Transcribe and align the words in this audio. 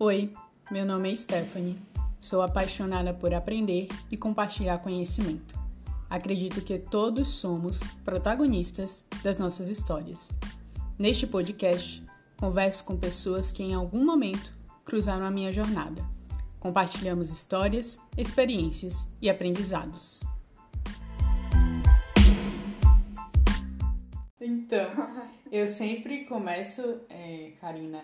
Oi, 0.00 0.32
meu 0.70 0.86
nome 0.86 1.12
é 1.12 1.16
Stephanie. 1.16 1.76
Sou 2.20 2.40
apaixonada 2.40 3.12
por 3.12 3.34
aprender 3.34 3.88
e 4.08 4.16
compartilhar 4.16 4.78
conhecimento. 4.78 5.58
Acredito 6.08 6.60
que 6.60 6.78
todos 6.78 7.30
somos 7.30 7.80
protagonistas 8.04 9.04
das 9.24 9.38
nossas 9.38 9.68
histórias. 9.68 10.38
Neste 10.96 11.26
podcast, 11.26 12.06
converso 12.36 12.84
com 12.84 12.96
pessoas 12.96 13.50
que 13.50 13.64
em 13.64 13.74
algum 13.74 14.04
momento 14.04 14.54
cruzaram 14.84 15.26
a 15.26 15.32
minha 15.32 15.52
jornada. 15.52 16.00
Compartilhamos 16.60 17.28
histórias, 17.28 17.98
experiências 18.16 19.04
e 19.20 19.28
aprendizados. 19.28 20.22
Então, 24.40 24.90
eu 25.50 25.66
sempre 25.66 26.24
começo, 26.24 27.00
é, 27.10 27.50
Karina, 27.60 28.00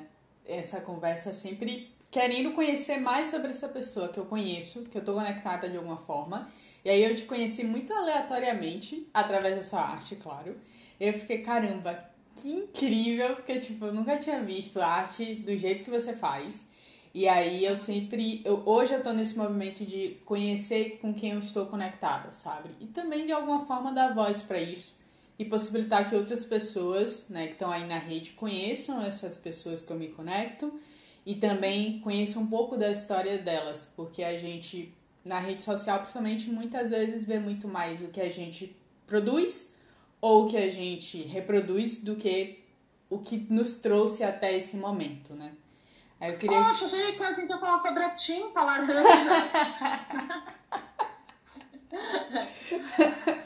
essa 0.47 0.81
conversa 0.81 1.32
sempre 1.32 1.93
querendo 2.14 2.53
conhecer 2.53 2.99
mais 2.99 3.27
sobre 3.27 3.50
essa 3.50 3.67
pessoa 3.67 4.07
que 4.07 4.18
eu 4.18 4.25
conheço, 4.25 4.82
que 4.82 4.96
eu 4.96 5.04
tô 5.04 5.14
conectada 5.14 5.68
de 5.68 5.77
alguma 5.77 5.96
forma. 5.96 6.49
E 6.85 6.89
aí 6.89 7.03
eu 7.03 7.17
te 7.17 7.23
conheci 7.23 7.64
muito 7.64 7.93
aleatoriamente, 7.93 9.09
através 9.13 9.57
da 9.57 9.64
sua 9.64 9.81
arte, 9.81 10.14
claro. 10.14 10.54
Eu 11.00 11.13
fiquei, 11.14 11.39
caramba, 11.39 11.99
que 12.37 12.50
incrível, 12.50 13.35
porque 13.35 13.59
tipo, 13.59 13.87
eu 13.87 13.93
nunca 13.93 14.17
tinha 14.17 14.40
visto 14.45 14.81
arte 14.81 15.35
do 15.35 15.57
jeito 15.59 15.82
que 15.82 15.90
você 15.90 16.13
faz. 16.13 16.68
E 17.13 17.27
aí 17.27 17.64
eu 17.64 17.75
sempre, 17.75 18.40
eu, 18.45 18.62
hoje 18.65 18.95
eu 18.95 19.03
tô 19.03 19.12
nesse 19.12 19.37
movimento 19.37 19.85
de 19.85 20.17
conhecer 20.25 21.01
com 21.03 21.12
quem 21.12 21.32
eu 21.32 21.40
estou 21.40 21.67
conectada, 21.67 22.31
sabe? 22.31 22.71
E 22.81 22.87
também 22.87 23.26
de 23.26 23.32
alguma 23.32 23.67
forma 23.67 23.93
dar 23.93 24.15
voz 24.15 24.40
para 24.40 24.61
isso 24.61 24.95
e 25.37 25.45
possibilitar 25.45 26.09
que 26.09 26.15
outras 26.15 26.45
pessoas, 26.45 27.29
né, 27.29 27.49
que 27.49 27.54
estão 27.54 27.73
aí 27.73 27.85
na 27.85 27.99
rede 27.99 28.31
conheçam 28.31 29.03
essas 29.03 29.37
pessoas 29.37 29.82
que 29.82 29.90
eu 29.90 29.99
me 29.99 30.07
conecto 30.07 30.73
e 31.25 31.35
também 31.35 32.01
conheçam 32.01 32.42
um 32.42 32.47
pouco 32.47 32.77
da 32.77 32.91
história 32.91 33.39
delas, 33.39 33.91
porque 33.97 34.23
a 34.23 34.37
gente 34.37 34.95
na 35.25 35.41
rede 35.41 35.62
social, 35.62 36.01
principalmente, 36.01 36.51
muitas 36.51 36.91
vezes 36.91 37.25
vê 37.25 37.39
muito 37.39 37.67
mais 37.67 38.01
o 38.03 38.09
que 38.09 38.21
a 38.21 38.29
gente 38.29 38.77
produz 39.07 39.75
ou 40.21 40.45
o 40.45 40.48
que 40.48 40.57
a 40.57 40.71
gente 40.71 41.23
reproduz 41.23 42.03
do 42.03 42.15
que 42.15 42.63
o 43.09 43.19
que 43.19 43.47
nos 43.51 43.77
trouxe 43.77 44.23
até 44.23 44.55
esse 44.55 44.77
momento, 44.77 45.35
né? 45.35 45.53
Aí 46.21 46.33
eu 46.33 46.39
queria... 46.39 46.65
Poxa, 46.65 46.87
achei 46.87 47.13
que 47.13 47.23
a 47.23 47.33
gente 47.33 47.48
ia 47.48 47.59
falar 47.59 47.81
sobre 47.81 48.03
a 48.03 48.11
tinta 48.11 48.63
laranja. 48.63 48.95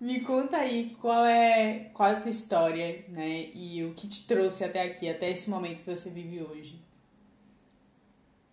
Me 0.00 0.20
conta 0.20 0.58
aí 0.58 0.96
qual 1.00 1.24
é, 1.24 1.90
qual 1.92 2.08
é 2.08 2.12
a 2.12 2.20
tua 2.20 2.30
história, 2.30 3.04
né? 3.08 3.50
E 3.52 3.84
o 3.84 3.94
que 3.94 4.08
te 4.08 4.28
trouxe 4.28 4.64
até 4.64 4.82
aqui, 4.82 5.10
até 5.10 5.28
esse 5.28 5.50
momento 5.50 5.82
que 5.82 5.96
você 5.96 6.08
vive 6.08 6.40
hoje. 6.40 6.80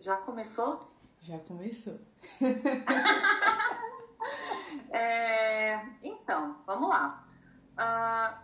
Já 0.00 0.16
começou? 0.16 0.90
Já 1.22 1.38
começou. 1.38 2.00
é, 4.90 5.86
então, 6.02 6.56
vamos 6.66 6.88
lá. 6.88 7.24
Uh, 7.74 8.36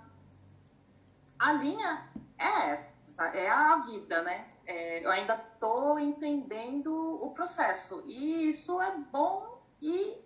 a 1.40 1.52
linha 1.54 2.08
é 2.38 2.70
essa, 2.70 3.24
é 3.34 3.48
a 3.48 3.78
vida, 3.78 4.22
né? 4.22 4.46
É, 4.64 5.04
eu 5.04 5.10
ainda 5.10 5.44
estou 5.54 5.98
entendendo 5.98 6.94
o 6.94 7.34
processo. 7.34 8.04
E 8.06 8.48
isso 8.48 8.80
é 8.80 8.96
bom 9.10 9.60
e 9.80 10.16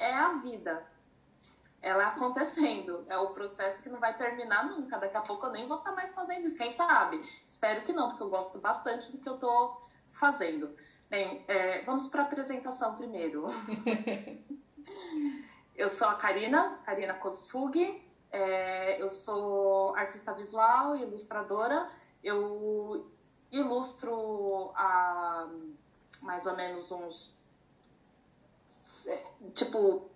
é 0.00 0.12
a 0.12 0.32
vida 0.32 0.93
ela 1.84 2.06
acontecendo. 2.06 3.04
É 3.08 3.18
o 3.18 3.34
processo 3.34 3.82
que 3.82 3.90
não 3.90 4.00
vai 4.00 4.16
terminar 4.16 4.66
nunca. 4.66 4.98
Daqui 4.98 5.16
a 5.16 5.20
pouco 5.20 5.46
eu 5.46 5.52
nem 5.52 5.68
vou 5.68 5.76
estar 5.76 5.92
mais 5.92 6.14
fazendo 6.14 6.46
isso, 6.46 6.56
quem 6.56 6.72
sabe? 6.72 7.20
Espero 7.44 7.82
que 7.82 7.92
não, 7.92 8.08
porque 8.08 8.22
eu 8.22 8.30
gosto 8.30 8.58
bastante 8.58 9.12
do 9.12 9.18
que 9.18 9.28
eu 9.28 9.34
estou 9.34 9.78
fazendo. 10.10 10.74
Bem, 11.10 11.44
é, 11.46 11.84
vamos 11.84 12.08
para 12.08 12.22
a 12.22 12.24
apresentação 12.24 12.96
primeiro. 12.96 13.44
eu 15.76 15.88
sou 15.90 16.08
a 16.08 16.14
Karina, 16.14 16.80
Karina 16.86 17.14
Kosugi. 17.14 18.02
É, 18.32 19.00
eu 19.00 19.08
sou 19.08 19.94
artista 19.94 20.32
visual 20.32 20.96
e 20.96 21.02
ilustradora. 21.02 21.86
Eu 22.22 23.06
ilustro 23.52 24.72
há 24.74 25.50
mais 26.22 26.46
ou 26.46 26.56
menos 26.56 26.90
uns. 26.90 27.38
É, 29.06 29.22
tipo, 29.52 30.13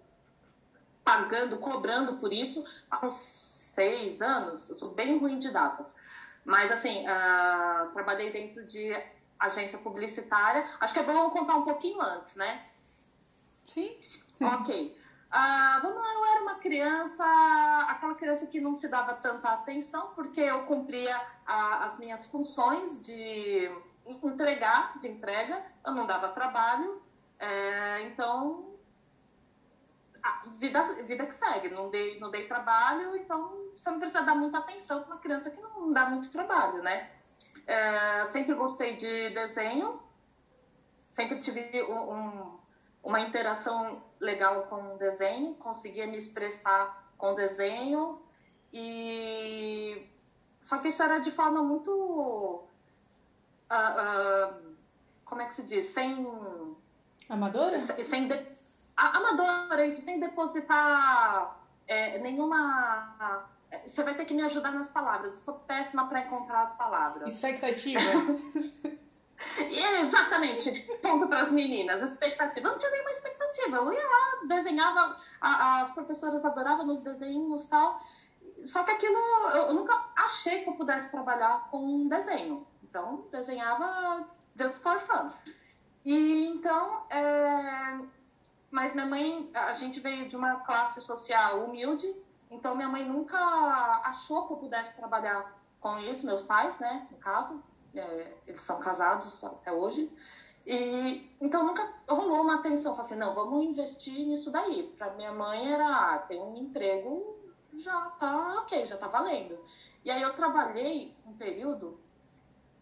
pagando, 1.09 1.57
cobrando 1.57 2.19
por 2.19 2.31
isso 2.31 2.63
há 2.91 3.07
uns 3.07 3.15
seis 3.15 4.21
anos. 4.21 4.69
Eu 4.69 4.75
sou 4.75 4.91
bem 4.93 5.19
ruim 5.19 5.39
de 5.39 5.51
datas. 5.51 5.97
Mas, 6.45 6.71
assim, 6.71 7.07
uh, 7.07 7.91
trabalhei 7.95 8.31
dentro 8.31 8.67
de 8.67 8.95
agência 9.39 9.79
publicitária. 9.79 10.65
Acho 10.79 10.93
que 10.93 10.99
é 10.99 11.03
bom 11.03 11.31
contar 11.31 11.57
um 11.57 11.63
pouquinho 11.63 12.01
antes, 12.03 12.37
né? 12.37 12.63
Sim. 13.67 13.97
Ok. 14.41 14.97
Uh, 15.33 15.83
vamos 15.83 15.99
lá, 15.99 16.15
eu 16.15 16.25
era 16.27 16.43
uma 16.43 16.55
criança, 16.55 17.25
aquela 17.89 18.15
criança 18.15 18.47
que 18.47 18.61
não 18.61 18.73
se 18.73 18.87
dava 18.87 19.15
tanta 19.15 19.49
atenção, 19.49 20.13
porque 20.15 20.41
eu 20.41 20.63
cumpria 20.63 21.15
uh, 21.19 21.83
as 21.83 21.99
minhas 21.99 22.27
funções 22.27 23.05
de 23.05 23.69
entregar, 24.07 24.97
de 24.99 25.09
entrega, 25.09 25.61
eu 25.85 25.93
não 25.93 26.07
dava 26.07 26.29
trabalho, 26.29 27.03
é, 27.39 28.03
então 28.03 28.68
vida, 30.47 30.83
vida 31.05 31.27
que 31.27 31.35
segue, 31.35 31.69
não 31.69 31.91
dei, 31.91 32.19
não 32.19 32.31
dei 32.31 32.47
trabalho, 32.47 33.17
então 33.17 33.69
você 33.75 33.91
não 33.91 33.99
precisa 33.99 34.23
dar 34.23 34.35
muita 34.35 34.59
atenção 34.59 35.03
para 35.03 35.15
uma 35.15 35.21
criança 35.21 35.51
que 35.51 35.61
não 35.61 35.93
dá 35.93 36.07
muito 36.07 36.31
trabalho, 36.31 36.83
né? 36.83 37.11
É, 37.67 38.25
sempre 38.25 38.55
gostei 38.55 38.97
de 38.97 39.31
desenho, 39.31 40.01
sempre 41.11 41.39
tive 41.39 41.83
um, 41.85 42.15
um, 42.15 42.59
uma 43.03 43.21
interação 43.21 44.03
legal 44.19 44.67
com 44.67 44.95
o 44.95 44.99
desenho, 44.99 45.55
conseguia 45.55 46.07
me 46.07 46.17
expressar 46.17 47.13
com 47.17 47.33
o 47.33 47.35
desenho, 47.35 48.21
e 48.73 50.09
só 50.61 50.79
que 50.79 50.89
isso 50.89 51.03
era 51.03 51.19
de 51.19 51.31
forma 51.31 51.63
muito. 51.63 51.91
Uh, 53.71 53.75
uh, 53.75 54.77
como 55.25 55.43
é 55.43 55.47
que 55.47 55.55
se 55.55 55.67
diz? 55.67 55.87
Sem. 55.87 56.27
Amadora? 57.29 57.81
Sem, 57.81 58.03
sem 58.03 58.29
de 58.29 58.58
amadora, 58.99 59.87
isso 59.87 60.03
sem 60.03 60.19
depositar 60.19 61.57
é, 61.87 62.19
nenhuma. 62.19 63.47
Você 63.87 64.03
vai 64.03 64.15
ter 64.15 64.25
que 64.25 64.35
me 64.35 64.43
ajudar 64.43 64.73
nas 64.73 64.89
palavras. 64.89 65.33
Eu 65.33 65.39
sou 65.39 65.55
péssima 65.61 66.09
para 66.09 66.21
encontrar 66.21 66.63
as 66.63 66.75
palavras. 66.75 67.33
Expectativa. 67.35 68.01
Exatamente, 70.01 70.71
ponto 71.01 71.29
para 71.29 71.43
as 71.43 71.53
meninas, 71.53 72.03
expectativa. 72.03 72.69
Eu 72.69 72.73
não 72.73 72.79
tinha 72.79 72.91
nenhuma 72.91 73.11
expectativa. 73.11 73.77
Eu 73.77 73.93
ia 73.93 74.03
lá, 74.03 74.47
desenhava, 74.49 75.17
a, 75.41 75.81
as 75.81 75.93
professoras 75.93 76.45
adoravam 76.45 76.87
meus 76.87 77.03
desenhos 77.03 77.65
e 77.65 77.69
tal. 77.69 78.01
Só 78.65 78.83
que 78.83 78.91
aquilo, 78.91 79.19
eu 79.55 79.75
nunca 79.75 80.07
achei 80.17 80.65
que 80.65 80.71
eu 80.71 80.75
pudesse 80.75 81.13
trabalhar 81.13 81.69
com 81.71 81.79
um 81.79 82.09
desenho. 82.09 82.67
Então, 82.83 83.27
desenhava 83.31 84.27
just 84.57 84.79
for 84.79 84.99
fun. 84.99 85.31
E 86.05 86.47
então, 86.47 87.07
é, 87.11 87.99
mas 88.71 88.95
minha 88.95 89.07
mãe, 89.07 89.51
a 89.55 89.73
gente 89.73 90.01
veio 90.01 90.29
de 90.29 90.37
uma 90.37 90.57
classe 90.61 91.01
social 91.01 91.65
humilde, 91.65 92.07
então 92.51 92.75
minha 92.75 92.89
mãe 92.89 93.07
nunca 93.07 93.39
achou 94.05 94.47
que 94.47 94.53
eu 94.53 94.59
pudesse 94.59 94.97
trabalhar 94.97 95.59
com 95.81 95.99
isso, 95.99 96.27
meus 96.27 96.43
pais, 96.43 96.79
né, 96.79 97.07
no 97.11 97.19
caso, 97.19 97.63
é, 97.95 98.33
eles 98.47 98.61
são 98.61 98.81
casados 98.81 99.43
até 99.45 99.73
hoje. 99.73 100.13
E 100.67 101.27
então 101.41 101.65
nunca 101.65 101.95
rolou 102.07 102.43
uma 102.43 102.57
atenção, 102.57 102.95
falei 102.95 103.11
assim, 103.11 103.19
não, 103.19 103.35
vamos 103.35 103.65
investir 103.65 104.27
nisso 104.27 104.51
daí. 104.51 104.83
Para 104.99 105.15
minha 105.15 105.33
mãe 105.33 105.73
era, 105.73 105.87
ah, 105.87 106.19
tem 106.19 106.43
um 106.43 106.57
emprego, 106.59 107.39
já 107.73 107.99
tá 108.21 108.57
ok, 108.59 108.85
já 108.85 108.99
tá 108.99 109.09
valendo. 109.09 109.59
E 110.05 110.11
aí 110.11 110.21
eu 110.21 110.35
trabalhei 110.35 111.17
um 111.27 111.33
período, 111.33 111.99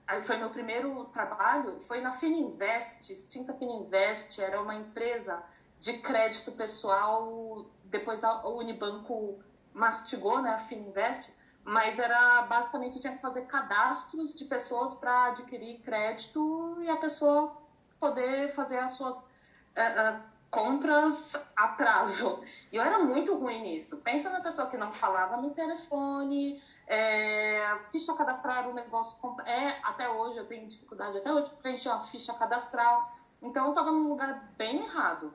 aí 0.06 0.20
foi 0.20 0.36
meu 0.36 0.50
primeiro 0.50 1.04
trabalho, 1.06 1.78
foi 1.78 2.00
na 2.00 2.10
Fininvest, 2.10 3.12
extinta 3.12 3.54
Fininvest, 3.54 4.40
era 4.40 4.60
uma 4.60 4.74
empresa 4.74 5.40
de 5.78 5.94
crédito 5.98 6.52
pessoal, 6.52 7.66
depois 7.84 8.24
a 8.24 8.46
Unibanco 8.46 9.38
mastigou, 9.72 10.40
né, 10.40 10.50
a 10.50 10.58
Fininvest, 10.58 11.34
mas 11.64 11.98
era 11.98 12.42
basicamente 12.42 13.00
tinha 13.00 13.12
que 13.12 13.20
fazer 13.20 13.42
cadastros 13.42 14.34
de 14.34 14.44
pessoas 14.44 14.94
para 14.94 15.26
adquirir 15.26 15.80
crédito 15.80 16.78
e 16.80 16.88
a 16.88 16.96
pessoa 16.96 17.56
poder 17.98 18.48
fazer 18.48 18.78
as 18.78 18.92
suas 18.92 19.22
uh, 19.22 20.16
uh, 20.16 20.22
compras 20.50 21.34
a 21.56 21.68
prazo. 21.68 22.42
E 22.72 22.76
eu 22.76 22.82
era 22.82 22.98
muito 23.00 23.36
ruim 23.36 23.62
nisso. 23.62 23.98
Pensa 23.98 24.30
na 24.30 24.40
pessoa 24.40 24.68
que 24.68 24.76
não 24.76 24.92
falava 24.92 25.36
no 25.36 25.50
telefone, 25.50 26.62
é, 26.86 27.76
ficha 27.90 28.14
cadastral 28.14 28.70
um 28.70 28.74
negócio. 28.74 29.18
É, 29.44 29.78
até 29.82 30.08
hoje 30.08 30.38
eu 30.38 30.46
tenho 30.46 30.66
dificuldade, 30.68 31.18
até 31.18 31.32
hoje 31.32 31.50
preencher 31.62 31.88
uma 31.88 32.02
ficha 32.02 32.32
cadastral. 32.34 33.10
Então 33.42 33.64
eu 33.64 33.70
estava 33.70 33.90
num 33.90 34.08
lugar 34.08 34.52
bem 34.56 34.84
errado. 34.84 35.34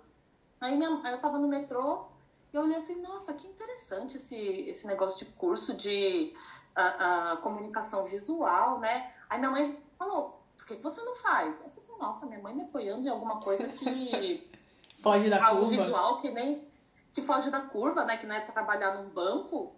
Aí, 0.61 0.77
minha, 0.77 0.89
eu 0.89 1.19
tava 1.19 1.39
no 1.39 1.47
metrô 1.47 2.05
e 2.53 2.55
eu 2.55 2.61
olhei 2.61 2.77
assim, 2.77 3.01
nossa, 3.01 3.33
que 3.33 3.47
interessante 3.47 4.17
esse, 4.17 4.35
esse 4.35 4.85
negócio 4.85 5.25
de 5.25 5.25
curso 5.33 5.73
de 5.73 6.33
uh, 6.77 7.33
uh, 7.33 7.37
comunicação 7.41 8.05
visual, 8.05 8.79
né? 8.79 9.11
Aí 9.27 9.39
minha 9.39 9.49
mãe 9.49 9.77
falou, 9.97 10.39
por 10.55 10.67
que 10.67 10.75
você 10.75 11.01
não 11.01 11.15
faz? 11.15 11.55
Eu 11.55 11.63
falei 11.63 11.77
assim, 11.77 11.97
nossa, 11.97 12.25
minha 12.27 12.39
mãe 12.39 12.53
me 12.53 12.61
apoiando 12.61 13.07
em 13.07 13.09
alguma 13.09 13.39
coisa 13.39 13.67
que. 13.69 14.47
foge 15.01 15.29
da 15.29 15.43
algo 15.43 15.61
curva. 15.61 15.75
visual 15.75 16.21
que 16.21 16.29
nem. 16.29 16.67
que 17.11 17.21
foge 17.23 17.49
da 17.49 17.61
curva, 17.61 18.05
né? 18.05 18.17
Que 18.17 18.27
não 18.27 18.35
é 18.35 18.41
trabalhar 18.41 18.93
num 18.95 19.09
banco. 19.09 19.73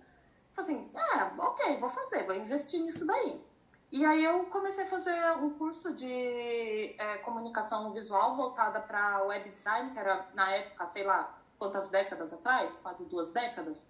Assim, 0.57 0.91
é, 0.93 1.41
ok, 1.41 1.77
vou 1.77 1.89
fazer, 1.89 2.23
vou 2.23 2.35
investir 2.35 2.81
nisso 2.81 3.07
daí. 3.07 3.41
E 3.93 4.03
aí 4.03 4.25
eu 4.25 4.45
comecei 4.45 4.85
a 4.85 4.87
fazer 4.87 5.37
um 5.37 5.51
curso 5.51 5.93
de 5.93 6.95
é, 6.97 7.19
comunicação 7.19 7.91
visual 7.91 8.35
voltada 8.35 8.79
para 8.79 9.21
web 9.21 9.47
design, 9.51 9.91
que 9.91 9.99
era 9.99 10.27
na 10.33 10.49
época, 10.49 10.87
sei 10.87 11.03
lá, 11.03 11.37
quantas 11.59 11.89
décadas 11.89 12.33
atrás, 12.33 12.75
quase 12.81 13.05
duas 13.05 13.31
décadas. 13.31 13.87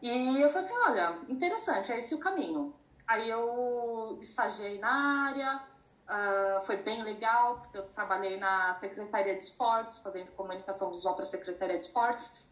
E 0.00 0.40
eu 0.40 0.48
falei 0.48 0.64
assim, 0.64 0.78
olha, 0.86 1.18
interessante, 1.28 1.92
é 1.92 1.98
esse 1.98 2.14
o 2.14 2.18
caminho. 2.18 2.74
Aí 3.06 3.28
eu 3.28 4.16
estagiei 4.22 4.78
na 4.78 5.26
área, 5.26 5.62
uh, 6.08 6.60
foi 6.62 6.78
bem 6.78 7.02
legal, 7.02 7.58
porque 7.58 7.76
eu 7.76 7.88
trabalhei 7.88 8.38
na 8.38 8.72
Secretaria 8.72 9.36
de 9.36 9.42
Esportes, 9.42 10.00
fazendo 10.00 10.30
comunicação 10.30 10.90
visual 10.90 11.14
para 11.14 11.24
a 11.24 11.28
Secretaria 11.28 11.76
de 11.76 11.84
Esportes, 11.84 12.42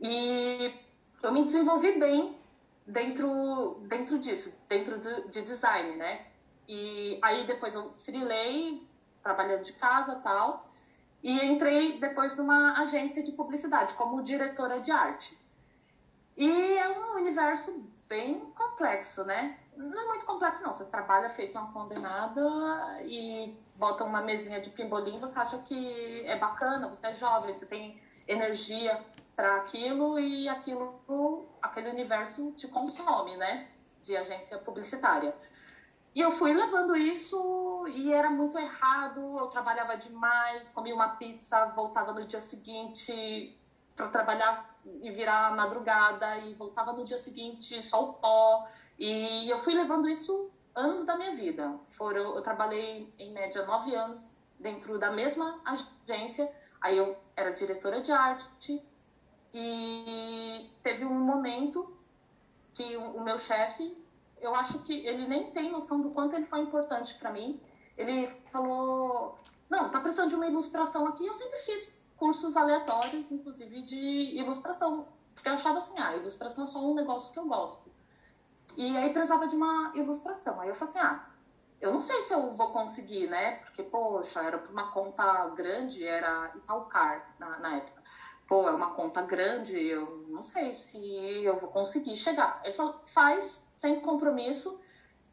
e 0.00 0.72
eu 1.20 1.32
me 1.32 1.42
desenvolvi 1.42 1.98
bem 1.98 2.40
dentro, 2.86 3.80
dentro 3.82 4.18
disso, 4.18 4.58
dentro 4.68 4.98
de, 4.98 5.28
de 5.28 5.42
design, 5.42 5.96
né? 5.96 6.26
E 6.68 7.18
aí 7.22 7.46
depois 7.46 7.74
eu 7.74 7.90
freelei, 7.92 8.80
trabalhando 9.22 9.62
de 9.62 9.72
casa 9.74 10.16
tal, 10.16 10.66
e 11.22 11.44
entrei 11.44 11.98
depois 11.98 12.36
numa 12.36 12.78
agência 12.80 13.22
de 13.22 13.32
publicidade 13.32 13.94
como 13.94 14.22
diretora 14.22 14.80
de 14.80 14.90
arte. 14.90 15.38
E 16.36 16.48
é 16.48 16.88
um 16.88 17.16
universo 17.16 17.88
bem 18.08 18.40
complexo, 18.56 19.24
né? 19.24 19.58
Não 19.76 20.00
é 20.00 20.08
muito 20.08 20.26
complexo, 20.26 20.62
não. 20.62 20.72
Você 20.72 20.84
trabalha 20.86 21.30
feito 21.30 21.58
uma 21.58 21.72
condenada 21.72 22.42
e 23.04 23.56
bota 23.76 24.04
uma 24.04 24.20
mesinha 24.20 24.60
de 24.60 24.70
pimbolim, 24.70 25.18
você 25.18 25.38
acha 25.38 25.58
que 25.58 26.22
é 26.26 26.38
bacana, 26.38 26.88
você 26.88 27.08
é 27.08 27.12
jovem, 27.12 27.52
você 27.52 27.66
tem 27.66 28.00
energia 28.26 29.04
para 29.34 29.56
aquilo 29.56 30.18
e 30.18 30.48
aquilo, 30.48 31.00
aquele 31.60 31.90
universo 31.90 32.52
te 32.52 32.68
consome, 32.68 33.36
né? 33.36 33.68
De 34.02 34.16
agência 34.16 34.58
publicitária. 34.58 35.34
E 36.14 36.20
eu 36.20 36.30
fui 36.30 36.52
levando 36.52 36.94
isso 36.94 37.86
e 37.88 38.12
era 38.12 38.28
muito 38.28 38.58
errado. 38.58 39.38
Eu 39.38 39.46
trabalhava 39.46 39.96
demais, 39.96 40.68
comia 40.70 40.94
uma 40.94 41.08
pizza, 41.10 41.66
voltava 41.66 42.12
no 42.12 42.26
dia 42.26 42.40
seguinte 42.40 43.58
para 43.96 44.08
trabalhar 44.08 44.76
e 45.02 45.10
virar 45.10 45.54
madrugada 45.54 46.38
e 46.38 46.54
voltava 46.54 46.92
no 46.92 47.04
dia 47.04 47.16
seguinte 47.16 47.80
só 47.80 48.10
o 48.10 48.12
pó. 48.14 48.66
E 48.98 49.48
eu 49.48 49.56
fui 49.56 49.74
levando 49.74 50.08
isso 50.08 50.50
anos 50.74 51.04
da 51.04 51.16
minha 51.16 51.32
vida. 51.32 51.74
Foram, 51.88 52.34
eu 52.34 52.42
trabalhei 52.42 53.12
em 53.18 53.32
média 53.32 53.64
nove 53.64 53.94
anos 53.94 54.30
dentro 54.58 54.98
da 54.98 55.10
mesma 55.10 55.60
agência. 55.64 56.50
Aí 56.80 56.98
eu 56.98 57.16
era 57.34 57.52
diretora 57.52 58.02
de 58.02 58.12
arte 58.12 58.82
e 59.52 60.70
teve 60.82 61.04
um 61.04 61.14
momento 61.14 61.96
que 62.72 62.96
o 62.96 63.20
meu 63.20 63.36
chefe 63.36 64.02
eu 64.42 64.54
acho 64.56 64.80
que 64.80 65.06
ele 65.06 65.26
nem 65.26 65.52
tem 65.52 65.70
noção 65.70 66.00
do 66.00 66.10
quanto 66.10 66.34
ele 66.34 66.44
foi 66.44 66.60
importante 66.60 67.14
para 67.14 67.30
mim. 67.30 67.60
Ele 67.96 68.26
falou: 68.50 69.36
Não, 69.70 69.88
tá 69.88 70.00
precisando 70.00 70.30
de 70.30 70.34
uma 70.34 70.48
ilustração 70.48 71.06
aqui. 71.06 71.24
Eu 71.24 71.34
sempre 71.34 71.60
fiz 71.60 72.04
cursos 72.16 72.56
aleatórios, 72.56 73.30
inclusive 73.30 73.82
de 73.82 74.36
ilustração, 74.36 75.06
porque 75.32 75.48
eu 75.48 75.54
achava 75.54 75.78
assim: 75.78 75.98
ah, 75.98 76.16
ilustração 76.16 76.64
é 76.64 76.66
só 76.66 76.80
um 76.84 76.94
negócio 76.94 77.32
que 77.32 77.38
eu 77.38 77.46
gosto. 77.46 77.90
E 78.76 78.96
aí 78.96 79.12
precisava 79.12 79.46
de 79.46 79.54
uma 79.54 79.92
ilustração. 79.94 80.60
Aí 80.60 80.68
eu 80.68 80.74
falei 80.74 80.90
assim: 80.90 80.98
ah, 80.98 81.24
eu 81.80 81.92
não 81.92 82.00
sei 82.00 82.20
se 82.22 82.34
eu 82.34 82.50
vou 82.50 82.72
conseguir, 82.72 83.28
né? 83.28 83.56
Porque, 83.56 83.84
poxa, 83.84 84.42
era 84.42 84.58
por 84.58 84.72
uma 84.72 84.90
conta 84.90 85.48
grande, 85.50 86.04
era 86.04 86.50
Italcar 86.56 87.34
na, 87.38 87.58
na 87.60 87.76
época. 87.76 88.02
Pô, 88.52 88.68
é 88.68 88.70
uma 88.70 88.90
conta 88.90 89.22
grande, 89.22 89.82
eu 89.82 90.26
não 90.28 90.42
sei 90.42 90.72
se 90.72 90.98
eu 91.42 91.56
vou 91.56 91.70
conseguir 91.70 92.14
chegar. 92.14 92.60
Ele 92.62 92.74
falou: 92.74 93.00
faz 93.06 93.72
sem 93.78 93.98
compromisso. 94.00 94.78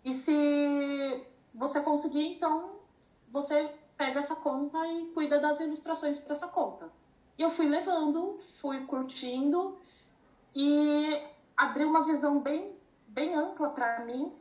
E 0.06 0.13
se 0.13 1.27
você 1.54 1.81
conseguir, 1.81 2.36
então 2.36 2.80
você 3.27 3.75
pega 3.98 4.19
essa 4.19 4.38
conta 4.38 4.77
e 4.88 5.07
cuida 5.07 5.38
das 5.38 5.60
ilustrações 5.60 6.18
para 6.18 6.31
essa 6.31 6.48
conta. 6.48 6.89
E 7.38 7.42
eu 7.42 7.50
fui 7.50 7.66
levando, 7.66 8.38
fui 8.38 8.86
curtindo 8.86 9.77
e 10.56 11.21
abri 11.57 11.83
uma 11.83 12.04
visão 12.04 12.39
bem, 12.39 12.74
bem 13.06 13.36
ampla 13.36 13.71
para 13.71 14.00
mim 14.06 14.33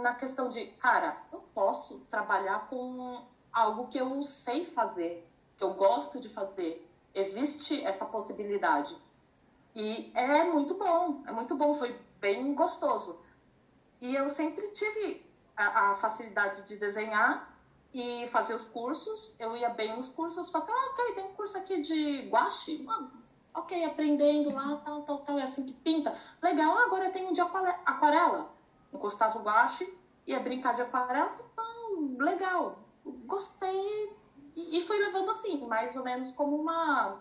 na 0.00 0.14
questão 0.14 0.48
de, 0.48 0.64
cara, 0.78 1.20
eu 1.32 1.40
posso 1.52 1.98
trabalhar 2.08 2.68
com 2.68 3.20
algo 3.52 3.88
que 3.88 3.98
eu 3.98 4.22
sei 4.22 4.64
fazer, 4.64 5.28
que 5.56 5.64
eu 5.64 5.74
gosto 5.74 6.20
de 6.20 6.28
fazer. 6.28 6.85
Existe 7.16 7.82
essa 7.82 8.04
possibilidade. 8.04 8.94
E 9.74 10.12
é 10.14 10.44
muito 10.44 10.74
bom, 10.74 11.22
é 11.26 11.32
muito 11.32 11.56
bom, 11.56 11.72
foi 11.72 11.98
bem 12.20 12.54
gostoso. 12.54 13.24
E 14.02 14.14
eu 14.14 14.28
sempre 14.28 14.68
tive 14.68 15.24
a, 15.56 15.90
a, 15.90 15.94
facilidade 15.94 16.62
de 16.64 16.76
desenhar 16.76 17.58
e 17.92 18.26
fazer 18.26 18.52
os 18.52 18.66
cursos. 18.66 19.34
Eu 19.40 19.56
ia 19.56 19.70
bem 19.70 19.96
nos 19.96 20.10
cursos, 20.10 20.50
falava 20.50 20.70
assim, 20.70 20.78
ah, 20.78 20.90
ok, 20.90 21.14
tem 21.14 21.24
um 21.24 21.32
curso 21.32 21.56
aqui 21.56 21.80
de 21.80 22.28
guache. 22.28 22.84
Ah, 22.86 23.08
ok, 23.54 23.82
aprendendo 23.86 24.52
lá, 24.54 24.76
tal, 24.84 25.02
tal, 25.04 25.18
tal, 25.20 25.38
é 25.38 25.42
assim 25.42 25.64
que 25.64 25.72
pinta. 25.72 26.14
Legal, 26.42 26.76
agora 26.76 27.06
eu 27.06 27.12
tenho 27.12 27.30
um 27.30 27.32
de 27.32 27.40
aquarela. 27.40 28.52
Encostava 28.92 29.38
o 29.38 29.42
guache, 29.42 29.90
ia 30.26 30.38
brincar 30.38 30.74
de 30.74 30.82
aquarela, 30.82 31.30
falei, 31.30 31.50
ah, 31.56 32.24
legal, 32.24 32.78
gostei. 33.24 34.14
E, 34.56 34.78
e 34.78 34.82
fui 34.82 34.98
levando 34.98 35.30
assim, 35.30 35.64
mais 35.66 35.96
ou 35.96 36.04
menos 36.04 36.32
como 36.32 36.56
uma... 36.56 37.20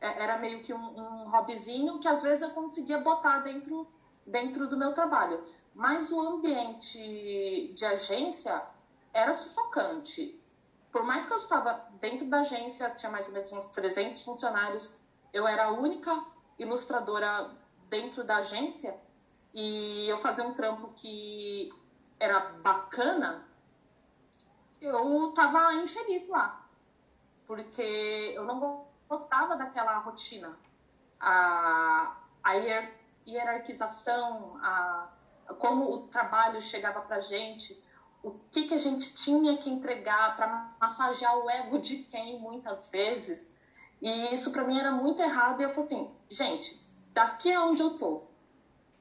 É, 0.00 0.24
era 0.24 0.38
meio 0.38 0.62
que 0.62 0.74
um, 0.74 0.98
um 0.98 1.28
hobbyzinho 1.28 2.00
que 2.00 2.08
às 2.08 2.22
vezes 2.22 2.42
eu 2.42 2.50
conseguia 2.50 2.98
botar 2.98 3.38
dentro, 3.38 3.86
dentro 4.26 4.66
do 4.66 4.76
meu 4.76 4.92
trabalho 4.92 5.40
mas 5.74 6.12
o 6.12 6.20
ambiente 6.20 7.72
de 7.74 7.84
agência 7.84 8.66
era 9.12 9.32
sufocante. 9.32 10.38
Por 10.90 11.04
mais 11.04 11.24
que 11.24 11.32
eu 11.32 11.36
estava 11.36 11.72
dentro 12.00 12.28
da 12.28 12.40
agência, 12.40 12.90
tinha 12.90 13.10
mais 13.10 13.28
ou 13.28 13.34
menos 13.34 13.52
uns 13.52 13.68
300 13.68 14.20
funcionários, 14.22 14.94
eu 15.32 15.46
era 15.46 15.66
a 15.66 15.72
única 15.72 16.24
ilustradora 16.58 17.50
dentro 17.88 18.24
da 18.24 18.36
agência 18.36 18.94
e 19.54 20.06
eu 20.08 20.16
fazia 20.18 20.44
um 20.44 20.52
trampo 20.52 20.92
que 20.94 21.72
era 22.20 22.40
bacana, 22.40 23.46
eu 24.80 25.30
estava 25.30 25.74
infeliz 25.74 26.28
lá, 26.28 26.61
porque 27.52 28.32
eu 28.34 28.44
não 28.46 28.86
gostava 29.06 29.54
daquela 29.56 29.98
rotina. 29.98 30.58
A, 31.20 32.16
a 32.42 32.52
hierarquização, 33.26 34.56
a 34.62 35.10
como 35.58 35.84
o 35.92 36.06
trabalho 36.06 36.62
chegava 36.62 37.02
para 37.02 37.20
gente, 37.20 37.78
o 38.22 38.30
que, 38.50 38.68
que 38.68 38.72
a 38.72 38.78
gente 38.78 39.14
tinha 39.16 39.58
que 39.58 39.68
entregar 39.68 40.34
para 40.34 40.72
massagear 40.80 41.36
o 41.36 41.50
ego 41.50 41.78
de 41.78 41.96
quem 42.04 42.40
muitas 42.40 42.88
vezes. 42.88 43.54
E 44.00 44.32
isso 44.32 44.50
para 44.50 44.64
mim 44.64 44.78
era 44.78 44.90
muito 44.90 45.20
errado. 45.20 45.60
E 45.60 45.64
eu 45.64 45.68
falei 45.68 45.84
assim, 45.84 46.10
gente, 46.30 46.82
daqui 47.12 47.52
a 47.52 47.64
onde 47.66 47.82
eu 47.82 47.98
tô, 47.98 48.22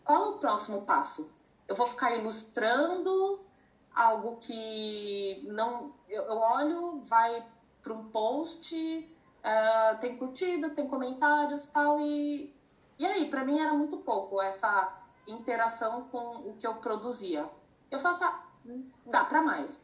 qual 0.03 0.23
é 0.23 0.27
o 0.31 0.37
próximo 0.39 0.81
passo? 0.81 1.33
Eu 1.69 1.75
vou 1.75 1.87
ficar 1.87 2.17
ilustrando 2.17 3.39
algo 3.95 4.35
que 4.41 5.41
não. 5.47 5.93
Eu 6.09 6.35
olho, 6.37 6.99
vai 7.05 7.45
para 7.81 7.93
um 7.93 8.09
post, 8.09 8.75
uh, 8.75 9.99
tem 9.99 10.17
curtidas, 10.17 10.71
tem 10.71 10.87
comentários 10.87 11.65
tal, 11.67 11.99
e, 11.99 12.53
e 12.97 13.05
aí, 13.05 13.29
para 13.29 13.43
mim 13.43 13.59
era 13.59 13.73
muito 13.73 13.97
pouco 13.97 14.41
essa 14.41 14.97
interação 15.27 16.07
com 16.11 16.49
o 16.49 16.55
que 16.59 16.67
eu 16.67 16.75
produzia. 16.75 17.49
Eu 17.89 17.99
faço, 17.99 18.23
ah, 18.23 18.43
dá 19.05 19.23
para 19.25 19.41
mais. 19.41 19.81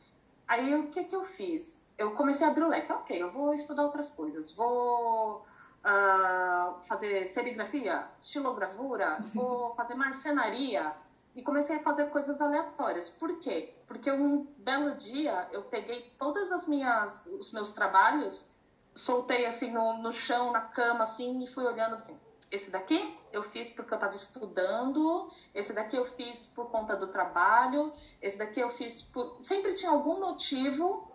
Aí 0.48 0.76
o 0.76 0.88
que 0.88 1.04
que 1.04 1.16
eu 1.16 1.24
fiz? 1.24 1.86
Eu 1.98 2.14
comecei 2.14 2.48
a 2.48 2.52
abrir 2.52 2.64
o 2.64 2.70
leque. 2.70 2.92
Ok, 2.92 3.22
eu 3.22 3.30
vou 3.30 3.54
estudar 3.54 3.84
outras 3.84 4.10
coisas. 4.10 4.52
Vou 4.54 5.46
uh, 5.84 6.82
fazer 6.84 7.26
serigrafia, 7.26 8.08
estilogravura, 8.20 9.18
vou 9.34 9.72
fazer 9.72 9.96
marcenaria. 9.96 10.96
E 11.38 11.42
comecei 11.42 11.78
a 11.78 11.84
fazer 11.84 12.10
coisas 12.10 12.42
aleatórias. 12.42 13.08
Por 13.08 13.40
quê? 13.40 13.74
Porque 13.88 14.12
um 14.12 14.46
belo 14.58 14.96
dia 14.96 15.48
eu 15.54 15.64
peguei 15.64 16.14
todas 16.18 16.52
as 16.52 16.68
minhas, 16.68 17.26
os 17.28 17.54
meus 17.54 17.72
trabalhos, 17.72 18.50
soltei 18.94 19.46
assim 19.46 19.72
no, 19.72 20.00
no 20.00 20.12
chão, 20.12 20.52
na 20.52 20.62
cama, 20.62 21.04
assim, 21.04 21.42
e 21.42 21.48
fui 21.48 21.64
olhando 21.64 21.94
assim 21.94 22.20
esse 22.52 22.72
daqui 22.72 23.16
eu 23.32 23.44
fiz 23.44 23.70
porque 23.70 23.94
eu 23.94 23.98
estava 23.98 24.16
estudando, 24.16 25.30
esse 25.54 25.74
daqui 25.74 25.96
eu 25.96 26.06
fiz 26.06 26.46
por 26.48 26.70
conta 26.72 26.96
do 26.96 27.08
trabalho, 27.08 27.92
esse 28.22 28.38
daqui 28.38 28.60
eu 28.60 28.70
fiz 28.70 29.02
por. 29.02 29.38
Sempre 29.42 29.74
tinha 29.74 29.92
algum 29.92 30.20
motivo 30.20 31.12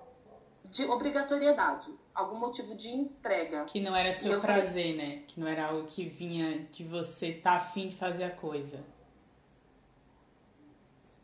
de 0.64 0.84
obrigatoriedade, 0.84 1.90
algum 2.14 2.36
motivo 2.36 2.76
de 2.76 2.90
entrega. 2.90 3.64
Que 3.64 3.80
não 3.80 3.96
era 3.96 4.12
seu 4.12 4.40
prazer, 4.40 4.94
falei... 4.94 4.96
né? 4.96 5.22
Que 5.26 5.40
não 5.40 5.48
era 5.48 5.66
algo 5.66 5.86
que 5.86 6.04
vinha 6.04 6.66
de 6.70 6.84
você 6.84 7.28
estar 7.28 7.58
tá 7.58 7.66
afim 7.66 7.88
de 7.88 7.96
fazer 7.96 8.24
a 8.24 8.30
coisa. 8.30 8.84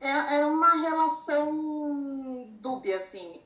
É, 0.01 0.37
era 0.37 0.47
uma 0.47 0.75
relação 0.77 2.45
dúbia, 2.61 2.97
assim. 2.97 3.41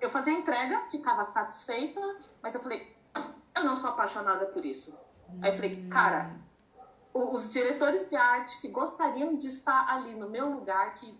eu 0.00 0.08
fazia 0.08 0.32
entrega, 0.32 0.80
ficava 0.84 1.24
satisfeita, 1.24 2.00
mas 2.42 2.54
eu 2.54 2.60
falei, 2.60 2.96
eu 3.56 3.64
não 3.64 3.76
sou 3.76 3.90
apaixonada 3.90 4.46
por 4.46 4.64
isso. 4.64 4.98
Aí 5.42 5.50
eu 5.50 5.54
falei, 5.54 5.88
cara, 5.88 6.34
os 7.12 7.50
diretores 7.50 8.08
de 8.08 8.16
arte 8.16 8.60
que 8.60 8.68
gostariam 8.68 9.36
de 9.36 9.46
estar 9.46 9.88
ali 9.88 10.14
no 10.14 10.28
meu 10.28 10.50
lugar, 10.50 10.94
que 10.94 11.16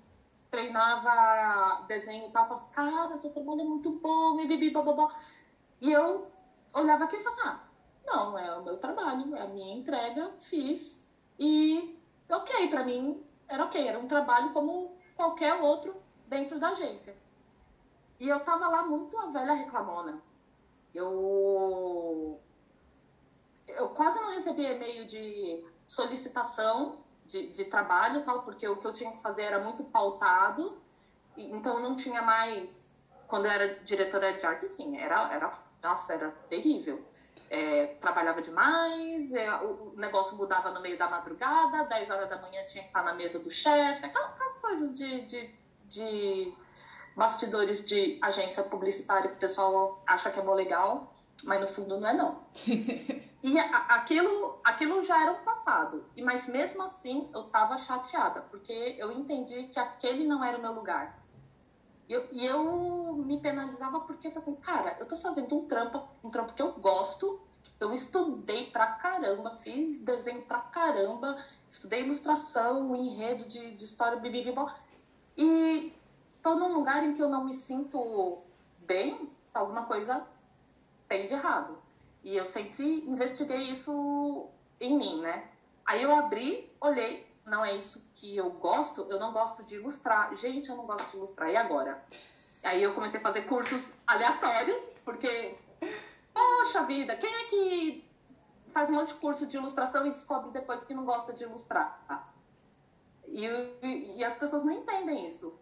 treinava 0.51 1.85
desenho 1.87 2.29
e 2.29 2.33
tal, 2.33 2.49
falavam 2.49 2.55
assim, 2.55 2.73
cara, 2.73 3.17
seu 3.17 3.31
trabalho 3.33 3.61
é 3.61 3.65
muito 3.65 3.93
bom, 3.93 4.37
bibi, 4.37 4.71
bababá. 4.71 5.15
E 5.81 5.93
eu 5.93 6.31
olhava 6.75 7.05
aqui 7.05 7.17
e 7.17 7.23
falava 7.23 7.41
assim, 7.41 7.49
ah, 7.49 7.61
não, 8.07 8.39
é 8.39 8.57
o 8.57 8.65
meu 8.65 8.79
trabalho, 8.79 9.37
é 9.37 9.43
a 9.43 9.47
minha 9.47 9.77
entrega, 9.77 10.33
fiz, 10.39 11.09
e 11.39 11.99
ok, 12.29 12.69
para 12.69 12.85
mim 12.85 13.23
era 13.51 13.65
ok, 13.65 13.89
era 13.89 13.99
um 13.99 14.07
trabalho 14.07 14.53
como 14.53 14.97
qualquer 15.17 15.55
outro 15.55 16.01
dentro 16.27 16.59
da 16.59 16.69
agência. 16.69 17.15
E 18.19 18.29
eu 18.29 18.39
tava 18.41 18.69
lá 18.69 18.85
muito 18.85 19.19
a 19.19 19.27
velha 19.27 19.55
reclamona. 19.55 20.23
Eu 20.95 22.41
eu 23.67 23.89
quase 23.91 24.21
não 24.21 24.33
recebi 24.33 24.65
e-mail 24.65 25.07
de 25.07 25.65
solicitação 25.87 26.99
de, 27.27 27.49
de 27.49 27.65
trabalho, 27.65 28.23
tal, 28.23 28.43
porque 28.43 28.67
o 28.69 28.77
que 28.77 28.87
eu 28.87 28.93
tinha 28.93 29.13
que 29.13 29.23
fazer 29.23 29.43
era 29.43 29.61
muito 29.61 29.85
pautado, 29.85 30.81
então 31.37 31.81
não 31.81 31.95
tinha 31.95 32.23
mais. 32.23 32.95
Quando 33.27 33.47
eu 33.47 33.53
era 33.53 33.75
diretora 33.81 34.33
de 34.37 34.45
arte, 34.45 34.67
sim, 34.67 34.97
era, 34.97 35.33
era 35.33 35.53
nossa, 35.83 36.15
era 36.15 36.31
terrível. 36.49 37.05
É, 37.51 37.87
trabalhava 38.01 38.41
demais, 38.41 39.35
é, 39.35 39.53
o 39.57 39.93
negócio 39.97 40.37
mudava 40.37 40.71
no 40.71 40.81
meio 40.81 40.97
da 40.97 41.09
madrugada, 41.09 41.85
10 41.85 42.11
horas 42.11 42.31
da 42.31 42.41
manhã 42.41 42.63
tinha 42.65 42.85
que 42.85 42.91
estar 42.91 43.03
na 43.03 43.13
mesa 43.13 43.41
do 43.41 43.51
chefe, 43.51 44.07
aquelas 44.07 44.53
coisas 44.59 44.97
de, 44.97 45.23
de, 45.23 45.51
de 45.87 46.55
bastidores 47.17 47.89
de 47.89 48.21
agência 48.23 48.63
publicitária 48.63 49.31
que 49.31 49.37
o 49.37 49.41
pessoal 49.41 50.01
acha 50.07 50.31
que 50.31 50.39
é 50.39 50.43
mó 50.45 50.55
legal, 50.55 51.13
mas 51.43 51.61
no 51.61 51.67
fundo 51.67 51.99
não 51.99 52.09
é 52.09 52.13
não. 52.13 52.41
E 53.43 53.59
a, 53.59 53.65
aquilo, 53.89 54.61
aquilo 54.63 55.03
já 55.03 55.23
era 55.23 55.33
um 55.33 55.43
passado. 55.43 56.05
E 56.15 56.23
mas 56.23 56.47
mesmo 56.47 56.83
assim 56.83 57.29
eu 57.35 57.47
estava 57.47 57.77
chateada, 57.77 58.43
porque 58.43 58.97
eu 58.99 59.11
entendi 59.13 59.65
que 59.65 59.81
aquele 59.81 60.27
não 60.27 60.45
era 60.45 60.59
o 60.59 60.61
meu 60.61 60.73
lugar. 60.73 61.19
Eu, 62.11 62.27
eu 62.33 63.15
me 63.19 63.39
penalizava 63.39 64.01
porque 64.01 64.27
assim, 64.27 64.57
cara, 64.57 64.97
eu 64.99 65.07
tô 65.07 65.17
fazendo 65.17 65.55
um 65.57 65.69
trampo, 65.69 66.03
um 66.25 66.29
trampo 66.29 66.53
que 66.55 66.61
eu 66.61 66.73
gosto, 66.73 67.41
eu 67.79 67.93
estudei 67.93 68.69
pra 68.73 68.89
caramba, 68.89 69.53
fiz 69.53 70.03
desenho 70.03 70.43
pra 70.43 70.59
caramba, 70.59 71.37
estudei 71.71 72.03
ilustração, 72.03 72.97
enredo 72.97 73.45
de, 73.45 73.77
de 73.77 73.85
história, 73.85 74.19
bibibibó, 74.19 74.69
e 75.37 75.93
tô 76.43 76.57
num 76.57 76.75
lugar 76.75 77.05
em 77.05 77.13
que 77.15 77.23
eu 77.23 77.29
não 77.29 77.45
me 77.45 77.55
sinto 77.55 78.39
bem, 78.81 79.31
alguma 79.55 79.85
coisa 79.85 80.27
tem 81.09 81.27
de 81.27 81.35
errado. 81.35 81.79
E 82.25 82.37
eu 82.37 82.45
sempre 82.45 83.05
investiguei 83.07 83.71
isso 83.71 84.49
em 84.81 84.99
mim, 84.99 85.21
né? 85.21 85.49
Aí 85.87 86.03
eu 86.03 86.13
abri, 86.13 86.69
olhei, 86.81 87.30
não 87.51 87.65
é 87.65 87.75
isso 87.75 88.09
que 88.15 88.37
eu 88.37 88.51
gosto, 88.51 89.03
eu 89.11 89.19
não 89.19 89.33
gosto 89.33 89.65
de 89.65 89.75
ilustrar. 89.75 90.35
Gente, 90.37 90.71
eu 90.71 90.77
não 90.77 90.87
gosto 90.87 91.11
de 91.11 91.17
ilustrar, 91.17 91.51
e 91.51 91.57
agora? 91.57 92.03
Aí 92.63 92.83
eu 92.83 92.95
comecei 92.95 93.19
a 93.19 93.23
fazer 93.23 93.43
cursos 93.43 93.99
aleatórios, 94.07 94.93
porque, 95.05 95.57
poxa 96.33 96.85
vida, 96.85 97.17
quem 97.17 97.35
é 97.35 97.45
que 97.45 98.11
faz 98.73 98.89
um 98.89 98.95
monte 98.95 99.15
de 99.15 99.21
curso 99.21 99.47
de 99.47 99.57
ilustração 99.57 100.07
e 100.07 100.11
descobre 100.11 100.51
depois 100.51 100.85
que 100.85 100.95
não 100.95 101.05
gosta 101.05 101.33
de 101.33 101.43
ilustrar? 101.43 102.33
E, 103.27 103.45
e, 103.47 104.17
e 104.17 104.25
as 104.25 104.37
pessoas 104.37 104.65
não 104.65 104.73
entendem 104.73 105.27
isso. 105.27 105.59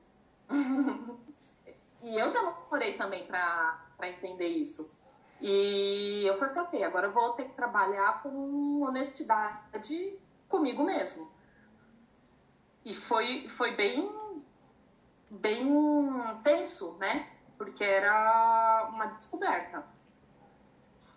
e 2.02 2.18
eu 2.18 2.32
demorei 2.32 2.96
também 2.98 3.26
para 3.26 3.80
entender 4.02 4.48
isso. 4.48 4.94
E 5.40 6.24
eu 6.26 6.34
falei 6.34 6.50
assim, 6.50 6.60
ok, 6.60 6.84
agora 6.84 7.06
eu 7.06 7.12
vou 7.12 7.32
ter 7.32 7.44
que 7.44 7.54
trabalhar 7.54 8.22
com 8.22 8.82
honestidade 8.82 10.18
comigo 10.48 10.82
mesmo. 10.82 11.37
E 12.84 12.94
foi, 12.94 13.48
foi 13.48 13.74
bem, 13.74 14.10
bem 15.30 15.68
tenso, 16.42 16.96
né? 16.98 17.30
Porque 17.56 17.84
era 17.84 18.88
uma 18.92 19.06
descoberta. 19.06 19.84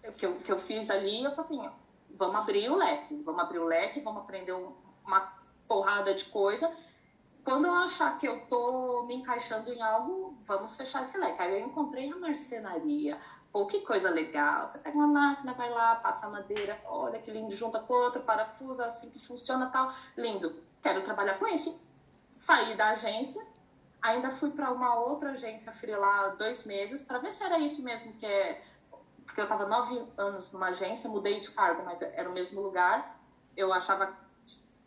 O 0.04 0.12
que 0.14 0.26
eu, 0.26 0.36
que 0.40 0.52
eu 0.52 0.58
fiz 0.58 0.90
ali, 0.90 1.24
eu 1.24 1.32
falei 1.32 1.46
assim, 1.46 1.72
vamos 2.10 2.36
abrir 2.36 2.70
o 2.70 2.76
leque, 2.76 3.22
vamos 3.24 3.42
abrir 3.42 3.60
o 3.60 3.66
leque, 3.66 4.02
vamos 4.02 4.24
aprender 4.24 4.54
uma 5.06 5.34
porrada 5.68 6.14
de 6.14 6.26
coisa 6.26 6.72
quando 7.44 7.66
eu 7.66 7.74
achar 7.74 8.20
que 8.20 8.28
eu 8.28 8.40
tô 8.42 9.04
me 9.04 9.16
encaixando 9.16 9.72
em 9.72 9.82
algo, 9.82 10.38
vamos 10.46 10.76
fechar 10.76 11.02
esse 11.02 11.18
leque. 11.18 11.42
Aí 11.42 11.60
eu 11.60 11.66
encontrei 11.66 12.12
a 12.12 12.16
marcenaria. 12.16 13.20
Pô, 13.52 13.66
que 13.66 13.82
coisa 13.82 14.10
legal. 14.10 14.68
Você 14.68 14.78
pega 14.78 14.96
uma 14.96 15.08
máquina, 15.08 15.54
vai 15.54 15.70
lá, 15.70 15.96
passa 15.96 16.28
a 16.28 16.30
madeira, 16.30 16.80
olha 16.86 17.20
que 17.20 17.32
lindo, 17.32 17.52
junta 17.52 17.80
com 17.80 17.94
outro, 17.94 18.22
parafusa, 18.22 18.86
assim 18.86 19.10
que 19.10 19.20
funciona 19.20 19.68
tal. 19.68 19.92
Lindo. 20.16 20.56
Quero 20.82 21.02
trabalhar 21.02 21.38
com 21.38 21.48
isso. 21.48 21.82
Saí 22.36 22.76
da 22.76 22.90
agência, 22.90 23.46
ainda 24.02 24.32
fui 24.32 24.52
para 24.52 24.72
uma 24.72 24.96
outra 24.96 25.32
agência 25.32 25.72
lá 25.98 26.30
dois 26.30 26.66
meses 26.66 27.02
para 27.02 27.20
ver 27.20 27.32
se 27.32 27.44
era 27.44 27.60
isso 27.60 27.84
mesmo 27.84 28.14
que 28.14 28.26
é. 28.26 28.64
Porque 29.26 29.40
eu 29.40 29.46
estava 29.46 29.66
nove 29.68 30.04
anos 30.18 30.52
numa 30.52 30.68
agência, 30.68 31.10
mudei 31.10 31.40
de 31.40 31.52
cargo, 31.52 31.84
mas 31.84 32.02
era 32.02 32.30
o 32.30 32.34
mesmo 32.34 32.62
lugar. 32.62 33.20
Eu 33.56 33.72
achava 33.72 34.18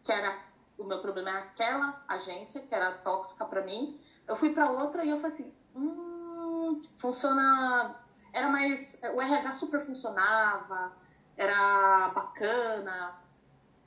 que 0.02 0.12
era 0.12 0.36
o 0.76 0.84
meu 0.84 1.00
problema 1.00 1.30
é 1.30 1.38
aquela 1.38 2.02
agência 2.08 2.60
que 2.62 2.74
era 2.74 2.92
tóxica 2.98 3.44
para 3.44 3.62
mim. 3.62 4.00
Eu 4.26 4.36
fui 4.36 4.50
para 4.50 4.70
outra 4.70 5.04
e 5.04 5.10
eu 5.10 5.16
falei 5.16 5.32
assim, 5.32 5.54
hum, 5.74 6.82
funciona, 6.98 7.94
era 8.32 8.48
mais, 8.48 9.00
o 9.14 9.20
RH 9.20 9.52
super 9.52 9.80
funcionava, 9.80 10.92
era 11.36 12.08
bacana, 12.08 13.14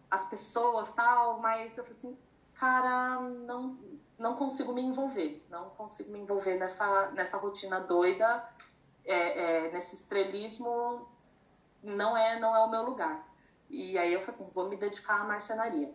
as 0.10 0.24
pessoas 0.26 0.94
tal, 0.94 1.40
mas 1.40 1.78
eu 1.78 1.84
falei 1.84 1.98
assim, 1.98 2.18
cara, 2.54 3.20
não, 3.20 3.78
não 4.18 4.36
consigo 4.36 4.74
me 4.74 4.82
envolver, 4.82 5.46
não 5.50 5.70
consigo 5.72 6.12
me 6.12 6.20
envolver 6.20 6.56
nessa, 6.56 7.12
nessa 7.12 7.38
rotina 7.38 7.80
doida, 7.80 8.48
é, 9.06 9.68
é, 9.68 9.72
nesse 9.72 9.96
estrelismo, 9.96 11.08
não 11.84 12.18
é, 12.18 12.40
não 12.40 12.56
é 12.56 12.60
o 12.60 12.70
meu 12.70 12.84
lugar. 12.84 13.28
E 13.70 13.98
aí 13.98 14.14
eu 14.14 14.20
falei 14.20 14.42
assim, 14.42 14.50
vou 14.54 14.70
me 14.70 14.76
dedicar 14.76 15.22
à 15.22 15.24
marcenaria 15.24 15.94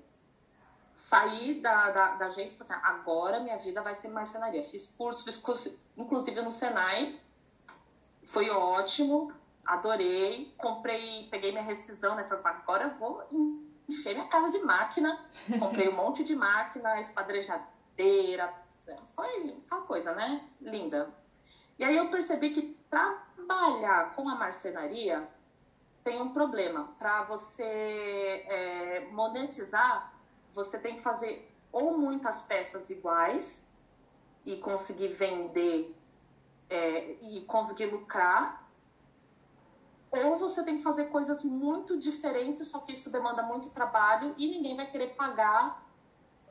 saí 0.94 1.60
da, 1.60 1.90
da, 1.90 2.06
da 2.16 2.26
agência 2.26 2.54
e 2.54 2.58
falei 2.58 2.72
assim, 2.74 2.86
agora 2.86 3.40
minha 3.40 3.56
vida 3.56 3.82
vai 3.82 3.94
ser 3.94 4.08
marcenaria. 4.08 4.62
Fiz 4.62 4.86
curso, 4.86 5.24
fiz 5.24 5.36
curso, 5.36 5.82
inclusive 5.96 6.40
no 6.42 6.50
Senai, 6.50 7.18
foi 8.24 8.50
ótimo, 8.50 9.32
adorei, 9.64 10.54
comprei, 10.58 11.28
peguei 11.30 11.50
minha 11.50 11.64
rescisão, 11.64 12.14
né, 12.14 12.26
falei, 12.28 12.44
agora 12.44 12.84
eu 12.84 12.98
vou 12.98 13.22
encher 13.92 14.14
minha 14.14 14.26
casa 14.26 14.50
de 14.50 14.64
máquina, 14.64 15.18
comprei 15.58 15.88
um 15.88 15.96
monte 15.96 16.24
de 16.24 16.34
máquina, 16.34 16.98
esquadrejadeira, 16.98 18.52
foi 19.14 19.54
aquela 19.64 19.82
coisa, 19.82 20.14
né, 20.14 20.48
linda. 20.60 21.14
E 21.78 21.84
aí 21.84 21.96
eu 21.96 22.10
percebi 22.10 22.50
que 22.50 22.76
trabalhar 22.90 24.14
com 24.14 24.28
a 24.28 24.34
marcenaria 24.34 25.28
tem 26.02 26.20
um 26.20 26.32
problema. 26.32 26.88
Para 26.98 27.22
você 27.22 27.64
é, 27.64 29.08
monetizar, 29.12 30.12
você 30.50 30.78
tem 30.78 30.96
que 30.96 31.02
fazer 31.02 31.48
ou 31.70 31.96
muitas 31.96 32.42
peças 32.42 32.90
iguais 32.90 33.68
e 34.44 34.56
conseguir 34.56 35.08
vender 35.08 35.96
é, 36.68 37.16
e 37.22 37.42
conseguir 37.42 37.86
lucrar, 37.86 38.61
ou 40.12 40.36
você 40.36 40.62
tem 40.62 40.76
que 40.76 40.82
fazer 40.82 41.06
coisas 41.06 41.42
muito 41.42 41.98
diferentes, 41.98 42.68
só 42.68 42.80
que 42.80 42.92
isso 42.92 43.10
demanda 43.10 43.42
muito 43.42 43.70
trabalho 43.70 44.34
e 44.36 44.46
ninguém 44.46 44.76
vai 44.76 44.90
querer 44.90 45.14
pagar 45.14 45.82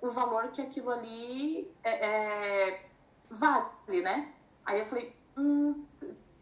o 0.01 0.09
valor 0.09 0.47
que 0.47 0.61
aquilo 0.61 0.89
ali 0.89 1.71
é, 1.83 2.69
é, 2.69 2.89
vale, 3.29 4.01
né? 4.01 4.33
Aí 4.65 4.79
eu 4.79 4.85
falei, 4.85 5.15
hum, 5.37 5.85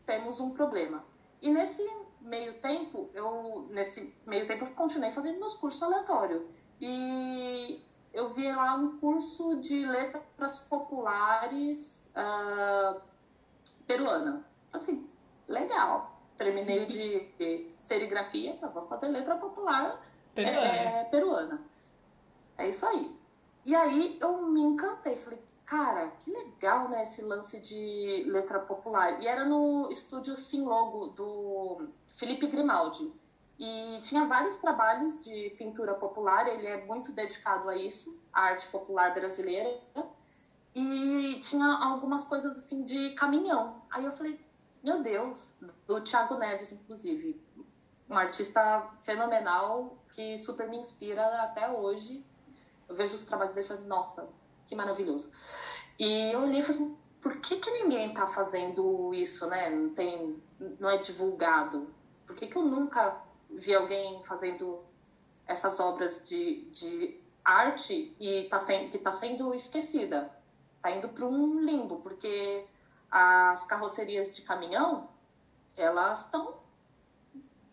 temos 0.06 0.40
um 0.40 0.52
problema. 0.52 1.04
E 1.42 1.50
nesse 1.50 1.84
meio 2.22 2.54
tempo, 2.62 3.10
eu 3.14 3.68
nesse 3.70 4.16
meio 4.26 4.48
tempo 4.48 4.66
eu 4.66 4.74
continuei 4.74 5.12
fazendo 5.12 5.40
meus 5.40 5.56
cursos 5.56 5.82
aleatórios 5.84 6.42
e 6.80 7.84
eu 8.14 8.30
vi 8.30 8.50
lá 8.52 8.76
um 8.76 8.98
curso 8.98 9.58
de 9.58 9.86
letras 9.86 10.60
populares 10.60 12.12
uh, 12.16 13.02
peruana. 13.86 14.46
Assim, 14.72 15.10
legal. 15.48 16.19
Terminei 16.40 16.86
de 16.86 17.68
serigrafia, 17.82 18.58
vou 18.74 18.82
fazer 18.84 19.10
letra 19.10 19.36
popular 19.36 20.00
peruana. 20.34 20.68
É, 20.68 21.02
é, 21.02 21.04
peruana. 21.04 21.62
É 22.58 22.70
isso 22.70 22.86
aí. 22.86 23.16
E 23.66 23.76
aí 23.76 24.18
eu 24.22 24.48
me 24.48 24.62
encantei, 24.62 25.18
falei, 25.18 25.40
cara, 25.66 26.08
que 26.20 26.32
legal, 26.32 26.88
né, 26.88 27.02
esse 27.02 27.22
lance 27.22 27.60
de 27.60 28.24
letra 28.28 28.60
popular. 28.60 29.22
E 29.22 29.28
era 29.28 29.46
no 29.46 29.92
estúdio 29.92 30.36
Sim 30.36 30.64
Logo 30.64 31.08
do 31.08 31.90
Felipe 32.08 32.48
Grimaldi. 32.48 33.12
E 33.60 34.00
tinha 34.02 34.26
vários 34.26 34.56
trabalhos 34.56 35.20
de 35.20 35.54
pintura 35.58 35.94
popular, 35.94 36.48
ele 36.48 36.66
é 36.66 36.86
muito 36.86 37.12
dedicado 37.12 37.70
a 37.70 37.76
isso, 37.76 38.18
a 38.32 38.44
arte 38.44 38.68
popular 38.70 39.14
brasileira. 39.14 39.78
e 40.74 41.40
tinha 41.42 41.68
algumas 41.68 42.24
coisas 42.24 42.58
assim 42.58 42.84
de 42.84 43.10
caminhão. 43.16 43.82
Aí 43.92 44.06
eu 44.06 44.14
falei, 44.14 44.40
meu 44.84 45.02
Deus, 45.02 45.56
do 45.86 46.02
Thiago 46.02 46.36
Neves, 46.36 46.72
inclusive. 46.72 47.42
Um 48.10 48.18
artista 48.18 48.90
fenomenal 49.00 49.98
que 50.12 50.38
super 50.38 50.68
me 50.68 50.78
inspira 50.78 51.44
até 51.44 51.70
hoje. 51.70 52.26
Eu 52.88 52.96
vejo 52.96 53.16
os 53.16 53.26
trabalhos 53.26 53.54
dele 53.54 53.66
e 53.66 53.68
falo, 53.68 53.86
nossa, 53.86 54.30
que 54.66 54.76
maravilhoso. 54.76 55.32
E 56.00 56.32
eu 56.32 56.42
olhei 56.42 56.62
e 56.62 56.64
falei 56.64 56.82
assim, 56.82 56.98
por 57.22 57.38
que, 57.42 57.58
que 57.58 57.72
ninguém 57.72 58.08
está 58.08 58.26
fazendo 58.26 59.14
isso, 59.14 59.48
né? 59.48 59.70
Não, 59.70 59.90
tem, 59.90 60.42
não 60.80 60.90
é 60.90 60.98
divulgado. 60.98 61.94
Por 62.26 62.36
que, 62.36 62.48
que 62.48 62.56
eu 62.56 62.64
nunca 62.64 63.22
vi 63.50 63.76
alguém 63.76 64.24
fazendo 64.24 64.84
essas 65.46 65.80
obras 65.80 66.28
de, 66.28 66.70
de 66.72 67.20
arte 67.44 68.16
e 68.20 68.46
tá 68.46 68.60
sem, 68.60 68.90
que 68.90 68.98
está 68.98 69.12
sendo 69.12 69.54
esquecida? 69.54 70.34
Está 70.78 70.92
indo 70.92 71.10
para 71.10 71.26
um 71.26 71.60
limbo, 71.60 71.98
porque 71.98 72.66
as 73.12 73.64
carrocerias 73.66 74.32
de 74.32 74.42
caminhão, 74.42 75.10
elas 75.76 76.26
estão 76.26 76.60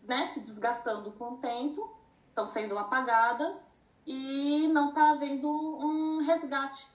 né, 0.03 0.25
se 0.25 0.39
desgastando 0.39 1.11
com 1.13 1.33
o 1.33 1.37
tempo, 1.37 1.95
estão 2.29 2.45
sendo 2.45 2.77
apagadas 2.77 3.65
e 4.05 4.67
não 4.69 4.89
está 4.89 5.11
havendo 5.11 5.49
um 5.49 6.21
resgate 6.21 6.87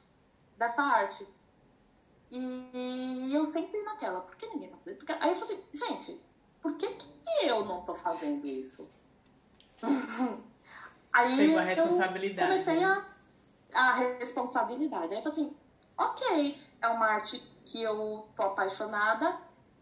dessa 0.56 0.82
arte. 0.82 1.26
E 2.30 3.30
eu 3.34 3.44
sempre 3.44 3.82
naquela, 3.82 4.22
por 4.22 4.34
que 4.36 4.46
ninguém 4.46 4.70
tá 4.70 4.76
fazendo? 4.78 4.96
Porque... 4.96 5.12
Aí 5.12 5.30
eu 5.30 5.36
falei 5.36 5.56
assim, 5.56 5.64
gente, 5.74 6.22
por 6.62 6.76
que, 6.76 6.88
que 6.94 7.10
eu 7.42 7.64
não 7.66 7.82
tô 7.82 7.94
fazendo 7.94 8.46
isso? 8.46 8.90
Aí 11.12 11.36
Pegou 11.36 11.58
a 11.58 11.62
responsabilidade. 11.62 12.50
Eu 12.50 12.64
comecei 12.64 12.82
a, 12.84 13.06
a 13.74 13.92
responsabilidade. 13.92 15.12
Aí 15.12 15.18
eu 15.18 15.22
falei 15.22 15.38
assim, 15.38 15.56
ok, 15.98 16.58
é 16.80 16.88
uma 16.88 17.06
arte 17.06 17.51
que 17.64 17.82
eu 17.82 18.28
tô 18.34 18.42
apaixonada, 18.42 19.38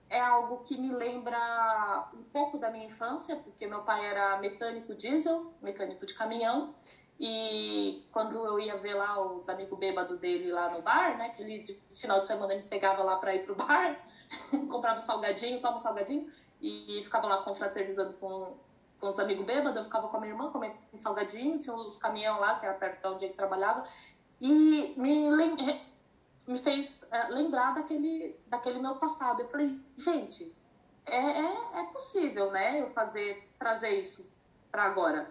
é 0.08 0.20
algo 0.20 0.58
que 0.64 0.76
me 0.76 0.92
lembra 0.92 2.08
um 2.14 2.22
pouco 2.24 2.58
da 2.58 2.70
minha 2.70 2.86
infância, 2.86 3.36
porque 3.36 3.66
meu 3.66 3.82
pai 3.82 4.04
era 4.06 4.38
mecânico 4.38 4.94
diesel, 4.94 5.52
mecânico 5.62 6.04
de 6.04 6.14
caminhão, 6.14 6.74
e 7.22 8.02
quando 8.10 8.42
eu 8.46 8.58
ia 8.58 8.76
ver 8.76 8.94
lá 8.94 9.22
os 9.22 9.46
amigos 9.46 9.78
bêbados 9.78 10.18
dele 10.18 10.50
lá 10.50 10.70
no 10.70 10.80
bar, 10.80 11.18
né? 11.18 11.28
Que 11.28 11.42
ele, 11.42 11.62
de 11.62 11.78
final 11.94 12.18
de 12.18 12.26
semana, 12.26 12.54
me 12.54 12.62
pegava 12.62 13.02
lá 13.02 13.16
para 13.16 13.34
ir 13.34 13.44
pro 13.44 13.54
bar, 13.54 14.02
comprava 14.70 14.98
salgadinho, 14.98 15.60
toma 15.60 15.76
um 15.76 15.80
salgadinho, 15.80 16.26
e 16.62 16.98
ficava 17.02 17.26
lá 17.26 17.42
confraternizando 17.42 18.14
com, 18.14 18.56
com 18.98 19.06
os 19.06 19.18
amigos 19.18 19.44
bêbados. 19.44 19.76
Eu 19.76 19.82
ficava 19.82 20.08
com 20.08 20.16
a 20.16 20.20
minha 20.20 20.32
irmã 20.32 20.50
comendo 20.50 20.74
salgadinho, 20.98 21.58
tinha 21.58 21.76
os 21.76 21.98
caminhão 21.98 22.40
lá, 22.40 22.58
que 22.58 22.64
era 22.64 22.74
perto 22.74 23.02
de 23.02 23.14
onde 23.14 23.24
ele 23.26 23.34
trabalhava, 23.34 23.82
e 24.40 24.94
me, 24.96 25.30
me 26.50 26.58
fez 26.58 27.08
é, 27.12 27.28
lembrar 27.28 27.74
daquele, 27.74 28.36
daquele 28.48 28.80
meu 28.80 28.96
passado. 28.96 29.40
Eu 29.40 29.48
falei, 29.48 29.80
gente, 29.96 30.52
é, 31.06 31.16
é, 31.16 31.80
é 31.80 31.84
possível, 31.92 32.50
né? 32.50 32.80
Eu 32.80 32.88
fazer, 32.88 33.48
trazer 33.56 34.00
isso 34.00 34.28
para 34.70 34.82
agora. 34.82 35.30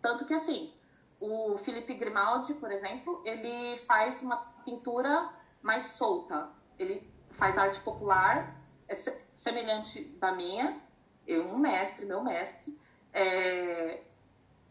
Tanto 0.00 0.26
que, 0.26 0.32
assim, 0.32 0.72
o 1.20 1.58
Felipe 1.58 1.92
Grimaldi, 1.92 2.54
por 2.54 2.72
exemplo, 2.72 3.22
ele 3.26 3.76
faz 3.76 4.22
uma 4.22 4.38
pintura 4.64 5.30
mais 5.60 5.84
solta. 5.84 6.48
Ele 6.78 7.06
faz 7.30 7.58
arte 7.58 7.80
popular, 7.80 8.56
é 8.88 8.94
semelhante 9.34 10.02
da 10.18 10.32
minha. 10.32 10.80
Eu, 11.26 11.46
um 11.46 11.58
mestre, 11.58 12.06
meu 12.06 12.22
mestre. 12.22 12.78
É, 13.12 14.02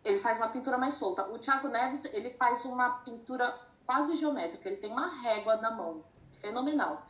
ele 0.03 0.17
faz 0.17 0.37
uma 0.37 0.49
pintura 0.49 0.77
mais 0.77 0.95
solta. 0.95 1.27
O 1.29 1.37
Thiago 1.37 1.67
Neves, 1.67 2.05
ele 2.13 2.31
faz 2.31 2.65
uma 2.65 2.97
pintura 2.99 3.55
quase 3.85 4.15
geométrica. 4.15 4.67
Ele 4.67 4.77
tem 4.77 4.91
uma 4.91 5.07
régua 5.21 5.57
na 5.57 5.71
mão. 5.71 6.03
Fenomenal. 6.31 7.05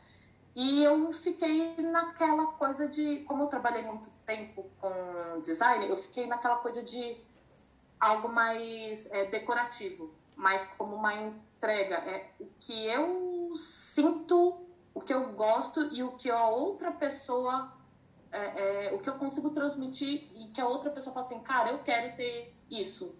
E 0.54 0.84
eu 0.84 1.12
fiquei 1.12 1.76
naquela 1.78 2.46
coisa 2.46 2.86
de... 2.86 3.24
Como 3.24 3.42
eu 3.42 3.48
trabalhei 3.48 3.82
muito 3.82 4.10
tempo 4.24 4.64
com 4.80 5.40
design, 5.40 5.88
eu 5.88 5.96
fiquei 5.96 6.26
naquela 6.26 6.56
coisa 6.56 6.82
de 6.82 7.16
algo 7.98 8.28
mais 8.28 9.10
é, 9.10 9.24
decorativo, 9.24 10.14
mais 10.36 10.66
como 10.76 10.94
uma 10.94 11.12
entrega. 11.14 11.96
É 11.96 12.30
o 12.38 12.46
que 12.60 12.86
eu 12.86 13.52
sinto, 13.56 14.60
o 14.92 15.00
que 15.00 15.12
eu 15.12 15.32
gosto 15.32 15.92
e 15.92 16.04
o 16.04 16.12
que 16.12 16.30
a 16.30 16.46
outra 16.48 16.92
pessoa, 16.92 17.72
é, 18.30 18.88
é, 18.88 18.94
o 18.94 19.00
que 19.00 19.08
eu 19.08 19.14
consigo 19.14 19.50
transmitir 19.50 20.28
e 20.36 20.50
que 20.50 20.60
a 20.60 20.68
outra 20.68 20.90
pessoa 20.90 21.14
fala 21.14 21.26
assim, 21.26 21.40
cara, 21.40 21.70
eu 21.70 21.82
quero 21.82 22.16
ter 22.16 22.54
isso. 22.70 23.16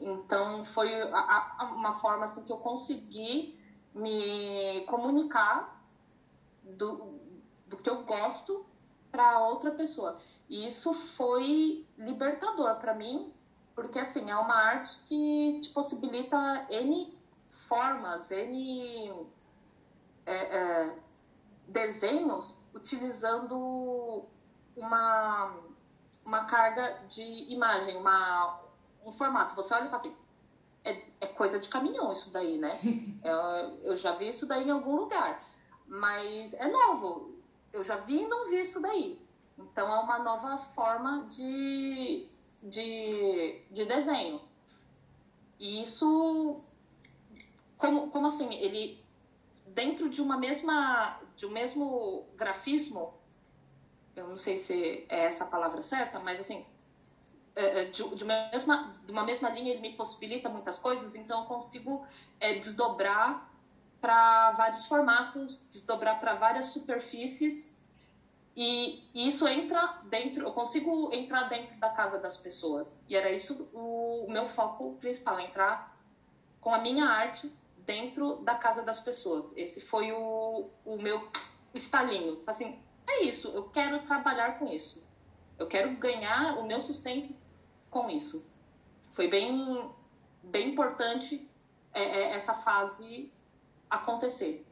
Então 0.00 0.64
foi 0.64 0.94
a, 1.12 1.56
a, 1.58 1.64
uma 1.74 1.92
forma 1.92 2.24
assim 2.24 2.44
que 2.44 2.52
eu 2.52 2.56
consegui 2.56 3.58
me 3.94 4.84
comunicar 4.86 5.84
do, 6.62 7.18
do 7.66 7.76
que 7.76 7.90
eu 7.90 8.02
gosto 8.02 8.64
para 9.10 9.40
outra 9.40 9.72
pessoa. 9.72 10.18
E 10.48 10.66
isso 10.66 10.94
foi 10.94 11.86
libertador 11.98 12.76
para 12.76 12.94
mim, 12.94 13.32
porque 13.74 13.98
assim 13.98 14.30
é 14.30 14.36
uma 14.36 14.54
arte 14.54 15.00
que 15.04 15.60
te 15.60 15.70
possibilita 15.70 16.66
n 16.70 17.18
formas, 17.50 18.30
n 18.30 19.12
é, 20.24 20.56
é, 20.56 20.98
desenhos 21.68 22.60
utilizando 22.72 24.24
uma 24.76 25.70
uma 26.24 26.44
carga 26.44 27.02
de 27.08 27.22
imagem, 27.52 27.96
uma, 27.96 28.60
um 29.04 29.12
formato. 29.12 29.54
Você 29.54 29.74
olha 29.74 29.86
e 29.86 29.90
fala 29.90 30.02
assim, 30.02 30.16
é, 30.84 31.02
é 31.20 31.26
coisa 31.28 31.58
de 31.58 31.68
caminhão 31.68 32.12
isso 32.12 32.32
daí, 32.32 32.58
né? 32.58 32.78
eu, 33.24 33.78
eu 33.82 33.94
já 33.94 34.12
vi 34.12 34.28
isso 34.28 34.46
daí 34.46 34.66
em 34.66 34.70
algum 34.70 34.96
lugar, 34.96 35.44
mas 35.86 36.54
é 36.54 36.68
novo. 36.68 37.34
Eu 37.72 37.82
já 37.82 37.96
vi 37.96 38.22
e 38.22 38.26
não 38.26 38.48
vi 38.48 38.60
isso 38.60 38.80
daí. 38.80 39.20
Então 39.58 39.92
é 39.92 39.98
uma 39.98 40.18
nova 40.18 40.56
forma 40.58 41.24
de 41.26 42.30
de, 42.62 43.62
de 43.70 43.84
desenho. 43.84 44.40
E 45.58 45.80
isso, 45.80 46.62
como, 47.76 48.10
como 48.10 48.26
assim, 48.26 48.54
ele, 48.54 49.02
dentro 49.66 50.08
de 50.08 50.20
uma 50.22 50.36
mesma, 50.36 51.20
de 51.36 51.46
um 51.46 51.50
mesmo 51.50 52.26
grafismo, 52.36 53.14
eu 54.16 54.28
não 54.28 54.36
sei 54.36 54.56
se 54.56 55.06
é 55.08 55.24
essa 55.24 55.44
a 55.44 55.48
palavra 55.48 55.80
certa, 55.80 56.18
mas 56.18 56.40
assim, 56.40 56.64
de, 57.90 58.16
de, 58.16 58.24
uma 58.24 58.48
mesma, 58.50 58.92
de 59.04 59.12
uma 59.12 59.22
mesma 59.24 59.50
linha 59.50 59.72
ele 59.72 59.80
me 59.80 59.92
possibilita 59.94 60.48
muitas 60.48 60.78
coisas, 60.78 61.16
então 61.16 61.42
eu 61.42 61.46
consigo 61.46 62.06
é, 62.38 62.54
desdobrar 62.54 63.48
para 64.00 64.52
vários 64.52 64.86
formatos, 64.86 65.64
desdobrar 65.68 66.20
para 66.20 66.34
várias 66.34 66.66
superfícies 66.66 67.76
e, 68.56 69.08
isso 69.14 69.46
entra 69.46 70.00
dentro, 70.04 70.44
eu 70.44 70.52
consigo 70.52 71.10
entrar 71.12 71.48
dentro 71.48 71.78
da 71.78 71.90
casa 71.90 72.18
das 72.18 72.36
pessoas. 72.36 73.00
E 73.08 73.16
era 73.16 73.30
isso 73.30 73.70
o, 73.72 74.26
o 74.26 74.30
meu 74.30 74.44
foco 74.44 74.94
principal, 74.94 75.38
entrar 75.40 75.96
com 76.60 76.74
a 76.74 76.78
minha 76.78 77.06
arte 77.06 77.50
dentro 77.78 78.36
da 78.36 78.54
casa 78.54 78.82
das 78.82 79.00
pessoas. 79.00 79.56
Esse 79.56 79.80
foi 79.80 80.12
o, 80.12 80.68
o 80.84 80.96
meu 80.96 81.26
estalinho. 81.72 82.40
Assim, 82.46 82.78
é 83.06 83.22
isso, 83.22 83.48
eu 83.48 83.70
quero 83.70 83.98
trabalhar 84.00 84.58
com 84.58 84.68
isso. 84.68 85.02
Eu 85.58 85.66
quero 85.66 85.94
ganhar 85.96 86.58
o 86.58 86.66
meu 86.66 86.80
sustento 86.80 87.34
com 87.90 88.08
isso. 88.08 88.48
Foi 89.10 89.28
bem, 89.28 89.90
bem 90.42 90.70
importante 90.70 91.48
é, 91.92 92.02
é, 92.02 92.32
essa 92.34 92.54
fase 92.54 93.30
acontecer. 93.88 94.64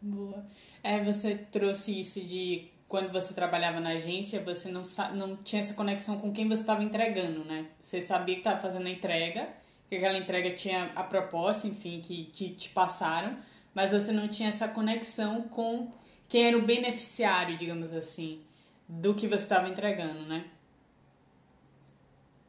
Boa. 0.00 0.46
É, 0.82 1.02
você 1.02 1.34
trouxe 1.34 1.98
isso 1.98 2.20
de 2.20 2.70
quando 2.86 3.12
você 3.12 3.34
trabalhava 3.34 3.80
na 3.80 3.90
agência, 3.90 4.40
você 4.40 4.70
não, 4.70 4.82
não 5.14 5.36
tinha 5.36 5.62
essa 5.62 5.74
conexão 5.74 6.20
com 6.20 6.32
quem 6.32 6.48
você 6.48 6.62
estava 6.62 6.82
entregando, 6.82 7.44
né? 7.44 7.66
Você 7.80 8.04
sabia 8.06 8.34
que 8.34 8.40
estava 8.40 8.60
fazendo 8.60 8.86
a 8.86 8.90
entrega, 8.90 9.48
que 9.88 9.96
aquela 9.96 10.16
entrega 10.16 10.54
tinha 10.54 10.92
a 10.94 11.02
proposta, 11.02 11.66
enfim, 11.66 12.00
que, 12.00 12.26
que 12.26 12.50
te 12.50 12.68
passaram, 12.68 13.38
mas 13.74 13.92
você 13.92 14.12
não 14.12 14.28
tinha 14.28 14.50
essa 14.50 14.68
conexão 14.68 15.42
com 15.42 15.90
quem 16.28 16.46
era 16.46 16.58
o 16.58 16.62
beneficiário, 16.62 17.58
digamos 17.58 17.92
assim, 17.92 18.42
do 18.88 19.14
que 19.14 19.26
você 19.26 19.42
estava 19.42 19.68
entregando, 19.68 20.20
né? 20.26 20.44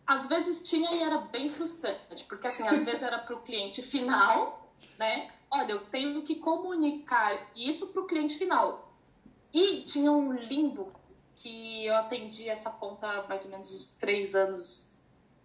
Às 0.09 0.25
vezes 0.25 0.67
tinha 0.67 0.91
e 0.91 1.03
era 1.03 1.19
bem 1.19 1.47
frustrante, 1.49 2.25
porque 2.25 2.47
assim, 2.47 2.67
às 2.67 2.81
vezes 2.81 3.03
era 3.03 3.19
para 3.19 3.35
o 3.35 3.41
cliente 3.41 3.79
final, 3.83 4.67
né? 4.97 5.29
olha, 5.51 5.73
eu 5.73 5.85
tenho 5.85 6.23
que 6.23 6.33
comunicar 6.33 7.51
isso 7.55 7.89
para 7.89 8.01
o 8.01 8.05
cliente 8.07 8.35
final. 8.35 8.91
E 9.53 9.81
tinha 9.81 10.11
um 10.11 10.33
limbo 10.33 10.91
que 11.35 11.85
eu 11.85 11.95
atendi 11.95 12.49
essa 12.49 12.71
conta 12.71 13.23
mais 13.29 13.45
ou 13.45 13.51
menos 13.51 13.71
uns 13.71 13.87
três 13.99 14.33
anos, 14.33 14.89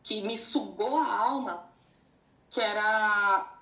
que 0.03 0.23
me 0.23 0.35
sugou 0.35 0.97
a 0.97 1.15
alma, 1.15 1.69
que 2.49 2.59
era 2.59 3.59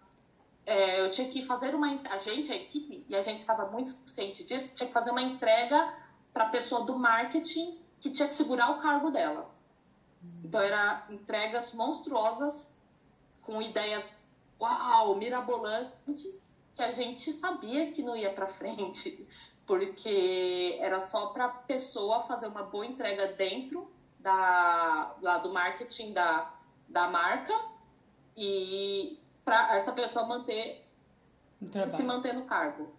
é, 0.65 1.01
eu 1.01 1.11
tinha 1.11 1.29
que 1.29 1.45
fazer 1.45 1.75
uma 1.75 2.01
a 2.11 2.17
gente 2.17 2.53
a 2.53 2.55
equipe 2.55 3.05
e 3.09 3.17
a 3.17 3.21
gente 3.21 3.41
estava 3.41 3.69
muito 3.69 3.91
ciente 4.09 4.45
disso 4.45 4.77
tinha 4.77 4.87
que 4.87 4.93
fazer 4.93 5.11
uma 5.11 5.21
entrega 5.21 5.93
para 6.33 6.45
a 6.45 6.49
pessoa 6.49 6.85
do 6.85 6.97
marketing 6.97 7.77
que 8.01 8.11
tinha 8.11 8.29
que 8.29 8.35
segurar 8.35 8.71
o 8.71 8.79
cargo 8.81 9.11
dela 9.11 9.52
então 10.45 10.61
era 10.61 11.07
entregas 11.11 11.73
monstruosas 11.73 12.77
com 13.43 13.61
ideias 13.61 14.23
uau, 14.61 15.17
mirabolantes, 15.17 16.47
que 16.75 16.83
a 16.83 16.91
gente 16.91 17.33
sabia 17.33 17.91
que 17.91 18.03
não 18.03 18.17
ia 18.17 18.33
para 18.33 18.47
frente, 18.47 19.27
porque 19.67 20.79
era 20.81 21.01
só 21.01 21.29
para 21.29 21.47
a 21.47 21.49
pessoa 21.49 22.21
fazer 22.21 22.47
uma 22.47 22.63
boa 22.63 22.87
entrega 22.87 23.33
dentro 23.33 23.91
da, 24.21 25.17
lá 25.21 25.39
do 25.39 25.53
marketing 25.53 26.13
da, 26.13 26.55
da 26.89 27.09
marca 27.09 27.53
e 28.37 29.19
para 29.45 29.75
essa 29.75 29.93
pessoa 29.93 30.27
manter 30.27 30.87
se 31.89 32.03
manter 32.03 32.35
no 32.35 32.45
cargo. 32.45 32.93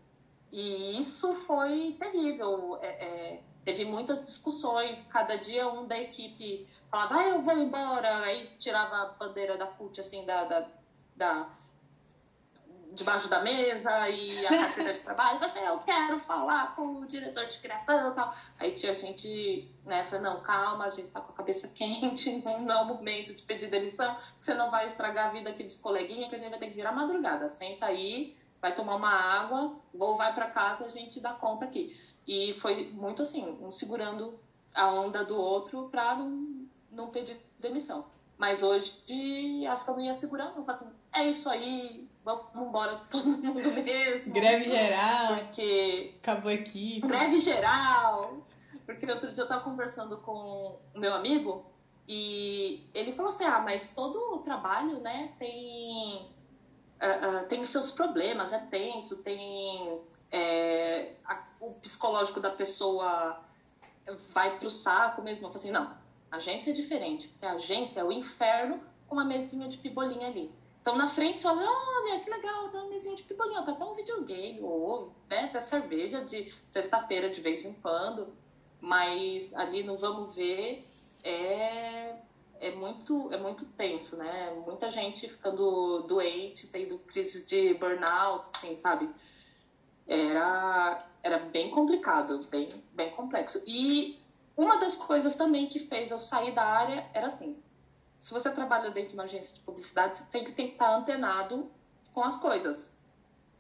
E 0.52 1.00
isso 1.00 1.34
foi 1.48 1.96
terrível. 2.00 2.78
É, 2.82 2.88
é, 2.88 3.44
teve 3.66 3.86
muitas 3.86 4.26
discussões. 4.26 5.08
Cada 5.12 5.36
dia 5.38 5.68
um 5.68 5.88
da 5.88 6.00
equipe 6.00 6.68
falava, 6.94 7.18
ah, 7.18 7.30
eu 7.30 7.42
vou 7.42 7.58
embora. 7.58 8.24
Aí 8.24 8.48
tirava 8.60 8.96
a 8.96 9.06
bandeira 9.14 9.58
da 9.58 9.66
CUT, 9.66 10.00
assim, 10.00 10.24
da, 10.26 10.46
da, 10.46 10.68
da 11.16 11.50
debaixo 12.92 13.28
da 13.28 13.42
mesa 13.42 14.08
e 14.10 14.46
a 14.46 14.50
carteira 14.50 14.94
de 14.94 15.00
trabalho, 15.00 15.40
você, 15.40 15.60
eu 15.68 15.80
quero 15.80 16.20
falar 16.20 16.76
com 16.76 17.00
o 17.00 17.08
diretor 17.08 17.48
de 17.48 17.58
criação 17.58 18.12
e 18.12 18.16
tal. 18.16 18.32
Aí 18.60 18.72
tinha 18.74 18.94
gente, 18.94 19.68
né, 19.84 20.04
falando, 20.04 20.26
não, 20.26 20.42
calma, 20.42 20.86
a 20.86 20.90
gente 20.90 21.10
tá 21.10 21.20
com 21.20 21.32
a 21.32 21.36
cabeça 21.36 21.70
quente, 21.74 22.44
não 22.46 22.70
é 22.70 22.82
o 22.84 22.86
momento 22.86 23.34
de 23.34 23.42
pedir 23.42 23.72
demissão, 23.72 24.16
você 24.40 24.54
não 24.54 24.70
vai 24.70 24.86
estragar 24.86 25.30
a 25.30 25.32
vida 25.32 25.50
aqui 25.50 25.64
dos 25.64 25.80
coleguinhas, 25.80 26.30
que 26.30 26.36
a 26.36 26.38
gente 26.38 26.52
vai 26.52 26.60
ter 26.60 26.68
que 26.68 26.76
virar 26.76 26.92
madrugada. 26.92 27.48
Senta 27.48 27.88
aí, 27.88 28.38
vai 28.62 28.76
tomar 28.76 28.96
uma 28.96 29.12
água, 29.12 29.76
vou, 29.92 30.16
vai 30.16 30.32
para 30.32 30.52
casa, 30.52 30.86
a 30.86 30.90
gente 30.90 31.20
dá 31.20 31.34
conta 31.34 31.66
aqui. 31.66 31.98
E 32.28 32.54
foi 32.54 32.86
muito 32.92 33.24
assim, 33.24 33.58
um 33.60 33.72
segurando 33.72 34.40
a 34.74 34.92
onda 34.92 35.24
do 35.26 35.36
outro 35.36 35.90
para 35.90 36.16
não, 36.16 36.30
não 36.94 37.08
pedir 37.08 37.38
demissão. 37.60 38.06
Mas 38.38 38.64
hoje, 38.64 39.04
acho 39.68 39.86
que 39.86 39.92
eu 39.92 39.96
não 39.96 40.02
ia 40.02 40.14
segurar, 40.14 40.54
não. 40.56 40.64
Assim, 40.68 40.86
é 41.14 41.30
isso 41.30 41.50
aí, 41.50 42.10
vamos 42.24 42.46
embora 42.56 43.02
todo 43.10 43.26
mundo 43.26 43.72
mesmo. 43.72 44.34
Greve 44.34 44.66
geral. 44.66 45.38
Porque. 45.38 46.16
Acabou 46.22 46.52
aqui. 46.52 47.02
Greve 47.02 47.38
geral. 47.38 48.46
Porque 48.86 49.10
outro 49.10 49.32
dia 49.32 49.44
eu 49.44 49.48
tava 49.48 49.64
conversando 49.64 50.18
com 50.18 50.78
o 50.94 51.00
meu 51.00 51.14
amigo 51.14 51.66
e 52.08 52.86
ele 52.94 53.12
falou 53.12 53.32
assim: 53.32 53.46
ah, 53.46 53.60
mas 53.60 53.90
todo 53.90 54.18
o 54.36 54.40
trabalho, 54.40 55.00
né, 55.00 55.34
tem. 55.40 56.32
Uh, 57.02 57.44
uh, 57.44 57.48
tem 57.48 57.60
os 57.60 57.68
seus 57.68 57.92
problemas, 57.92 58.54
é 58.54 58.60
tenso, 58.60 59.24
tem. 59.24 60.02
É, 60.32 61.14
a, 61.26 61.44
o 61.60 61.72
psicológico 61.76 62.40
da 62.40 62.50
pessoa 62.50 63.40
vai 64.34 64.58
pro 64.58 64.70
saco 64.70 65.22
mesmo. 65.22 65.46
Eu 65.46 65.50
falei 65.50 65.64
assim: 65.64 65.72
não, 65.72 65.96
agência 66.36 66.72
é 66.72 66.74
diferente, 66.74 67.28
porque 67.28 67.46
a 67.46 67.54
agência 67.54 68.02
é 68.02 68.04
o 68.04 68.12
inferno 68.12 68.80
com 69.08 69.16
uma 69.16 69.26
mesinha 69.26 69.68
de 69.68 69.78
pibolinha 69.78 70.28
ali. 70.28 70.52
Então, 70.82 70.98
na 70.98 71.08
frente, 71.08 71.40
você 71.40 71.48
olha, 71.48 71.66
olha, 71.66 72.20
que 72.20 72.30
legal, 72.30 72.70
tá 72.70 72.80
uma 72.80 72.90
mesinha 72.90 73.16
de 73.16 73.24
pipolinha, 73.24 73.64
tá 73.64 73.72
até 73.72 73.86
um 73.86 73.94
videogame, 73.94 74.60
ou 74.62 75.14
né, 75.30 75.46
até 75.46 75.62
cerveja 75.62 76.26
de 76.26 76.52
sexta-feira 76.68 77.30
de 77.30 77.40
vez 77.40 77.64
em 77.64 77.74
quando. 77.76 78.28
Mas 78.82 79.54
ali 79.54 79.82
no 79.82 79.96
Vamos 79.96 80.36
Ver 80.36 80.86
é, 81.24 82.18
é, 82.60 82.72
muito, 82.76 83.32
é 83.32 83.38
muito 83.38 83.66
tenso, 83.66 84.18
né? 84.18 84.54
Muita 84.66 84.90
gente 84.90 85.26
ficando 85.30 86.02
doente, 86.02 86.68
tendo 86.68 86.98
crise 87.00 87.46
de 87.48 87.74
burnout, 87.76 88.50
assim, 88.54 88.76
sabe? 88.76 89.10
Era, 90.06 90.98
era 91.22 91.40
bem 91.40 91.70
complicado, 91.70 92.42
bem, 92.48 92.68
bem 92.92 93.10
complexo. 93.12 93.64
E 93.66 94.22
uma 94.56 94.78
das 94.78 94.96
coisas 94.96 95.36
também 95.36 95.68
que 95.68 95.80
fez 95.80 96.12
eu 96.12 96.20
sair 96.20 96.54
da 96.54 96.64
área 96.64 97.10
era 97.14 97.28
assim, 97.28 97.62
se 98.20 98.32
você 98.32 98.50
trabalha 98.50 98.90
dentro 98.92 99.10
de 99.10 99.16
uma 99.16 99.24
agência 99.24 99.56
de 99.56 99.62
publicidade, 99.62 100.18
você 100.18 100.26
sempre 100.32 100.54
tem 100.54 100.68
que 100.68 100.74
estar 100.74 100.96
antenado 100.96 101.70
com 102.14 102.24
as 102.24 102.38
coisas. 102.38 102.98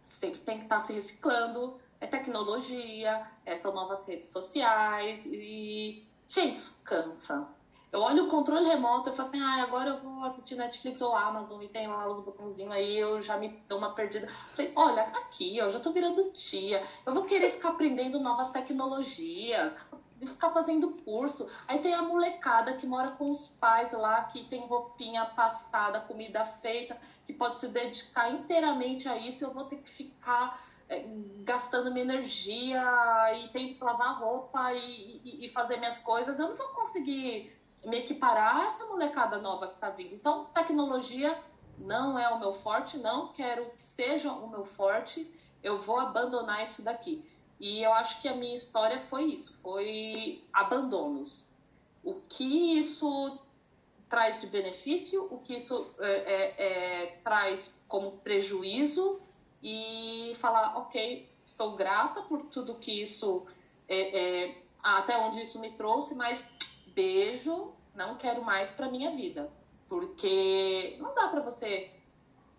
Sempre 0.05 0.39
tem 0.39 0.59
que 0.59 0.63
estar 0.65 0.79
se 0.79 0.93
reciclando. 0.93 1.79
É 1.99 2.07
tecnologia, 2.07 3.21
é, 3.45 3.55
são 3.55 3.73
novas 3.73 4.05
redes 4.05 4.29
sociais 4.29 5.25
e. 5.25 6.05
Gente, 6.29 6.55
isso 6.55 6.81
cansa. 6.83 7.47
Eu 7.91 8.01
olho 8.01 8.25
o 8.25 8.27
controle 8.27 8.65
remoto 8.65 9.09
e 9.09 9.13
falo 9.13 9.27
assim, 9.27 9.39
ah, 9.39 9.61
agora 9.61 9.91
eu 9.91 9.97
vou 9.97 10.23
assistir 10.23 10.55
Netflix 10.55 11.01
ou 11.01 11.15
Amazon 11.15 11.61
e 11.61 11.67
tem 11.67 11.87
lá 11.87 12.07
os 12.07 12.21
botãozinhos 12.21 12.71
aí, 12.71 12.97
eu 12.97 13.21
já 13.21 13.37
me 13.37 13.49
dou 13.67 13.77
uma 13.77 13.93
perdida. 13.93 14.27
Falei, 14.27 14.71
olha, 14.75 15.03
aqui, 15.03 15.57
eu 15.57 15.69
já 15.69 15.79
tô 15.79 15.91
virando 15.91 16.31
tia, 16.31 16.81
eu 17.05 17.13
vou 17.13 17.23
querer 17.23 17.51
ficar 17.51 17.69
aprendendo 17.69 18.19
novas 18.19 18.49
tecnologias, 18.49 19.87
de 20.17 20.27
ficar 20.27 20.49
fazendo 20.49 20.91
curso. 21.03 21.47
Aí 21.67 21.79
tem 21.79 21.93
a 21.93 22.01
molecada 22.01 22.73
que 22.73 22.85
mora 22.85 23.11
com 23.11 23.29
os 23.29 23.47
pais 23.47 23.91
lá, 23.91 24.23
que 24.23 24.45
tem 24.45 24.65
roupinha 24.65 25.25
passada, 25.25 25.99
comida 25.99 26.45
feita, 26.45 26.97
que 27.25 27.33
pode 27.33 27.57
se 27.57 27.69
dedicar 27.69 28.31
inteiramente 28.31 29.07
a 29.09 29.17
isso. 29.17 29.43
Eu 29.43 29.51
vou 29.51 29.65
ter 29.65 29.77
que 29.77 29.89
ficar 29.89 30.57
é, 30.89 31.05
gastando 31.43 31.91
minha 31.91 32.05
energia 32.05 32.83
e 33.37 33.47
tendo 33.49 33.73
que 33.73 33.83
lavar 33.83 34.19
roupa 34.19 34.73
e, 34.73 35.21
e, 35.23 35.45
e, 35.45 35.49
fazer 35.49 35.77
minhas 35.77 35.99
coisas. 35.99 36.39
Eu 36.39 36.49
não 36.49 36.55
vou 36.55 36.67
conseguir 36.69 37.55
me 37.85 37.97
equiparar 37.97 38.57
a 38.57 38.65
essa 38.65 38.85
molecada 38.85 39.37
nova 39.39 39.67
que 39.67 39.75
está 39.75 39.89
vindo. 39.89 40.13
Então, 40.13 40.45
tecnologia 40.53 41.37
não 41.77 42.17
é 42.17 42.29
o 42.29 42.39
meu 42.39 42.53
forte, 42.53 42.97
não 42.97 43.29
quero 43.33 43.65
que 43.71 43.81
seja 43.81 44.31
o 44.31 44.49
meu 44.49 44.63
forte. 44.63 45.29
Eu 45.61 45.77
vou 45.77 45.99
abandonar 45.99 46.61
isso 46.61 46.83
daqui. 46.83 47.25
E 47.63 47.81
eu 47.81 47.93
acho 47.93 48.21
que 48.21 48.27
a 48.27 48.35
minha 48.35 48.53
história 48.53 48.99
foi 48.99 49.23
isso, 49.23 49.53
foi 49.61 50.43
abandonos. 50.51 51.47
O 52.03 52.15
que 52.27 52.77
isso 52.77 53.39
traz 54.09 54.41
de 54.41 54.47
benefício, 54.47 55.33
o 55.33 55.37
que 55.39 55.55
isso 55.55 55.89
é, 55.97 56.11
é, 56.11 56.55
é, 56.57 57.05
traz 57.23 57.85
como 57.87 58.17
prejuízo 58.17 59.21
e 59.61 60.33
falar, 60.35 60.77
ok, 60.77 61.25
estou 61.41 61.77
grata 61.77 62.21
por 62.23 62.41
tudo 62.47 62.75
que 62.75 62.99
isso, 62.99 63.47
é, 63.87 64.19
é, 64.43 64.57
até 64.83 65.17
onde 65.19 65.39
isso 65.39 65.61
me 65.61 65.71
trouxe, 65.71 66.15
mas 66.15 66.53
beijo, 66.87 67.71
não 67.95 68.17
quero 68.17 68.43
mais 68.43 68.71
para 68.71 68.89
minha 68.89 69.09
vida, 69.09 69.49
porque 69.87 70.97
não 70.99 71.15
dá 71.15 71.29
para 71.29 71.39
você 71.39 71.89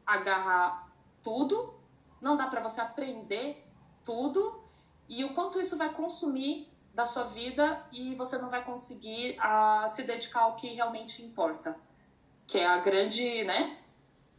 agarrar 0.06 0.90
tudo, 1.22 1.74
não 2.22 2.38
dá 2.38 2.46
para 2.46 2.62
você 2.62 2.80
aprender 2.80 3.62
tudo 4.02 4.63
e 5.08 5.24
o 5.24 5.34
quanto 5.34 5.60
isso 5.60 5.76
vai 5.76 5.92
consumir 5.92 6.68
da 6.94 7.04
sua 7.04 7.24
vida 7.24 7.84
e 7.92 8.14
você 8.14 8.38
não 8.38 8.48
vai 8.48 8.64
conseguir 8.64 9.36
a, 9.40 9.86
se 9.88 10.04
dedicar 10.04 10.42
ao 10.42 10.56
que 10.56 10.68
realmente 10.68 11.22
importa, 11.22 11.76
que 12.46 12.58
é 12.58 12.66
a 12.66 12.78
grande, 12.78 13.42
né, 13.44 13.78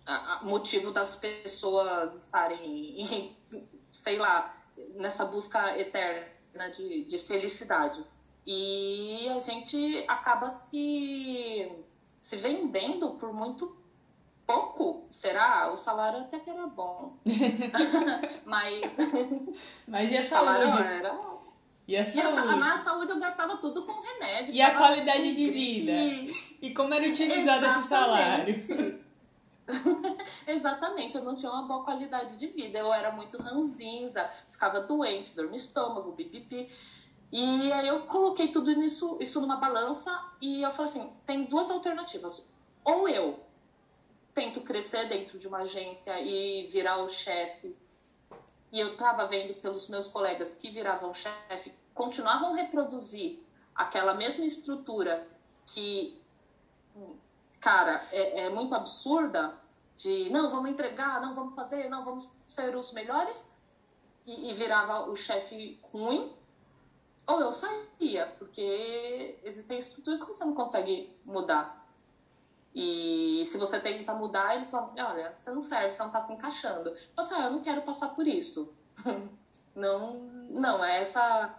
a, 0.05 0.35
a 0.35 0.43
motivo 0.43 0.91
das 0.91 1.15
pessoas 1.15 2.23
estarem, 2.23 3.01
em, 3.01 3.35
sei 3.91 4.17
lá, 4.17 4.53
nessa 4.95 5.25
busca 5.25 5.77
eterna 5.77 6.69
de, 6.73 7.03
de 7.03 7.17
felicidade. 7.19 8.03
E 8.45 9.27
a 9.29 9.39
gente 9.39 10.05
acaba 10.07 10.49
se, 10.49 11.71
se 12.19 12.37
vendendo 12.37 13.11
por 13.11 13.33
muito 13.33 13.75
pouco, 14.45 15.05
será? 15.09 15.71
O 15.71 15.75
salário 15.75 16.19
até 16.19 16.39
que 16.39 16.49
era 16.49 16.67
bom. 16.67 17.17
Mas. 18.45 18.97
Mas 19.87 20.11
e 20.11 20.17
a 20.17 20.23
saúde? 20.23 20.81
Era... 20.81 21.13
E 21.87 21.97
a 21.97 22.05
saúde? 22.05 22.57
E 22.57 22.63
a, 22.63 22.77
saúde 22.77 23.11
eu 23.11 23.19
gastava 23.19 23.57
tudo 23.57 23.83
com 23.83 24.01
remédio. 24.01 24.53
E 24.53 24.61
a 24.61 24.75
qualidade 24.75 25.35
de 25.35 25.49
vida? 25.49 25.91
E 26.61 26.73
como 26.73 26.93
era 26.93 27.07
utilizado 27.07 27.65
esse 27.65 27.87
salário? 27.87 29.05
Exatamente, 30.47 31.15
eu 31.15 31.23
não 31.23 31.35
tinha 31.35 31.51
uma 31.51 31.63
boa 31.63 31.83
qualidade 31.83 32.37
de 32.37 32.47
vida. 32.47 32.77
Eu 32.77 32.93
era 32.93 33.11
muito 33.11 33.37
ranzinza, 33.37 34.27
ficava 34.51 34.81
doente, 34.81 35.35
dor 35.35 35.47
no 35.47 35.55
estômago, 35.55 36.11
bipipi. 36.11 36.69
E 37.31 37.71
aí 37.73 37.87
eu 37.87 38.01
coloquei 38.01 38.47
tudo 38.47 38.71
isso, 38.83 39.17
isso 39.19 39.41
numa 39.41 39.57
balança 39.57 40.11
e 40.39 40.61
eu 40.61 40.71
falei 40.71 40.91
assim: 40.91 41.13
tem 41.25 41.43
duas 41.43 41.71
alternativas. 41.71 42.47
Ou 42.83 43.09
eu 43.09 43.44
tento 44.35 44.61
crescer 44.61 45.07
dentro 45.07 45.39
de 45.39 45.47
uma 45.47 45.59
agência 45.59 46.19
e 46.19 46.67
virar 46.67 46.97
o 47.01 47.07
chefe. 47.07 47.75
E 48.71 48.79
eu 48.79 48.91
estava 48.91 49.25
vendo 49.25 49.53
pelos 49.55 49.87
meus 49.87 50.07
colegas 50.07 50.53
que 50.53 50.69
viravam 50.69 51.13
chefe, 51.13 51.73
continuavam 51.93 52.53
a 52.53 52.57
reproduzir 52.57 53.41
aquela 53.73 54.13
mesma 54.13 54.45
estrutura 54.45 55.25
que, 55.65 56.21
cara, 57.61 58.05
é, 58.11 58.41
é 58.41 58.49
muito 58.49 58.75
absurda 58.75 59.57
de 59.95 60.29
não, 60.29 60.51
vamos 60.51 60.69
entregar, 60.69 61.21
não 61.21 61.33
vamos 61.33 61.55
fazer, 61.55 61.89
não 61.89 62.03
vamos 62.03 62.29
ser 62.45 62.75
os 62.75 62.91
melhores 62.91 63.53
e, 64.25 64.49
e 64.49 64.53
virava 64.53 65.09
o 65.09 65.15
chefe 65.15 65.79
ruim 65.81 66.35
ou 67.25 67.39
eu 67.39 67.51
saía, 67.51 68.27
porque 68.37 69.39
existem 69.43 69.77
estruturas 69.77 70.21
que 70.21 70.33
você 70.33 70.43
não 70.43 70.53
consegue 70.53 71.17
mudar. 71.23 71.84
E 72.75 73.41
se 73.45 73.57
você 73.57 73.79
tenta 73.79 74.13
mudar, 74.13 74.53
eles 74.53 74.69
falam, 74.69 74.93
olha, 74.97 75.33
você 75.37 75.49
não 75.49 75.61
serve, 75.61 75.91
você 75.91 75.99
não 75.99 76.07
está 76.07 76.19
se 76.19 76.33
encaixando. 76.33 76.93
Você, 77.15 77.33
ah, 77.33 77.45
eu 77.45 77.51
não 77.51 77.61
quero 77.61 77.81
passar 77.83 78.09
por 78.09 78.27
isso. 78.27 78.75
não, 79.73 80.15
não, 80.49 80.83
é 80.83 80.99
essa... 80.99 81.55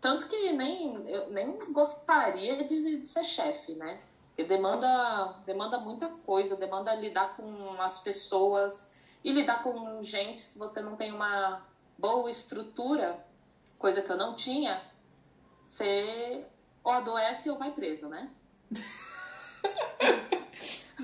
Tanto 0.00 0.26
que 0.28 0.52
nem, 0.52 0.92
eu 1.08 1.30
nem 1.30 1.56
gostaria 1.70 2.64
de, 2.64 3.00
de 3.00 3.06
ser 3.06 3.22
chefe, 3.22 3.74
né? 3.74 4.02
Porque 4.26 4.42
demanda, 4.42 5.36
demanda 5.46 5.78
muita 5.78 6.08
coisa, 6.08 6.56
demanda 6.56 6.92
lidar 6.96 7.36
com 7.36 7.80
as 7.80 8.00
pessoas 8.00 8.90
e 9.22 9.30
lidar 9.30 9.62
com 9.62 10.02
gente 10.02 10.40
se 10.40 10.58
você 10.58 10.82
não 10.82 10.96
tem 10.96 11.12
uma 11.12 11.64
boa 11.96 12.28
estrutura, 12.28 13.24
coisa 13.78 14.02
que 14.02 14.10
eu 14.10 14.16
não 14.16 14.34
tinha, 14.34 14.82
você 15.64 16.44
ou 16.82 16.92
adoece 16.92 17.48
ou 17.48 17.56
vai 17.56 17.70
presa, 17.70 18.08
né? 18.08 18.28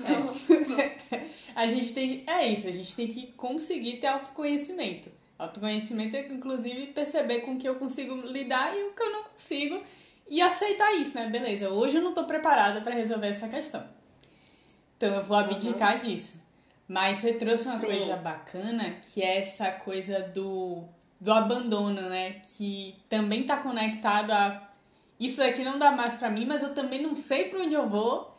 É. 0.09 1.25
a 1.55 1.67
gente 1.67 1.93
tem. 1.93 2.23
É 2.27 2.47
isso, 2.47 2.67
a 2.67 2.71
gente 2.71 2.95
tem 2.95 3.07
que 3.07 3.27
conseguir 3.33 3.97
ter 3.97 4.07
autoconhecimento. 4.07 5.09
Autoconhecimento 5.37 6.15
é, 6.15 6.27
inclusive, 6.27 6.87
perceber 6.87 7.41
com 7.41 7.53
o 7.53 7.57
que 7.57 7.67
eu 7.67 7.75
consigo 7.75 8.15
lidar 8.15 8.77
e 8.77 8.83
o 8.83 8.93
que 8.93 9.01
eu 9.01 9.11
não 9.11 9.23
consigo. 9.23 9.81
E 10.29 10.41
aceitar 10.41 10.93
isso, 10.93 11.15
né? 11.15 11.27
Beleza, 11.27 11.69
hoje 11.69 11.97
eu 11.97 12.03
não 12.03 12.13
tô 12.13 12.23
preparada 12.23 12.81
para 12.81 12.93
resolver 12.93 13.27
essa 13.27 13.49
questão. 13.49 13.83
Então 14.97 15.15
eu 15.15 15.23
vou 15.23 15.37
abdicar 15.37 15.95
uhum. 15.95 16.09
disso. 16.09 16.39
Mas 16.87 17.19
você 17.19 17.33
trouxe 17.33 17.65
uma 17.65 17.77
Sim. 17.77 17.87
coisa 17.87 18.15
bacana, 18.17 18.97
que 19.01 19.21
é 19.21 19.39
essa 19.39 19.71
coisa 19.71 20.19
do, 20.19 20.83
do 21.19 21.31
abandono, 21.31 22.01
né? 22.01 22.41
Que 22.55 22.95
também 23.09 23.43
tá 23.43 23.57
conectado 23.57 24.31
a 24.31 24.71
isso 25.21 25.43
aqui 25.43 25.63
não 25.63 25.77
dá 25.77 25.91
mais 25.91 26.15
para 26.15 26.31
mim, 26.31 26.47
mas 26.47 26.63
eu 26.63 26.73
também 26.73 26.99
não 26.99 27.15
sei 27.15 27.49
para 27.49 27.59
onde 27.59 27.75
eu 27.75 27.87
vou. 27.87 28.30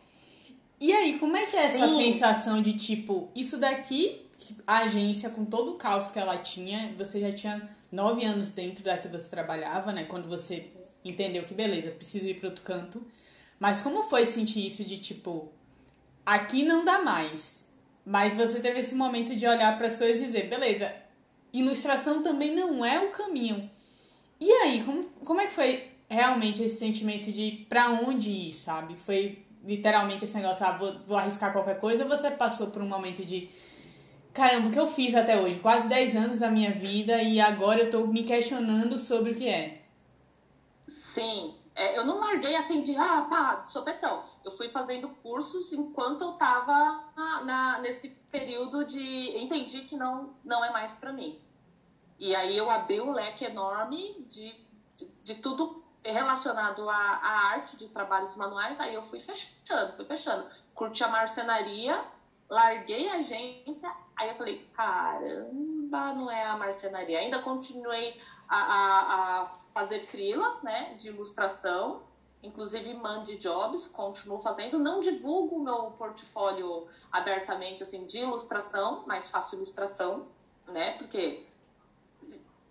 E 0.83 0.92
aí, 0.92 1.16
como 1.21 1.37
é 1.37 1.47
que 1.47 1.57
é 1.57 1.66
essa 1.66 1.87
Sim. 1.87 2.12
sensação 2.12 2.61
de 2.61 2.73
tipo, 2.73 3.31
isso 3.37 3.57
daqui, 3.57 4.27
a 4.66 4.79
agência 4.79 5.31
com 5.31 5.45
todo 5.45 5.71
o 5.71 5.75
caos 5.77 6.11
que 6.11 6.18
ela 6.18 6.37
tinha, 6.38 6.92
você 6.99 7.21
já 7.21 7.33
tinha 7.33 7.71
nove 7.92 8.25
anos 8.25 8.51
dentro 8.51 8.83
da 8.83 8.99
que 8.99 9.07
você 9.07 9.31
trabalhava, 9.31 9.92
né? 9.92 10.03
Quando 10.03 10.29
você 10.29 10.66
entendeu 11.05 11.45
que 11.45 11.55
beleza, 11.55 11.92
preciso 11.92 12.27
ir 12.27 12.40
para 12.40 12.49
outro 12.49 12.64
canto. 12.64 13.01
Mas 13.61 13.81
como 13.81 14.03
foi 14.03 14.27
sentir 14.27 14.66
isso 14.66 14.83
de 14.83 14.99
tipo, 14.99 15.53
aqui 16.27 16.64
não 16.64 16.85
dá 16.85 17.01
mais. 17.01 17.64
Mas 18.05 18.35
você 18.35 18.59
teve 18.59 18.81
esse 18.81 18.97
momento 18.97 19.37
de 19.37 19.47
olhar 19.47 19.79
para 19.79 19.87
as 19.87 19.97
coisas 19.97 20.21
e 20.21 20.27
dizer, 20.27 20.49
beleza, 20.49 20.92
ilustração 21.53 22.25
também 22.25 22.57
não 22.57 22.85
é 22.85 22.99
o 22.99 23.12
caminho. 23.12 23.71
E 24.40 24.51
aí, 24.51 24.83
como, 24.83 25.05
como 25.25 25.40
é 25.40 25.47
que 25.47 25.55
foi 25.55 25.92
realmente 26.09 26.61
esse 26.61 26.75
sentimento 26.75 27.31
de 27.31 27.64
para 27.68 27.88
onde 27.88 28.31
ir, 28.31 28.53
sabe? 28.53 28.97
Foi 28.97 29.41
literalmente 29.64 30.25
esse 30.25 30.35
negócio, 30.35 30.64
ah, 30.66 30.72
vou, 30.72 30.94
vou 31.07 31.16
arriscar 31.16 31.53
qualquer 31.53 31.79
coisa, 31.79 32.05
você 32.05 32.31
passou 32.31 32.68
por 32.68 32.83
um 32.83 32.88
momento 32.88 33.25
de 33.25 33.51
caramba, 34.33 34.68
o 34.68 34.70
que 34.70 34.81
eu 34.81 34.88
fiz 34.88 35.14
até 35.14 35.40
hoje? 35.40 35.59
Quase 35.61 35.88
10 35.88 36.16
anos 36.16 36.38
da 36.40 36.51
minha 36.51 36.72
vida 36.72 37.22
e 37.22 37.40
agora 37.40 37.81
eu 37.81 37.90
tô 37.90 38.07
me 38.07 38.25
questionando 38.25 38.98
sobre 38.98 39.33
o 39.33 39.35
que 39.35 39.48
é. 39.48 39.83
Sim, 40.88 41.55
é, 41.75 41.98
eu 41.98 42.05
não 42.05 42.18
larguei 42.18 42.55
assim 42.57 42.83
de, 42.83 42.96
ah, 42.96 43.27
tá, 43.29 43.64
sopetão. 43.64 44.25
Eu 44.44 44.51
fui 44.51 44.68
fazendo 44.68 45.09
cursos 45.09 45.72
enquanto 45.72 46.22
eu 46.22 46.33
tava 46.33 47.05
na, 47.16 47.44
na, 47.44 47.79
nesse 47.81 48.11
período 48.31 48.85
de 48.85 49.38
entendi 49.38 49.83
que 49.83 49.96
não, 49.96 50.35
não 50.44 50.64
é 50.64 50.70
mais 50.70 50.94
para 50.94 51.12
mim. 51.12 51.38
E 52.18 52.35
aí 52.35 52.57
eu 52.57 52.70
abri 52.70 53.01
o 53.01 53.07
um 53.07 53.12
leque 53.12 53.44
enorme 53.44 54.27
de, 54.29 54.55
de, 54.96 55.11
de 55.22 55.35
tudo 55.37 55.82
relacionado 56.05 56.88
à, 56.88 56.95
à, 56.95 57.31
arte 57.53 57.77
de 57.77 57.88
trabalhos 57.88 58.37
manuais, 58.37 58.81
aí 58.81 58.95
eu 58.95 59.03
fui 59.03 59.21
fechando, 59.21 59.93
fui 59.93 60.05
fechando. 60.05 60.47
Curti 60.75 61.05
a 61.05 61.09
marcenaria, 61.09 62.05
larguei 62.49 63.09
a 63.09 63.15
agência, 63.17 63.95
aí 64.17 64.31
eu 64.31 64.37
falei, 64.37 64.69
caramba, 64.75 66.12
não 66.15 66.31
é 66.31 66.45
a 66.45 66.57
marcenaria. 66.57 67.19
Ainda 67.19 67.41
continuei 67.41 68.21
a, 68.49 68.59
a, 68.59 69.43
a 69.43 69.47
fazer 69.73 70.01
frilas, 70.01 70.62
né, 70.62 70.95
de 70.95 71.09
ilustração, 71.09 72.03
inclusive 72.43 72.95
mande 72.95 73.37
jobs, 73.37 73.87
continuo 73.87 74.38
fazendo. 74.38 74.79
Não 74.79 75.01
divulgo 75.01 75.57
o 75.57 75.62
meu 75.62 75.93
portfólio 75.93 76.88
abertamente, 77.12 77.83
assim, 77.83 78.05
de 78.07 78.19
ilustração, 78.19 79.05
mas 79.07 79.29
faço 79.29 79.55
ilustração, 79.55 80.27
né, 80.67 80.97
porque 80.99 81.47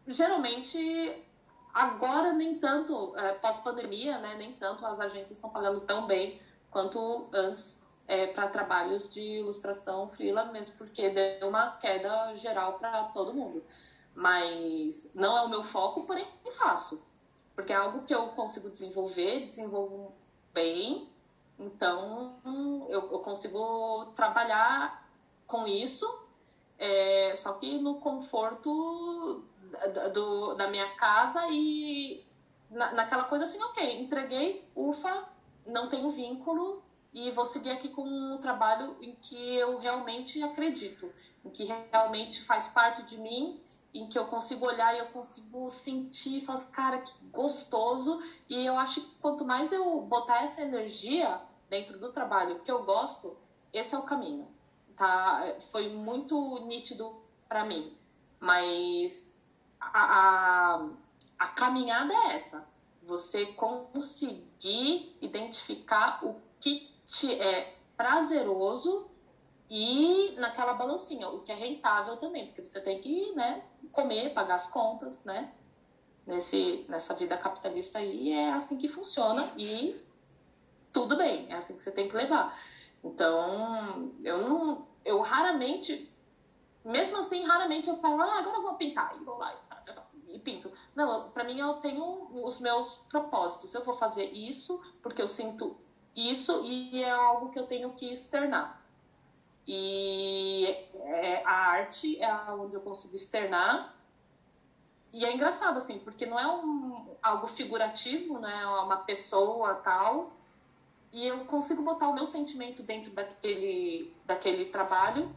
geralmente 0.05 1.25
Agora, 1.73 2.33
nem 2.33 2.59
tanto, 2.59 3.15
é, 3.17 3.33
pós-pandemia, 3.33 4.17
né, 4.19 4.35
nem 4.35 4.53
tanto 4.53 4.85
as 4.85 4.99
agências 4.99 5.31
estão 5.31 5.49
pagando 5.49 5.79
tão 5.81 6.05
bem 6.05 6.41
quanto 6.69 7.27
antes 7.33 7.87
é, 8.07 8.27
para 8.27 8.47
trabalhos 8.49 9.09
de 9.09 9.21
ilustração 9.39 10.07
freela, 10.07 10.45
mesmo 10.45 10.75
porque 10.77 11.09
deu 11.09 11.47
uma 11.47 11.71
queda 11.77 12.33
geral 12.35 12.73
para 12.73 13.05
todo 13.05 13.33
mundo. 13.33 13.63
Mas 14.13 15.11
não 15.15 15.37
é 15.37 15.41
o 15.43 15.49
meu 15.49 15.63
foco, 15.63 16.03
porém 16.03 16.27
faço. 16.51 17.05
Porque 17.55 17.71
é 17.71 17.75
algo 17.75 18.03
que 18.03 18.13
eu 18.13 18.27
consigo 18.29 18.69
desenvolver, 18.69 19.41
desenvolvo 19.41 20.13
bem, 20.53 21.09
então 21.57 22.35
eu, 22.89 23.11
eu 23.11 23.19
consigo 23.19 24.05
trabalhar 24.15 25.07
com 25.47 25.67
isso, 25.67 26.05
é, 26.77 27.33
só 27.35 27.53
que 27.53 27.77
no 27.79 27.95
conforto 27.95 29.43
do, 30.13 30.53
da 30.55 30.67
minha 30.67 30.87
casa 30.95 31.45
e 31.49 32.25
na, 32.69 32.93
naquela 32.93 33.25
coisa 33.25 33.43
assim, 33.43 33.61
ok, 33.61 34.01
entreguei, 34.01 34.67
ufa, 34.75 35.25
não 35.65 35.89
tenho 35.89 36.09
vínculo 36.09 36.81
e 37.13 37.29
vou 37.31 37.45
seguir 37.45 37.71
aqui 37.71 37.89
com 37.89 38.03
um 38.03 38.37
trabalho 38.37 38.95
em 39.01 39.13
que 39.15 39.55
eu 39.55 39.77
realmente 39.77 40.41
acredito, 40.41 41.11
em 41.43 41.49
que 41.49 41.65
realmente 41.65 42.41
faz 42.41 42.67
parte 42.67 43.03
de 43.03 43.17
mim, 43.17 43.59
em 43.93 44.07
que 44.07 44.17
eu 44.17 44.25
consigo 44.27 44.65
olhar 44.65 44.95
e 44.95 44.99
eu 44.99 45.07
consigo 45.07 45.69
sentir 45.69 46.37
e 46.37 46.41
falar, 46.41 46.59
assim, 46.59 46.71
cara, 46.71 46.97
que 46.99 47.13
gostoso. 47.25 48.19
E 48.49 48.65
eu 48.65 48.77
acho 48.77 49.01
que 49.01 49.15
quanto 49.15 49.43
mais 49.43 49.73
eu 49.73 50.01
botar 50.01 50.43
essa 50.43 50.61
energia 50.61 51.41
dentro 51.69 51.99
do 51.99 52.13
trabalho 52.13 52.61
que 52.61 52.71
eu 52.71 52.85
gosto, 52.85 53.35
esse 53.73 53.93
é 53.93 53.97
o 53.97 54.03
caminho. 54.03 54.47
Tá? 54.95 55.55
Foi 55.71 55.89
muito 55.89 56.65
nítido 56.67 57.21
para 57.49 57.65
mim. 57.65 57.93
Mas 58.39 59.30
a, 59.81 60.87
a, 61.39 61.47
caminhada 61.47 62.13
é 62.13 62.35
essa. 62.35 62.65
Você 63.03 63.47
conseguir 63.47 65.17
identificar 65.19 66.23
o 66.23 66.39
que 66.59 66.89
te 67.07 67.33
é 67.41 67.75
prazeroso 67.97 69.09
e 69.69 70.35
naquela 70.37 70.73
balancinha, 70.73 71.27
o 71.29 71.41
que 71.41 71.51
é 71.51 71.55
rentável 71.55 72.17
também, 72.17 72.45
porque 72.45 72.63
você 72.63 72.79
tem 72.79 72.99
que 72.99 73.31
né, 73.33 73.63
comer, 73.91 74.33
pagar 74.33 74.55
as 74.55 74.67
contas, 74.67 75.25
né? 75.25 75.51
Nesse, 76.25 76.85
nessa 76.87 77.15
vida 77.15 77.35
capitalista 77.35 77.97
aí 77.97 78.31
é 78.31 78.51
assim 78.51 78.77
que 78.77 78.87
funciona 78.87 79.51
e 79.57 79.99
tudo 80.93 81.17
bem, 81.17 81.47
é 81.49 81.55
assim 81.55 81.75
que 81.75 81.81
você 81.81 81.91
tem 81.91 82.07
que 82.07 82.15
levar. 82.15 82.55
Então, 83.03 84.13
eu 84.23 84.47
não, 84.47 84.87
eu 85.03 85.19
raramente 85.21 86.11
mesmo 86.83 87.17
assim, 87.17 87.43
raramente 87.43 87.87
eu 87.89 87.95
falo, 87.95 88.21
ah, 88.21 88.39
agora 88.39 88.57
eu 88.57 88.61
vou 88.61 88.75
pintar. 88.75 89.15
E 89.19 89.23
vou 89.23 89.37
lá 89.37 89.53
e, 89.53 89.57
tá, 89.67 89.75
tá, 89.75 89.93
tá, 89.93 90.07
e 90.29 90.39
pinto. 90.39 90.71
Não, 90.95 91.29
para 91.31 91.43
mim 91.43 91.59
eu 91.59 91.75
tenho 91.75 92.27
os 92.45 92.59
meus 92.59 92.95
propósitos. 93.09 93.73
Eu 93.73 93.83
vou 93.83 93.93
fazer 93.93 94.25
isso 94.31 94.81
porque 95.01 95.21
eu 95.21 95.27
sinto 95.27 95.77
isso 96.15 96.63
e 96.65 97.01
é 97.03 97.11
algo 97.11 97.49
que 97.49 97.59
eu 97.59 97.65
tenho 97.65 97.91
que 97.93 98.11
externar. 98.11 98.81
E 99.67 100.65
é, 100.95 101.43
a 101.45 101.69
arte 101.69 102.21
é 102.21 102.33
onde 102.51 102.75
eu 102.75 102.81
consigo 102.81 103.15
externar. 103.15 103.95
E 105.13 105.25
é 105.25 105.33
engraçado, 105.33 105.77
assim, 105.77 105.99
porque 105.99 106.25
não 106.25 106.39
é 106.39 106.47
um, 106.47 107.15
algo 107.21 107.47
figurativo, 107.47 108.39
né? 108.39 108.61
É 108.61 108.65
uma 108.65 108.97
pessoa 108.97 109.75
tal. 109.75 110.31
E 111.11 111.27
eu 111.27 111.45
consigo 111.45 111.83
botar 111.83 112.07
o 112.07 112.13
meu 112.13 112.25
sentimento 112.25 112.81
dentro 112.81 113.11
daquele, 113.11 114.13
daquele 114.25 114.65
trabalho 114.65 115.33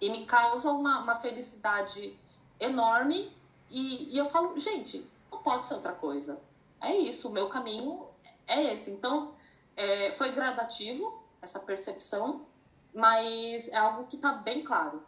e 0.00 0.08
me 0.10 0.24
causa 0.24 0.70
uma, 0.70 1.00
uma 1.00 1.14
felicidade 1.16 2.16
enorme. 2.60 3.36
E, 3.70 4.14
e 4.14 4.18
eu 4.18 4.26
falo, 4.26 4.58
gente, 4.58 5.04
não 5.30 5.42
pode 5.42 5.66
ser 5.66 5.74
outra 5.74 5.92
coisa. 5.92 6.40
É 6.80 6.96
isso, 6.96 7.28
o 7.28 7.32
meu 7.32 7.48
caminho 7.48 8.06
é 8.46 8.72
esse. 8.72 8.90
Então, 8.90 9.32
é, 9.76 10.10
foi 10.10 10.32
gradativo 10.32 11.22
essa 11.40 11.60
percepção, 11.60 12.46
mas 12.94 13.68
é 13.68 13.76
algo 13.76 14.06
que 14.06 14.16
está 14.16 14.32
bem 14.32 14.62
claro. 14.62 15.02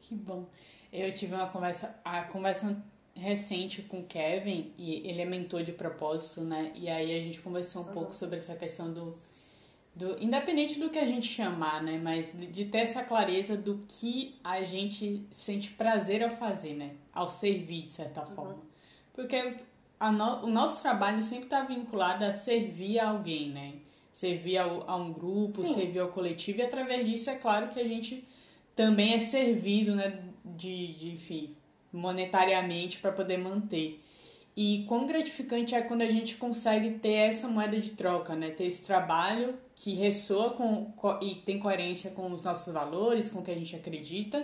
Que 0.00 0.14
bom. 0.14 0.46
Eu 0.92 1.12
tive 1.14 1.34
uma 1.34 1.48
conversa, 1.48 1.98
a 2.04 2.22
conversa 2.22 2.76
recente 3.14 3.82
com 3.82 4.00
o 4.00 4.04
Kevin, 4.04 4.72
e 4.76 5.08
ele 5.08 5.22
é 5.22 5.24
mentor 5.24 5.62
de 5.62 5.72
propósito, 5.72 6.40
né? 6.40 6.72
E 6.74 6.88
aí 6.88 7.18
a 7.18 7.22
gente 7.22 7.40
conversou 7.40 7.82
um 7.82 7.86
uhum. 7.86 7.92
pouco 7.92 8.12
sobre 8.12 8.36
essa 8.36 8.54
questão 8.56 8.92
do 8.92 9.16
do, 9.94 10.20
independente 10.20 10.80
do 10.80 10.90
que 10.90 10.98
a 10.98 11.04
gente 11.04 11.28
chamar, 11.28 11.82
né? 11.82 12.00
Mas 12.02 12.26
de, 12.34 12.46
de, 12.46 12.64
ter 12.64 12.78
essa 12.78 13.04
clareza 13.04 13.56
do 13.56 13.84
que 13.86 14.34
a 14.42 14.62
gente 14.62 15.24
sente 15.30 15.70
prazer 15.70 16.22
ao 16.22 16.30
fazer, 16.30 16.74
né? 16.74 16.92
Ao 17.12 17.30
servir, 17.30 17.82
de 17.82 17.90
certa 17.90 18.22
uhum. 18.22 18.34
forma. 18.34 18.62
Porque 19.14 19.54
no, 20.00 20.44
o 20.44 20.46
nosso 20.48 20.82
trabalho 20.82 21.22
sempre 21.22 21.44
está 21.44 21.62
vinculado 21.62 22.24
a 22.24 22.32
servir 22.32 22.98
a 22.98 23.10
alguém, 23.10 23.50
né? 23.50 23.74
Servir 24.12 24.58
ao, 24.58 24.88
a 24.88 24.96
um 24.96 25.12
grupo, 25.12 25.60
Sim. 25.60 25.74
servir 25.74 26.00
ao 26.00 26.08
coletivo. 26.08 26.58
E 26.58 26.62
através 26.62 27.08
disso, 27.08 27.30
é 27.30 27.36
claro 27.36 27.68
que 27.68 27.78
a 27.78 27.86
gente 27.86 28.26
também 28.74 29.14
é 29.14 29.20
servido, 29.20 29.94
né? 29.94 30.24
De, 30.44 30.94
de 30.94 31.10
enfim, 31.12 31.56
monetariamente 31.92 32.98
para 32.98 33.12
poder 33.12 33.38
manter. 33.38 34.00
E 34.56 34.84
quão 34.88 35.06
gratificante 35.06 35.74
é 35.74 35.82
quando 35.82 36.02
a 36.02 36.10
gente 36.10 36.36
consegue 36.36 36.98
ter 36.98 37.12
essa 37.12 37.46
moeda 37.46 37.78
de 37.78 37.90
troca, 37.90 38.34
né? 38.34 38.50
Ter 38.50 38.66
esse 38.66 38.84
trabalho 38.84 39.56
que 39.84 39.92
ressoa 39.92 40.48
com, 40.48 40.94
e 41.20 41.34
tem 41.34 41.58
coerência 41.58 42.10
com 42.12 42.32
os 42.32 42.40
nossos 42.40 42.72
valores, 42.72 43.28
com 43.28 43.40
o 43.40 43.42
que 43.42 43.50
a 43.50 43.54
gente 43.54 43.76
acredita, 43.76 44.42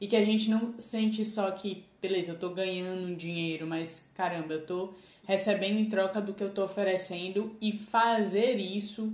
e 0.00 0.08
que 0.08 0.16
a 0.16 0.24
gente 0.24 0.48
não 0.48 0.80
sente 0.80 1.26
só 1.26 1.50
que, 1.50 1.84
beleza, 2.00 2.32
eu 2.32 2.38
tô 2.38 2.48
ganhando 2.48 3.14
dinheiro, 3.14 3.66
mas 3.66 4.08
caramba, 4.14 4.54
eu 4.54 4.64
tô 4.64 4.94
recebendo 5.24 5.78
em 5.78 5.90
troca 5.90 6.22
do 6.22 6.32
que 6.32 6.42
eu 6.42 6.54
tô 6.54 6.64
oferecendo 6.64 7.54
e 7.60 7.70
fazer 7.70 8.56
isso 8.58 9.12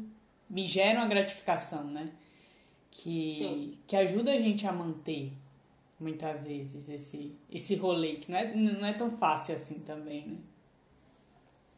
me 0.48 0.68
gera 0.68 1.00
uma 1.00 1.08
gratificação, 1.08 1.82
né? 1.86 2.12
Que, 2.88 3.76
que 3.88 3.96
ajuda 3.96 4.30
a 4.30 4.40
gente 4.40 4.64
a 4.68 4.72
manter 4.72 5.32
muitas 5.98 6.44
vezes 6.44 6.88
esse, 6.88 7.34
esse 7.50 7.74
rolê, 7.74 8.14
que 8.14 8.30
não 8.30 8.38
é, 8.38 8.54
não 8.54 8.86
é 8.86 8.92
tão 8.92 9.10
fácil 9.16 9.56
assim 9.56 9.80
também, 9.80 10.24
né? 10.24 10.36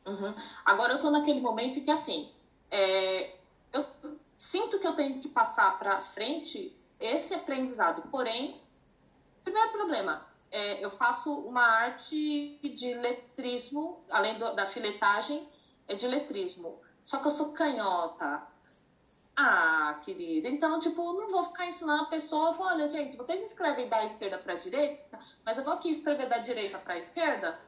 Uhum. 0.06 0.34
Agora 0.66 0.92
eu 0.92 1.00
tô 1.00 1.10
naquele 1.10 1.40
momento 1.40 1.82
que, 1.82 1.90
assim, 1.90 2.28
é, 2.70 3.36
sinto 4.38 4.78
que 4.78 4.86
eu 4.86 4.94
tenho 4.94 5.20
que 5.20 5.28
passar 5.28 5.78
para 5.78 6.00
frente 6.00 6.76
esse 7.00 7.34
aprendizado. 7.34 8.08
Porém, 8.10 8.60
primeiro 9.44 9.72
problema, 9.72 10.26
é, 10.50 10.84
eu 10.84 10.90
faço 10.90 11.34
uma 11.40 11.62
arte 11.62 12.58
de 12.62 12.94
letrismo, 12.94 14.04
além 14.10 14.36
do, 14.38 14.54
da 14.54 14.66
filetagem, 14.66 15.48
é 15.88 15.94
de 15.94 16.06
letrismo. 16.06 16.80
Só 17.02 17.18
que 17.18 17.26
eu 17.26 17.30
sou 17.30 17.52
canhota. 17.52 18.46
Ah, 19.36 20.00
querida. 20.02 20.48
Então, 20.48 20.80
tipo, 20.80 21.12
não 21.12 21.28
vou 21.28 21.42
ficar 21.42 21.66
ensinando 21.66 22.04
a 22.04 22.06
pessoa, 22.06 22.54
falar, 22.54 22.72
olha, 22.72 22.86
gente, 22.86 23.18
vocês 23.18 23.44
escrevem 23.44 23.86
da 23.86 24.02
esquerda 24.02 24.38
para 24.38 24.54
a 24.54 24.56
direita, 24.56 25.18
mas 25.44 25.58
eu 25.58 25.64
vou 25.64 25.74
aqui 25.74 25.90
escrever 25.90 26.26
da 26.26 26.38
direita 26.38 26.78
para 26.78 26.94
a 26.94 26.98
esquerda 26.98 27.58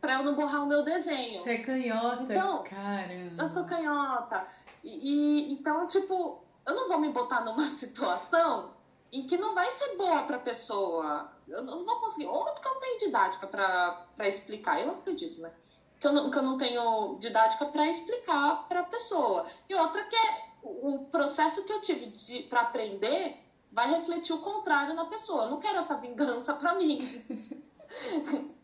para 0.00 0.14
eu 0.14 0.24
não 0.24 0.34
borrar 0.34 0.62
o 0.62 0.66
meu 0.66 0.82
desenho. 0.82 1.40
Você 1.40 1.52
é 1.52 1.58
canhota, 1.58 2.22
então, 2.22 2.62
caramba. 2.62 3.42
Eu 3.42 3.48
sou 3.48 3.64
canhota. 3.64 4.46
E, 4.82 5.10
e, 5.10 5.52
então, 5.52 5.86
tipo, 5.86 6.42
eu 6.66 6.74
não 6.74 6.88
vou 6.88 6.98
me 6.98 7.08
botar 7.10 7.40
numa 7.40 7.62
situação 7.68 8.70
em 9.12 9.24
que 9.26 9.36
não 9.36 9.54
vai 9.54 9.70
ser 9.70 9.96
boa 9.96 10.22
para 10.22 10.36
a 10.36 10.40
pessoa. 10.40 11.30
Eu 11.48 11.62
não 11.62 11.84
vou 11.84 12.00
conseguir. 12.00 12.26
Ou 12.26 12.44
porque 12.44 12.68
eu 12.68 12.74
não 12.74 12.80
tenho 12.80 12.98
didática 12.98 13.46
para 13.46 14.28
explicar, 14.28 14.80
eu 14.80 14.90
acredito, 14.92 15.40
né? 15.40 15.52
Que 15.98 16.06
eu 16.06 16.12
não, 16.12 16.30
que 16.30 16.38
eu 16.38 16.42
não 16.42 16.58
tenho 16.58 17.16
didática 17.18 17.66
para 17.66 17.88
explicar 17.88 18.68
para 18.68 18.80
a 18.80 18.84
pessoa. 18.84 19.46
E 19.68 19.74
outra 19.74 20.04
que 20.04 20.16
é 20.16 20.46
o 20.62 21.06
processo 21.10 21.64
que 21.64 21.72
eu 21.72 21.80
tive 21.80 22.42
para 22.44 22.62
aprender 22.62 23.42
vai 23.72 23.88
refletir 23.90 24.34
o 24.34 24.38
contrário 24.38 24.94
na 24.94 25.06
pessoa. 25.06 25.44
Eu 25.44 25.50
não 25.50 25.60
quero 25.60 25.78
essa 25.78 25.96
vingança 25.96 26.54
para 26.54 26.74
mim. 26.74 27.24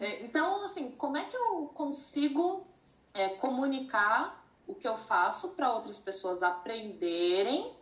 É, 0.00 0.22
então, 0.24 0.64
assim, 0.64 0.90
como 0.92 1.16
é 1.16 1.24
que 1.24 1.36
eu 1.36 1.70
consigo 1.74 2.66
é, 3.14 3.30
comunicar 3.30 4.44
o 4.66 4.74
que 4.74 4.86
eu 4.86 4.96
faço 4.96 5.50
para 5.50 5.72
outras 5.72 5.98
pessoas 5.98 6.42
aprenderem 6.42 7.72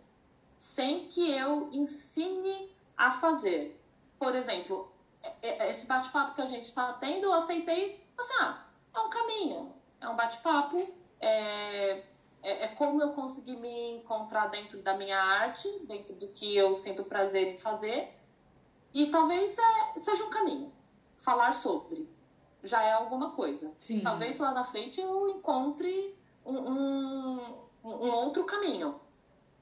sem 0.59 1.07
que 1.07 1.31
eu 1.33 1.71
ensine 1.73 2.71
a 2.97 3.11
fazer? 3.11 3.81
Por 4.19 4.35
exemplo, 4.35 4.93
é, 5.23 5.67
é, 5.67 5.71
esse 5.71 5.87
bate-papo 5.87 6.35
que 6.35 6.43
a 6.43 6.47
gente 6.47 6.65
está 6.65 6.93
tendo, 6.95 7.25
eu 7.25 7.35
aceitei, 7.35 8.01
assim, 8.17 8.35
ah, 8.41 8.65
é 8.95 9.01
um 9.01 9.11
caminho, 9.11 9.75
é 10.01 10.09
um 10.09 10.15
bate-papo, 10.15 10.95
é, 11.21 12.03
é, 12.43 12.65
é, 12.65 12.69
como 12.69 13.03
eu 13.03 13.13
consegui 13.13 13.57
me 13.57 13.97
encontrar 13.97 14.47
dentro 14.47 14.81
da 14.83 14.95
minha 14.95 15.19
arte, 15.19 15.69
dentro 15.87 16.15
do 16.15 16.29
que 16.29 16.55
eu 16.57 16.75
sinto 16.75 17.03
prazer 17.05 17.49
em 17.49 17.57
fazer, 17.57 18.15
e 18.93 19.07
talvez 19.11 19.57
é, 19.59 19.99
seja 19.99 20.25
um 20.25 20.31
caminho 20.31 20.73
falar 21.25 21.53
sobre. 21.53 22.09
Já 22.63 22.83
é 22.83 22.93
alguma 22.93 23.31
coisa. 23.31 23.73
Sim. 23.81 24.01
Talvez 24.01 24.39
lá 24.39 24.53
na 24.53 24.63
frente 24.63 25.01
eu 25.01 25.29
encontre 25.29 26.17
um, 26.45 26.57
um, 26.57 27.59
um 27.83 28.11
outro 28.15 28.45
caminho. 28.45 29.01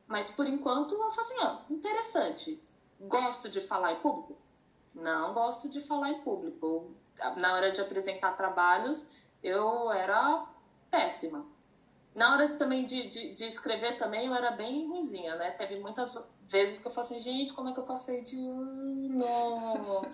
Mas 0.07 0.31
por 0.31 0.47
enquanto 0.47 0.95
eu 0.95 1.11
falo 1.11 1.27
assim, 1.27 1.41
ó, 1.41 1.57
interessante. 1.71 2.63
Gosto 3.01 3.49
de 3.49 3.61
falar 3.61 3.93
em 3.93 4.01
público? 4.01 4.37
Não 4.95 5.33
gosto 5.33 5.69
de 5.69 5.81
falar 5.81 6.11
em 6.11 6.21
público. 6.21 6.91
Na 7.37 7.55
hora 7.55 7.71
de 7.71 7.81
apresentar 7.81 8.33
trabalhos, 8.33 9.29
eu 9.43 9.91
era 9.91 10.47
péssima 10.91 11.47
na 12.15 12.35
hora 12.35 12.49
também 12.57 12.85
de, 12.85 13.09
de, 13.09 13.35
de, 13.35 13.45
escrever 13.47 13.99
também 13.99 14.27
eu 14.27 14.35
era 14.35 14.51
bem 14.51 14.87
ruimzinha, 14.87 15.35
né? 15.37 15.51
Teve 15.53 15.79
muitas 15.79 16.31
vezes 16.47 16.79
que 16.79 16.87
eu 16.87 16.93
falei 16.93 17.11
assim, 17.11 17.21
gente, 17.21 17.53
como 17.55 17.71
é 17.71 17.73
que 17.73 17.81
eu 17.81 17.85
passei 17.85 18.23
de 18.23 18.37
ano? 19.21 20.07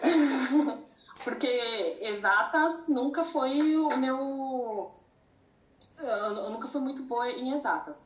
Porque 1.22 1.98
exatas 2.00 2.88
nunca 2.88 3.24
foi 3.24 3.76
o 3.76 3.96
meu... 3.96 4.90
Eu 5.98 6.50
nunca 6.50 6.68
fui 6.68 6.80
muito 6.80 7.02
boa 7.02 7.30
em 7.30 7.52
exatas. 7.52 7.98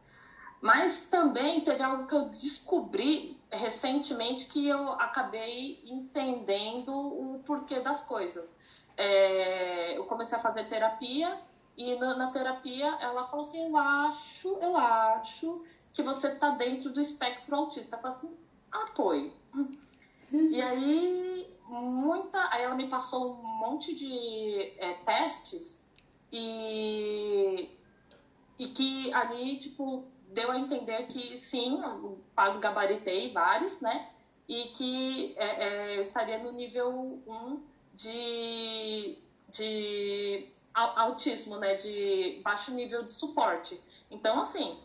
Mas 0.60 1.06
também 1.06 1.60
teve 1.60 1.82
algo 1.82 2.06
que 2.06 2.14
eu 2.14 2.28
descobri 2.28 3.40
recentemente 3.50 4.46
que 4.46 4.68
eu 4.68 4.90
acabei 4.92 5.80
entendendo 5.84 6.92
o 6.92 7.40
porquê 7.44 7.80
das 7.80 8.02
coisas. 8.02 8.56
É, 8.96 9.96
eu 9.96 10.04
comecei 10.04 10.36
a 10.36 10.40
fazer 10.40 10.64
terapia 10.64 11.40
e 11.76 11.94
no, 11.94 12.16
na 12.16 12.30
terapia 12.30 12.86
ela 13.00 13.22
falou 13.22 13.46
assim: 13.46 13.64
Eu 13.68 13.76
acho, 13.76 14.58
eu 14.60 14.76
acho 14.76 15.62
que 15.92 16.02
você 16.02 16.34
tá 16.34 16.50
dentro 16.50 16.90
do 16.90 17.00
espectro 17.00 17.54
autista. 17.54 17.94
Eu 17.94 18.00
falei 18.00 18.16
assim: 18.16 18.36
apoio. 18.72 19.32
E 20.32 20.60
aí, 20.60 21.56
muita. 21.68 22.48
Aí 22.52 22.62
ela 22.62 22.74
me 22.74 22.88
passou 22.88 23.32
um 23.32 23.58
monte 23.58 23.94
de 23.94 24.72
é, 24.78 24.94
testes 25.04 25.88
e, 26.32 27.70
e 28.58 28.66
que 28.68 29.12
ali, 29.12 29.56
tipo, 29.56 30.04
deu 30.28 30.50
a 30.50 30.58
entender 30.58 31.06
que 31.06 31.36
sim, 31.36 31.80
quase 32.34 32.60
gabaritei 32.60 33.30
vários, 33.30 33.80
né? 33.80 34.10
E 34.48 34.64
que 34.70 35.34
é, 35.36 35.64
é, 35.64 36.00
estaria 36.00 36.38
no 36.38 36.52
nível 36.52 37.22
1 37.26 37.62
de, 37.94 39.18
de 39.50 40.48
autismo, 40.74 41.56
né, 41.58 41.74
de 41.74 42.40
baixo 42.42 42.72
nível 42.72 43.02
de 43.02 43.12
suporte. 43.12 43.80
Então, 44.10 44.40
assim, 44.40 44.78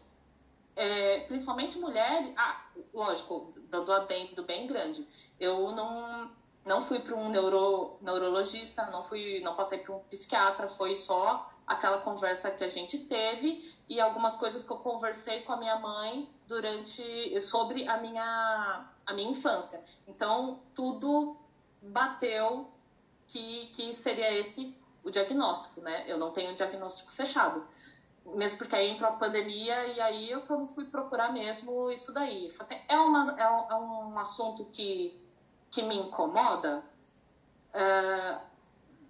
é, 0.75 1.19
principalmente 1.21 1.77
mulher, 1.77 2.34
ah, 2.36 2.65
lógico, 2.93 3.53
dando 3.69 3.91
adendo 3.91 4.43
bem 4.43 4.65
grande. 4.65 5.08
Eu 5.39 5.72
não, 5.72 6.32
não 6.65 6.82
fui 6.82 7.00
para 7.00 7.15
um 7.15 7.30
neuro, 7.30 7.98
neurologista, 8.02 8.86
não 8.88 9.04
fui, 9.04 9.41
não 9.41 9.56
passei 9.56 9.80
para 9.80 9.96
um 9.96 10.00
psiquiatra, 10.00 10.67
foi 10.67 10.96
só 10.96 11.50
aquela 11.67 12.00
conversa 12.00 12.52
que 12.52 12.63
a 12.63 12.67
gente 12.67 13.00
teve 13.00 13.74
e 13.89 14.00
algumas 14.00 14.36
coisas 14.36 14.63
que 14.63 14.72
eu 14.72 14.78
conversei 14.78 15.41
com 15.41 15.54
a 15.54 15.58
minha 15.58 15.78
mãe 15.80 16.30
durante 16.48 17.39
sobre 17.39 17.88
a 17.88 17.98
minha 17.98 18.89
a 19.06 19.13
minha 19.13 19.30
infância. 19.30 19.84
Então, 20.08 20.60
tudo 20.74 21.36
bateu 21.82 22.72
que, 23.28 23.67
que 23.67 23.91
seria 23.93 24.34
esse 24.38 24.76
o 25.04 25.10
diagnóstico, 25.10 25.82
né? 25.82 26.06
Eu 26.08 26.17
não 26.17 26.32
tenho 26.32 26.52
um 26.52 26.56
diagnóstico 26.56 27.12
fechado. 27.12 27.65
Mesmo 28.26 28.60
porque 28.60 28.76
aí 28.76 28.89
entrou 28.89 29.10
a 29.10 29.15
pandemia 29.15 29.86
e 29.88 30.00
aí 30.00 30.32
eu 30.32 30.46
fui 30.65 30.86
procurar 30.86 31.34
mesmo 31.34 31.91
isso 31.91 32.13
daí. 32.13 32.48
Assim, 32.58 32.80
é, 32.88 32.98
uma, 32.98 33.36
é, 33.38 33.50
um, 33.50 33.72
é 33.72 33.76
um 33.76 34.19
assunto 34.19 34.63
que, 34.72 35.22
que 35.74 35.82
me 35.82 35.98
incomoda 35.98 36.86
uh, 37.74 38.40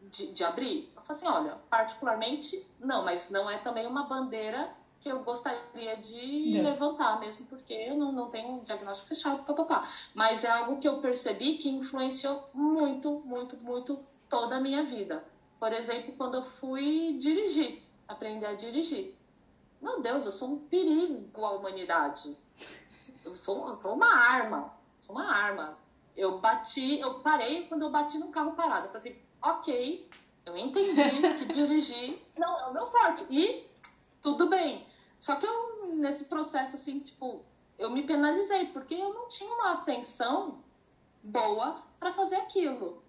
de, 0.10 0.28
de 0.28 0.44
abrir. 0.46 0.94
Eu 0.96 1.02
falei 1.02 1.22
assim, 1.22 1.28
olha, 1.28 1.58
particularmente 1.70 2.66
não, 2.80 3.04
mas 3.04 3.30
não 3.30 3.50
é 3.50 3.58
também 3.58 3.86
uma 3.86 4.04
bandeira 4.08 4.74
que 5.02 5.10
eu 5.10 5.22
gostaria 5.24 5.98
de 5.98 6.58
é. 6.58 6.62
levantar, 6.62 7.20
mesmo 7.20 7.46
porque 7.48 7.74
eu 7.74 7.98
não, 7.98 8.14
não 8.14 8.30
tenho 8.30 8.54
um 8.54 8.64
diagnóstico 8.64 9.10
fechado, 9.10 9.44
papapá. 9.44 9.86
Mas 10.16 10.46
é 10.46 10.52
algo 10.52 10.80
que 10.80 10.88
eu 10.88 11.02
percebi 11.02 11.58
que 11.58 11.70
influenciou 11.70 12.50
muito, 12.54 13.22
muito, 13.26 13.62
muito 13.62 14.00
toda 14.30 14.56
a 14.56 14.62
minha 14.62 14.82
vida. 14.84 15.22
Por 15.60 15.74
exemplo, 15.74 16.14
quando 16.18 16.36
eu 16.36 16.44
fui 16.44 17.18
dirigir, 17.20 17.84
aprender 18.08 18.46
a 18.46 18.54
dirigir. 18.54 19.14
Meu 19.82 20.02
Deus, 20.02 20.26
eu 20.26 20.32
sou 20.32 20.48
um 20.54 20.60
perigo 20.60 21.46
à 21.46 21.52
humanidade. 21.52 22.38
Eu 23.26 23.36
sou, 23.36 23.68
eu 23.68 23.74
sou 23.74 23.96
uma 23.96 24.18
arma. 24.18 24.74
Sou 24.98 25.18
uma 25.18 25.30
arma. 25.30 25.83
Eu 26.16 26.40
bati, 26.40 27.00
eu 27.00 27.20
parei 27.22 27.68
quando 27.68 27.84
eu 27.84 27.90
bati 27.90 28.18
num 28.18 28.32
carro 28.32 28.54
parado. 28.54 28.86
Eu 28.86 28.92
falei 28.92 29.10
assim, 29.10 29.22
ok, 29.42 30.10
eu 30.46 30.58
entendi 30.58 31.04
que 31.38 31.46
dirigir 31.54 32.22
não 32.38 32.60
é 32.60 32.66
o 32.68 32.74
meu 32.74 32.86
forte. 32.86 33.26
E 33.30 33.68
tudo 34.22 34.48
bem. 34.48 34.86
Só 35.18 35.36
que 35.36 35.46
eu, 35.46 35.96
nesse 35.96 36.26
processo, 36.26 36.76
assim, 36.76 37.00
tipo, 37.00 37.44
eu 37.78 37.90
me 37.90 38.04
penalizei, 38.04 38.68
porque 38.68 38.96
eu 38.96 39.14
não 39.14 39.28
tinha 39.28 39.54
uma 39.54 39.74
atenção 39.74 40.64
boa 41.24 41.82
para 42.00 42.12
fazer 42.12 42.36
aquilo. 42.36 43.02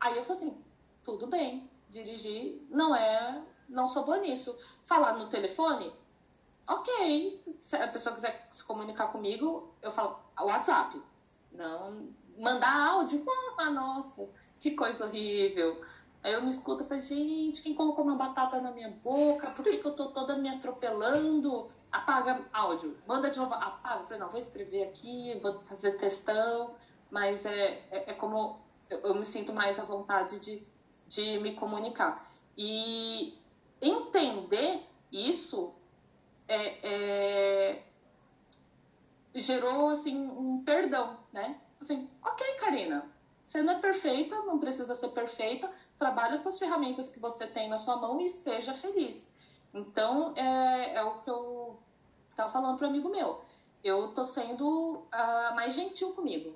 Aí 0.00 0.16
eu 0.16 0.22
falei 0.22 0.42
assim, 0.42 0.64
tudo 1.02 1.26
bem, 1.26 1.70
dirigir 1.88 2.66
não 2.70 2.94
é. 2.94 3.42
Não 3.68 3.86
sou 3.86 4.04
boa 4.04 4.18
nisso. 4.18 4.58
Falar 4.86 5.14
no 5.14 5.30
telefone, 5.30 5.92
ok. 6.66 7.42
Se 7.58 7.76
a 7.76 7.88
pessoa 7.88 8.14
quiser 8.14 8.48
se 8.50 8.64
comunicar 8.64 9.08
comigo, 9.08 9.74
eu 9.80 9.90
falo 9.90 10.18
WhatsApp. 10.38 11.00
Não. 11.52 12.08
Mandar 12.38 12.88
áudio, 12.88 13.24
ah, 13.58 13.70
nossa, 13.70 14.28
que 14.58 14.72
coisa 14.72 15.06
horrível. 15.06 15.80
Aí 16.22 16.32
eu 16.32 16.42
me 16.42 16.48
escuto 16.48 16.82
e 16.82 16.88
falo, 16.88 17.00
gente, 17.00 17.60
quem 17.60 17.74
colocou 17.74 18.02
uma 18.02 18.16
batata 18.16 18.60
na 18.60 18.72
minha 18.72 18.90
boca? 18.90 19.50
Por 19.50 19.62
que, 19.62 19.76
que 19.76 19.86
eu 19.86 19.92
tô 19.92 20.06
toda 20.06 20.36
me 20.36 20.48
atropelando? 20.48 21.68
Apaga 21.92 22.42
áudio, 22.50 22.96
manda 23.06 23.30
de 23.30 23.38
novo, 23.38 23.52
apaga. 23.52 24.00
Eu 24.00 24.04
falei, 24.04 24.18
não, 24.18 24.28
vou 24.28 24.38
escrever 24.38 24.84
aqui, 24.84 25.38
vou 25.42 25.60
fazer 25.64 25.98
textão, 25.98 26.74
mas 27.10 27.44
é, 27.44 27.86
é, 27.90 28.10
é 28.10 28.14
como 28.14 28.58
eu, 28.88 29.00
eu, 29.00 29.14
me 29.14 29.24
sinto 29.24 29.52
mais 29.52 29.78
à 29.78 29.84
vontade 29.84 30.38
de, 30.40 30.66
de 31.06 31.38
me 31.40 31.54
comunicar. 31.54 32.26
E 32.56 33.38
entender 33.82 34.82
isso 35.12 35.74
é, 36.48 37.74
é, 37.74 37.82
gerou 39.34 39.88
assim 39.90 40.26
um 40.26 40.64
perdão, 40.64 41.18
né? 41.32 41.60
Assim, 41.80 42.08
ok, 42.22 42.46
Karina, 42.60 43.04
você 43.40 43.62
não 43.62 43.74
é 43.74 43.78
perfeita, 43.78 44.36
não 44.42 44.58
precisa 44.58 44.94
ser 44.94 45.08
perfeita, 45.08 45.70
trabalhe 45.98 46.38
com 46.38 46.48
as 46.48 46.58
ferramentas 46.58 47.10
que 47.10 47.20
você 47.20 47.46
tem 47.46 47.68
na 47.68 47.76
sua 47.76 47.96
mão 47.96 48.20
e 48.20 48.28
seja 48.28 48.72
feliz. 48.72 49.30
Então, 49.72 50.34
é, 50.36 50.94
é 50.94 51.02
o 51.02 51.18
que 51.18 51.30
eu 51.30 51.78
estava 52.30 52.50
falando 52.50 52.76
para 52.76 52.86
um 52.86 52.90
amigo 52.90 53.08
meu. 53.08 53.40
Eu 53.82 54.08
tô 54.08 54.24
sendo 54.24 54.98
uh, 54.98 55.54
mais 55.54 55.74
gentil 55.74 56.12
comigo. 56.14 56.54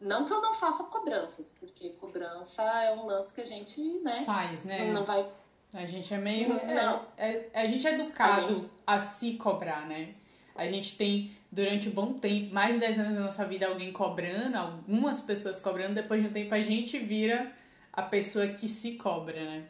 Não 0.00 0.26
que 0.26 0.32
eu 0.32 0.40
não 0.40 0.52
faça 0.52 0.84
cobranças, 0.84 1.54
porque 1.58 1.90
cobrança 1.90 2.62
é 2.62 2.92
um 2.94 3.06
lance 3.06 3.32
que 3.32 3.40
a 3.40 3.44
gente, 3.44 3.80
né? 4.00 4.24
Faz, 4.24 4.64
né? 4.64 4.92
Não 4.92 5.04
vai. 5.04 5.26
A 5.72 5.86
gente 5.86 6.12
é 6.12 6.18
meio. 6.18 6.48
Não. 6.48 7.06
É, 7.16 7.48
é, 7.52 7.62
a 7.62 7.66
gente 7.66 7.86
é 7.86 7.94
educado 7.94 8.46
a, 8.46 8.52
gente... 8.52 8.70
a 8.86 8.98
se 8.98 9.34
cobrar, 9.34 9.86
né? 9.86 10.14
A 10.54 10.66
gente 10.66 10.96
tem, 10.96 11.36
durante 11.54 11.88
um 11.88 11.92
bom 11.92 12.14
tempo, 12.14 12.52
mais 12.52 12.74
de 12.74 12.80
10 12.80 12.98
anos 12.98 13.14
da 13.14 13.20
nossa 13.22 13.44
vida, 13.44 13.68
alguém 13.68 13.92
cobrando, 13.92 14.56
algumas 14.56 15.20
pessoas 15.20 15.60
cobrando, 15.60 15.94
depois 15.94 16.20
de 16.20 16.28
um 16.28 16.32
tempo 16.32 16.52
a 16.52 16.60
gente 16.60 16.98
vira 16.98 17.52
a 17.92 18.02
pessoa 18.02 18.48
que 18.48 18.66
se 18.66 18.96
cobra, 18.96 19.44
né? 19.44 19.68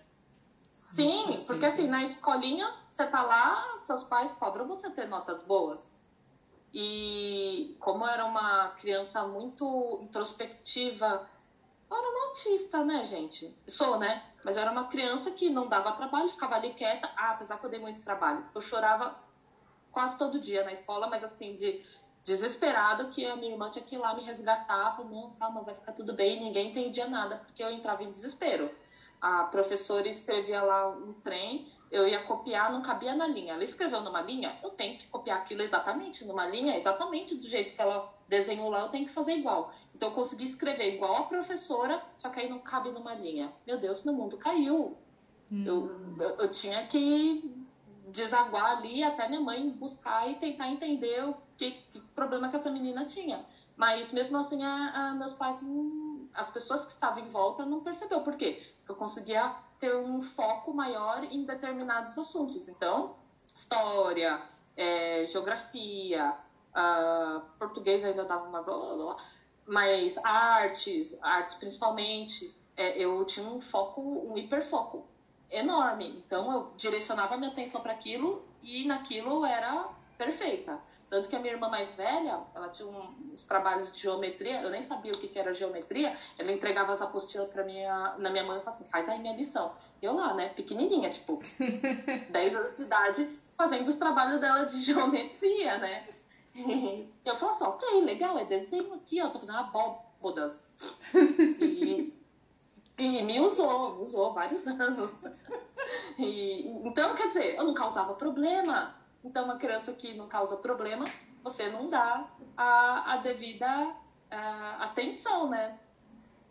Sim, 0.72 1.44
porque 1.46 1.66
assim, 1.66 1.86
na 1.86 2.02
escolinha, 2.02 2.72
você 2.88 3.06
tá 3.06 3.22
lá, 3.22 3.76
seus 3.82 4.02
pais 4.02 4.32
cobram 4.34 4.66
você 4.66 4.90
ter 4.90 5.06
notas 5.06 5.42
boas. 5.42 5.92
E 6.72 7.76
como 7.78 8.04
era 8.06 8.24
uma 8.24 8.70
criança 8.70 9.22
muito 9.28 10.00
introspectiva, 10.02 11.28
eu 11.88 11.96
era 11.96 12.08
uma 12.08 12.28
autista, 12.28 12.82
né, 12.82 13.04
gente? 13.04 13.54
Sou, 13.68 13.98
né? 13.98 14.24
Mas 14.42 14.56
eu 14.56 14.62
era 14.62 14.72
uma 14.72 14.88
criança 14.88 15.30
que 15.32 15.50
não 15.50 15.68
dava 15.68 15.92
trabalho, 15.92 16.28
ficava 16.28 16.56
ali 16.56 16.70
quieta. 16.70 17.08
Ah, 17.14 17.30
apesar 17.32 17.58
que 17.58 17.66
eu 17.66 17.70
dei 17.70 17.78
muito 17.78 18.02
trabalho. 18.02 18.44
Eu 18.54 18.60
chorava 18.60 19.14
quase 19.94 20.18
todo 20.18 20.38
dia 20.38 20.64
na 20.64 20.72
escola, 20.72 21.06
mas 21.06 21.24
assim, 21.24 21.56
de 21.56 21.80
desesperado 22.24 23.10
que 23.10 23.24
a 23.24 23.36
minha 23.36 23.52
irmã 23.52 23.70
tinha 23.70 23.84
que 23.84 23.94
ir 23.94 23.98
lá 23.98 24.14
me 24.14 24.22
resgatar. 24.22 24.96
Falei, 24.96 25.10
não, 25.10 25.30
calma, 25.32 25.62
vai 25.62 25.74
ficar 25.74 25.92
tudo 25.92 26.14
bem. 26.14 26.42
Ninguém 26.42 26.70
entendia 26.70 27.06
nada, 27.06 27.36
porque 27.36 27.62
eu 27.62 27.70
entrava 27.70 28.02
em 28.02 28.10
desespero. 28.10 28.70
A 29.20 29.44
professora 29.44 30.08
escrevia 30.08 30.62
lá 30.62 30.88
um 30.88 31.14
trem, 31.22 31.66
eu 31.90 32.06
ia 32.06 32.22
copiar, 32.24 32.72
não 32.72 32.82
cabia 32.82 33.14
na 33.14 33.26
linha. 33.26 33.54
Ela 33.54 33.64
escreveu 33.64 34.02
numa 34.02 34.20
linha, 34.20 34.58
eu 34.62 34.70
tenho 34.70 34.98
que 34.98 35.06
copiar 35.06 35.38
aquilo 35.38 35.62
exatamente 35.62 36.26
numa 36.26 36.46
linha, 36.46 36.74
exatamente 36.74 37.34
do 37.36 37.46
jeito 37.46 37.72
que 37.72 37.80
ela 37.80 38.12
desenhou 38.28 38.68
lá, 38.68 38.80
eu 38.80 38.88
tenho 38.88 39.06
que 39.06 39.12
fazer 39.12 39.34
igual. 39.34 39.72
Então 39.94 40.08
eu 40.08 40.14
consegui 40.14 40.44
escrever 40.44 40.94
igual 40.94 41.16
a 41.16 41.22
professora, 41.22 42.02
só 42.18 42.28
que 42.28 42.40
aí 42.40 42.48
não 42.48 42.58
cabe 42.58 42.90
numa 42.90 43.14
linha. 43.14 43.52
Meu 43.66 43.78
Deus, 43.78 44.04
meu 44.04 44.12
mundo 44.12 44.36
caiu. 44.36 44.96
Hum. 45.50 45.64
Eu, 45.64 46.26
eu, 46.26 46.36
eu 46.40 46.50
tinha 46.50 46.86
que 46.86 47.53
desaguar 48.14 48.78
ali 48.78 49.02
até 49.02 49.28
minha 49.28 49.40
mãe 49.40 49.68
buscar 49.70 50.30
e 50.30 50.36
tentar 50.36 50.68
entender 50.68 51.24
o 51.24 51.36
que, 51.58 51.72
que 51.72 52.00
problema 52.14 52.48
que 52.48 52.56
essa 52.56 52.70
menina 52.70 53.04
tinha. 53.04 53.44
Mas 53.76 54.12
mesmo 54.12 54.38
assim, 54.38 54.62
a, 54.62 55.10
a 55.10 55.14
meus 55.14 55.32
pais, 55.32 55.58
as 56.32 56.48
pessoas 56.48 56.84
que 56.86 56.92
estavam 56.92 57.24
em 57.24 57.28
volta 57.28 57.66
não 57.66 57.80
percebeu. 57.80 58.20
Por 58.20 58.36
quê? 58.36 58.62
Porque 58.78 58.92
eu 58.92 58.94
conseguia 58.94 59.56
ter 59.80 59.96
um 59.96 60.20
foco 60.20 60.72
maior 60.72 61.24
em 61.24 61.44
determinados 61.44 62.16
assuntos. 62.16 62.68
Então, 62.68 63.16
história, 63.52 64.40
é, 64.76 65.24
geografia, 65.24 66.36
uh, 66.70 67.40
português 67.58 68.04
ainda 68.04 68.24
dava 68.24 68.44
uma 68.48 68.62
blá, 68.62 68.78
blá, 68.78 68.94
blá, 68.94 69.16
mas 69.66 70.18
artes, 70.24 71.20
artes 71.20 71.54
principalmente, 71.54 72.56
é, 72.76 72.96
eu 72.96 73.24
tinha 73.24 73.48
um 73.48 73.58
foco, 73.58 74.00
um 74.00 74.38
hiperfoco 74.38 75.04
enorme. 75.50 76.22
Então 76.26 76.52
eu 76.52 76.72
direcionava 76.76 77.36
minha 77.36 77.50
atenção 77.50 77.80
para 77.80 77.92
aquilo 77.92 78.44
e 78.62 78.86
naquilo 78.86 79.44
era 79.44 79.88
perfeita. 80.16 80.78
Tanto 81.08 81.28
que 81.28 81.36
a 81.36 81.38
minha 81.38 81.52
irmã 81.52 81.68
mais 81.68 81.94
velha, 81.94 82.40
ela 82.54 82.68
tinha 82.68 82.88
uns 82.88 83.44
trabalhos 83.44 83.92
de 83.92 84.00
geometria, 84.00 84.62
eu 84.62 84.70
nem 84.70 84.80
sabia 84.82 85.12
o 85.12 85.18
que, 85.18 85.38
era 85.38 85.52
geometria, 85.52 86.16
ela 86.38 86.52
entregava 86.52 86.92
as 86.92 87.02
apostilas 87.02 87.48
para 87.48 87.64
minha, 87.64 88.14
na 88.18 88.30
minha 88.30 88.44
mãe 88.44 88.56
e 88.56 88.60
falava 88.60 88.80
assim, 88.80 88.90
faz 88.90 89.08
aí 89.08 89.18
minha 89.18 89.34
lição. 89.34 89.74
Eu 90.00 90.14
lá, 90.14 90.34
né, 90.34 90.48
pequenininha, 90.50 91.10
tipo, 91.10 91.40
10 92.30 92.56
anos 92.56 92.76
de 92.76 92.82
idade, 92.82 93.28
fazendo 93.56 93.86
os 93.86 93.96
trabalhos 93.96 94.40
dela 94.40 94.64
de 94.64 94.80
geometria, 94.80 95.78
né. 95.78 96.08
Eu 97.24 97.36
falava 97.36 97.50
assim, 97.50 97.64
ok, 97.64 98.00
legal, 98.02 98.38
é 98.38 98.44
desenho 98.44 98.94
aqui, 98.94 99.20
ó, 99.20 99.28
tô 99.28 99.38
fazendo 99.38 99.58
abóbodas. 99.58 100.66
E 101.60 102.23
e 102.96 103.22
me 103.22 103.40
usou, 103.40 104.00
usou 104.00 104.32
vários 104.32 104.66
anos. 104.68 105.24
E, 106.18 106.68
então, 106.84 107.14
quer 107.14 107.28
dizer, 107.28 107.56
eu 107.56 107.64
não 107.64 107.74
causava 107.74 108.14
problema. 108.14 108.94
Então, 109.24 109.44
uma 109.44 109.56
criança 109.56 109.92
que 109.92 110.14
não 110.14 110.28
causa 110.28 110.56
problema, 110.56 111.04
você 111.42 111.68
não 111.70 111.88
dá 111.88 112.28
a, 112.56 113.14
a 113.14 113.16
devida 113.16 113.94
a, 114.30 114.84
atenção, 114.84 115.48
né? 115.48 115.78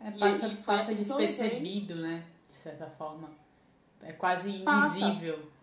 É, 0.00 0.10
passa, 0.10 0.48
e, 0.48 0.56
passa 0.56 0.92
assim 0.92 0.94
despercebido, 0.96 1.94
né? 1.94 2.24
De 2.48 2.56
certa 2.58 2.86
forma. 2.90 3.30
É 4.02 4.12
quase 4.12 4.50
invisível. 4.50 5.36
Passa. 5.38 5.54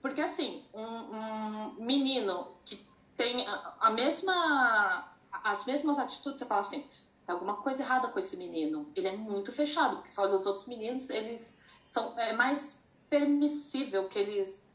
Porque, 0.00 0.20
assim, 0.20 0.64
um, 0.72 0.84
um 0.84 1.74
menino 1.80 2.48
que 2.64 2.80
tem 3.16 3.46
a, 3.46 3.74
a 3.80 3.90
mesma 3.90 5.08
as 5.44 5.64
mesmas 5.66 5.98
atitudes, 5.98 6.40
você 6.40 6.46
fala 6.46 6.60
assim, 6.60 6.84
tem 7.28 7.34
alguma 7.34 7.56
coisa 7.56 7.82
errada 7.82 8.08
com 8.08 8.18
esse 8.18 8.38
menino. 8.38 8.90
Ele 8.96 9.06
é 9.06 9.14
muito 9.14 9.52
fechado, 9.52 9.96
porque 9.96 10.08
só 10.08 10.26
os 10.34 10.46
outros 10.46 10.64
meninos, 10.64 11.10
eles 11.10 11.58
são 11.84 12.18
é 12.18 12.32
mais 12.32 12.88
permissível 13.10 14.08
que 14.08 14.18
eles 14.18 14.66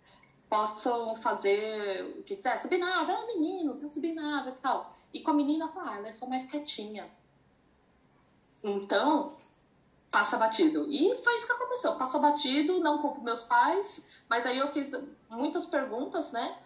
possam 0.48 1.16
fazer 1.16 2.16
o 2.20 2.22
que 2.22 2.36
quiser. 2.36 2.56
Subir 2.60 2.78
na 2.78 3.00
árvore, 3.00 3.18
ah, 3.18 3.26
menino, 3.26 3.74
tá 3.74 3.88
subindo 3.88 4.22
na 4.22 4.38
árvore 4.38 4.56
e 4.56 4.62
tal. 4.62 4.94
E 5.12 5.22
com 5.22 5.32
a 5.32 5.34
menina, 5.34 5.74
ah, 5.76 5.98
ela 5.98 6.08
é 6.08 6.12
só 6.12 6.28
mais 6.28 6.46
quietinha. 6.46 7.10
Então, 8.64 9.36
passa 10.12 10.38
batido. 10.38 10.86
E 10.92 11.16
foi 11.24 11.36
isso 11.36 11.48
que 11.48 11.54
aconteceu. 11.54 11.96
Passou 11.96 12.22
batido, 12.22 12.80
não 12.82 13.00
culpo 13.00 13.24
meus 13.24 13.42
pais, 13.42 14.22
mas 14.30 14.46
aí 14.46 14.60
eu 14.60 14.68
fiz 14.68 14.92
muitas 15.28 15.66
perguntas, 15.66 16.32
né? 16.32 16.60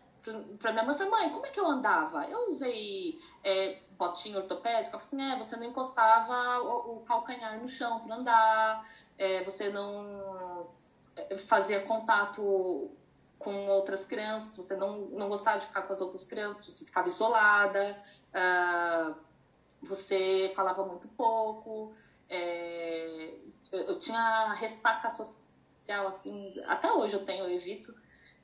Pra 0.59 0.73
minha 0.73 0.83
mãe, 0.83 0.91
eu 0.93 0.97
falei, 0.97 1.11
mãe, 1.11 1.29
como 1.29 1.45
é 1.45 1.49
que 1.49 1.59
eu 1.61 1.65
andava? 1.65 2.25
Eu 2.25 2.49
usei 2.49 3.17
é, 3.41 3.81
botinha 3.97 4.37
ortopédica, 4.37 4.97
assim, 4.97 5.21
é, 5.21 5.37
você 5.37 5.55
não 5.55 5.65
encostava 5.65 6.59
o, 6.61 6.97
o 6.97 6.99
calcanhar 7.01 7.59
no 7.59 7.67
chão 7.67 7.99
para 7.99 8.15
andar, 8.15 8.87
é, 9.17 9.43
você 9.43 9.69
não 9.69 10.67
é, 11.15 11.37
fazia 11.37 11.81
contato 11.81 12.91
com 13.39 13.67
outras 13.67 14.05
crianças, 14.05 14.55
você 14.55 14.75
não, 14.75 15.07
não 15.07 15.27
gostava 15.27 15.59
de 15.59 15.67
ficar 15.67 15.83
com 15.83 15.93
as 15.93 16.01
outras 16.01 16.25
crianças, 16.25 16.65
você 16.65 16.85
ficava 16.85 17.07
isolada, 17.07 17.97
uh, 18.33 19.15
você 19.81 20.51
falava 20.55 20.83
muito 20.83 21.07
pouco, 21.09 21.91
é, 22.29 23.37
eu, 23.71 23.79
eu, 23.79 23.97
tinha 23.97 24.53
ressaca 24.53 25.07
social, 25.09 26.07
assim, 26.07 26.53
até 26.65 26.91
hoje 26.91 27.13
eu 27.13 27.23
tenho, 27.23 27.45
eu 27.45 27.51
evito, 27.51 27.93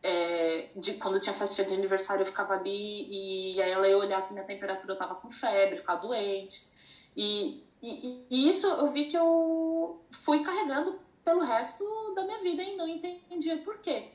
é, 0.04 0.70
de 0.76 0.96
quando 0.96 1.20
tinha 1.20 1.34
festa 1.34 1.64
de 1.64 1.74
aniversário 1.74 2.22
eu 2.22 2.26
ficava 2.26 2.56
ali 2.56 3.08
e 3.56 3.62
aí 3.62 3.72
ela 3.72 3.88
ia 3.88 3.98
olhar 3.98 4.22
se 4.22 4.34
minha 4.34 4.46
temperatura 4.46 4.94
eu 4.94 4.98
tava 4.98 5.16
com 5.16 5.30
febre, 5.30 5.78
ficava 5.78 6.02
doente. 6.02 6.68
E, 7.16 7.64
e, 7.82 8.26
e, 8.30 8.50
isso 8.50 8.68
eu 8.68 8.88
vi 8.88 9.06
que 9.06 9.18
eu 9.18 10.02
fui 10.12 10.44
carregando 10.44 11.00
pelo 11.24 11.40
resto 11.40 11.86
da 12.16 12.26
minha 12.26 12.40
vida 12.40 12.62
e 12.62 12.76
não 12.76 12.88
entendia 12.88 13.58
por 13.60 13.80
quê. 13.80 14.12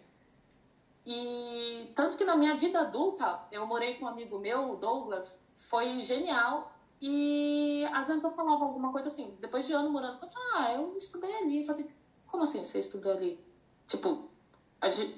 E 1.07 1.91
tanto 1.97 2.19
que 2.19 2.25
na 2.25 2.37
minha 2.37 2.55
vida 2.55 2.81
adulta, 2.81 3.41
eu 3.51 3.67
morei 3.67 3.95
com 3.95 4.05
um 4.05 4.09
amigo 4.09 4.39
meu, 4.39 4.73
o 4.73 4.77
Douglas, 4.77 5.39
foi 5.55 6.03
genial. 6.03 6.71
E 7.01 7.89
às 7.95 8.09
vezes 8.09 8.25
eu 8.25 8.31
falava 8.31 8.65
alguma 8.65 8.93
coisa 8.93 9.09
assim, 9.09 9.35
depois 9.41 9.67
de 9.67 9.73
ano 9.73 9.89
morando, 9.89 10.23
eu 10.23 10.29
falava, 10.29 10.59
ah, 10.59 10.75
eu 10.75 10.95
estudei 10.97 11.35
ali. 11.37 11.61
Eu 11.61 11.65
falei 11.65 11.83
assim, 11.83 11.95
como 12.27 12.43
assim 12.43 12.63
você 12.63 12.79
estudou 12.79 13.13
ali? 13.13 13.41
Tipo, 13.87 14.28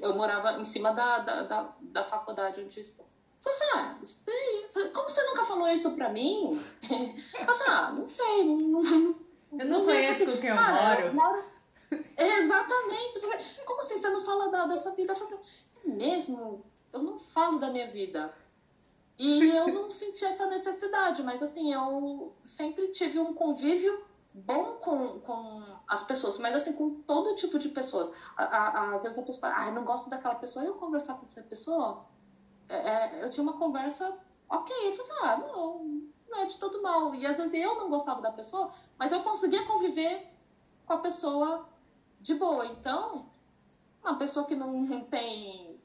eu 0.00 0.14
morava 0.14 0.52
em 0.58 0.64
cima 0.64 0.92
da, 0.92 1.18
da, 1.18 1.42
da, 1.42 1.74
da 1.80 2.02
faculdade 2.02 2.60
onde 2.60 2.78
eu 2.78 2.80
estou. 2.80 3.06
Falei 3.40 3.58
assim, 3.58 3.70
ah. 3.74 4.90
Como 4.92 5.08
você 5.08 5.22
nunca 5.24 5.44
falou 5.44 5.68
isso 5.68 5.96
pra 5.96 6.10
mim? 6.10 6.62
Falei 6.82 7.46
assim, 7.48 7.64
ah, 7.68 7.92
não 7.92 8.06
sei. 8.06 8.44
Não, 8.44 8.56
não, 8.56 8.80
eu 8.82 9.66
não, 9.66 9.78
não 9.78 9.84
conheço 9.84 10.26
com 10.26 10.36
quem 10.38 10.50
eu 10.50 10.56
moro. 10.56 11.00
Eu 11.02 11.14
moro... 11.14 11.44
Exatamente. 12.16 13.20
Como 13.64 13.80
assim 13.80 13.96
você 13.96 14.08
não 14.10 14.20
fala 14.20 14.50
da, 14.50 14.66
da 14.66 14.76
sua 14.76 14.92
vida? 14.92 15.12
Eu 15.12 15.16
falei 15.16 15.34
assim, 15.34 15.42
é 15.84 15.88
mesmo? 15.88 16.64
Eu 16.92 17.02
não 17.02 17.18
falo 17.18 17.58
da 17.58 17.70
minha 17.70 17.86
vida. 17.86 18.32
E 19.18 19.48
eu 19.48 19.68
não 19.68 19.90
senti 19.90 20.24
essa 20.24 20.46
necessidade, 20.46 21.22
mas 21.22 21.42
assim, 21.42 21.72
eu 21.72 22.32
sempre 22.42 22.88
tive 22.88 23.18
um 23.18 23.34
convívio 23.34 24.02
bom 24.32 24.76
com, 24.76 25.20
com 25.20 25.64
as 25.88 26.02
pessoas, 26.02 26.38
mas 26.38 26.54
assim, 26.54 26.72
com 26.72 27.02
todo 27.02 27.34
tipo 27.34 27.58
de 27.58 27.68
pessoas. 27.68 28.12
Às 28.36 29.02
vezes 29.02 29.18
a 29.18 29.22
pessoa 29.22 29.52
fala, 29.52 29.68
ah, 29.68 29.70
não 29.72 29.84
gosto 29.84 30.08
daquela 30.08 30.36
pessoa, 30.36 30.64
eu 30.64 30.74
conversar 30.74 31.14
com 31.14 31.26
essa 31.26 31.42
pessoa, 31.42 32.04
é, 32.68 32.76
é, 32.76 33.24
eu 33.24 33.30
tinha 33.30 33.42
uma 33.42 33.58
conversa, 33.58 34.16
ok, 34.48 34.74
eu 34.86 34.92
falei 34.92 35.12
assim, 35.12 35.24
ah, 35.24 35.36
não, 35.36 36.02
não 36.28 36.38
é 36.38 36.46
de 36.46 36.58
todo 36.58 36.82
mal. 36.82 37.14
E 37.14 37.26
às 37.26 37.38
vezes 37.38 37.54
eu 37.54 37.76
não 37.76 37.90
gostava 37.90 38.20
da 38.20 38.30
pessoa, 38.30 38.70
mas 38.98 39.12
eu 39.12 39.20
conseguia 39.20 39.66
conviver 39.66 40.28
com 40.86 40.92
a 40.92 40.98
pessoa 40.98 41.68
de 42.20 42.34
boa. 42.34 42.66
Então, 42.66 43.28
uma 44.02 44.16
pessoa 44.16 44.46
que 44.46 44.54
não 44.54 45.02
tem 45.10 45.80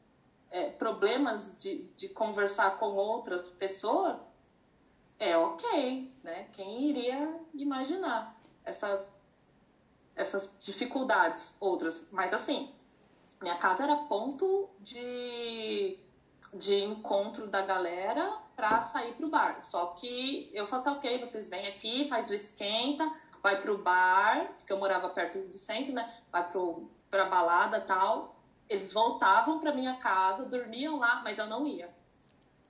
é, 0.51 0.69
problemas 0.69 1.57
de, 1.61 1.83
de 1.95 2.09
conversar 2.09 2.77
com 2.77 2.93
outras 2.95 3.49
pessoas, 3.49 4.23
é 5.17 5.35
ok, 5.37 6.13
né? 6.23 6.43
Quem 6.51 6.89
iria 6.89 7.39
imaginar 7.53 8.34
essas, 8.65 9.15
essas 10.15 10.57
dificuldades 10.61 11.57
outras? 11.59 12.09
Mas 12.11 12.33
assim, 12.33 12.73
minha 13.41 13.55
casa 13.55 13.83
era 13.83 13.95
ponto 13.95 14.69
de, 14.79 15.97
de 16.53 16.83
encontro 16.83 17.47
da 17.47 17.61
galera 17.61 18.39
para 18.55 18.79
sair 18.81 19.13
pro 19.13 19.29
bar. 19.29 19.59
Só 19.61 19.87
que 19.87 20.49
eu 20.53 20.65
falei 20.65 20.81
assim, 20.87 20.97
ok, 20.97 21.19
vocês 21.19 21.49
vêm 21.49 21.67
aqui, 21.67 22.07
faz 22.07 22.29
o 22.29 22.33
esquenta, 22.33 23.11
vai 23.43 23.59
pro 23.59 23.77
bar, 23.77 24.53
porque 24.57 24.71
eu 24.71 24.77
morava 24.77 25.09
perto 25.09 25.39
do 25.39 25.57
centro, 25.57 25.93
né? 25.93 26.09
Vai 26.31 26.47
pro, 26.47 26.89
pra 27.09 27.25
balada 27.25 27.81
tal. 27.81 28.35
Eles 28.67 28.93
voltavam 28.93 29.59
pra 29.59 29.71
minha 29.71 29.95
casa, 29.97 30.45
dormiam 30.45 30.97
lá, 30.97 31.21
mas 31.23 31.37
eu 31.37 31.45
não 31.45 31.67
ia. 31.67 31.93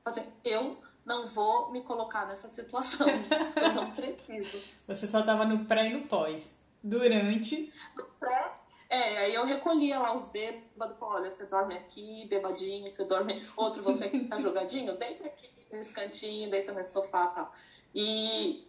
Assim, 0.04 0.26
eu 0.44 0.78
não 1.06 1.26
vou 1.26 1.72
me 1.72 1.82
colocar 1.82 2.26
nessa 2.26 2.50
situação. 2.50 3.08
eu 3.56 3.74
não 3.74 3.92
preciso. 3.92 4.62
Você 4.88 5.06
só 5.06 5.22
tava 5.22 5.46
no 5.46 5.66
pré 5.66 5.90
e 5.90 5.94
no 5.94 6.08
pós. 6.08 6.60
Durante. 6.84 7.72
No 7.96 8.06
pré. 8.20 8.54
É, 8.90 9.18
aí 9.20 9.34
eu 9.34 9.46
recolhia 9.46 10.00
lá 10.00 10.14
os 10.14 10.32
bêbados, 10.32 10.96
olha, 11.02 11.30
você 11.30 11.46
dorme 11.46 11.76
aqui, 11.76 12.28
bebadinho, 12.28 12.90
você 12.90 13.04
dorme. 13.04 13.44
Outro, 13.56 13.84
você 13.84 14.10
que 14.10 14.26
tá 14.26 14.38
jogadinho, 14.38 14.98
deita 14.98 15.26
aqui 15.26 15.50
nesse 15.72 15.94
cantinho, 15.94 16.50
deita 16.50 16.72
nesse 16.72 16.94
sofá 16.94 17.30
e 17.32 17.36
tal. 17.36 17.52
E, 17.94 18.68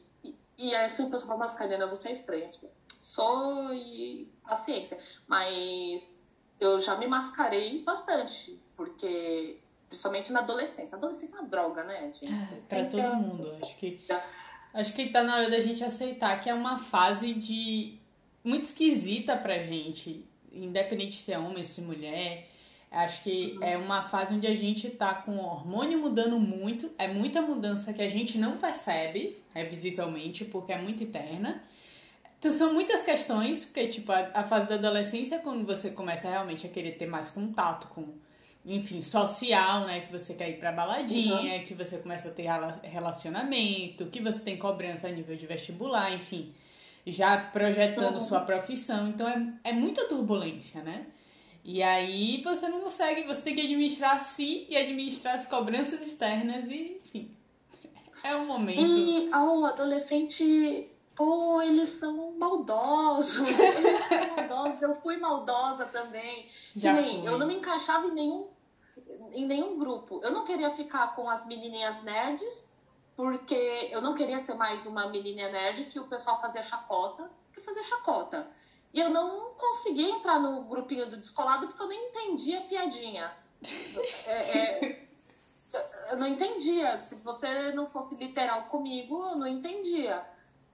e 0.59 0.75
aí 0.75 0.85
assim, 0.85 1.07
o 1.07 1.11
pessoal 1.11 1.39
fala, 1.39 1.41
mas 1.41 1.55
Karina, 1.55 1.87
você 1.87 2.09
é 2.09 2.13
estranha. 2.13 2.47
Sou 2.89 3.73
e 3.73 4.31
paciência. 4.43 4.99
Mas 5.29 6.23
eu 6.59 6.79
já 6.79 6.97
me 6.97 7.07
mascarei 7.07 7.83
bastante, 7.83 8.61
porque 8.75 9.61
principalmente 9.89 10.33
na 10.33 10.41
adolescência. 10.41 10.97
A 10.97 10.99
adolescência 10.99 11.37
é 11.37 11.41
uma 11.41 11.49
droga, 11.49 11.85
né, 11.85 12.13
gente? 12.13 12.27
É, 12.27 12.59
pra 12.69 12.85
todo 12.85 13.17
mundo. 13.17 13.57
Acho 13.63 13.77
que, 13.77 14.01
acho 14.75 14.93
que 14.95 15.09
tá 15.11 15.23
na 15.23 15.37
hora 15.37 15.51
da 15.51 15.61
gente 15.61 15.83
aceitar 15.85 16.41
que 16.41 16.51
é 16.51 16.55
uma 16.55 16.79
fase 16.79 17.33
de 17.35 17.99
muito 18.43 18.65
esquisita 18.65 19.37
pra 19.37 19.59
gente, 19.59 20.25
independente 20.53 21.21
se 21.21 21.33
é 21.33 21.39
homem, 21.39 21.65
se 21.65 21.81
é 21.81 21.85
mulher. 21.85 22.49
Acho 22.91 23.23
que 23.23 23.57
uhum. 23.57 23.65
é 23.65 23.77
uma 23.77 24.03
fase 24.03 24.35
onde 24.35 24.47
a 24.47 24.55
gente 24.55 24.89
tá 24.89 25.15
com 25.15 25.33
o 25.33 25.45
hormônio 25.45 25.99
mudando 25.99 26.39
muito, 26.39 26.91
é 26.97 27.09
muita 27.09 27.43
mudança 27.43 27.93
que 27.93 28.01
a 28.01 28.09
gente 28.09 28.39
não 28.39 28.57
percebe, 28.57 29.37
é 29.55 29.65
visivelmente, 29.65 30.45
porque 30.45 30.73
é 30.73 30.81
muito 30.81 31.03
interna. 31.03 31.63
Então 32.39 32.53
são 32.53 32.73
muitas 32.73 33.03
questões, 33.03 33.65
porque 33.65 33.89
tipo, 33.89 34.13
a, 34.13 34.31
a 34.33 34.45
fase 34.45 34.69
da 34.69 34.77
adolescência 34.77 35.37
é 35.37 35.39
quando 35.39 35.67
você 35.67 35.91
começa 35.91 36.29
realmente 36.29 36.67
a 36.67 36.71
querer 36.71 36.93
ter 36.93 37.07
mais 37.07 37.29
contato 37.29 37.89
com 37.89 38.15
enfim, 38.67 39.01
social, 39.01 39.87
né? 39.87 40.01
Que 40.01 40.13
você 40.13 40.35
quer 40.35 40.51
ir 40.51 40.59
pra 40.59 40.73
baladinha, 40.73 41.59
uhum. 41.59 41.65
que 41.65 41.73
você 41.73 41.99
começa 41.99 42.29
a 42.29 42.33
ter 42.33 42.49
relacionamento, 42.83 44.07
que 44.07 44.21
você 44.21 44.41
tem 44.41 44.59
cobrança 44.59 45.07
a 45.07 45.11
nível 45.13 45.37
de 45.37 45.47
vestibular, 45.47 46.13
enfim, 46.13 46.53
já 47.07 47.39
projetando 47.39 48.17
uhum. 48.17 48.21
sua 48.21 48.41
profissão. 48.41 49.09
Então 49.09 49.29
é, 49.29 49.71
é 49.71 49.73
muita 49.73 50.09
turbulência, 50.09 50.83
né? 50.83 51.07
E 51.65 51.81
aí 51.83 52.43
você 52.43 52.69
não 52.69 52.81
consegue, 52.81 53.23
você 53.23 53.43
tem 53.43 53.55
que 53.55 53.61
administrar 53.61 54.21
si 54.23 54.67
e 54.69 54.77
administrar 54.77 55.35
as 55.35 55.47
cobranças 55.47 56.01
externas 56.01 56.69
e, 56.69 57.01
enfim. 57.05 57.31
É 58.25 58.35
um 58.35 58.47
momento. 58.47 58.81
E 58.81 59.29
ao 59.33 59.61
oh, 59.61 59.65
adolescente, 59.67 60.91
pô, 61.15 61.63
eles 61.63 61.89
são 61.89 62.33
maldosos. 62.37 63.47
Eles 63.47 64.09
são 64.09 64.37
maldosos. 64.37 64.83
Eu 64.83 64.95
fui 64.95 65.17
maldosa 65.19 65.87
também. 65.87 66.47
Já 66.75 66.97
que 66.97 67.03
nem, 67.03 67.25
eu 67.25 67.39
não 67.39 67.47
me 67.47 67.55
encaixava 67.55 68.07
em 68.07 68.15
nenhum 68.15 68.56
em 69.33 69.47
nenhum 69.47 69.79
grupo. 69.79 70.21
Eu 70.23 70.33
não 70.33 70.45
queria 70.45 70.71
ficar 70.71 71.15
com 71.15 71.29
as 71.29 71.47
menininhas 71.47 72.03
nerds, 72.03 72.69
porque 73.15 73.89
eu 73.91 74.01
não 74.01 74.15
queria 74.15 74.39
ser 74.39 74.55
mais 74.55 74.87
uma 74.87 75.09
menininha 75.09 75.51
nerd 75.51 75.85
que 75.85 75.99
o 75.99 76.07
pessoal 76.07 76.41
fazia 76.41 76.63
chacota, 76.63 77.31
que 77.53 77.61
fazia 77.61 77.83
chacota. 77.83 78.47
E 78.93 79.01
eu 79.01 79.11
não 79.11 79.51
conseguia 79.55 80.11
entrar 80.11 80.39
no 80.39 80.65
grupinho 80.65 81.09
do 81.09 81.17
descolado 81.17 81.67
porque 81.67 81.83
eu 81.83 81.89
nem 81.89 82.09
entendia 82.09 82.61
a 82.61 82.63
piadinha. 82.63 83.37
É, 84.25 84.59
é, 84.59 85.09
eu 86.11 86.17
não 86.17 86.27
entendia. 86.27 86.99
Se 86.99 87.17
você 87.17 87.73
não 87.73 87.87
fosse 87.87 88.15
literal 88.17 88.65
comigo, 88.65 89.23
eu 89.31 89.37
não 89.37 89.47
entendia. 89.47 90.25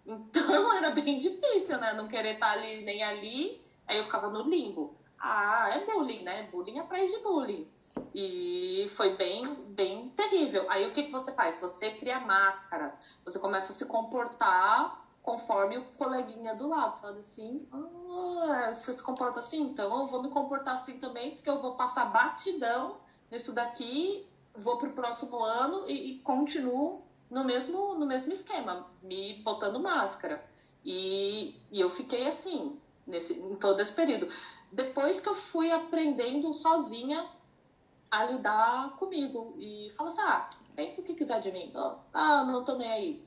Então 0.06 0.72
era 0.76 0.90
bem 0.90 1.18
difícil, 1.18 1.78
né? 1.78 1.92
Não 1.94 2.08
querer 2.08 2.34
estar 2.34 2.52
ali 2.52 2.82
nem 2.84 3.02
ali. 3.02 3.60
Aí 3.86 3.96
eu 3.96 4.04
ficava 4.04 4.28
no 4.28 4.48
limbo. 4.48 4.96
Ah, 5.18 5.70
é 5.70 5.84
bullying, 5.84 6.22
né? 6.22 6.48
Bullying 6.50 6.78
é 6.78 6.80
atrás 6.80 7.10
de 7.10 7.18
bullying. 7.18 7.70
E 8.14 8.86
foi 8.90 9.16
bem, 9.16 9.42
bem 9.68 10.08
terrível. 10.10 10.66
Aí 10.70 10.86
o 10.86 10.92
que, 10.92 11.04
que 11.04 11.12
você 11.12 11.32
faz? 11.32 11.58
Você 11.58 11.90
cria 11.92 12.20
máscara, 12.20 12.92
você 13.24 13.38
começa 13.38 13.72
a 13.72 13.74
se 13.74 13.86
comportar 13.86 15.02
conforme 15.22 15.78
o 15.78 15.84
coleguinha 15.92 16.54
do 16.54 16.68
lado. 16.68 16.94
Você 16.94 17.00
fala 17.00 17.18
assim, 17.18 17.66
ah, 17.72 18.70
você 18.72 18.92
se 18.92 19.02
comporta 19.02 19.38
assim, 19.40 19.62
então 19.62 20.00
eu 20.00 20.06
vou 20.06 20.22
me 20.22 20.28
comportar 20.30 20.74
assim 20.74 20.98
também, 20.98 21.34
porque 21.34 21.48
eu 21.48 21.60
vou 21.60 21.74
passar 21.74 22.06
batidão 22.06 22.96
nisso 23.30 23.54
daqui, 23.54 24.26
vou 24.54 24.76
pro 24.76 24.92
próximo 24.92 25.42
ano 25.42 25.88
e, 25.88 26.12
e 26.12 26.18
continuo 26.18 27.02
no 27.30 27.44
mesmo, 27.44 27.94
no 27.94 28.04
mesmo 28.04 28.32
esquema, 28.32 28.86
me 29.02 29.34
botando 29.42 29.80
máscara. 29.80 30.44
E, 30.84 31.58
e 31.70 31.80
eu 31.80 31.88
fiquei 31.88 32.26
assim, 32.26 32.78
nesse, 33.06 33.34
em 33.34 33.54
todo 33.56 33.80
esse 33.80 33.92
período. 33.92 34.28
Depois 34.70 35.20
que 35.20 35.28
eu 35.28 35.34
fui 35.34 35.70
aprendendo 35.70 36.52
sozinha 36.52 37.26
a 38.12 38.24
lidar 38.26 38.94
comigo 38.96 39.56
e 39.58 39.90
fala 39.96 40.10
assim: 40.10 40.20
ah, 40.20 40.46
pensa 40.76 41.00
o 41.00 41.04
que 41.04 41.14
quiser 41.14 41.40
de 41.40 41.50
mim. 41.50 41.72
Ah, 42.12 42.44
não 42.44 42.62
tô 42.62 42.76
nem 42.76 42.92
aí. 42.92 43.24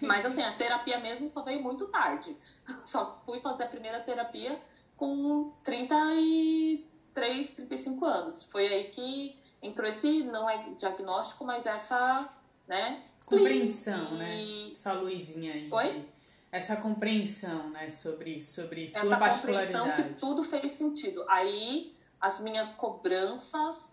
Mas 0.00 0.24
assim, 0.24 0.40
a 0.42 0.52
terapia 0.52 0.98
mesmo 0.98 1.30
só 1.30 1.42
veio 1.42 1.62
muito 1.62 1.86
tarde. 1.88 2.34
Só 2.82 3.20
fui 3.26 3.40
fazer 3.40 3.64
a 3.64 3.68
primeira 3.68 4.00
terapia 4.00 4.58
com 4.96 5.52
33, 5.64 7.50
35 7.50 8.04
anos. 8.04 8.44
Foi 8.44 8.66
aí 8.66 8.84
que 8.84 9.36
entrou 9.60 9.88
esse, 9.88 10.22
não 10.22 10.48
é 10.48 10.70
diagnóstico, 10.78 11.44
mas 11.44 11.66
essa, 11.66 12.28
né? 12.68 13.02
Compreensão, 13.26 14.14
e... 14.14 14.18
né? 14.18 14.72
Essa 14.72 14.92
luzinha 14.92 15.52
aí. 15.52 15.68
Oi? 15.70 16.04
Essa 16.52 16.76
compreensão, 16.76 17.70
né, 17.70 17.90
sobre, 17.90 18.44
sobre 18.44 18.86
sua 18.88 19.00
essa 19.00 19.16
particularidade. 19.16 19.74
Essa 19.74 19.78
compreensão 19.80 20.14
que 20.14 20.20
tudo 20.20 20.44
fez 20.44 20.70
sentido. 20.70 21.24
Aí 21.28 21.93
as 22.24 22.40
minhas 22.40 22.70
cobranças 22.70 23.92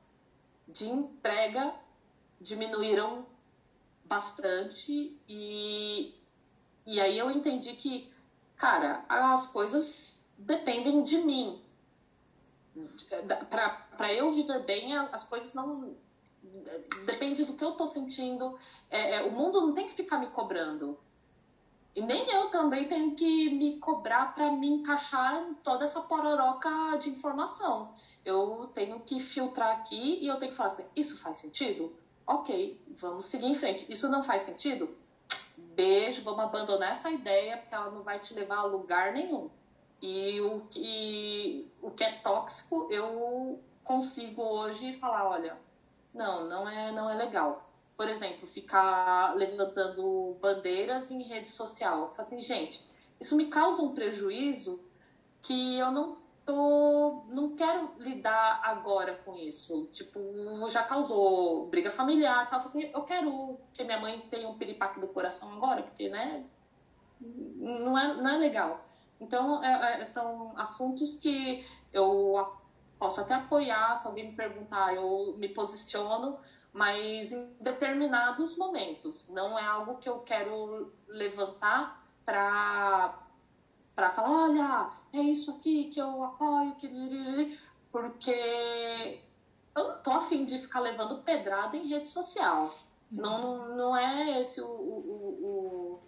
de 0.65 0.87
entrega 0.87 1.75
diminuíram 2.39 3.25
bastante 4.05 5.19
e, 5.27 6.15
e 6.85 7.01
aí 7.01 7.17
eu 7.17 7.29
entendi 7.29 7.73
que, 7.73 8.09
cara, 8.55 9.03
as 9.09 9.47
coisas 9.47 10.25
dependem 10.37 11.03
de 11.03 11.17
mim. 11.17 11.61
Para 13.49 14.13
eu 14.13 14.31
viver 14.31 14.63
bem, 14.63 14.95
as 14.95 15.25
coisas 15.25 15.53
não. 15.53 15.93
Depende 17.05 17.43
do 17.43 17.53
que 17.57 17.63
eu 17.65 17.73
tô 17.73 17.85
sentindo. 17.85 18.57
É, 18.89 19.15
é, 19.15 19.23
o 19.23 19.31
mundo 19.33 19.59
não 19.59 19.73
tem 19.73 19.87
que 19.87 19.93
ficar 19.93 20.17
me 20.17 20.27
cobrando. 20.27 20.97
E 21.95 22.01
nem 22.01 22.29
eu 22.31 22.49
também 22.49 22.87
tenho 22.87 23.15
que 23.15 23.49
me 23.49 23.77
cobrar 23.79 24.33
para 24.33 24.51
me 24.51 24.67
encaixar 24.67 25.43
em 25.43 25.53
toda 25.55 25.83
essa 25.83 26.01
pororoca 26.01 26.97
de 26.97 27.09
informação 27.09 27.93
eu 28.23 28.69
tenho 28.73 28.99
que 28.99 29.19
filtrar 29.19 29.77
aqui 29.77 30.19
e 30.21 30.27
eu 30.27 30.37
tenho 30.37 30.51
que 30.51 30.57
falar 30.57 30.67
assim: 30.67 30.85
isso 30.95 31.21
faz 31.21 31.37
sentido? 31.37 31.95
Ok, 32.25 32.79
vamos 32.97 33.25
seguir 33.25 33.47
em 33.47 33.55
frente. 33.55 33.91
Isso 33.91 34.09
não 34.09 34.21
faz 34.21 34.43
sentido? 34.43 34.95
Beijo, 35.57 36.23
vamos 36.23 36.43
abandonar 36.43 36.91
essa 36.91 37.09
ideia 37.09 37.57
porque 37.57 37.73
ela 37.73 37.89
não 37.89 38.03
vai 38.03 38.19
te 38.19 38.33
levar 38.33 38.57
a 38.57 38.63
lugar 38.63 39.11
nenhum. 39.13 39.49
E 40.01 40.39
o 40.41 40.61
que, 40.69 41.67
o 41.81 41.91
que 41.91 42.03
é 42.03 42.11
tóxico, 42.19 42.87
eu 42.91 43.59
consigo 43.83 44.41
hoje 44.41 44.93
falar: 44.93 45.27
olha, 45.27 45.57
não, 46.13 46.47
não 46.47 46.69
é, 46.69 46.91
não 46.91 47.09
é 47.09 47.15
legal. 47.15 47.61
Por 48.01 48.09
exemplo, 48.09 48.47
ficar 48.47 49.35
levantando 49.35 50.35
bandeiras 50.41 51.11
em 51.11 51.21
rede 51.21 51.47
social. 51.47 52.01
Eu 52.01 52.07
falo 52.07 52.21
assim, 52.21 52.41
gente, 52.41 52.83
isso 53.19 53.37
me 53.37 53.45
causa 53.45 53.83
um 53.83 53.93
prejuízo 53.93 54.83
que 55.39 55.77
eu 55.77 55.91
não 55.91 56.17
tô, 56.43 57.21
não 57.29 57.55
quero 57.55 57.91
lidar 57.99 58.59
agora 58.63 59.21
com 59.23 59.35
isso. 59.35 59.87
Tipo, 59.93 60.19
já 60.67 60.81
causou 60.81 61.67
briga 61.67 61.91
familiar, 61.91 62.49
tal. 62.49 62.57
Assim, 62.57 62.89
eu 62.91 63.03
quero 63.03 63.59
que 63.71 63.83
minha 63.83 63.99
mãe 63.99 64.19
tenha 64.31 64.49
um 64.49 64.57
piripaque 64.57 64.99
do 64.99 65.07
coração 65.09 65.53
agora, 65.53 65.83
porque, 65.83 66.09
né? 66.09 66.43
não 67.19 67.95
é, 67.95 68.15
não 68.15 68.31
é 68.31 68.37
legal. 68.39 68.81
Então, 69.19 69.63
é, 69.63 69.99
é, 69.99 70.03
são 70.03 70.57
assuntos 70.57 71.17
que 71.17 71.63
eu 71.93 72.51
posso 72.97 73.21
até 73.21 73.35
apoiar, 73.35 73.95
se 73.95 74.07
alguém 74.07 74.31
me 74.31 74.35
perguntar, 74.35 74.95
eu 74.95 75.35
me 75.37 75.49
posiciono, 75.49 76.39
mas 76.73 77.33
em 77.33 77.53
determinados 77.59 78.57
momentos. 78.57 79.27
Não 79.29 79.57
é 79.57 79.65
algo 79.65 79.97
que 79.97 80.09
eu 80.09 80.19
quero 80.19 80.91
levantar 81.07 82.01
para 82.25 83.17
para 83.93 84.09
falar, 84.09 84.31
olha, 84.31 84.89
é 85.13 85.19
isso 85.19 85.51
aqui 85.51 85.89
que 85.89 85.99
eu 85.99 86.23
apoio, 86.23 86.73
que 86.75 87.59
porque 87.91 89.21
eu 89.75 89.87
não 89.87 90.01
tô 90.01 90.11
afim 90.11 90.45
de 90.45 90.57
ficar 90.57 90.79
levando 90.79 91.21
pedrada 91.23 91.75
em 91.75 91.85
rede 91.85 92.07
social. 92.07 92.73
Não, 93.11 93.75
não 93.75 93.95
é 93.95 94.39
esse 94.39 94.61
o, 94.61 94.65
o, 94.65 95.99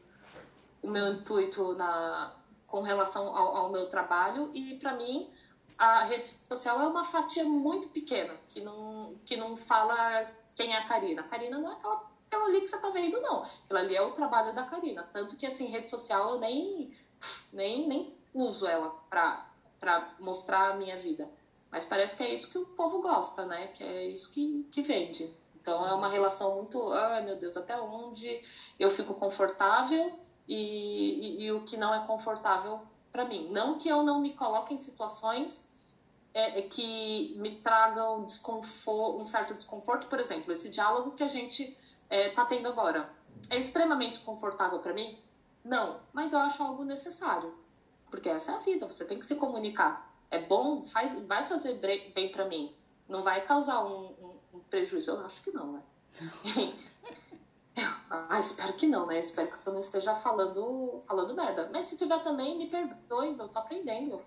o, 0.82 0.88
o 0.88 0.89
meu 0.89 1.14
intuito 1.14 1.74
na, 1.76 2.34
com 2.66 2.82
relação 2.82 3.36
ao, 3.36 3.57
ao 3.57 3.72
meu 3.72 3.89
trabalho 3.89 4.49
e 4.53 4.76
para 4.80 4.93
mim 4.93 5.30
a 5.78 6.03
rede 6.05 6.28
social 6.28 6.82
é 6.82 6.88
uma 6.88 7.03
fatia 7.03 7.43
muito 7.43 7.89
pequena 7.89 8.34
que 8.47 8.61
não, 8.61 9.16
que 9.26 9.36
não 9.36 9.57
fala 9.57 10.26
quem 10.56 10.74
é 10.74 10.78
a 10.78 10.86
Karina. 10.86 11.22
A 11.22 11.26
Karina 11.26 11.58
não 11.58 11.72
é 11.72 11.74
aquela, 11.74 12.10
aquela 12.28 12.45
ali 12.45 12.62
que 12.62 12.68
você 12.68 12.80
tá 12.80 12.89
vendo, 12.89 13.22
não. 13.22 13.41
Aquilo 13.41 13.80
ali 13.80 13.95
é 13.95 14.01
o 14.01 14.12
trabalho 14.12 14.54
da 14.54 14.64
Karina. 14.64 15.04
Tanto 15.12 15.36
que, 15.36 15.45
assim, 15.45 15.68
rede 15.68 15.89
social 15.89 16.32
eu 16.32 16.39
nem, 16.39 16.91
nem, 17.51 17.88
nem 17.88 18.18
uso 18.34 18.68
ela 18.68 18.89
para 19.10 20.16
mostrar 20.20 20.72
a 20.72 20.76
minha 20.76 20.97
vida. 20.97 21.30
Mas 21.72 21.86
parece 21.86 22.16
que 22.16 22.24
é 22.24 22.32
isso 22.32 22.51
que 22.51 22.58
o 22.58 22.66
povo 22.68 23.01
gosta, 23.01 23.45
né? 23.45 23.68
Que 23.68 23.84
é 23.84 24.06
isso 24.06 24.32
que, 24.32 24.68
que 24.72 24.82
vende. 24.82 25.36
Então 25.56 25.86
é 25.88 25.93
uma 25.93 26.08
relação 26.10 26.56
muito, 26.56 26.91
ai 26.91 27.24
meu 27.24 27.38
Deus, 27.38 27.56
até 27.56 27.80
onde 27.80 28.41
eu 28.78 28.89
fico 28.89 29.14
confortável 29.14 30.14
e, 30.47 30.58
e, 30.58 31.43
e 31.45 31.51
o 31.51 31.64
que 31.64 31.78
não 31.78 31.93
é 31.93 32.06
confortável 32.06 32.82
para 33.12 33.26
mim. 33.26 33.49
Não 33.49 33.78
que 33.78 33.88
eu 33.88 34.04
não 34.04 34.20
me 34.20 34.34
coloque 34.34 34.74
em 34.74 34.78
situações 34.78 35.72
é, 36.34 36.59
é 36.59 36.61
que 36.63 37.36
me 37.38 37.57
tragam 37.57 38.23
desconforto, 38.23 39.21
um 39.21 39.23
certo 39.23 39.53
desconforto, 39.53 40.07
por 40.07 40.19
exemplo, 40.19 40.51
esse 40.51 40.69
diálogo 40.69 41.11
que 41.11 41.23
a 41.23 41.27
gente 41.27 41.63
está 41.63 41.77
é, 42.09 42.29
tá 42.29 42.45
tendo 42.45 42.67
agora. 42.67 43.09
É 43.49 43.57
extremamente 43.57 44.19
confortável 44.21 44.79
para 44.79 44.93
mim? 44.93 45.17
Não, 45.63 45.99
mas 46.11 46.34
eu 46.34 46.39
acho 46.39 46.63
algo 46.63 46.84
necessário. 46.84 47.53
Porque 48.09 48.29
essa 48.29 48.51
é 48.51 48.55
a 48.55 48.59
vida, 48.59 48.88
você 48.88 49.05
tem 49.05 49.19
que 49.19 49.25
se 49.25 49.36
comunicar. 49.36 50.11
É 50.29 50.39
bom, 50.39 50.84
faz, 50.86 51.17
vai 51.25 51.43
fazer 51.43 51.75
bem 52.13 52.31
para 52.31 52.45
mim. 52.45 52.75
Não 53.07 53.21
vai 53.21 53.41
causar 53.45 53.84
um, 53.84 54.07
um, 54.07 54.36
um, 54.55 54.59
prejuízo. 54.59 55.11
Eu 55.11 55.25
acho 55.25 55.43
que 55.43 55.51
não, 55.51 55.73
né? 55.73 55.84
ah, 58.09 58.39
espero 58.39 58.73
que 58.73 58.88
não, 58.88 59.05
né? 59.05 59.19
Espero 59.19 59.49
que 59.51 59.67
eu 59.67 59.73
não 59.73 59.79
esteja 59.79 60.15
falando, 60.15 61.01
falando 61.05 61.36
merda. 61.36 61.69
Mas 61.71 61.86
se 61.86 61.97
tiver 61.97 62.23
também, 62.23 62.57
me 62.57 62.67
perdoe, 62.67 63.36
eu 63.38 63.49
tô 63.49 63.59
aprendendo. 63.59 64.23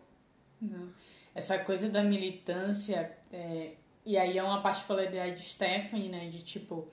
Não 0.61 0.89
essa 1.37 1.59
coisa 1.59 1.91
da 1.91 2.03
militância, 2.03 3.13
é, 3.31 3.73
e 4.07 4.17
aí 4.17 4.39
é 4.39 4.43
uma 4.43 4.63
particularidade 4.63 5.35
de 5.35 5.43
Stephanie, 5.43 6.09
né? 6.09 6.31
De 6.31 6.43
tipo, 6.43 6.89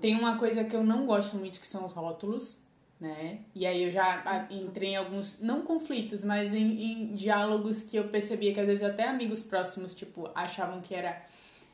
tem 0.00 0.18
uma 0.18 0.36
coisa 0.36 0.64
que 0.64 0.74
eu 0.74 0.82
não 0.82 1.06
gosto 1.06 1.36
muito 1.36 1.60
que 1.60 1.66
são 1.66 1.86
os 1.86 1.92
rótulos, 1.92 2.60
né? 3.00 3.38
E 3.54 3.64
aí 3.64 3.84
eu 3.84 3.92
já 3.92 4.48
entrei 4.50 4.90
em 4.90 4.96
alguns, 4.96 5.40
não 5.40 5.62
conflitos, 5.62 6.24
mas 6.24 6.52
em, 6.52 6.82
em 6.82 7.14
diálogos 7.14 7.82
que 7.82 7.96
eu 7.96 8.08
percebia 8.08 8.52
que 8.52 8.58
às 8.58 8.66
vezes 8.66 8.82
até 8.82 9.06
amigos 9.06 9.40
próximos, 9.40 9.94
tipo, 9.94 10.28
achavam 10.34 10.80
que 10.80 10.92
era 10.92 11.24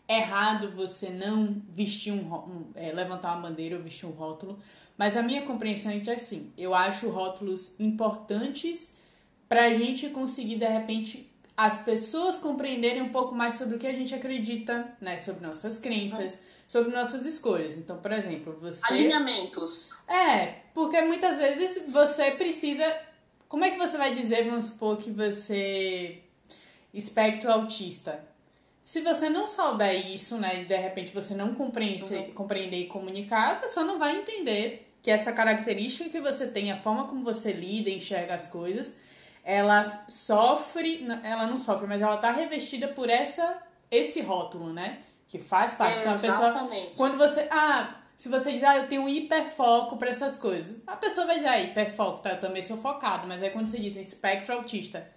errado 0.07 0.71
você 0.71 1.09
não 1.09 1.57
vestir 1.71 2.13
um, 2.13 2.35
um 2.35 2.67
é, 2.75 2.93
levantar 2.93 3.33
uma 3.33 3.49
bandeira 3.49 3.77
ou 3.77 3.83
vestir 3.83 4.07
um 4.07 4.13
rótulo. 4.13 4.59
Mas 4.99 5.17
a 5.17 5.23
minha 5.23 5.47
compreensão 5.47 5.93
é 5.93 6.01
que 6.01 6.11
assim, 6.11 6.53
eu 6.59 6.75
acho 6.75 7.09
rótulos 7.09 7.75
importantes 7.81 8.95
pra 9.49 9.73
gente 9.73 10.11
conseguir 10.11 10.57
de 10.57 10.67
repente 10.67 11.28
as 11.59 11.83
pessoas 11.83 12.39
compreenderem 12.39 13.03
um 13.03 13.09
pouco 13.09 13.35
mais 13.35 13.57
sobre 13.57 13.75
o 13.75 13.79
que 13.81 13.87
a 13.89 13.93
gente 13.93 14.15
acredita, 14.15 14.97
né? 15.01 15.19
Sobre 15.19 15.45
nossas 15.45 15.81
crenças, 15.81 16.35
uhum. 16.35 16.41
sobre 16.69 16.95
nossas 16.95 17.27
escolhas. 17.27 17.77
Então, 17.77 17.99
por 17.99 18.13
exemplo, 18.13 18.57
você. 18.61 18.81
Alinhamentos. 18.87 20.09
É, 20.09 20.61
porque 20.73 21.01
muitas 21.01 21.39
vezes 21.39 21.91
você 21.91 22.31
precisa. 22.31 22.85
Como 23.49 23.65
é 23.65 23.71
que 23.73 23.77
você 23.77 23.99
vai 23.99 24.15
dizer, 24.15 24.49
vamos 24.49 24.67
supor, 24.67 24.99
que 24.99 25.11
você. 25.11 26.23
espectro 26.95 27.51
autista? 27.51 28.25
Se 28.81 29.01
você 29.01 29.29
não 29.29 29.49
souber 29.49 30.13
isso, 30.13 30.39
né, 30.39 30.63
e 30.63 30.65
de 30.65 30.77
repente 30.77 31.13
você 31.13 31.35
não 31.35 31.57
compreende, 31.57 32.05
uhum. 32.05 32.31
compreender 32.35 32.79
e 32.79 32.87
comunicar, 32.87 33.55
a 33.55 33.57
pessoa 33.57 33.85
não 33.85 33.99
vai 33.99 34.17
entender 34.17 34.89
que 35.03 35.11
essa 35.11 35.33
característica 35.33 36.09
que 36.09 36.21
você 36.21 36.47
tem, 36.47 36.71
a 36.71 36.81
forma 36.81 37.09
como 37.09 37.25
você 37.25 37.51
lida, 37.53 37.91
enxerga 37.91 38.37
as 38.37 38.47
coisas, 38.47 38.97
ela 39.49 40.05
sofre, 40.07 41.09
ela 41.23 41.47
não 41.47 41.59
sofre, 41.59 41.87
mas 41.87 42.03
ela 42.03 42.19
tá 42.19 42.31
revestida 42.31 42.87
por 42.87 43.09
essa 43.09 43.63
esse 43.91 44.21
rótulo, 44.21 44.75
né? 44.75 44.99
Que 45.27 45.39
faz 45.39 45.73
parte. 45.73 46.01
Então, 46.01 46.13
a 46.13 46.19
pessoa, 46.19 46.69
quando 46.95 47.17
você, 47.17 47.49
ah, 47.51 47.97
se 48.15 48.29
você 48.29 48.53
diz, 48.53 48.63
ah, 48.63 48.77
eu 48.77 48.89
tenho 48.89 49.01
um 49.05 49.09
hiperfoco 49.09 49.97
para 49.97 50.11
essas 50.11 50.39
coisas, 50.39 50.77
a 50.87 50.97
pessoa 50.97 51.27
vai 51.27 51.37
dizer, 51.37 51.49
ah, 51.49 51.61
hiperfoco, 51.63 52.21
tá, 52.21 52.33
eu 52.33 52.41
também 52.41 52.61
sou 52.61 52.77
focado, 52.77 53.27
mas 53.27 53.43
aí 53.43 53.49
quando 53.49 53.65
você 53.65 53.79
diz 53.79 53.97
espectro 53.97 54.55
autista, 54.55 55.09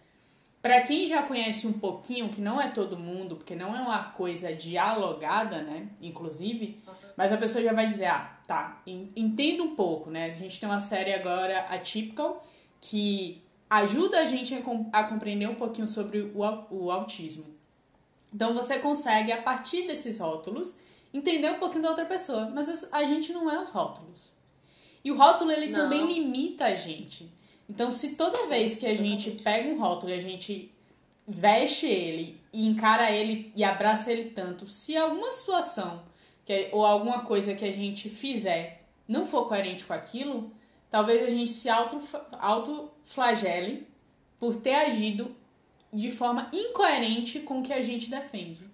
para 0.61 0.79
quem 0.83 1.05
já 1.07 1.23
conhece 1.23 1.67
um 1.67 1.73
pouquinho, 1.73 2.29
que 2.29 2.39
não 2.39 2.61
é 2.61 2.69
todo 2.69 2.97
mundo, 2.97 3.35
porque 3.35 3.53
não 3.53 3.75
é 3.75 3.81
uma 3.81 4.11
coisa 4.11 4.55
dialogada, 4.55 5.61
né, 5.61 5.89
inclusive, 6.01 6.81
uhum. 6.87 6.93
mas 7.17 7.33
a 7.33 7.37
pessoa 7.37 7.61
já 7.61 7.73
vai 7.73 7.85
dizer, 7.85 8.05
ah, 8.05 8.31
tá, 8.47 8.81
entenda 8.87 9.61
um 9.61 9.75
pouco, 9.75 10.09
né? 10.09 10.31
A 10.31 10.35
gente 10.35 10.57
tem 10.57 10.69
uma 10.69 10.79
série 10.79 11.13
agora, 11.13 11.65
Atypical, 11.69 12.45
que 12.79 13.43
ajuda 13.71 14.19
a 14.19 14.25
gente 14.25 14.53
a, 14.91 15.03
compreender 15.05 15.47
um 15.47 15.55
pouquinho 15.55 15.87
sobre 15.87 16.29
o, 16.35 16.91
autismo. 16.91 17.55
Então 18.33 18.53
você 18.53 18.79
consegue, 18.79 19.31
a 19.31 19.41
partir 19.41 19.87
desses 19.87 20.19
rótulos, 20.19 20.77
entender 21.13 21.49
um 21.49 21.59
pouquinho 21.59 21.83
da 21.83 21.89
outra 21.89 22.05
pessoa. 22.05 22.49
Mas 22.53 22.85
a 22.91 23.03
gente 23.05 23.31
não 23.31 23.49
é 23.49 23.63
os 23.63 23.71
rótulos. 23.71 24.29
E 25.03 25.09
o 25.09 25.17
rótulo, 25.17 25.51
ele 25.51 25.71
não. 25.71 25.79
também 25.79 26.05
limita 26.05 26.65
a 26.65 26.75
gente. 26.75 27.31
Então, 27.69 27.93
se 27.93 28.15
toda 28.15 28.49
vez 28.49 28.77
que 28.77 28.85
a 28.85 28.95
gente 28.95 29.31
pega 29.31 29.69
um 29.69 29.79
rótulo 29.79 30.11
e 30.11 30.15
a 30.15 30.21
gente 30.21 30.69
veste 31.25 31.85
ele 31.85 32.41
e 32.51 32.67
encara 32.67 33.09
ele 33.09 33.53
e 33.55 33.63
abraça 33.63 34.11
ele 34.11 34.31
tanto, 34.31 34.67
se 34.67 34.97
alguma 34.97 35.31
situação 35.31 36.03
que, 36.45 36.67
ou 36.73 36.85
alguma 36.85 37.23
coisa 37.23 37.55
que 37.55 37.63
a 37.63 37.71
gente 37.71 38.09
fizer 38.09 38.83
não 39.07 39.25
for 39.25 39.47
coerente 39.47 39.85
com 39.85 39.93
aquilo, 39.93 40.51
talvez 40.91 41.23
a 41.23 41.29
gente 41.29 41.51
se 41.51 41.69
auto, 41.69 41.99
auto 42.33 42.91
por 44.39 44.55
ter 44.57 44.75
agido 44.75 45.35
de 45.91 46.11
forma 46.11 46.49
incoerente 46.53 47.39
com 47.39 47.59
o 47.59 47.63
que 47.63 47.73
a 47.73 47.81
gente 47.81 48.09
defende. 48.09 48.69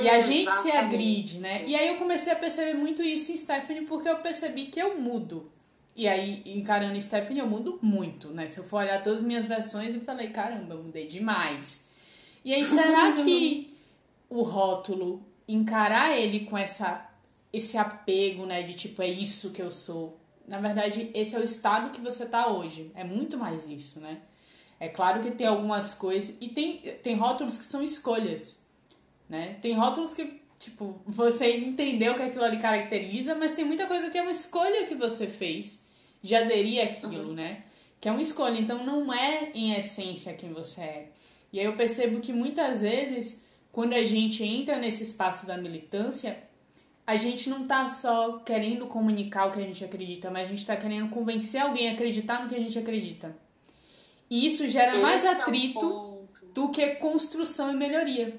E 0.00 0.08
a 0.08 0.20
gente 0.20 0.50
se 0.50 0.70
agride, 0.70 1.38
né? 1.38 1.64
E 1.66 1.74
aí 1.74 1.88
eu 1.88 1.96
comecei 1.96 2.32
a 2.32 2.36
perceber 2.36 2.74
muito 2.74 3.02
isso 3.02 3.32
em 3.32 3.36
Stephanie 3.36 3.86
porque 3.86 4.08
eu 4.08 4.16
percebi 4.18 4.66
que 4.66 4.80
eu 4.80 5.00
mudo. 5.00 5.50
E 5.96 6.08
aí, 6.08 6.42
encarando 6.44 7.00
Stephanie, 7.00 7.38
eu 7.38 7.46
mudo 7.46 7.78
muito, 7.80 8.30
né? 8.30 8.48
Se 8.48 8.58
eu 8.58 8.64
for 8.64 8.78
olhar 8.78 9.02
todas 9.02 9.20
as 9.20 9.26
minhas 9.26 9.44
versões, 9.44 9.94
eu 9.94 10.00
falei, 10.00 10.30
caramba, 10.30 10.74
eu 10.74 10.82
mudei 10.82 11.06
demais. 11.06 11.88
E 12.44 12.52
aí, 12.52 12.64
será 12.64 13.12
que 13.22 13.72
o 14.28 14.42
rótulo, 14.42 15.22
encarar 15.46 16.18
ele 16.18 16.40
com 16.40 16.58
essa, 16.58 17.08
esse 17.52 17.78
apego, 17.78 18.44
né? 18.44 18.62
De 18.62 18.74
tipo, 18.74 19.00
é 19.02 19.08
isso 19.08 19.52
que 19.52 19.62
eu 19.62 19.70
sou, 19.70 20.18
na 20.46 20.60
verdade, 20.60 21.10
esse 21.14 21.34
é 21.34 21.38
o 21.38 21.42
estado 21.42 21.90
que 21.90 22.00
você 22.00 22.26
tá 22.26 22.48
hoje. 22.48 22.90
É 22.94 23.02
muito 23.02 23.38
mais 23.38 23.66
isso, 23.66 24.00
né? 24.00 24.20
É 24.78 24.88
claro 24.88 25.22
que 25.22 25.30
tem 25.30 25.46
algumas 25.46 25.94
coisas. 25.94 26.36
E 26.40 26.48
tem, 26.48 26.78
tem 27.02 27.16
rótulos 27.16 27.56
que 27.56 27.64
são 27.64 27.82
escolhas, 27.82 28.62
né? 29.28 29.56
Tem 29.62 29.72
rótulos 29.74 30.12
que, 30.12 30.42
tipo, 30.58 31.00
você 31.06 31.56
entendeu 31.56 32.14
que 32.14 32.22
aquilo 32.22 32.44
ali 32.44 32.58
caracteriza, 32.58 33.34
mas 33.34 33.52
tem 33.52 33.64
muita 33.64 33.86
coisa 33.86 34.10
que 34.10 34.18
é 34.18 34.22
uma 34.22 34.30
escolha 34.30 34.86
que 34.86 34.94
você 34.94 35.26
fez 35.26 35.84
de 36.22 36.34
aderir 36.34 36.82
àquilo, 36.82 37.28
uhum. 37.28 37.34
né? 37.34 37.64
Que 38.00 38.08
é 38.08 38.12
uma 38.12 38.22
escolha. 38.22 38.58
Então, 38.58 38.84
não 38.84 39.12
é 39.12 39.50
em 39.54 39.74
essência 39.74 40.34
quem 40.34 40.52
você 40.52 40.80
é. 40.82 41.12
E 41.52 41.60
aí 41.60 41.66
eu 41.66 41.76
percebo 41.76 42.20
que 42.20 42.32
muitas 42.32 42.82
vezes, 42.82 43.42
quando 43.72 43.94
a 43.94 44.02
gente 44.02 44.42
entra 44.42 44.76
nesse 44.78 45.04
espaço 45.04 45.46
da 45.46 45.56
militância, 45.56 46.36
a 47.06 47.16
gente 47.16 47.50
não 47.50 47.66
tá 47.66 47.88
só 47.88 48.38
querendo 48.38 48.86
comunicar 48.86 49.46
o 49.46 49.52
que 49.52 49.58
a 49.58 49.62
gente 49.62 49.84
acredita, 49.84 50.30
mas 50.30 50.46
a 50.46 50.50
gente 50.50 50.64
tá 50.64 50.76
querendo 50.76 51.10
convencer 51.10 51.60
alguém 51.60 51.88
a 51.88 51.92
acreditar 51.92 52.42
no 52.42 52.48
que 52.48 52.54
a 52.54 52.60
gente 52.60 52.78
acredita. 52.78 53.36
E 54.30 54.46
isso 54.46 54.68
gera 54.68 54.92
Esse 54.92 55.02
mais 55.02 55.24
atrito 55.24 56.26
é 56.42 56.46
do 56.54 56.70
que 56.70 56.86
construção 56.96 57.70
e 57.70 57.76
melhoria. 57.76 58.38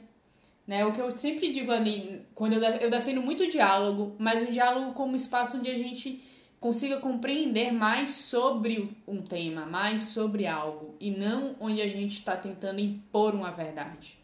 Né? 0.65 0.83
O 0.83 0.91
que 0.91 0.99
eu 0.99 1.15
sempre 1.15 1.51
digo 1.51 1.71
ali, 1.71 2.25
quando 2.33 2.53
eu, 2.53 2.63
eu 2.63 2.89
defendo 2.89 3.21
muito 3.21 3.43
o 3.43 3.49
diálogo, 3.49 4.15
mas 4.17 4.41
o 4.41 4.51
diálogo 4.51 4.93
como 4.93 5.15
espaço 5.15 5.57
onde 5.57 5.69
a 5.69 5.77
gente 5.77 6.23
consiga 6.59 6.97
compreender 6.97 7.71
mais 7.71 8.11
sobre 8.11 8.97
um 9.07 9.21
tema, 9.21 9.67
mais 9.67 10.05
sobre 10.05 10.47
algo, 10.47 10.95
e 10.99 11.11
não 11.11 11.55
onde 11.59 11.79
a 11.79 11.87
gente 11.87 12.17
está 12.17 12.35
tentando 12.35 12.79
impor 12.79 13.35
uma 13.35 13.51
verdade. 13.51 14.17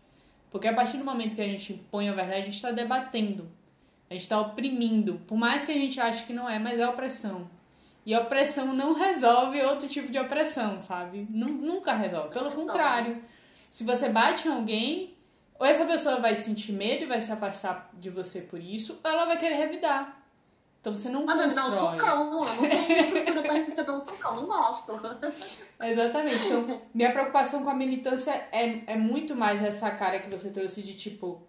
Porque 0.50 0.68
a 0.68 0.74
partir 0.74 0.98
do 0.98 1.06
momento 1.06 1.36
que 1.36 1.42
a 1.42 1.48
gente 1.48 1.74
impõe 1.74 2.10
a 2.10 2.14
verdade, 2.14 2.42
a 2.42 2.46
gente 2.46 2.56
está 2.56 2.72
debatendo 2.72 3.48
a 4.12 4.14
gente 4.14 4.24
está 4.24 4.42
oprimindo, 4.42 5.22
por 5.26 5.38
mais 5.38 5.64
que 5.64 5.72
a 5.72 5.76
gente 5.76 5.98
ache 5.98 6.26
que 6.26 6.34
não 6.34 6.50
é, 6.50 6.60
mas 6.60 6.78
é 6.78 6.86
opressão. 6.86 7.50
E 8.06 8.14
opressão 8.14 8.74
não 8.74 8.94
resolve 8.94 9.62
outro 9.62 9.88
tipo 9.88 10.12
de 10.12 10.20
opressão, 10.20 10.82
sabe? 10.82 11.26
Nunca 11.30 11.94
resolve. 11.94 12.34
Pelo 12.34 12.52
contrário. 12.52 13.24
Se 13.70 13.86
você 13.86 14.10
bate 14.10 14.50
em 14.50 14.52
alguém, 14.52 15.16
ou 15.58 15.66
essa 15.66 15.86
pessoa 15.86 16.18
vai 16.18 16.36
sentir 16.36 16.74
medo 16.74 17.04
e 17.04 17.08
vai 17.08 17.22
se 17.22 17.32
afastar 17.32 17.90
de 17.94 18.10
você 18.10 18.42
por 18.42 18.60
isso, 18.60 19.00
ou 19.02 19.10
ela 19.10 19.24
vai 19.24 19.38
querer 19.38 19.56
revidar. 19.56 20.22
Então 20.82 20.94
você 20.94 21.08
não 21.08 21.26
constrói. 21.26 21.48
me 21.48 21.56
dar 21.56 21.68
um 21.68 21.72
socão, 21.72 22.44
eu 22.44 22.54
não 22.54 22.70
tenho 22.70 23.00
estrutura 23.00 23.42
pra 23.44 23.54
receber 23.54 23.92
um 23.92 24.00
socão, 24.00 24.36
não 24.36 24.46
gosto. 24.46 24.92
Exatamente. 25.80 26.48
Então, 26.48 26.82
minha 26.94 27.14
preocupação 27.14 27.64
com 27.64 27.70
a 27.70 27.74
militância 27.74 28.32
é, 28.52 28.82
é 28.88 28.98
muito 28.98 29.38
mais 29.38 29.64
essa 29.64 29.90
cara 29.92 30.20
que 30.20 30.30
você 30.30 30.50
trouxe 30.50 30.82
de 30.82 30.96
tipo, 30.96 31.42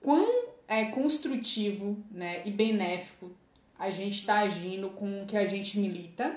quão 0.00 0.53
é 0.66 0.86
construtivo 0.86 1.96
né, 2.10 2.42
e 2.44 2.50
benéfico 2.50 3.30
a 3.78 3.90
gente 3.90 4.20
está 4.20 4.40
agindo 4.40 4.90
com 4.90 5.22
o 5.22 5.26
que 5.26 5.36
a 5.36 5.46
gente 5.46 5.78
milita, 5.78 6.36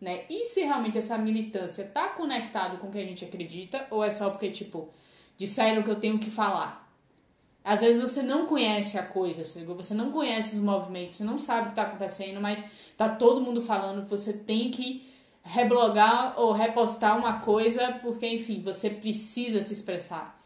né? 0.00 0.24
E 0.30 0.46
se 0.46 0.62
realmente 0.62 0.96
essa 0.96 1.16
militância 1.18 1.84
tá 1.84 2.08
conectado 2.08 2.78
com 2.78 2.88
o 2.88 2.90
que 2.90 2.98
a 2.98 3.04
gente 3.04 3.24
acredita, 3.24 3.86
ou 3.90 4.02
é 4.02 4.10
só 4.10 4.30
porque, 4.30 4.50
tipo, 4.50 4.88
disseram 5.36 5.82
que 5.82 5.90
eu 5.90 6.00
tenho 6.00 6.18
que 6.18 6.30
falar. 6.30 6.88
Às 7.62 7.80
vezes 7.80 8.00
você 8.00 8.22
não 8.22 8.46
conhece 8.46 8.98
a 8.98 9.02
coisa, 9.02 9.44
você 9.44 9.94
não 9.94 10.10
conhece 10.10 10.56
os 10.56 10.62
movimentos, 10.62 11.18
você 11.18 11.24
não 11.24 11.38
sabe 11.38 11.60
o 11.60 11.64
que 11.66 11.72
está 11.72 11.82
acontecendo, 11.82 12.40
mas 12.40 12.64
tá 12.96 13.08
todo 13.08 13.42
mundo 13.42 13.60
falando 13.60 14.04
que 14.04 14.10
você 14.10 14.32
tem 14.32 14.70
que 14.70 15.06
reblogar 15.42 16.40
ou 16.40 16.52
repostar 16.52 17.18
uma 17.18 17.40
coisa 17.40 17.98
porque, 18.00 18.26
enfim, 18.26 18.62
você 18.62 18.88
precisa 18.88 19.62
se 19.62 19.74
expressar. 19.74 20.39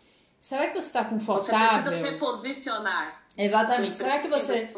Será 0.44 0.66
que 0.66 0.74
você 0.74 0.88
está 0.88 1.02
confortável? 1.06 1.84
Você 1.84 1.88
precisa 1.88 2.12
se 2.12 2.18
posicionar. 2.18 3.24
Exatamente. 3.34 3.96
Será 3.96 4.18
que 4.18 4.28
você. 4.28 4.70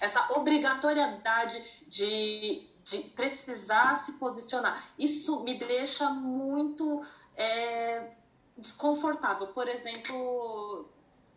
Essa 0.00 0.32
obrigatoriedade 0.32 1.62
de, 1.88 2.66
de 2.82 2.98
precisar 3.10 3.96
se 3.96 4.14
posicionar. 4.14 4.82
Isso 4.98 5.42
me 5.42 5.58
deixa 5.58 6.08
muito 6.08 7.04
é, 7.36 8.12
desconfortável. 8.56 9.48
Por 9.48 9.68
exemplo, 9.68 10.88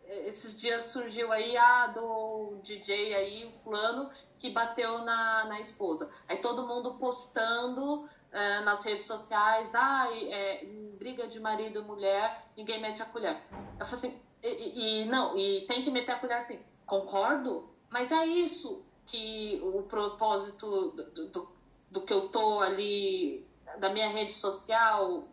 esses 0.06 0.56
dias 0.56 0.84
surgiu 0.84 1.30
aí 1.30 1.54
a 1.54 1.88
do 1.88 2.54
DJ 2.62 3.14
aí, 3.14 3.44
o 3.44 3.50
fulano, 3.50 4.08
que 4.38 4.48
bateu 4.48 5.00
na, 5.00 5.44
na 5.44 5.60
esposa. 5.60 6.08
Aí 6.26 6.38
todo 6.38 6.66
mundo 6.66 6.94
postando 6.94 8.08
é, 8.34 8.60
nas 8.62 8.84
redes 8.84 9.06
sociais, 9.06 9.74
ah, 9.74 10.08
é, 10.12 10.66
briga 10.98 11.28
de 11.28 11.38
marido 11.38 11.78
e 11.78 11.82
mulher, 11.82 12.46
ninguém 12.56 12.80
mete 12.80 13.00
a 13.00 13.06
colher. 13.06 13.40
Eu 13.78 13.86
falei 13.86 14.06
assim, 14.06 14.20
e, 14.42 15.02
e, 15.02 15.04
não, 15.06 15.38
e 15.38 15.64
tem 15.66 15.82
que 15.82 15.90
meter 15.90 16.12
a 16.12 16.18
colher 16.18 16.36
assim, 16.36 16.60
concordo, 16.84 17.70
mas 17.88 18.10
é 18.10 18.26
isso 18.26 18.84
que 19.06 19.60
o 19.62 19.82
propósito 19.82 20.66
do, 21.14 21.28
do, 21.28 21.48
do 21.92 22.00
que 22.00 22.12
eu 22.12 22.28
tô 22.28 22.60
ali, 22.60 23.46
da 23.78 23.90
minha 23.90 24.08
rede 24.08 24.32
social, 24.32 25.28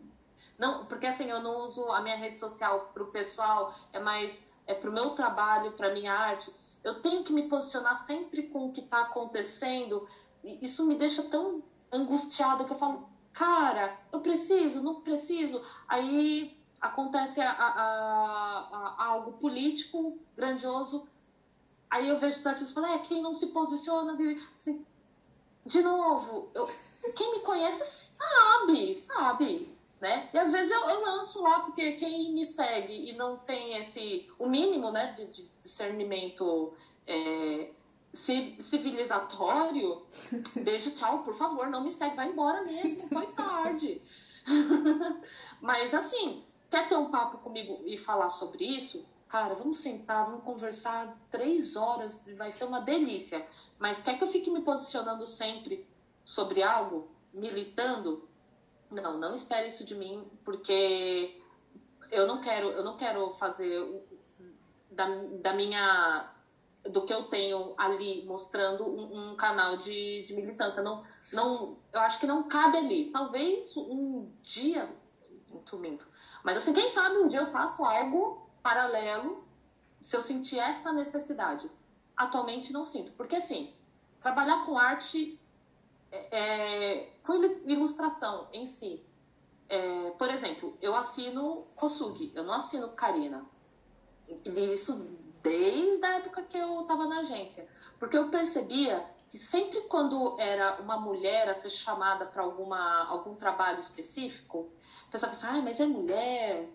não, 0.59 0.85
porque 0.85 1.07
assim, 1.07 1.27
eu 1.27 1.41
não 1.41 1.61
uso 1.61 1.91
a 1.91 2.01
minha 2.01 2.15
rede 2.15 2.37
social 2.37 2.91
para 2.93 3.01
o 3.01 3.07
pessoal, 3.07 3.73
é 3.91 3.99
mais 3.99 4.55
é 4.67 4.75
para 4.75 4.91
o 4.91 4.93
meu 4.93 5.15
trabalho, 5.15 5.71
para 5.71 5.91
minha 5.91 6.13
arte. 6.13 6.53
Eu 6.83 7.01
tenho 7.01 7.23
que 7.23 7.33
me 7.33 7.49
posicionar 7.49 7.95
sempre 7.95 8.43
com 8.43 8.67
o 8.67 8.71
que 8.71 8.81
está 8.81 9.01
acontecendo. 9.01 10.07
Isso 10.43 10.85
me 10.85 10.93
deixa 10.95 11.23
tão 11.23 11.63
angustiada 11.91 12.63
que 12.63 12.71
eu 12.71 12.77
falo, 12.77 13.09
cara, 13.33 13.99
eu 14.11 14.19
preciso, 14.21 14.83
não 14.83 15.01
preciso. 15.01 15.61
Aí 15.87 16.57
acontece 16.79 17.41
a, 17.41 17.51
a, 17.51 18.95
a, 18.99 19.05
algo 19.05 19.33
político 19.33 20.19
grandioso. 20.35 21.07
Aí 21.89 22.07
eu 22.07 22.17
vejo 22.17 22.39
os 22.39 22.47
artistas 22.47 22.73
falando, 22.73 22.93
é, 22.93 22.99
quem 22.99 23.21
não 23.21 23.33
se 23.33 23.47
posiciona, 23.47 24.17
assim, 24.57 24.85
de 25.65 25.81
novo, 25.81 26.49
eu, 26.53 26.67
quem 27.15 27.31
me 27.31 27.39
conhece 27.41 28.15
sabe, 28.15 28.95
sabe 28.95 29.71
né? 30.01 30.29
E 30.33 30.37
às 30.39 30.51
vezes 30.51 30.71
eu, 30.71 30.89
eu, 30.89 31.01
lanço 31.01 31.43
lá, 31.43 31.59
porque 31.59 31.91
quem 31.91 32.33
me 32.33 32.43
segue 32.43 33.09
e 33.09 33.13
não 33.13 33.37
tem 33.37 33.77
esse, 33.77 34.27
o 34.39 34.47
mínimo, 34.47 34.89
né, 34.91 35.13
de, 35.13 35.27
de 35.27 35.47
discernimento 35.59 36.73
é, 37.05 37.69
civilizatório, 38.14 40.01
beijo, 40.62 40.91
tchau, 40.91 41.24
por 41.24 41.34
favor, 41.34 41.68
não 41.68 41.84
me 41.84 41.91
segue, 41.91 42.16
vai 42.16 42.28
embora 42.28 42.64
mesmo, 42.64 43.07
foi 43.07 43.26
tarde. 43.28 44.01
Mas 45.62 45.93
assim, 45.93 46.43
quer 46.70 46.88
ter 46.88 46.95
um 46.95 47.09
papo 47.09 47.38
comigo 47.38 47.82
e 47.86 47.97
falar 47.97 48.30
sobre 48.30 48.66
isso? 48.66 49.07
Cara, 49.30 49.53
vamos 49.55 49.78
sentar, 49.78 50.26
vamos 50.26 50.43
conversar 50.43 51.18
três 51.30 51.78
horas, 51.78 52.30
vai 52.36 52.51
ser 52.51 52.66
uma 52.66 52.82
delícia. 52.82 53.45
Mas 53.80 54.03
quer 54.03 54.18
que 54.18 54.24
eu 54.24 54.28
fique 54.28 54.51
me 54.51 54.62
posicionando 54.62 55.26
sempre 55.26 55.88
sobre 56.26 56.62
algo, 56.62 57.07
militando? 57.34 58.28
Não, 58.89 59.18
não 59.18 59.34
espere 59.34 59.68
isso 59.68 59.86
de 59.86 59.95
mim, 59.95 60.30
porque 60.43 61.41
eu 62.12 62.28
não 62.28 62.41
quero, 62.41 62.72
eu 62.72 62.84
não 62.84 62.97
quero 62.97 63.30
fazer 63.30 64.05
da, 64.91 65.05
da 65.41 65.53
minha 65.53 66.30
do 66.89 67.03
que 67.03 67.13
eu 67.13 67.23
tenho 67.25 67.73
ali 67.77 68.25
mostrando 68.25 68.89
um, 68.89 69.32
um, 69.32 69.36
canal 69.36 69.77
de, 69.77 70.23
de 70.23 70.34
militância. 70.34 70.82
Não, 70.82 71.01
não, 71.32 71.77
eu 71.93 71.99
acho 72.01 72.19
que 72.19 72.25
não 72.25 72.47
cabe 72.47 72.77
ali. 72.77 73.11
Talvez 73.11 73.75
um 73.77 74.32
dia, 74.41 74.89
muito 75.49 75.77
minto, 75.77 76.07
mas 76.43 76.57
assim, 76.57 76.73
quem 76.73 76.89
sabe 76.89 77.17
um 77.17 77.27
dia 77.27 77.39
eu 77.39 77.45
faço 77.45 77.84
algo 77.84 78.49
paralelo 78.63 79.43
se 79.99 80.15
eu 80.15 80.21
sentir 80.21 80.59
essa 80.59 80.91
necessidade. 80.91 81.69
Atualmente 82.17 82.73
não 82.73 82.84
sinto, 82.84 83.11
porque 83.13 83.36
assim, 83.36 83.73
trabalhar 84.19 84.63
com 84.63 84.77
arte 84.77 85.39
é, 86.11 87.09
com 87.23 87.34
ilustração 87.65 88.47
em 88.51 88.65
si. 88.65 89.03
É, 89.69 90.11
por 90.11 90.29
exemplo, 90.29 90.77
eu 90.82 90.95
assino 90.95 91.65
Kosugi, 91.75 92.32
eu 92.36 92.43
não 92.43 92.53
assino 92.53 92.89
Karina. 92.89 93.45
Isso 94.45 95.17
desde 95.41 96.05
a 96.05 96.15
época 96.15 96.43
que 96.43 96.57
eu 96.57 96.81
estava 96.81 97.05
na 97.05 97.19
agência. 97.19 97.67
Porque 97.99 98.17
eu 98.17 98.29
percebia 98.29 99.05
que 99.29 99.37
sempre 99.37 99.81
quando 99.81 100.39
era 100.39 100.81
uma 100.81 100.97
mulher 100.97 101.47
a 101.49 101.53
ser 101.53 101.69
chamada 101.69 102.25
para 102.25 102.43
algum 102.43 103.35
trabalho 103.35 103.79
específico, 103.79 104.69
a 105.07 105.11
pessoa 105.11 105.31
pensa, 105.31 105.47
ai, 105.49 105.61
mas 105.61 105.79
é 105.79 105.85
mulher, 105.85 106.67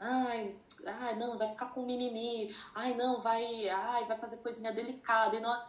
ai, 0.00 0.56
ai, 0.86 1.16
não, 1.16 1.38
vai 1.38 1.48
ficar 1.48 1.66
com 1.66 1.84
mimimi, 1.84 2.54
ai, 2.74 2.94
não, 2.94 3.20
vai, 3.20 3.68
ai, 3.68 4.04
vai 4.06 4.16
fazer 4.16 4.38
coisinha 4.38 4.72
delicada. 4.72 5.36
E 5.36 5.40
não... 5.40 5.62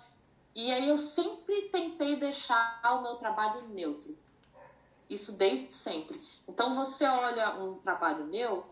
E 0.53 0.71
aí 0.71 0.89
eu 0.89 0.97
sempre 0.97 1.69
tentei 1.69 2.17
deixar 2.17 2.81
o 2.85 3.03
meu 3.03 3.15
trabalho 3.15 3.67
neutro. 3.69 4.17
Isso 5.09 5.33
desde 5.33 5.73
sempre. 5.73 6.21
Então 6.47 6.73
você 6.73 7.05
olha 7.05 7.55
um 7.55 7.75
trabalho 7.75 8.25
meu, 8.25 8.65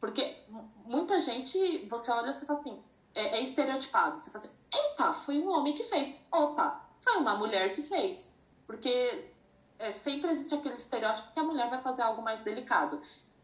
porque 0.00 0.36
muita 0.84 1.20
gente, 1.20 1.86
você 1.88 2.10
olha 2.10 2.30
e 2.30 2.32
você 2.32 2.46
fala 2.46 2.58
assim, 2.58 2.82
é, 3.14 3.38
é 3.38 3.42
estereotipado. 3.42 4.16
Você 4.16 4.30
fala 4.30 4.44
assim, 4.44 4.54
eita, 4.72 5.12
foi 5.12 5.38
um 5.40 5.50
homem 5.50 5.74
que 5.74 5.84
fez. 5.84 6.14
Opa, 6.32 6.80
foi 6.98 7.16
uma 7.16 7.36
mulher 7.36 7.72
que 7.72 7.82
fez. 7.82 8.34
Porque 8.66 9.32
é, 9.78 9.90
sempre 9.90 10.30
existe 10.30 10.54
aquele 10.54 10.74
estereótipo 10.74 11.32
que 11.32 11.40
a 11.40 11.44
mulher 11.44 11.68
vai 11.68 11.78
fazer 11.78 12.02
algo 12.02 12.22
mais 12.22 12.40
delicado. 12.40 13.00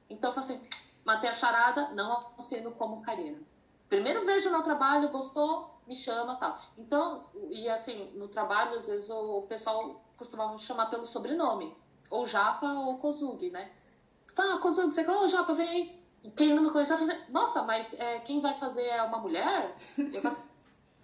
Então 0.08 0.30
eu 0.30 0.34
falo 0.34 0.46
assim, 0.46 0.62
matei 1.04 1.30
a 1.30 1.34
charada, 1.34 1.88
não 1.92 2.26
assino 2.38 2.70
como 2.72 3.02
Karina. 3.02 3.40
Primeiro 3.88 4.24
vejo 4.24 4.50
meu 4.50 4.62
trabalho, 4.62 5.08
gostou, 5.10 5.80
me 5.86 5.94
chama 5.94 6.36
tal. 6.36 6.58
Então, 6.76 7.26
e 7.50 7.68
assim, 7.68 8.10
no 8.14 8.28
trabalho, 8.28 8.74
às 8.74 8.86
vezes 8.86 9.08
o 9.10 9.42
pessoal 9.42 10.02
costumava 10.16 10.52
me 10.52 10.58
chamar 10.58 10.86
pelo 10.86 11.04
sobrenome, 11.04 11.76
ou 12.10 12.26
Japa 12.26 12.66
ou 12.66 12.98
Kozugi, 12.98 13.50
né? 13.50 13.70
Ah, 14.36 14.58
Kozugi, 14.58 14.94
você 14.94 15.04
fala, 15.04 15.22
oh, 15.22 15.28
Japa, 15.28 15.52
vem 15.52 15.68
aí. 15.68 15.95
Quem 16.34 16.54
não 16.54 16.62
me 16.62 16.70
conhece 16.70 16.90
vai 16.90 16.98
fazer, 16.98 17.24
nossa, 17.30 17.62
mas 17.62 17.98
é, 18.00 18.20
quem 18.20 18.40
vai 18.40 18.54
fazer 18.54 18.84
é 18.84 19.02
uma 19.02 19.18
mulher? 19.18 19.76
Eu 19.98 20.20
faço, 20.20 20.44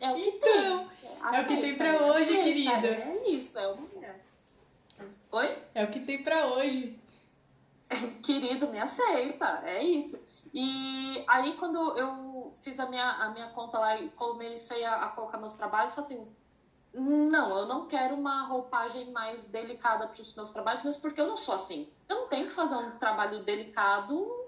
é 0.01 0.11
o 0.11 0.15
que 0.15 0.29
então, 0.29 0.89
tem. 0.89 1.11
Aceita, 1.23 1.37
é 1.37 1.41
o 1.41 1.47
que 1.47 1.57
tem 1.63 1.77
pra 1.77 2.07
hoje, 2.07 2.23
aceita, 2.23 2.43
querida. 2.43 2.89
É 2.89 3.29
isso, 3.29 3.59
é 3.59 3.69
uma 3.69 3.87
mulher. 3.95 4.25
Oi? 5.31 5.63
É 5.75 5.85
o 5.85 5.91
que 5.91 6.01
tem 6.01 6.23
pra 6.23 6.47
hoje. 6.47 6.99
Querido, 8.23 8.69
me 8.69 8.81
aceita, 8.81 9.63
é 9.65 9.83
isso. 9.83 10.49
E 10.53 11.25
aí, 11.29 11.55
quando 11.55 11.97
eu 11.97 12.53
fiz 12.63 12.79
a 12.81 12.87
minha, 12.87 13.09
a 13.09 13.31
minha 13.31 13.49
conta 13.49 13.79
lá 13.79 13.97
e 13.97 14.11
comecei 14.11 14.85
a, 14.85 15.05
a 15.05 15.09
colocar 15.09 15.39
meus 15.39 15.55
trabalhos, 15.55 15.95
falei 15.95 16.11
assim: 16.11 16.29
não, 16.95 17.57
eu 17.59 17.67
não 17.67 17.87
quero 17.87 18.15
uma 18.15 18.47
roupagem 18.47 19.11
mais 19.13 19.45
delicada 19.45 20.09
para 20.09 20.21
os 20.21 20.35
meus 20.35 20.51
trabalhos, 20.51 20.83
mas 20.83 20.97
porque 20.97 21.21
eu 21.21 21.27
não 21.27 21.37
sou 21.37 21.55
assim. 21.55 21.89
Eu 22.09 22.17
não 22.17 22.29
tenho 22.29 22.47
que 22.47 22.53
fazer 22.53 22.77
um 22.77 22.99
trabalho 22.99 23.43
delicado 23.45 24.42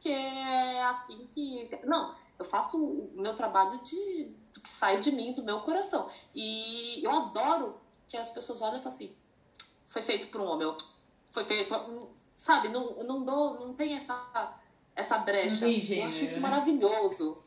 porque 0.00 0.08
é 0.08 0.82
assim 0.84 1.28
que. 1.30 1.68
Não, 1.84 2.14
eu 2.38 2.44
faço 2.44 2.82
o 2.82 3.12
meu 3.20 3.34
trabalho 3.34 3.78
de, 3.82 4.34
do 4.54 4.60
que 4.62 4.68
sai 4.68 4.98
de 4.98 5.12
mim, 5.12 5.34
do 5.34 5.44
meu 5.44 5.60
coração. 5.60 6.08
E 6.34 7.04
eu 7.04 7.10
adoro 7.10 7.78
que 8.08 8.16
as 8.16 8.30
pessoas 8.30 8.62
olhem 8.62 8.78
e 8.78 8.82
falem 8.82 8.96
assim: 8.96 9.16
foi 9.88 10.00
feito 10.00 10.28
por 10.28 10.40
um 10.40 10.46
homem, 10.46 10.74
foi 11.30 11.44
feito. 11.44 11.74
Sabe, 12.32 12.68
não, 12.68 12.94
não, 13.04 13.22
dou, 13.22 13.60
não 13.60 13.74
tem 13.74 13.94
essa 13.94 14.56
essa 14.96 15.18
brecha. 15.18 15.66
Não 15.66 15.72
tem 15.72 15.80
gênero, 15.80 16.06
eu 16.06 16.08
acho 16.08 16.24
isso 16.24 16.40
né? 16.40 16.48
maravilhoso. 16.48 17.38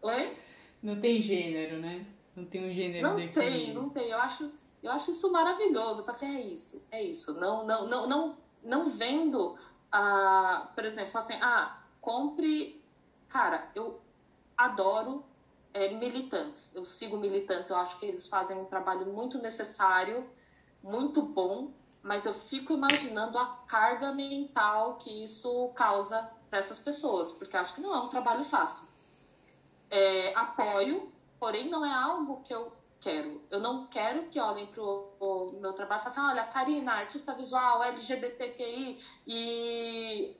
Oi? 0.00 0.36
Não 0.82 0.98
tem 0.98 1.20
gênero, 1.20 1.78
né? 1.78 2.06
Não 2.34 2.46
tem 2.46 2.70
um 2.70 2.72
gênero 2.72 3.06
Não 3.06 3.16
definido. 3.16 3.40
tem, 3.40 3.74
não 3.74 3.90
tem. 3.90 4.08
Eu 4.08 4.18
acho, 4.18 4.50
Eu 4.82 4.92
acho 4.92 5.10
isso 5.10 5.30
maravilhoso. 5.30 6.00
Eu 6.00 6.04
falo 6.06 6.16
assim, 6.16 6.36
é 6.36 6.40
isso, 6.40 6.82
é 6.90 7.02
isso. 7.02 7.38
Não, 7.38 7.66
não, 7.66 7.86
não, 7.86 8.06
não, 8.06 8.38
não 8.62 8.84
vendo, 8.86 9.54
ah, 9.92 10.70
por 10.74 10.86
exemplo, 10.86 11.18
assim, 11.18 11.34
ah, 11.42 11.77
compre. 12.00 12.82
Cara, 13.28 13.70
eu 13.74 14.00
adoro 14.56 15.24
é, 15.74 15.92
militantes. 15.94 16.74
Eu 16.74 16.84
sigo 16.84 17.16
militantes, 17.16 17.70
eu 17.70 17.76
acho 17.76 17.98
que 17.98 18.06
eles 18.06 18.26
fazem 18.26 18.58
um 18.58 18.64
trabalho 18.64 19.06
muito 19.06 19.38
necessário, 19.38 20.28
muito 20.82 21.22
bom, 21.22 21.70
mas 22.02 22.26
eu 22.26 22.34
fico 22.34 22.72
imaginando 22.72 23.38
a 23.38 23.46
carga 23.66 24.12
mental 24.12 24.96
que 24.96 25.24
isso 25.24 25.68
causa 25.74 26.30
para 26.48 26.58
essas 26.58 26.78
pessoas, 26.78 27.30
porque 27.32 27.56
acho 27.56 27.74
que 27.74 27.80
não 27.80 27.94
é 27.94 28.00
um 28.00 28.08
trabalho 28.08 28.42
fácil. 28.44 28.88
É, 29.90 30.34
apoio, 30.34 31.12
porém 31.38 31.68
não 31.68 31.84
é 31.84 31.92
algo 31.92 32.40
que 32.42 32.54
eu 32.54 32.72
quero. 33.00 33.40
Eu 33.50 33.60
não 33.60 33.86
quero 33.86 34.28
que 34.28 34.40
olhem 34.40 34.66
para 34.66 34.82
o 34.82 35.58
meu 35.60 35.72
trabalho 35.72 36.00
e 36.00 36.04
falem 36.04 36.18
assim, 36.18 36.40
olha, 36.40 36.52
Karina, 36.52 36.92
artista 36.92 37.34
visual, 37.34 37.82
LGBTQI 37.84 38.98
e 39.26 40.36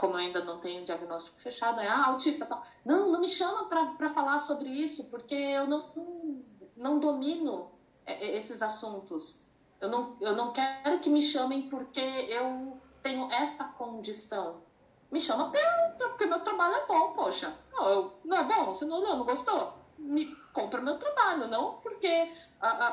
como 0.00 0.14
eu 0.14 0.20
ainda 0.20 0.42
não 0.42 0.58
tenho 0.58 0.82
diagnóstico 0.82 1.38
fechado, 1.38 1.78
é 1.78 1.86
ah, 1.86 2.06
autista. 2.06 2.48
Não, 2.86 3.12
não 3.12 3.20
me 3.20 3.28
chama 3.28 3.66
para 3.66 4.08
falar 4.08 4.38
sobre 4.38 4.70
isso, 4.70 5.10
porque 5.10 5.34
eu 5.34 5.66
não, 5.66 6.42
não 6.74 6.98
domino 6.98 7.70
é, 8.06 8.14
é, 8.14 8.36
esses 8.36 8.62
assuntos. 8.62 9.40
Eu 9.78 9.90
não, 9.90 10.16
eu 10.22 10.34
não 10.34 10.54
quero 10.54 10.98
que 11.00 11.10
me 11.10 11.20
chamem 11.20 11.68
porque 11.68 12.00
eu 12.00 12.78
tenho 13.02 13.30
esta 13.30 13.64
condição. 13.64 14.62
Me 15.10 15.20
chama 15.20 15.52
porque 15.98 16.24
meu 16.24 16.40
trabalho 16.40 16.76
é 16.76 16.86
bom, 16.86 17.12
poxa. 17.12 17.54
Não, 17.70 17.88
eu, 17.90 18.18
não 18.24 18.38
é 18.38 18.44
bom? 18.44 18.64
Você 18.66 18.86
não 18.86 19.02
não 19.02 19.22
gostou? 19.22 19.74
Me 19.98 20.34
compra 20.54 20.80
meu 20.80 20.98
trabalho, 20.98 21.46
não 21.46 21.74
porque 21.74 22.32
a, 22.58 22.68
a, 22.68 22.88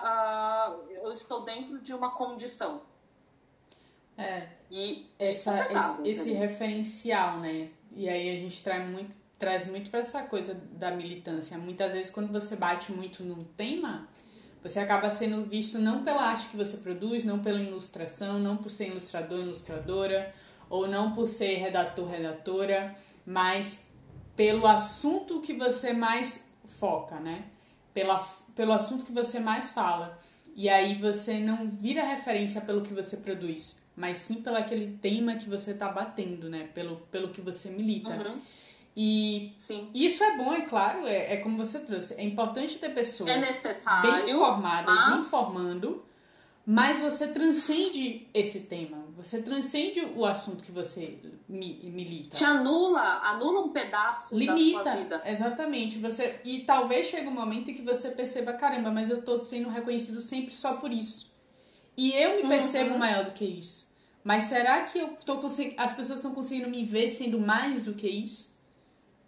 a, 0.65 0.77
eu 0.89 1.11
estou 1.13 1.43
dentro 1.43 1.79
de 1.79 1.93
uma 1.93 2.11
condição. 2.11 2.81
É. 4.17 4.56
E 4.69 5.09
essa, 5.17 5.57
é 5.57 5.73
esse, 5.73 6.07
esse 6.09 6.31
referencial, 6.31 7.39
né? 7.39 7.69
E 7.95 8.07
aí 8.07 8.29
a 8.29 8.39
gente 8.39 8.61
traz 8.61 8.89
muito, 8.89 9.11
traz 9.39 9.65
muito 9.65 9.89
para 9.89 10.01
essa 10.01 10.23
coisa 10.23 10.53
da 10.53 10.91
militância. 10.91 11.57
Muitas 11.57 11.93
vezes, 11.93 12.11
quando 12.11 12.31
você 12.31 12.55
bate 12.55 12.91
muito 12.91 13.23
num 13.23 13.43
tema, 13.55 14.07
você 14.61 14.79
acaba 14.79 15.09
sendo 15.09 15.45
visto 15.45 15.79
não 15.79 16.03
pela 16.03 16.23
arte 16.23 16.49
que 16.49 16.57
você 16.57 16.77
produz, 16.77 17.23
não 17.23 17.39
pela 17.39 17.59
ilustração, 17.59 18.39
não 18.39 18.57
por 18.57 18.69
ser 18.69 18.89
ilustrador, 18.89 19.39
ilustradora, 19.39 20.33
ou 20.69 20.87
não 20.87 21.13
por 21.13 21.27
ser 21.27 21.55
redator, 21.55 22.07
redatora, 22.07 22.93
mas 23.25 23.85
pelo 24.35 24.67
assunto 24.67 25.39
que 25.39 25.53
você 25.53 25.93
mais 25.93 26.45
foca, 26.77 27.19
né? 27.19 27.45
Pela, 27.93 28.19
pelo 28.53 28.73
assunto 28.73 29.05
que 29.05 29.13
você 29.13 29.39
mais 29.39 29.71
fala. 29.71 30.19
E 30.55 30.67
aí 30.67 30.99
você 30.99 31.39
não 31.39 31.69
vira 31.69 32.03
referência 32.03 32.59
pelo 32.59 32.81
que 32.81 32.93
você 32.93 33.17
produz 33.17 33.86
mas 33.97 34.19
sim 34.19 34.43
pelo 34.43 34.55
aquele 34.55 34.95
tema 34.99 35.35
que 35.35 35.49
você 35.49 35.71
está 35.71 35.89
batendo, 35.89 36.47
né? 36.47 36.69
Pelo, 36.75 36.97
pelo 37.11 37.29
que 37.29 37.41
você 37.41 37.67
milita. 37.67 38.11
Uhum. 38.11 38.39
E 38.95 39.53
sim. 39.57 39.89
isso 39.93 40.23
é 40.23 40.37
bom, 40.37 40.53
é 40.53 40.61
claro, 40.61 41.05
é, 41.07 41.33
é, 41.33 41.37
como 41.37 41.57
você 41.57 41.79
trouxe. 41.79 42.13
É 42.13 42.23
importante 42.23 42.77
ter 42.77 42.93
pessoas 42.93 43.29
é 43.29 44.01
bem 44.01 44.29
informadas, 44.29 44.95
mas... 44.95 45.21
informando, 45.21 46.05
mas 46.63 46.99
você 46.99 47.27
transcende 47.27 48.27
esse 48.33 48.61
tema. 48.61 49.03
Você 49.17 49.41
transcende 49.41 50.01
o 50.15 50.25
assunto 50.25 50.63
que 50.63 50.71
você 50.71 51.17
milita. 51.49 52.37
Te 52.37 52.43
anula, 52.43 53.21
anula 53.23 53.61
um 53.61 53.69
pedaço 53.69 54.37
Limita, 54.37 54.83
da 54.83 54.91
sua 54.91 54.95
vida. 54.95 55.21
Exatamente. 55.25 55.97
Você, 55.97 56.39
e 56.43 56.59
talvez 56.59 57.07
chegue 57.07 57.27
um 57.27 57.33
momento 57.33 57.71
em 57.71 57.73
que 57.73 57.81
você 57.81 58.11
perceba, 58.11 58.53
caramba, 58.53 58.91
mas 58.91 59.09
eu 59.09 59.23
tô 59.23 59.39
sendo 59.39 59.69
reconhecido 59.69 60.21
sempre 60.21 60.55
só 60.55 60.73
por 60.75 60.91
isso. 60.91 61.31
E 61.95 62.13
eu 62.13 62.35
me 62.35 62.47
percebo 62.47 62.91
uhum. 62.91 62.99
maior 62.99 63.25
do 63.25 63.31
que 63.31 63.43
isso. 63.43 63.86
Mas 64.27 64.43
será 64.43 64.83
que 64.83 64.99
eu 64.99 65.17
tô 65.25 65.39
as 65.77 65.93
pessoas 65.93 66.19
estão 66.19 66.33
conseguindo 66.33 66.69
me 66.69 66.83
ver 66.83 67.07
sendo 67.07 67.39
mais 67.39 67.81
do 67.81 67.93
que 67.93 68.09
isso? 68.09 68.53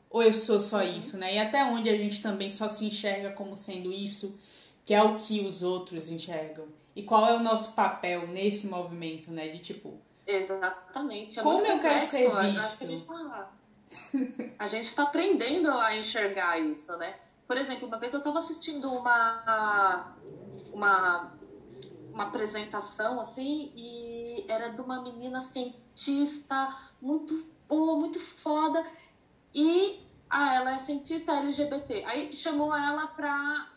Ou 0.10 0.22
eu 0.22 0.34
sou 0.34 0.60
só 0.60 0.84
isso, 0.84 1.18
né? 1.18 1.36
E 1.36 1.40
até 1.40 1.64
onde 1.64 1.90
a 1.90 1.96
gente 1.96 2.22
também 2.22 2.50
só 2.50 2.68
se 2.68 2.84
enxerga 2.84 3.32
como 3.32 3.56
sendo 3.56 3.94
isso, 3.94 4.38
que 4.84 4.94
é 4.94 5.02
o 5.02 5.16
que 5.16 5.40
os 5.40 5.64
outros 5.64 6.10
enxergam? 6.10 6.68
E 6.94 7.02
qual 7.02 7.26
é 7.26 7.34
o 7.34 7.40
nosso 7.40 7.76
papel 7.76 8.28
nesse 8.28 8.68
movimento, 8.68 9.32
né? 9.32 9.48
De 9.48 9.60
tipo. 9.60 9.98
Exatamente. 10.28 11.40
É 11.40 11.44
como 11.44 11.66
eu 11.66 11.80
quero 11.80 12.06
ser 12.06 12.30
visto? 12.30 12.84
a 12.84 12.86
gente, 12.86 13.04
tá, 13.04 13.52
a 14.60 14.68
gente 14.68 14.96
tá 14.96 15.04
aprendendo 15.04 15.72
a 15.72 15.96
enxergar 15.96 16.60
isso, 16.60 16.98
né? 16.98 17.18
Por 17.48 17.56
exemplo, 17.56 17.88
uma 17.88 17.98
vez 17.98 18.12
eu 18.12 18.18
estava 18.18 18.38
assistindo 18.38 18.92
uma, 18.92 20.14
uma, 20.74 21.32
uma 22.12 22.24
apresentação 22.26 23.22
assim 23.22 23.72
e 23.78 24.19
era 24.48 24.70
de 24.70 24.82
uma 24.82 25.02
menina 25.02 25.40
cientista 25.42 26.76
muito 27.02 27.34
boa, 27.68 27.96
muito 27.98 28.20
foda. 28.20 28.84
E 29.54 30.02
ah, 30.30 30.56
ela 30.56 30.76
é 30.76 30.78
cientista 30.78 31.34
LGBT. 31.34 32.04
Aí 32.06 32.34
chamou 32.34 32.76
ela 32.76 33.08
para 33.08 33.70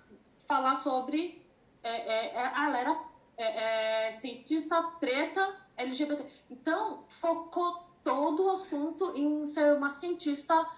falar 0.46 0.76
sobre. 0.76 1.42
É, 1.82 1.90
é, 1.90 2.34
é, 2.34 2.53
ah, 2.55 2.66
ela 2.66 2.78
era 2.78 3.05
é, 3.36 4.07
é, 4.07 4.11
cientista 4.12 4.82
preta 5.00 5.57
LGBT. 5.76 6.24
Então, 6.50 7.05
focou 7.09 7.90
todo 8.03 8.46
o 8.46 8.50
assunto 8.50 9.16
em 9.16 9.44
ser 9.46 9.74
uma 9.74 9.88
cientista 9.88 10.68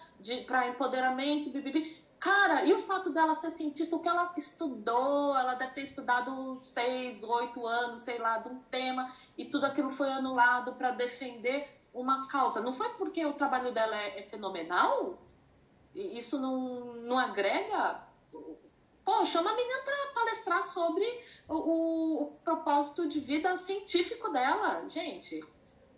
para 0.46 0.68
empoderamento, 0.68 1.50
bibibi. 1.50 2.03
Cara, 2.24 2.64
e 2.64 2.72
o 2.72 2.78
fato 2.78 3.10
dela 3.10 3.34
ser 3.34 3.50
cientista, 3.50 3.96
o 3.96 3.98
que 3.98 4.08
ela 4.08 4.32
estudou, 4.34 5.36
ela 5.36 5.52
deve 5.52 5.74
ter 5.74 5.82
estudado 5.82 6.56
seis, 6.58 7.22
oito 7.22 7.66
anos, 7.66 8.00
sei 8.00 8.18
lá, 8.18 8.38
de 8.38 8.48
um 8.48 8.58
tema, 8.70 9.12
e 9.36 9.44
tudo 9.44 9.66
aquilo 9.66 9.90
foi 9.90 10.10
anulado 10.10 10.72
para 10.72 10.92
defender 10.92 11.68
uma 11.92 12.26
causa. 12.26 12.62
Não 12.62 12.72
foi 12.72 12.88
porque 12.94 13.26
o 13.26 13.34
trabalho 13.34 13.74
dela 13.74 13.94
é, 13.94 14.20
é 14.20 14.22
fenomenal? 14.22 15.18
Isso 15.94 16.40
não, 16.40 16.94
não 16.94 17.18
agrega? 17.18 18.02
Pô, 19.04 19.22
chama 19.26 19.50
a 19.50 19.54
menina 19.54 19.82
para 19.84 20.12
palestrar 20.14 20.62
sobre 20.62 21.04
o, 21.46 21.54
o, 21.54 22.22
o, 22.22 22.26
propósito 22.42 23.06
de 23.06 23.20
vida 23.20 23.54
científico 23.54 24.30
dela, 24.30 24.88
gente. 24.88 25.44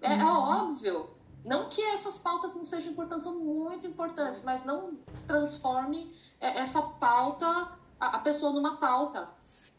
É, 0.03 0.15
é 0.15 0.25
uhum. 0.25 0.39
óbvio. 0.41 1.16
Não 1.47 1.69
que 1.69 1.81
essas 1.81 2.19
pautas 2.19 2.55
não 2.57 2.65
sejam 2.65 2.91
importantes, 2.91 3.25
são 3.25 3.39
muito 3.39 3.87
importantes, 3.87 4.43
mas 4.45 4.65
não 4.65 4.99
transforme 5.29 6.13
é, 6.41 6.59
essa 6.59 6.83
pauta, 6.83 7.69
a 8.01 8.19
pessoa 8.19 8.53
numa 8.53 8.79
pauta. 8.79 9.29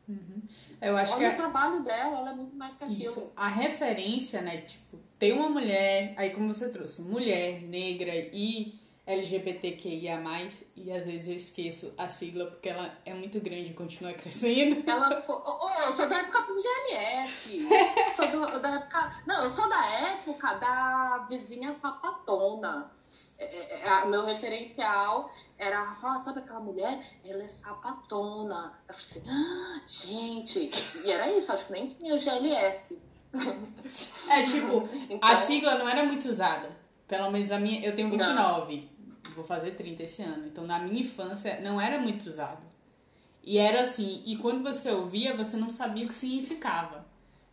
Uhum. 0.07 0.41
Eu 0.81 0.95
acho 0.95 1.13
Olha 1.15 1.27
que 1.27 1.33
o 1.33 1.37
trabalho 1.37 1.83
dela, 1.83 2.19
ela 2.19 2.31
é 2.31 2.33
muito 2.33 2.55
mais 2.55 2.75
que 2.75 2.85
aquilo. 2.85 3.01
Isso. 3.01 3.33
A 3.35 3.49
referência, 3.49 4.41
né? 4.41 4.61
Tipo, 4.61 4.97
tem 5.19 5.33
uma 5.33 5.49
mulher, 5.49 6.13
aí 6.15 6.29
como 6.29 6.53
você 6.53 6.69
trouxe, 6.69 7.01
mulher, 7.01 7.61
negra 7.63 8.15
e 8.15 8.76
LGBTQIA+, 9.07 10.21
e 10.75 10.91
às 10.91 11.05
vezes 11.05 11.29
eu 11.29 11.35
esqueço 11.35 11.93
a 11.97 12.09
sigla 12.09 12.47
porque 12.47 12.67
ela 12.67 12.93
é 13.05 13.13
muito 13.13 13.39
grande 13.39 13.71
e 13.71 13.73
continua 13.73 14.11
crescendo. 14.11 14.83
Ela 14.85 15.21
foi... 15.21 15.35
Oh, 15.45 15.69
eu 15.85 15.93
sou 15.93 16.09
da 16.09 16.17
época 16.17 16.41
do 16.41 16.53
GLS. 16.53 17.67
sou 18.13 18.27
do, 18.27 18.59
da 18.59 18.75
época... 18.75 19.23
Não, 19.25 19.43
eu 19.43 19.49
sou 19.49 19.69
da 19.69 19.85
época 19.85 20.53
da 20.55 21.25
vizinha 21.29 21.71
sapatona. 21.71 22.91
É, 23.39 23.45
é, 23.45 23.87
é 23.87 24.05
meu 24.07 24.25
referencial 24.25 25.31
era, 25.57 25.83
oh, 26.03 26.19
sabe 26.19 26.39
aquela 26.39 26.59
mulher? 26.59 26.99
Ela 27.23 27.43
é 27.43 27.47
sapatona. 27.47 28.77
Eu 28.89 28.93
falei 28.93 29.09
assim, 29.09 29.29
ah, 29.29 29.81
gente, 29.87 30.71
e 31.05 31.09
era 31.09 31.31
isso, 31.31 31.53
acho 31.53 31.67
que 31.67 31.71
nem 31.71 31.87
tinha 31.87 32.17
GLS. 32.17 33.01
É 34.29 34.43
tipo, 34.43 34.89
então... 35.09 35.19
a 35.21 35.37
sigla 35.45 35.75
não 35.75 35.87
era 35.87 36.03
muito 36.03 36.27
usada. 36.27 36.75
Pelo 37.07 37.31
menos 37.31 37.53
a 37.53 37.59
minha, 37.59 37.85
eu 37.85 37.95
tenho 37.95 38.09
29. 38.09 38.75
Não 38.75 38.96
vou 39.35 39.43
fazer 39.43 39.71
30 39.71 40.03
esse 40.03 40.21
ano. 40.21 40.47
Então, 40.47 40.65
na 40.65 40.79
minha 40.79 41.01
infância, 41.01 41.59
não 41.61 41.79
era 41.79 41.99
muito 41.99 42.27
usado. 42.27 42.65
E 43.43 43.57
era 43.57 43.81
assim, 43.81 44.21
e 44.25 44.35
quando 44.37 44.61
você 44.61 44.91
ouvia, 44.91 45.35
você 45.35 45.55
não 45.55 45.69
sabia 45.69 46.05
o 46.05 46.07
que 46.07 46.13
significava. 46.13 47.05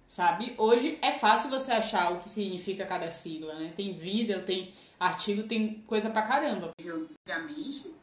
Sabe? 0.08 0.54
Hoje 0.58 0.98
é 1.00 1.12
fácil 1.12 1.50
você 1.50 1.72
achar 1.72 2.12
o 2.12 2.20
que 2.20 2.28
significa 2.28 2.84
cada 2.84 3.10
sigla, 3.10 3.54
né? 3.54 3.72
Tem 3.76 3.94
vídeo, 3.94 4.44
tem 4.44 4.74
artigo, 4.98 5.44
tem 5.44 5.82
coisa 5.86 6.10
pra 6.10 6.22
caramba. 6.22 6.70
Antigamente, 6.80 7.94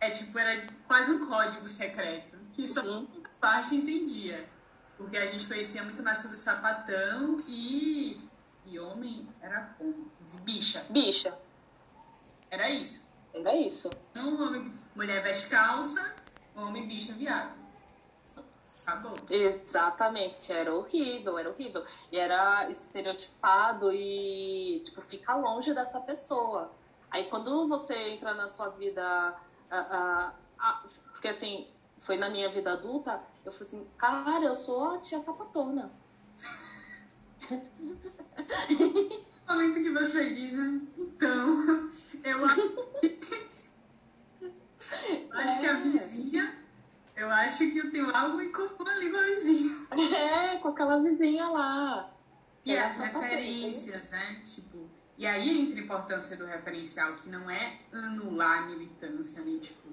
é 0.00 0.10
tipo, 0.10 0.38
era 0.38 0.66
quase 0.86 1.10
um 1.10 1.26
código 1.26 1.68
secreto, 1.68 2.36
que 2.52 2.66
só 2.66 2.82
uma 2.82 3.06
parte 3.40 3.74
entendia. 3.74 4.48
Porque 4.96 5.16
a 5.16 5.26
gente 5.26 5.46
conhecia 5.46 5.82
muito 5.82 6.02
mais 6.02 6.18
sobre 6.18 6.36
sapatão 6.36 7.36
e, 7.48 8.20
e 8.66 8.78
homem 8.78 9.26
era 9.40 9.74
como? 9.78 10.10
Bicha. 10.42 10.84
Bicha. 10.90 11.36
Era 12.50 12.68
isso. 12.68 13.08
Era 13.32 13.54
isso. 13.54 13.88
Um 14.16 14.42
homem, 14.42 14.74
mulher 14.94 15.22
veste 15.22 15.48
calça, 15.48 16.14
homem 16.56 16.86
bicho 16.88 17.12
viado. 17.14 17.54
Acabou. 18.84 19.14
Exatamente, 19.30 20.52
era 20.52 20.74
horrível, 20.74 21.38
era 21.38 21.48
horrível. 21.48 21.84
E 22.10 22.18
era 22.18 22.68
estereotipado 22.68 23.92
e, 23.92 24.80
tipo, 24.84 25.00
fica 25.00 25.36
longe 25.36 25.72
dessa 25.72 26.00
pessoa. 26.00 26.72
Aí 27.08 27.24
quando 27.26 27.68
você 27.68 27.94
entra 28.10 28.34
na 28.34 28.48
sua 28.48 28.68
vida. 28.70 29.36
Porque 31.12 31.28
assim, 31.28 31.68
foi 31.96 32.16
na 32.16 32.28
minha 32.28 32.48
vida 32.48 32.72
adulta, 32.72 33.22
eu 33.44 33.52
falei 33.52 33.68
assim, 33.68 33.86
cara, 33.96 34.44
eu 34.44 34.54
sou 34.54 34.94
a 34.94 34.98
tia 34.98 35.20
sapatona. 35.20 35.92
Momento 39.50 39.82
que 39.82 39.90
você 39.90 40.30
diz, 40.30 40.52
né? 40.52 40.80
Então, 40.96 41.90
eu 42.22 42.44
acho 42.44 42.60
acho 45.32 45.60
que 45.60 45.66
a 45.66 45.74
vizinha, 45.74 46.54
eu 47.16 47.28
acho 47.30 47.58
que 47.58 47.78
eu 47.78 47.90
tenho 47.90 48.14
algo 48.14 48.40
em 48.40 48.52
comum 48.52 48.88
ali 48.88 49.10
com 49.10 49.16
a 49.16 49.22
vizinha. 49.22 49.86
É, 50.16 50.56
com 50.58 50.68
aquela 50.68 51.02
vizinha 51.02 51.48
lá. 51.48 52.10
E 52.64 52.76
as 52.78 52.96
tá 52.96 53.06
referências, 53.06 54.10
né? 54.10 54.40
Tipo, 54.44 54.88
e 55.18 55.26
aí 55.26 55.62
entra 55.62 55.80
a 55.80 55.82
importância 55.82 56.36
do 56.36 56.46
referencial, 56.46 57.14
que 57.14 57.28
não 57.28 57.50
é 57.50 57.80
anular 57.92 58.62
a 58.62 58.66
militância, 58.66 59.42
né? 59.42 59.58
Tipo, 59.60 59.88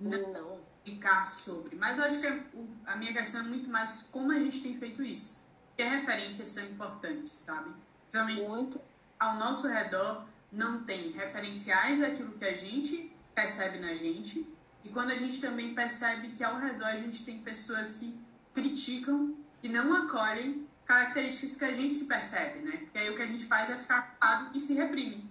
não 0.00 0.32
Não. 0.32 0.60
ficar 0.82 1.26
sobre. 1.26 1.76
Mas 1.76 1.98
eu 1.98 2.04
acho 2.04 2.20
que 2.20 2.42
a 2.86 2.96
minha 2.96 3.12
questão 3.12 3.40
é 3.40 3.44
muito 3.44 3.68
mais 3.68 4.08
como 4.10 4.32
a 4.32 4.38
gente 4.38 4.62
tem 4.62 4.78
feito 4.78 5.02
isso. 5.02 5.38
Porque 5.68 5.82
referências 5.82 6.48
são 6.48 6.64
importantes, 6.64 7.32
sabe? 7.32 7.70
Principalmente 8.10 8.42
Muito. 8.48 8.93
Ao 9.24 9.36
nosso 9.36 9.66
redor 9.68 10.26
não 10.52 10.84
tem 10.84 11.10
referenciais 11.10 12.00
daquilo 12.00 12.32
que 12.32 12.44
a 12.44 12.54
gente 12.54 13.12
percebe 13.34 13.78
na 13.78 13.94
gente. 13.94 14.46
E 14.84 14.88
quando 14.90 15.10
a 15.10 15.16
gente 15.16 15.40
também 15.40 15.74
percebe 15.74 16.28
que 16.28 16.44
ao 16.44 16.58
redor 16.58 16.86
a 16.86 16.96
gente 16.96 17.24
tem 17.24 17.38
pessoas 17.40 17.94
que 17.94 18.18
criticam 18.52 19.34
e 19.62 19.68
não 19.68 19.94
acolhem 20.04 20.68
características 20.84 21.56
que 21.56 21.64
a 21.64 21.72
gente 21.72 21.94
se 21.94 22.04
percebe, 22.04 22.58
né? 22.60 22.76
Porque 22.76 22.98
aí 22.98 23.10
o 23.10 23.16
que 23.16 23.22
a 23.22 23.26
gente 23.26 23.46
faz 23.46 23.70
é 23.70 23.76
ficar 23.76 24.16
calado 24.20 24.54
e 24.54 24.60
se 24.60 24.74
reprime. 24.74 25.28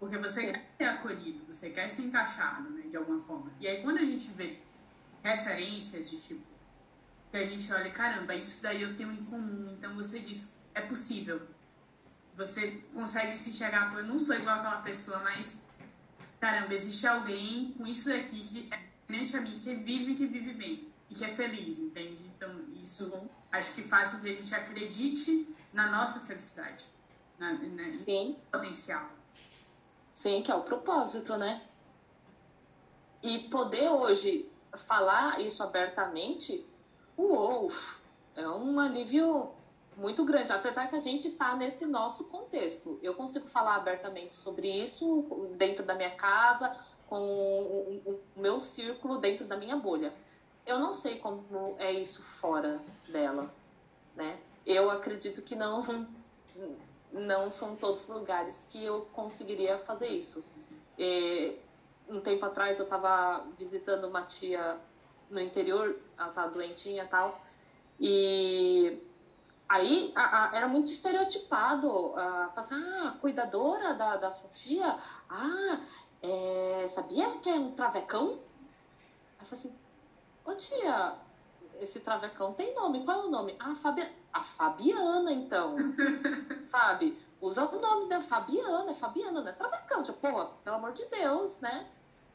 Porque 0.00 0.16
você 0.16 0.46
Sim. 0.46 0.52
quer 0.52 0.70
ser 0.78 0.84
acolhido, 0.84 1.44
você 1.46 1.70
quer 1.70 1.88
ser 1.88 2.02
encaixado, 2.02 2.70
né? 2.70 2.82
De 2.88 2.96
alguma 2.96 3.20
forma. 3.20 3.52
E 3.60 3.68
aí 3.68 3.82
quando 3.82 3.98
a 3.98 4.04
gente 4.04 4.30
vê 4.30 4.58
referências 5.22 6.08
de 6.08 6.18
tipo, 6.18 6.42
que 7.30 7.36
a 7.36 7.44
gente 7.44 7.70
olha, 7.72 7.90
caramba, 7.90 8.34
isso 8.34 8.62
daí 8.62 8.80
eu 8.80 8.96
tenho 8.96 9.12
em 9.12 9.22
comum. 9.22 9.74
Então 9.76 9.94
você 9.94 10.20
diz, 10.20 10.54
é 10.74 10.80
possível. 10.80 11.42
Você 12.38 12.84
consegue 12.94 13.36
se 13.36 13.50
enxergar, 13.50 13.90
pô, 13.90 13.98
eu 13.98 14.06
não 14.06 14.16
sou 14.16 14.36
igual 14.36 14.60
aquela 14.60 14.80
pessoa, 14.80 15.18
mas 15.18 15.60
caramba, 16.38 16.72
existe 16.72 17.04
alguém 17.04 17.74
com 17.76 17.84
isso 17.84 18.12
aqui 18.12 18.44
que 18.44 18.72
é 18.72 18.78
diferente 19.00 19.36
a 19.36 19.40
mim, 19.40 19.58
que 19.58 19.74
vive 19.74 20.12
e 20.12 20.14
que 20.14 20.26
vive 20.26 20.54
bem. 20.54 20.88
E 21.10 21.14
que 21.16 21.24
é 21.24 21.28
feliz, 21.28 21.78
entende? 21.78 22.30
Então 22.36 22.64
isso 22.80 23.28
acho 23.50 23.74
que 23.74 23.82
faz 23.82 24.12
com 24.12 24.20
que 24.20 24.28
a 24.28 24.34
gente 24.34 24.54
acredite 24.54 25.52
na 25.72 25.90
nossa 25.90 26.20
felicidade, 26.20 26.86
na, 27.40 27.54
na, 27.54 27.84
no 27.84 27.90
Sim. 27.90 28.36
potencial. 28.52 29.10
Sim, 30.14 30.40
que 30.40 30.52
é 30.52 30.54
o 30.54 30.62
propósito, 30.62 31.36
né? 31.36 31.60
E 33.20 33.48
poder 33.48 33.88
hoje 33.88 34.48
falar 34.76 35.40
isso 35.40 35.60
abertamente, 35.64 36.64
uou, 37.16 37.68
é 38.36 38.48
um 38.48 38.78
alívio 38.78 39.57
muito 39.98 40.24
grande. 40.24 40.52
Apesar 40.52 40.88
que 40.88 40.96
a 40.96 41.00
gente 41.00 41.28
está 41.28 41.54
nesse 41.56 41.84
nosso 41.84 42.24
contexto. 42.24 42.98
Eu 43.02 43.14
consigo 43.14 43.46
falar 43.46 43.76
abertamente 43.76 44.34
sobre 44.34 44.68
isso 44.68 45.46
dentro 45.56 45.84
da 45.84 45.94
minha 45.94 46.10
casa, 46.12 46.74
com 47.08 47.20
o, 48.06 48.20
meu 48.36 48.58
círculo, 48.58 49.18
dentro 49.18 49.46
da 49.46 49.56
minha 49.56 49.76
bolha. 49.76 50.14
Eu 50.64 50.78
não 50.78 50.92
sei 50.92 51.18
como 51.18 51.74
é 51.78 51.92
isso 51.92 52.22
fora 52.22 52.80
dela, 53.08 53.52
né? 54.14 54.38
Eu 54.64 54.90
acredito 54.90 55.42
que 55.42 55.54
não 55.54 55.80
não 57.10 57.48
são 57.48 57.74
todos 57.74 58.06
os 58.06 58.14
lugares 58.14 58.66
que 58.70 58.84
eu 58.84 59.02
conseguiria 59.12 59.78
fazer 59.78 60.08
isso. 60.08 60.44
É, 60.98 61.56
um 62.08 62.20
tempo 62.20 62.44
atrás 62.44 62.78
eu 62.78 62.84
estava 62.84 63.46
visitando 63.56 64.04
uma 64.04 64.22
tia 64.22 64.78
no 65.30 65.40
interior, 65.40 65.98
ela 66.18 66.28
estava 66.28 66.50
doentinha 66.50 67.04
e 67.04 67.08
tal, 67.08 67.40
e 67.98 69.02
aí 69.68 70.12
a- 70.14 70.46
a- 70.50 70.56
era 70.56 70.68
muito 70.68 70.88
estereotipado. 70.88 72.12
Ah, 72.16 72.50
falar 72.54 72.66
assim, 72.66 72.74
ah, 72.74 73.12
cuidadora 73.20 73.94
da, 73.94 74.16
da 74.16 74.30
sua 74.30 74.48
tia? 74.50 74.96
Ah, 75.28 75.80
é, 76.22 76.86
sabia 76.88 77.38
que 77.40 77.48
é 77.50 77.58
um 77.58 77.70
travecão? 77.74 78.28
Aí 79.38 79.44
eu 79.44 79.46
falei 79.46 79.60
assim, 79.64 79.78
ô 80.44 80.54
tia, 80.54 81.18
esse 81.74 82.00
travecão 82.00 82.54
tem 82.54 82.74
nome, 82.74 83.04
qual 83.04 83.22
é 83.22 83.26
o 83.26 83.30
nome? 83.30 83.56
Ah, 83.60 83.74
Fabi... 83.74 84.02
a 84.32 84.42
Fabiana, 84.42 85.32
então 85.32 85.76
sabe? 86.64 87.18
Usa 87.40 87.64
o 87.66 87.80
nome 87.80 88.08
da 88.08 88.20
Fabiana, 88.20 88.90
é 88.90 88.94
Fabiana, 88.94 89.40
não 89.42 89.50
é 89.50 89.52
Travecão, 89.54 90.02
tipo, 90.02 90.18
pô, 90.20 90.46
pelo 90.64 90.76
amor 90.76 90.92
de 90.92 91.04
Deus, 91.06 91.60
né? 91.60 91.86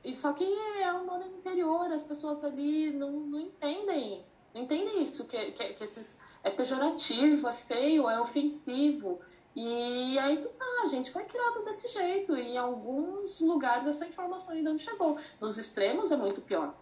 E 0.03 0.13
só 0.15 0.33
que 0.33 0.43
é 0.43 0.93
um 0.93 1.05
nome 1.05 1.25
interior, 1.27 1.91
as 1.91 2.03
pessoas 2.03 2.43
ali 2.43 2.91
não, 2.91 3.11
não 3.27 3.39
entendem, 3.39 4.25
não 4.53 4.61
entendem 4.61 5.01
isso, 5.01 5.25
que, 5.25 5.51
que, 5.53 5.73
que 5.73 5.83
esses, 5.83 6.17
é 6.43 6.51
pejorativo, 6.51 7.47
é 7.47 7.53
feio, 7.53 8.09
é 8.09 8.19
ofensivo. 8.19 9.19
E 9.55 10.17
aí 10.17 10.37
que 10.37 10.47
tá, 10.49 10.65
a 10.83 10.87
gente 10.87 11.11
foi 11.11 11.23
criado 11.25 11.63
desse 11.63 11.87
jeito, 11.87 12.35
e 12.35 12.53
em 12.53 12.57
alguns 12.57 13.39
lugares 13.39 13.85
essa 13.85 14.05
informação 14.05 14.53
ainda 14.53 14.71
não 14.71 14.77
chegou. 14.77 15.17
Nos 15.39 15.57
extremos 15.57 16.11
é 16.11 16.17
muito 16.17 16.41
pior. 16.41 16.73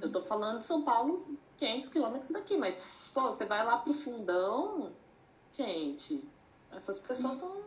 Eu 0.00 0.10
tô 0.10 0.22
falando 0.22 0.58
de 0.58 0.64
São 0.64 0.82
Paulo, 0.82 1.16
500 1.56 1.88
quilômetros 1.88 2.30
daqui, 2.30 2.56
mas, 2.56 2.74
pô, 3.12 3.22
você 3.22 3.44
vai 3.44 3.64
lá 3.64 3.78
pro 3.78 3.92
fundão, 3.92 4.92
gente, 5.52 6.26
essas 6.72 6.98
pessoas 6.98 7.36
são 7.36 7.60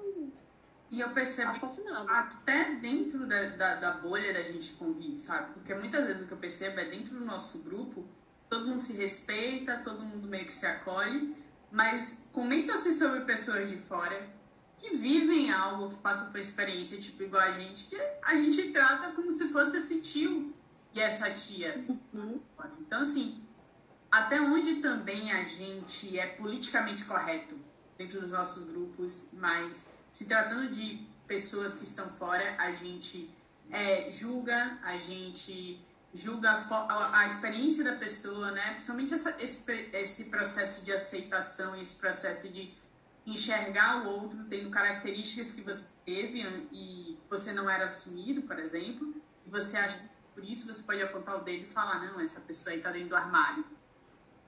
E 0.89 0.99
eu 0.99 1.09
percebo 1.11 1.51
assassinadas. 1.51 2.09
até 2.09 2.75
dentro 2.75 3.27
da, 3.27 3.49
da, 3.49 3.75
da 3.75 3.91
bolha 3.93 4.33
da 4.33 4.41
gente 4.43 4.73
convive, 4.73 5.17
sabe? 5.17 5.53
Porque 5.53 5.73
muitas 5.75 6.05
vezes 6.05 6.23
o 6.23 6.25
que 6.25 6.33
eu 6.33 6.37
percebo 6.37 6.79
é 6.79 6.85
dentro 6.85 7.17
do 7.17 7.25
nosso 7.25 7.59
grupo, 7.59 8.03
todo 8.51 8.67
mundo 8.67 8.81
se 8.81 8.93
respeita, 8.93 9.77
todo 9.77 10.03
mundo 10.03 10.27
meio 10.27 10.45
que 10.45 10.53
se 10.53 10.65
acolhe, 10.65 11.33
mas 11.71 12.27
comenta-se 12.33 12.93
sobre 12.93 13.21
pessoas 13.21 13.69
de 13.69 13.77
fora 13.77 14.29
que 14.75 14.97
vivem 14.97 15.49
algo, 15.49 15.89
que 15.89 15.95
passam 15.95 16.29
por 16.29 16.37
experiência, 16.37 16.99
tipo, 16.99 17.23
igual 17.23 17.41
a 17.41 17.51
gente, 17.51 17.85
que 17.85 17.95
a 18.21 18.35
gente 18.35 18.73
trata 18.73 19.11
como 19.13 19.31
se 19.31 19.47
fosse 19.53 19.77
esse 19.77 20.01
tio 20.01 20.53
e 20.93 20.99
essa 20.99 21.31
tia. 21.31 21.77
Uhum. 22.13 22.41
Então, 22.81 22.99
assim, 22.99 23.41
até 24.11 24.41
onde 24.41 24.81
também 24.81 25.31
a 25.31 25.45
gente 25.45 26.19
é 26.19 26.27
politicamente 26.27 27.05
correto 27.05 27.57
dentro 27.97 28.19
dos 28.19 28.31
nossos 28.31 28.65
grupos, 28.65 29.29
mas 29.31 29.91
se 30.11 30.25
tratando 30.25 30.69
de 30.69 31.07
pessoas 31.25 31.75
que 31.75 31.85
estão 31.85 32.09
fora, 32.15 32.53
a 32.57 32.73
gente 32.73 33.33
é, 33.69 34.11
julga, 34.11 34.77
a 34.83 34.97
gente 34.97 35.79
julga 36.13 36.51
a, 36.51 37.19
a- 37.19 37.25
experiência 37.27 37.83
da 37.83 37.95
pessoa, 37.95 38.51
né? 38.51 38.71
Principalmente 38.71 39.13
essa, 39.13 39.35
esse, 39.41 39.63
esse 39.93 40.25
processo 40.25 40.83
de 40.83 40.91
aceitação, 40.91 41.75
esse 41.75 41.95
processo 41.97 42.49
de 42.49 42.73
enxergar 43.25 44.03
o 44.03 44.07
outro 44.09 44.43
tendo 44.49 44.69
características 44.69 45.51
que 45.51 45.61
você 45.61 45.85
teve 46.05 46.41
e 46.71 47.17
você 47.29 47.53
não 47.53 47.69
era 47.69 47.85
assumido, 47.85 48.41
por 48.41 48.57
exemplo, 48.59 49.13
e 49.45 49.49
você 49.49 49.77
acha 49.77 49.99
que 49.99 50.09
por 50.33 50.43
isso 50.43 50.65
você 50.71 50.83
pode 50.83 51.01
apontar 51.01 51.35
o 51.37 51.43
dedo 51.43 51.63
e 51.63 51.67
falar, 51.67 52.03
não, 52.05 52.19
essa 52.19 52.41
pessoa 52.41 52.73
aí 52.73 52.81
tá 52.81 52.91
dentro 52.91 53.09
do 53.09 53.15
armário. 53.15 53.63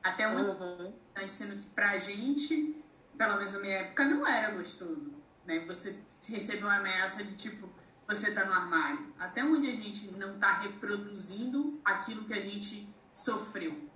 Até 0.01 0.27
onde 0.27 0.49
Uhum. 0.49 0.93
sendo 1.29 1.55
que 1.61 1.69
pra 1.69 1.97
gente, 1.97 2.83
pelo 3.17 3.35
menos 3.35 3.53
na 3.53 3.59
minha 3.59 3.73
época, 3.77 4.03
não 4.05 4.27
era 4.27 4.51
gostoso, 4.53 5.13
né? 5.45 5.59
Você 5.65 5.97
receber 6.29 6.63
uma 6.63 6.75
ameaça 6.77 7.23
de 7.23 7.35
tipo, 7.35 7.69
você 8.07 8.33
tá 8.33 8.45
no 8.45 8.53
armário. 8.53 9.13
Até 9.19 9.43
onde 9.43 9.67
a 9.67 9.75
gente 9.75 10.11
não 10.11 10.37
tá 10.39 10.59
reproduzindo 10.59 11.79
aquilo 11.83 12.25
que 12.25 12.33
a 12.33 12.41
gente 12.41 12.87
sofreu, 13.13 13.89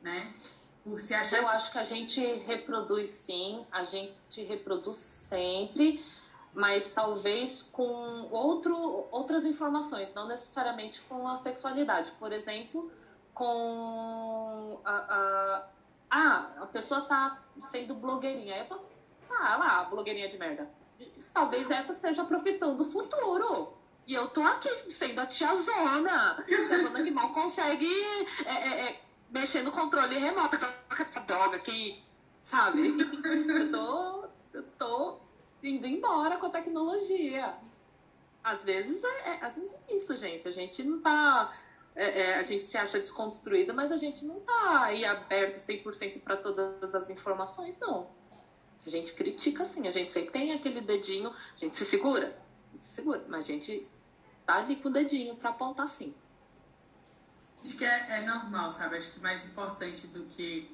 né? 0.00 0.34
Por 0.82 1.00
se 1.00 1.14
achar 1.14 1.38
Eu 1.38 1.48
acho 1.48 1.72
que 1.72 1.78
a 1.78 1.84
gente 1.84 2.20
reproduz 2.20 3.08
sim, 3.08 3.66
a 3.72 3.82
gente 3.82 4.42
reproduz 4.44 4.96
sempre, 4.96 6.02
mas 6.54 6.90
talvez 6.90 7.62
com 7.62 8.28
outro, 8.30 8.76
outras 9.10 9.44
informações, 9.44 10.14
não 10.14 10.28
necessariamente 10.28 11.02
com 11.02 11.26
a 11.26 11.36
sexualidade. 11.36 12.12
Por 12.12 12.32
exemplo, 12.32 12.90
com 13.34 14.80
a, 14.84 14.92
a, 14.92 15.68
ah, 16.10 16.62
a 16.62 16.66
pessoa 16.66 17.02
tá 17.02 17.42
sendo 17.70 17.94
blogueirinha. 17.94 18.54
Aí 18.54 18.60
eu 18.60 18.66
falo, 18.66 18.88
tá 19.26 19.56
lá, 19.56 19.84
blogueirinha 19.84 20.28
de 20.28 20.38
merda. 20.38 20.70
Talvez 21.36 21.70
essa 21.70 21.92
seja 21.92 22.22
a 22.22 22.24
profissão 22.24 22.74
do 22.78 22.82
futuro. 22.82 23.74
E 24.06 24.14
eu 24.14 24.26
tô 24.28 24.40
aqui 24.42 24.70
sendo 24.90 25.20
a 25.20 25.26
tiazona. 25.26 26.42
Tiazona 26.46 27.02
que 27.02 27.10
mal 27.10 27.30
consegue 27.30 27.86
é, 28.46 28.50
é, 28.50 28.88
é, 28.88 29.00
mexer 29.30 29.62
no 29.62 29.70
controle 29.70 30.16
remoto. 30.16 30.56
Com 30.58 31.02
essa 31.02 31.20
droga 31.20 31.56
aqui, 31.58 32.02
sabe? 32.40 32.88
Eu 33.52 33.70
tô, 33.70 34.28
eu 34.54 34.62
tô 34.78 35.18
indo 35.62 35.86
embora 35.86 36.38
com 36.38 36.46
a 36.46 36.50
tecnologia. 36.50 37.54
Às 38.42 38.64
vezes 38.64 39.04
é, 39.04 39.28
é- 39.28 39.44
às 39.44 39.56
vezes 39.56 39.74
é 39.74 39.94
isso, 39.94 40.16
gente. 40.16 40.48
A 40.48 40.52
gente 40.52 40.82
não 40.84 41.02
tá. 41.02 41.52
é, 41.94 42.20
é, 42.22 42.34
a 42.36 42.42
gente 42.42 42.64
se 42.64 42.78
acha 42.78 42.98
desconstruída, 42.98 43.74
mas 43.74 43.92
a 43.92 43.96
gente 43.96 44.24
não 44.24 44.40
tá 44.40 44.84
aí 44.84 45.04
aberto 45.04 45.56
100% 45.56 46.22
para 46.22 46.38
todas 46.38 46.94
as 46.94 47.10
informações, 47.10 47.78
não. 47.78 48.15
A 48.86 48.90
gente 48.90 49.12
critica 49.14 49.64
sim, 49.64 49.86
a 49.86 49.90
gente 49.90 50.12
sempre 50.12 50.30
tem 50.30 50.52
aquele 50.52 50.80
dedinho, 50.80 51.30
a 51.30 51.56
gente 51.56 51.76
se 51.76 51.84
segura, 51.84 52.26
a 52.26 52.72
gente 52.72 52.86
se 52.86 52.94
segura, 52.94 53.24
mas 53.28 53.44
a 53.44 53.46
gente 53.46 53.88
tá 54.44 54.56
ali 54.56 54.76
com 54.76 54.88
o 54.88 54.92
dedinho 54.92 55.34
para 55.36 55.50
apontar 55.50 55.88
sim. 55.88 56.14
Acho 57.62 57.76
que 57.76 57.84
é, 57.84 58.20
é 58.20 58.24
normal, 58.24 58.70
sabe? 58.70 58.96
Acho 58.96 59.12
que 59.12 59.20
mais 59.20 59.44
importante 59.46 60.06
do 60.06 60.24
que 60.24 60.70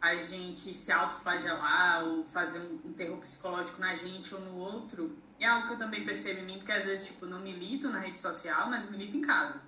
a 0.00 0.14
gente 0.14 0.72
se 0.72 0.90
autoflagelar 0.90 2.04
ou 2.04 2.24
fazer 2.24 2.60
um, 2.60 2.80
um 2.84 2.92
terror 2.92 3.18
psicológico 3.18 3.80
na 3.80 3.94
gente 3.94 4.34
ou 4.34 4.40
no 4.40 4.56
outro, 4.56 5.16
é 5.38 5.46
algo 5.46 5.66
que 5.66 5.74
eu 5.74 5.78
também 5.78 6.04
percebo 6.04 6.40
em 6.40 6.44
mim, 6.44 6.56
porque 6.58 6.72
às 6.72 6.84
vezes, 6.84 7.06
tipo, 7.06 7.26
não 7.26 7.40
milito 7.40 7.88
na 7.88 7.98
rede 7.98 8.18
social, 8.18 8.70
mas 8.70 8.88
milito 8.88 9.16
em 9.16 9.20
casa. 9.20 9.60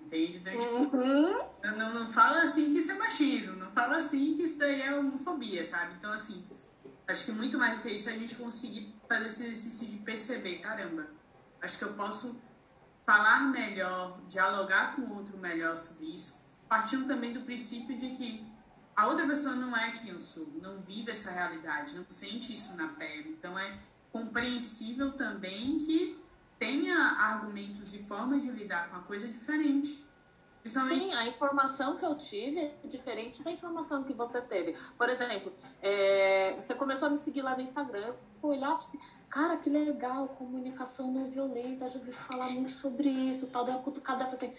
Entende? 0.00 0.38
Então, 0.38 0.58
tipo, 0.58 0.96
uhum. 0.96 1.38
não, 1.76 1.94
não 1.94 2.12
fala 2.12 2.42
assim 2.42 2.72
que 2.72 2.80
isso 2.80 2.90
é 2.90 2.94
machismo, 2.94 3.56
não 3.56 3.70
fala 3.70 3.98
assim 3.98 4.36
que 4.36 4.42
isso 4.42 4.58
daí 4.58 4.82
é 4.82 4.94
homofobia, 4.94 5.62
sabe? 5.62 5.94
Então, 5.98 6.12
assim, 6.12 6.44
acho 7.10 7.26
que 7.26 7.32
muito 7.32 7.58
mais 7.58 7.78
do 7.78 7.82
que 7.82 7.90
isso 7.90 8.08
a 8.08 8.12
gente 8.12 8.34
conseguir 8.34 8.94
fazer 9.08 9.26
esse 9.26 9.42
exercício 9.44 9.88
de 9.88 9.96
perceber, 9.98 10.58
caramba, 10.58 11.08
acho 11.60 11.78
que 11.78 11.84
eu 11.84 11.94
posso 11.94 12.40
falar 13.04 13.40
melhor, 13.40 14.20
dialogar 14.28 14.94
com 14.94 15.02
o 15.02 15.16
outro 15.16 15.36
melhor 15.38 15.76
sobre 15.76 16.06
isso, 16.06 16.40
partindo 16.68 17.06
também 17.06 17.32
do 17.32 17.40
princípio 17.40 17.98
de 17.98 18.10
que 18.10 18.46
a 18.94 19.06
outra 19.06 19.26
pessoa 19.26 19.54
não 19.56 19.76
é 19.76 19.90
quem 19.92 20.10
eu 20.10 20.20
sou, 20.20 20.46
não 20.62 20.82
vive 20.82 21.10
essa 21.10 21.30
realidade, 21.30 21.96
não 21.96 22.04
sente 22.08 22.52
isso 22.52 22.76
na 22.76 22.88
pele. 22.88 23.36
Então 23.38 23.58
é 23.58 23.78
compreensível 24.12 25.12
também 25.12 25.78
que 25.78 26.22
tenha 26.58 26.96
argumentos 26.96 27.94
e 27.94 28.02
formas 28.04 28.42
de 28.42 28.50
lidar 28.50 28.90
com 28.90 28.96
a 28.96 29.00
coisa 29.00 29.26
diferente. 29.26 30.04
Sim, 30.64 31.12
a 31.14 31.26
informação 31.26 31.96
que 31.96 32.04
eu 32.04 32.16
tive 32.16 32.60
é 32.60 32.86
diferente 32.86 33.42
da 33.42 33.50
informação 33.50 34.04
que 34.04 34.12
você 34.12 34.42
teve. 34.42 34.76
Por 34.96 35.08
exemplo, 35.08 35.52
é, 35.80 36.54
você 36.58 36.74
começou 36.74 37.08
a 37.08 37.10
me 37.10 37.16
seguir 37.16 37.40
lá 37.40 37.56
no 37.56 37.62
Instagram, 37.62 38.08
eu 38.08 38.18
fui 38.40 38.56
olhar 38.56 38.78
e 38.78 38.82
falei, 38.82 39.00
cara, 39.30 39.56
que 39.56 39.70
legal, 39.70 40.28
comunicação 40.28 41.10
não 41.10 41.30
violenta, 41.30 41.88
já 41.88 41.98
ouvi 41.98 42.12
falar 42.12 42.50
muito 42.50 42.72
sobre 42.72 43.08
isso, 43.08 43.50
tal, 43.50 43.64
daí 43.64 43.74
a 43.74 43.78
cutucada, 43.78 44.24
assim, 44.24 44.54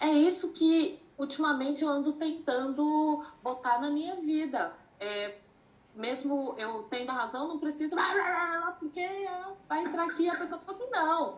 é 0.00 0.12
isso 0.12 0.52
que 0.52 1.00
ultimamente 1.16 1.84
eu 1.84 1.88
ando 1.88 2.12
tentando 2.14 3.24
botar 3.42 3.80
na 3.80 3.90
minha 3.90 4.16
vida. 4.16 4.72
É, 4.98 5.38
mesmo 5.94 6.56
eu 6.58 6.82
tendo 6.84 7.10
a 7.10 7.14
razão, 7.14 7.46
não 7.46 7.58
preciso, 7.58 7.94
porque 8.80 9.06
vai 9.68 9.84
entrar 9.84 10.04
aqui 10.06 10.24
e 10.24 10.28
a 10.28 10.36
pessoa 10.36 10.60
fala 10.60 10.76
assim, 10.76 10.90
não. 10.90 11.36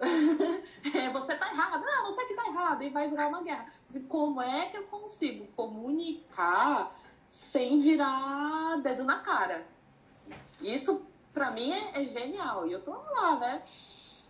É, 0.94 1.10
você 1.10 1.34
tá 1.34 1.50
errado, 1.50 1.84
não, 1.84 2.06
você 2.06 2.24
que 2.24 2.34
tá 2.34 2.46
errado, 2.46 2.82
e 2.82 2.90
vai 2.90 3.08
virar 3.08 3.28
uma 3.28 3.42
guerra. 3.42 3.66
Como 4.08 4.40
é 4.40 4.66
que 4.66 4.76
eu 4.76 4.84
consigo 4.84 5.46
comunicar 5.48 6.92
sem 7.28 7.78
virar 7.80 8.76
dedo 8.82 9.04
na 9.04 9.18
cara? 9.18 9.66
Isso, 10.60 11.06
para 11.32 11.50
mim, 11.50 11.72
é, 11.72 12.00
é, 12.00 12.04
genial. 12.04 12.66
E 12.66 12.72
eu 12.72 12.82
tô 12.82 12.92
lá, 12.92 13.38
né? 13.38 13.62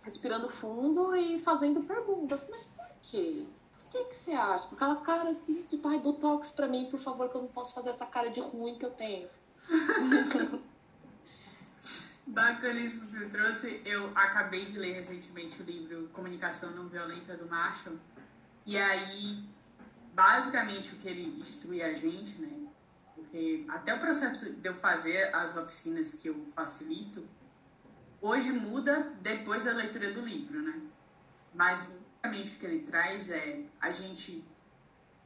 Respirando 0.03 0.49
fundo 0.49 1.15
e 1.15 1.39
fazendo 1.39 1.83
perguntas. 1.83 2.47
Mas 2.49 2.65
por 2.65 2.89
quê? 3.03 3.45
O 3.85 3.89
que, 3.89 4.03
que 4.05 4.15
você 4.15 4.33
acha? 4.33 4.67
Com 4.67 4.75
aquela 4.75 4.97
cara 4.97 5.29
assim, 5.29 5.63
tipo, 5.63 5.87
ai, 5.87 5.99
botox 5.99 6.51
pra 6.51 6.67
mim, 6.67 6.87
por 6.89 6.99
favor, 6.99 7.29
que 7.29 7.37
eu 7.37 7.41
não 7.41 7.49
posso 7.49 7.73
fazer 7.73 7.91
essa 7.91 8.05
cara 8.05 8.29
de 8.29 8.41
ruim 8.41 8.77
que 8.77 8.85
eu 8.85 8.91
tenho. 8.91 9.29
Bacana 12.27 12.79
isso 12.79 13.01
que 13.01 13.07
você 13.07 13.25
trouxe. 13.29 13.81
Eu 13.85 14.11
acabei 14.13 14.65
de 14.65 14.77
ler 14.77 14.93
recentemente 14.93 15.61
o 15.61 15.65
livro 15.65 16.09
Comunicação 16.09 16.71
Não 16.71 16.89
Violenta 16.89 17.35
do 17.37 17.47
Marshall. 17.47 17.95
E 18.65 18.77
aí, 18.77 19.43
basicamente, 20.13 20.93
o 20.93 20.97
que 20.97 21.07
ele 21.07 21.39
instrui 21.39 21.81
a 21.81 21.93
gente, 21.93 22.41
né? 22.41 22.67
Porque 23.15 23.65
até 23.69 23.93
o 23.93 23.99
processo 23.99 24.51
de 24.51 24.67
eu 24.67 24.75
fazer 24.75 25.33
as 25.33 25.55
oficinas 25.55 26.15
que 26.15 26.27
eu 26.27 26.47
facilito, 26.53 27.25
hoje 28.21 28.51
muda 28.51 29.13
depois 29.21 29.63
da 29.63 29.71
leitura 29.71 30.13
do 30.13 30.21
livro, 30.21 30.61
né? 30.61 30.81
Mas 31.53 31.89
basicamente 32.27 32.55
o 32.55 32.59
que 32.59 32.65
ele 32.65 32.79
traz 32.83 33.31
é 33.31 33.63
a 33.79 33.89
gente 33.91 34.43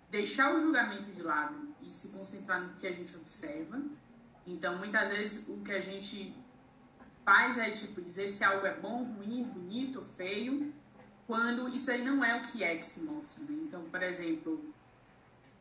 deixar 0.10 0.54
o 0.54 0.60
julgamento 0.60 1.12
de 1.12 1.24
lado 1.24 1.76
e 1.82 1.92
se 1.92 2.10
concentrar 2.10 2.62
no 2.62 2.74
que 2.74 2.86
a 2.86 2.92
gente 2.92 3.16
observa. 3.16 3.82
Então, 4.46 4.78
muitas 4.78 5.10
vezes 5.10 5.48
o 5.48 5.58
que 5.62 5.72
a 5.72 5.80
gente 5.80 6.36
faz 7.32 7.58
é 7.58 7.72
tipo 7.72 8.02
dizer 8.02 8.28
se 8.28 8.44
algo 8.44 8.66
é 8.66 8.78
bom, 8.78 9.04
ruim, 9.04 9.44
bonito 9.44 10.02
feio, 10.02 10.74
quando 11.26 11.70
isso 11.70 11.90
aí 11.90 12.04
não 12.04 12.24
é 12.24 12.36
o 12.36 12.42
que 12.42 12.62
é 12.62 12.76
que 12.76 12.86
se 12.86 13.04
mostra. 13.04 13.46
Né? 13.46 13.58
Então, 13.64 13.84
por 13.86 14.04
exemplo, 14.04 14.74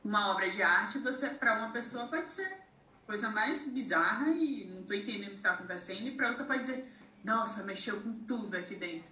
uma 0.04 0.32
obra 0.32 0.50
de 0.50 0.60
arte, 0.62 0.98
você 0.98 1.28
para 1.28 1.58
uma 1.58 1.70
pessoa 1.70 2.08
pode 2.08 2.32
ser 2.32 2.58
coisa 3.06 3.30
mais 3.30 3.68
bizarra 3.68 4.30
e 4.30 4.64
não 4.64 4.80
estou 4.80 4.96
entendendo 4.96 5.28
o 5.28 5.30
que 5.30 5.36
está 5.36 5.52
acontecendo, 5.52 6.08
e 6.08 6.10
para 6.16 6.30
outra 6.30 6.44
pode 6.44 6.60
dizer, 6.60 6.92
nossa, 7.22 7.62
mexeu 7.62 8.00
com 8.00 8.14
tudo 8.24 8.56
aqui 8.56 8.74
dentro. 8.74 9.10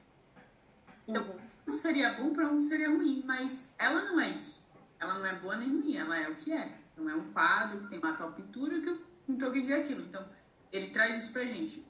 Então, 1.07 1.23
uhum 1.23 1.49
um 1.69 1.73
seria 1.73 2.15
bom, 2.15 2.33
para 2.33 2.47
um 2.47 2.61
seria 2.61 2.89
ruim, 2.89 3.23
mas 3.27 3.75
ela 3.79 4.03
não 4.03 4.19
é 4.19 4.31
isso. 4.31 4.67
Ela 4.99 5.19
não 5.19 5.27
é 5.27 5.35
boa 5.35 5.55
nem 5.57 5.69
ruim, 5.69 5.97
ela 5.97 6.19
é 6.19 6.29
o 6.29 6.35
que 6.35 6.51
é. 6.51 6.73
Então 6.93 7.09
é 7.09 7.15
um 7.15 7.31
quadro 7.31 7.81
que 7.81 7.89
tem 7.89 7.99
uma 7.99 8.15
tal 8.15 8.33
pintura 8.33 8.81
que 8.81 8.89
eu 8.89 9.01
não 9.29 9.37
estou 9.37 9.51
dizer 9.53 9.75
aquilo. 9.75 10.03
Então 10.03 10.27
ele 10.73 10.89
traz 10.89 11.17
isso 11.17 11.33
pra 11.33 11.45
gente. 11.45 11.87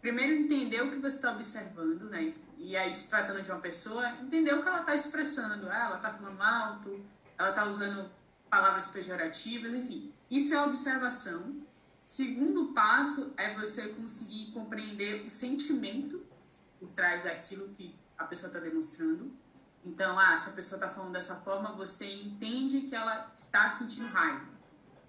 Primeiro 0.00 0.32
entender 0.32 0.80
o 0.82 0.90
que 0.90 0.98
você 0.98 1.16
está 1.16 1.32
observando, 1.32 2.08
né? 2.08 2.34
E 2.56 2.76
aí 2.76 2.92
se 2.92 3.08
tratando 3.08 3.42
de 3.42 3.50
uma 3.50 3.60
pessoa, 3.60 4.08
entender 4.20 4.54
o 4.54 4.62
que 4.62 4.68
ela 4.68 4.80
está 4.80 4.94
expressando. 4.94 5.68
Ah, 5.68 5.86
ela 5.86 5.96
está 5.96 6.12
falando 6.12 6.40
alto, 6.40 7.04
ela 7.38 7.50
está 7.50 7.64
usando 7.64 8.10
palavras 8.48 8.88
pejorativas, 8.88 9.72
enfim. 9.72 10.12
Isso 10.30 10.54
é 10.54 10.62
observação. 10.62 11.56
Segundo 12.04 12.72
passo 12.72 13.32
é 13.36 13.54
você 13.54 13.88
conseguir 13.90 14.50
compreender 14.52 15.24
o 15.24 15.30
sentimento 15.30 16.22
por 16.78 16.88
trás 16.90 17.24
daquilo 17.24 17.68
que 17.70 17.94
a 18.18 18.24
pessoa 18.24 18.48
está 18.48 18.58
demonstrando. 18.58 19.32
Então, 19.84 20.18
ah, 20.18 20.36
se 20.36 20.50
a 20.50 20.52
pessoa 20.52 20.76
está 20.76 20.90
falando 20.90 21.12
dessa 21.12 21.36
forma, 21.36 21.72
você 21.72 22.12
entende 22.12 22.82
que 22.82 22.94
ela 22.94 23.32
está 23.38 23.68
sentindo 23.68 24.08
raiva. 24.08 24.46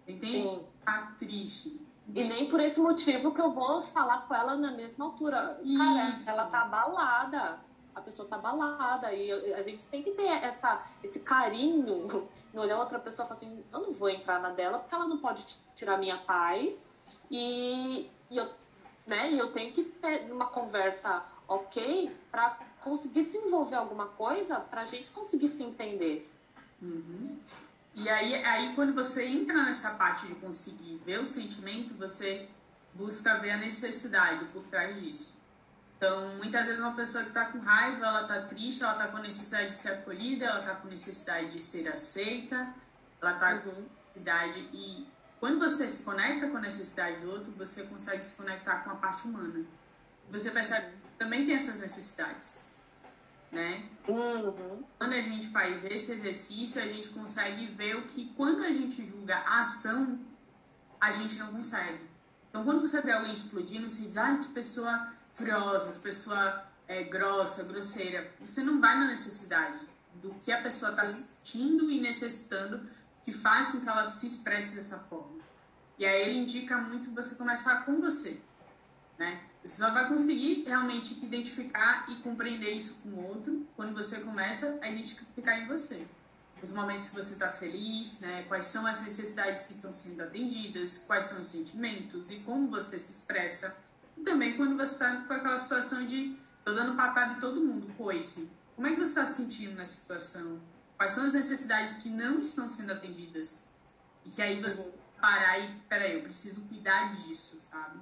Entende? 0.07 0.47
Está 0.79 1.13
triste. 1.17 1.80
E 2.15 2.23
nem 2.23 2.47
por 2.47 2.59
esse 2.59 2.79
motivo 2.79 3.33
que 3.33 3.41
eu 3.41 3.49
vou 3.49 3.81
falar 3.81 4.27
com 4.27 4.35
ela 4.35 4.55
na 4.55 4.71
mesma 4.71 5.05
altura. 5.05 5.59
Cara, 5.77 6.15
ela 6.27 6.45
tá 6.45 6.61
abalada. 6.61 7.59
A 7.93 8.01
pessoa 8.01 8.27
tá 8.27 8.35
abalada. 8.35 9.13
E 9.13 9.53
a 9.53 9.61
gente 9.61 9.87
tem 9.87 10.01
que 10.01 10.11
ter 10.11 10.27
essa, 10.27 10.81
esse 11.03 11.21
carinho 11.21 12.07
no 12.07 12.29
olhar 12.61 12.77
outra 12.77 12.99
pessoa 12.99 13.25
e 13.25 13.27
falar 13.29 13.37
assim: 13.37 13.63
eu 13.71 13.79
não 13.79 13.91
vou 13.91 14.09
entrar 14.09 14.41
na 14.41 14.49
dela 14.49 14.79
porque 14.79 14.95
ela 14.95 15.07
não 15.07 15.17
pode 15.17 15.45
tirar 15.75 15.97
minha 15.97 16.17
paz. 16.17 16.91
E, 17.29 18.09
e 18.29 18.37
eu, 18.37 18.49
né, 19.07 19.33
eu 19.33 19.51
tenho 19.51 19.71
que 19.71 19.83
ter 19.83 20.31
uma 20.31 20.47
conversa 20.47 21.23
ok 21.47 22.15
para 22.29 22.57
conseguir 22.81 23.23
desenvolver 23.23 23.75
alguma 23.75 24.07
coisa 24.07 24.59
para 24.59 24.81
a 24.81 24.85
gente 24.85 25.11
conseguir 25.11 25.47
se 25.47 25.63
entender. 25.63 26.29
Uhum. 26.81 27.39
E 28.01 28.09
aí, 28.09 28.33
aí, 28.43 28.73
quando 28.73 28.95
você 28.95 29.27
entra 29.27 29.63
nessa 29.63 29.91
parte 29.91 30.25
de 30.25 30.33
conseguir 30.33 30.99
ver 31.05 31.19
o 31.19 31.25
sentimento, 31.25 31.93
você 31.93 32.49
busca 32.95 33.37
ver 33.37 33.51
a 33.51 33.57
necessidade 33.57 34.43
por 34.45 34.63
trás 34.63 34.99
disso. 34.99 35.39
Então, 35.97 36.35
muitas 36.37 36.65
vezes 36.65 36.81
uma 36.81 36.95
pessoa 36.95 37.23
que 37.23 37.29
está 37.29 37.45
com 37.45 37.59
raiva, 37.59 38.03
ela 38.03 38.21
está 38.23 38.41
triste, 38.41 38.81
ela 38.81 38.93
está 38.93 39.07
com 39.07 39.19
necessidade 39.19 39.67
de 39.67 39.75
ser 39.75 39.91
acolhida, 39.91 40.45
ela 40.45 40.59
está 40.61 40.73
com 40.73 40.87
necessidade 40.87 41.51
de 41.51 41.59
ser 41.59 41.87
aceita, 41.89 42.73
ela 43.21 43.33
está 43.33 43.53
uhum. 43.53 43.59
com 43.59 43.85
necessidade... 44.07 44.59
E 44.73 45.07
quando 45.39 45.59
você 45.59 45.87
se 45.87 46.01
conecta 46.01 46.49
com 46.49 46.57
a 46.57 46.61
necessidade 46.61 47.21
do 47.21 47.29
outro, 47.29 47.51
você 47.51 47.83
consegue 47.83 48.25
se 48.25 48.35
conectar 48.35 48.77
com 48.77 48.89
a 48.89 48.95
parte 48.95 49.27
humana. 49.27 49.63
Você 50.31 50.49
percebe 50.49 50.87
que 50.87 51.17
também 51.19 51.45
tem 51.45 51.53
essas 51.53 51.79
necessidades 51.79 52.70
né? 53.51 53.89
Uhum. 54.07 54.83
Quando 54.97 55.13
a 55.13 55.21
gente 55.21 55.47
faz 55.47 55.83
esse 55.83 56.13
exercício, 56.13 56.81
a 56.81 56.85
gente 56.85 57.09
consegue 57.09 57.67
ver 57.67 57.97
o 57.97 58.03
que, 58.03 58.33
quando 58.35 58.63
a 58.63 58.71
gente 58.71 59.05
julga 59.05 59.37
a 59.37 59.61
ação, 59.61 60.19
a 60.99 61.11
gente 61.11 61.37
não 61.37 61.51
consegue. 61.51 61.99
Então, 62.49 62.63
quando 62.63 62.81
você 62.81 63.01
vê 63.01 63.11
alguém 63.11 63.33
explodindo, 63.33 63.89
você 63.89 64.03
diz, 64.03 64.17
ai, 64.17 64.39
que 64.39 64.49
pessoa 64.49 65.13
furiosa, 65.33 65.93
que 65.93 65.99
pessoa 65.99 66.65
é, 66.87 67.03
grossa, 67.03 67.63
grosseira. 67.63 68.31
Você 68.39 68.63
não 68.63 68.79
vai 68.81 68.97
na 68.97 69.07
necessidade 69.07 69.79
do 70.15 70.33
que 70.35 70.51
a 70.51 70.61
pessoa 70.61 70.91
está 70.91 71.07
sentindo 71.07 71.89
e 71.89 71.99
necessitando 71.99 72.87
que 73.23 73.31
faz 73.31 73.69
com 73.69 73.81
que 73.81 73.87
ela 73.87 74.07
se 74.07 74.27
expresse 74.27 74.75
dessa 74.75 74.99
forma. 74.99 75.41
E 75.97 76.05
aí 76.05 76.21
ele 76.21 76.39
indica 76.39 76.77
muito 76.77 77.11
você 77.11 77.35
começar 77.35 77.85
com 77.85 78.01
você, 78.01 78.41
né? 79.17 79.41
Você 79.63 79.83
só 79.83 79.91
vai 79.91 80.07
conseguir 80.07 80.63
realmente 80.65 81.23
identificar 81.23 82.05
e 82.09 82.15
compreender 82.15 82.71
isso 82.71 83.01
com 83.03 83.09
o 83.09 83.27
outro 83.27 83.67
quando 83.75 83.93
você 83.93 84.19
começa 84.21 84.79
a 84.81 84.89
identificar 84.89 85.59
em 85.59 85.67
você. 85.67 86.07
Os 86.63 86.71
momentos 86.71 87.09
que 87.09 87.15
você 87.15 87.33
está 87.33 87.49
feliz, 87.49 88.19
né? 88.21 88.43
quais 88.47 88.65
são 88.65 88.85
as 88.85 89.01
necessidades 89.01 89.63
que 89.63 89.73
estão 89.73 89.93
sendo 89.93 90.21
atendidas, 90.21 91.05
quais 91.05 91.25
são 91.25 91.41
os 91.41 91.47
sentimentos 91.47 92.31
e 92.31 92.39
como 92.39 92.69
você 92.69 92.99
se 92.99 93.13
expressa. 93.13 93.77
E 94.17 94.21
também 94.21 94.57
quando 94.57 94.75
você 94.75 94.93
está 94.93 95.15
com 95.25 95.33
aquela 95.33 95.57
situação 95.57 96.05
de 96.05 96.37
tô 96.65 96.73
dando 96.73 96.95
patada 96.95 97.33
em 97.33 97.39
todo 97.39 97.61
mundo, 97.61 97.93
coice. 97.97 98.51
Como 98.75 98.87
é 98.87 98.91
que 98.91 98.97
você 98.97 99.09
está 99.09 99.25
se 99.25 99.43
sentindo 99.43 99.75
nessa 99.75 100.01
situação? 100.01 100.59
Quais 100.97 101.11
são 101.11 101.25
as 101.25 101.33
necessidades 101.33 101.95
que 101.95 102.09
não 102.09 102.41
estão 102.41 102.67
sendo 102.69 102.91
atendidas? 102.91 103.73
E 104.25 104.29
que 104.29 104.41
aí 104.41 104.61
você 104.61 104.91
parar 105.19 105.59
e, 105.59 105.75
peraí, 105.87 106.15
eu 106.15 106.23
preciso 106.23 106.61
cuidar 106.61 107.13
disso, 107.13 107.59
sabe? 107.61 107.99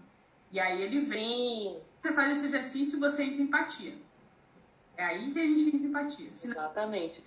E 0.52 0.60
aí 0.60 0.82
ele 0.82 1.00
vem. 1.00 1.74
Sim. 1.74 1.80
Você 2.02 2.14
faz 2.14 2.38
esse 2.38 2.46
exercício 2.46 2.98
e 2.98 3.00
você 3.00 3.24
entra 3.24 3.42
em 3.42 3.46
empatia. 3.46 3.96
É 4.96 5.06
aí 5.06 5.32
que 5.32 5.40
a 5.40 5.44
gente 5.44 5.68
entra 5.68 5.78
em 5.78 5.86
empatia. 5.86 6.32
Senão... 6.32 6.56
Exatamente. 6.56 7.24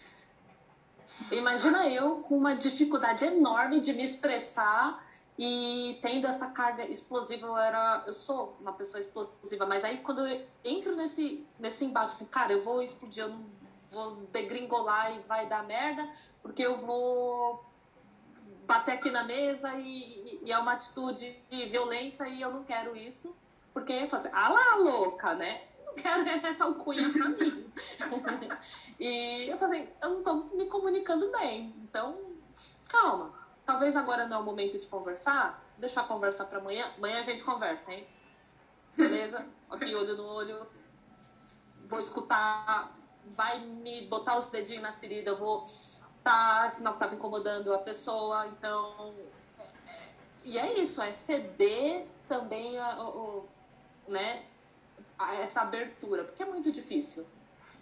Imagina 1.31 1.89
eu 1.89 2.17
com 2.17 2.37
uma 2.37 2.55
dificuldade 2.55 3.25
enorme 3.25 3.81
de 3.81 3.93
me 3.93 4.03
expressar 4.03 5.05
e 5.39 5.99
tendo 6.03 6.27
essa 6.27 6.51
carga 6.51 6.85
explosiva, 6.85 7.47
eu 7.47 7.57
era, 7.57 8.05
eu 8.07 8.13
sou 8.13 8.57
uma 8.61 8.73
pessoa 8.73 9.01
explosiva, 9.01 9.67
mas 9.67 9.85
aí 9.85 9.99
quando 9.99 10.27
eu 10.27 10.47
entro 10.65 10.95
nesse 10.95 11.47
nesse 11.59 11.85
embate, 11.85 12.13
assim, 12.13 12.27
cara, 12.27 12.53
eu 12.53 12.63
vou 12.63 12.83
explodir, 12.83 13.25
eu 13.25 13.31
não 13.31 13.45
vou 13.91 14.17
degringolar 14.33 15.15
e 15.15 15.21
vai 15.21 15.49
dar 15.49 15.65
merda, 15.65 16.09
porque 16.43 16.63
eu 16.63 16.77
vou 16.77 17.65
bater 18.67 18.95
aqui 18.95 19.11
na 19.11 19.25
mesa 19.25 19.75
e, 19.75 20.41
e 20.43 20.53
é 20.53 20.59
uma 20.59 20.73
atitude 20.73 21.37
violenta 21.69 22.29
e 22.29 22.41
eu 22.41 22.53
não 22.53 22.65
quero 22.65 22.97
isso, 22.97 23.35
porque 23.73 23.93
eu 23.93 24.09
falo 24.09 24.23
assim, 24.23 24.35
ah 24.35 24.49
lá, 24.49 24.77
louca, 24.77 25.35
né? 25.35 25.63
Não 25.85 25.95
quero 25.95 26.29
essa 26.47 26.65
alcunha 26.65 27.11
pra 27.13 27.29
mim. 27.29 27.73
e 28.99 29.49
eu 29.49 29.57
falei 29.57 29.83
assim, 29.83 29.91
eu 30.03 30.11
não 30.11 30.23
tô 30.23 30.35
me 30.57 30.67
comunicando 30.67 31.31
bem, 31.33 31.75
então 31.83 32.33
calma. 32.89 33.33
Talvez 33.65 33.97
agora 33.97 34.27
não 34.27 34.39
é 34.39 34.41
o 34.41 34.45
momento 34.45 34.79
de 34.79 34.87
conversar, 34.87 35.63
deixar 35.79 36.07
conversar 36.09 36.47
para 36.47 36.59
amanhã. 36.59 36.85
Amanhã 36.99 37.21
a 37.21 37.23
gente 37.23 37.45
conversa, 37.45 37.93
hein? 37.93 38.07
Beleza? 38.97 39.47
Aqui, 39.71 39.95
olho 39.95 40.17
no 40.17 40.25
olho. 40.25 40.67
Vou 41.87 42.01
escutar, 42.01 42.93
vai 43.25 43.61
me 43.61 44.07
botar 44.09 44.37
os 44.37 44.49
dedinhos 44.49 44.83
na 44.83 44.93
ferida, 44.93 45.31
eu 45.31 45.39
vou 45.39 45.65
tá, 46.23 46.69
sinal 46.69 46.95
que 46.95 46.99
estava 46.99 47.15
incomodando 47.15 47.73
a 47.75 47.79
pessoa, 47.79 48.47
então. 48.47 49.15
É, 49.59 49.63
é, 49.63 50.09
e 50.45 50.59
é 50.59 50.81
isso, 50.81 51.03
é 51.03 51.13
ceder 51.13 52.07
também 52.29 52.79
a, 52.79 53.03
o, 53.05 53.49
né, 54.09 54.45
a 55.19 55.35
essa 55.37 55.63
abertura, 55.63 56.25
porque 56.25 56.43
é 56.43 56.47
muito 56.47 56.71
difícil. 56.71 57.27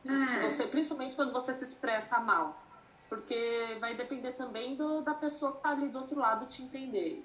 É. 0.05 0.27
Se 0.27 0.41
você, 0.41 0.67
principalmente 0.67 1.17
quando 1.17 1.33
você 1.33 1.53
se 1.53 1.65
expressa 1.65 2.19
mal. 2.21 2.61
Porque 3.09 3.77
vai 3.81 3.97
depender 3.97 4.33
também 4.33 4.77
do, 4.77 5.03
da 5.03 5.15
pessoa 5.15 5.51
que 5.51 5.59
está 5.59 5.71
ali 5.71 5.89
do 5.89 5.99
outro 5.99 6.19
lado 6.19 6.47
te 6.47 6.63
entender. 6.63 7.25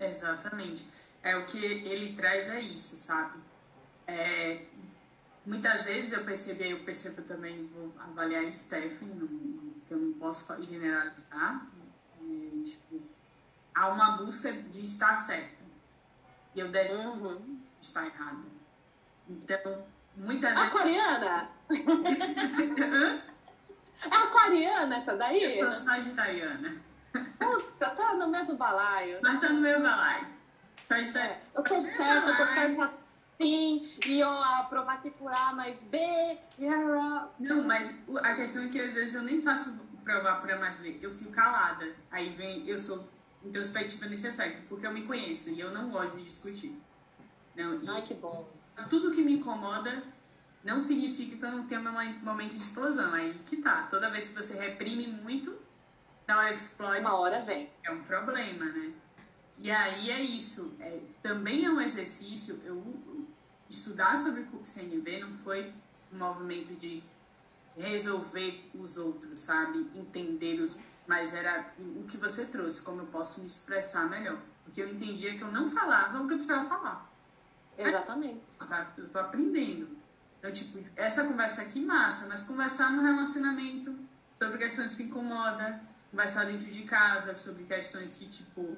Exatamente. 0.00 0.88
É 1.22 1.36
o 1.36 1.44
que 1.44 1.62
ele 1.62 2.14
traz 2.16 2.48
é 2.48 2.60
isso, 2.60 2.96
sabe? 2.96 3.38
É, 4.06 4.64
muitas 5.46 5.84
vezes 5.84 6.12
eu 6.12 6.24
percebi, 6.24 6.70
eu 6.70 6.80
percebo 6.84 7.22
também, 7.22 7.66
vou 7.66 7.94
avaliar 7.98 8.50
Stephanie, 8.52 9.72
que 9.86 9.92
eu 9.92 9.98
não 9.98 10.12
posso 10.14 10.46
generalizar, 10.62 11.66
é, 12.20 12.62
tipo, 12.64 13.02
há 13.74 13.88
uma 13.88 14.16
busca 14.16 14.52
de 14.52 14.80
estar 14.80 15.14
certa. 15.16 15.64
E 16.54 16.60
eu 16.60 16.68
devo 16.68 16.94
uhum. 16.94 17.60
estar 17.80 18.06
errada. 18.06 18.44
Então, 19.28 19.86
muitas 20.16 20.54
vezes. 20.54 20.66
A 20.66 20.70
coreana! 20.70 21.50
É 24.02 24.06
aquariana 24.06 24.96
essa 24.96 25.16
daí? 25.16 25.42
Eu 25.42 25.72
sou 25.72 25.84
sagitariana. 25.84 26.76
Puta, 27.38 27.90
tá 27.90 28.14
no 28.14 28.28
mesmo 28.28 28.56
balaio. 28.56 29.20
Mas 29.22 29.40
tá 29.40 29.48
no 29.50 29.60
mesmo 29.60 29.82
balaio. 29.82 30.26
Sagitariana. 30.86 31.34
É, 31.34 31.58
eu 31.58 31.62
tô 31.62 31.80
certa, 31.80 32.30
eu 32.30 32.36
tô 32.36 32.46
certa 32.46 32.88
sim, 33.40 33.88
e 34.06 34.20
eu 34.20 34.30
aprovar 34.30 35.00
que 35.00 35.10
por 35.10 35.32
A 35.32 35.52
mais 35.52 35.84
B. 35.84 35.98
Yeah. 36.58 37.28
Não, 37.38 37.64
mas 37.64 37.94
a 38.22 38.34
questão 38.34 38.64
é 38.64 38.68
que 38.68 38.80
às 38.80 38.92
vezes 38.94 39.14
eu 39.14 39.22
nem 39.22 39.42
faço 39.42 39.78
provar 40.02 40.40
por 40.40 40.50
A 40.50 40.58
mais 40.58 40.78
B, 40.78 40.98
eu 41.00 41.10
fico 41.10 41.30
calada. 41.30 41.94
Aí 42.10 42.30
vem, 42.30 42.68
eu 42.68 42.78
sou 42.78 43.08
introspectiva 43.44 44.06
nesse 44.06 44.26
aspecto, 44.26 44.62
porque 44.68 44.86
eu 44.86 44.92
me 44.92 45.02
conheço 45.02 45.50
e 45.50 45.60
eu 45.60 45.70
não 45.70 45.90
gosto 45.90 46.16
de 46.16 46.24
discutir. 46.24 46.80
Não, 47.56 47.80
Ai, 47.88 48.02
que 48.02 48.14
bom. 48.14 48.48
Tudo 48.88 49.12
que 49.12 49.22
me 49.22 49.34
incomoda 49.34 50.02
não 50.64 50.80
significa 50.80 51.36
que 51.36 51.44
eu 51.44 51.52
não 51.52 51.66
tenho 51.66 51.82
meu 51.82 51.92
momento 52.22 52.52
de 52.52 52.62
explosão. 52.62 53.12
Aí 53.12 53.34
que 53.44 53.58
tá. 53.58 53.86
Toda 53.88 54.10
vez 54.10 54.28
que 54.28 54.34
você 54.34 54.58
reprime 54.58 55.06
muito, 55.06 55.56
na 56.26 56.38
hora 56.38 56.48
que 56.48 56.60
explode. 56.60 57.00
Uma 57.00 57.16
hora 57.16 57.42
vem. 57.42 57.70
É 57.84 57.90
um 57.90 58.02
problema, 58.02 58.64
né? 58.64 58.92
E 59.58 59.70
aí 59.70 60.10
é 60.10 60.20
isso. 60.20 60.76
É, 60.80 60.98
também 61.22 61.64
é 61.64 61.70
um 61.70 61.80
exercício. 61.80 62.60
Eu 62.64 62.82
estudar 63.74 64.16
sobre 64.16 64.42
o 64.52 64.64
CNV 64.64 65.20
não 65.20 65.32
foi 65.38 65.72
um 66.12 66.18
movimento 66.18 66.74
de 66.74 67.02
resolver 67.76 68.70
os 68.74 68.96
outros, 68.96 69.40
sabe? 69.40 69.90
Entender 69.94 70.60
os 70.60 70.76
mas 71.06 71.34
era 71.34 71.72
o 71.78 72.04
que 72.04 72.16
você 72.16 72.46
trouxe, 72.46 72.82
como 72.82 73.02
eu 73.02 73.06
posso 73.06 73.40
me 73.40 73.46
expressar 73.46 74.08
melhor. 74.08 74.38
Porque 74.64 74.80
eu 74.80 74.88
entendia 74.88 75.36
que 75.36 75.42
eu 75.42 75.52
não 75.52 75.68
falava 75.68 76.22
o 76.22 76.26
que 76.26 76.32
eu 76.32 76.38
precisava 76.38 76.66
falar. 76.68 77.10
Exatamente. 77.76 78.46
Eu 78.96 79.08
tô 79.10 79.18
aprendendo. 79.18 79.98
Então, 80.38 80.50
tipo, 80.50 80.82
essa 80.96 81.24
conversa 81.24 81.62
aqui 81.62 81.84
massa, 81.84 82.26
mas 82.26 82.44
conversar 82.44 82.90
no 82.92 83.02
relacionamento 83.02 83.94
sobre 84.40 84.58
questões 84.58 84.94
que 84.96 85.04
incomodam, 85.04 85.80
conversar 86.10 86.44
dentro 86.44 86.70
de 86.70 86.82
casa 86.84 87.34
sobre 87.34 87.64
questões 87.64 88.16
que, 88.16 88.26
tipo, 88.26 88.76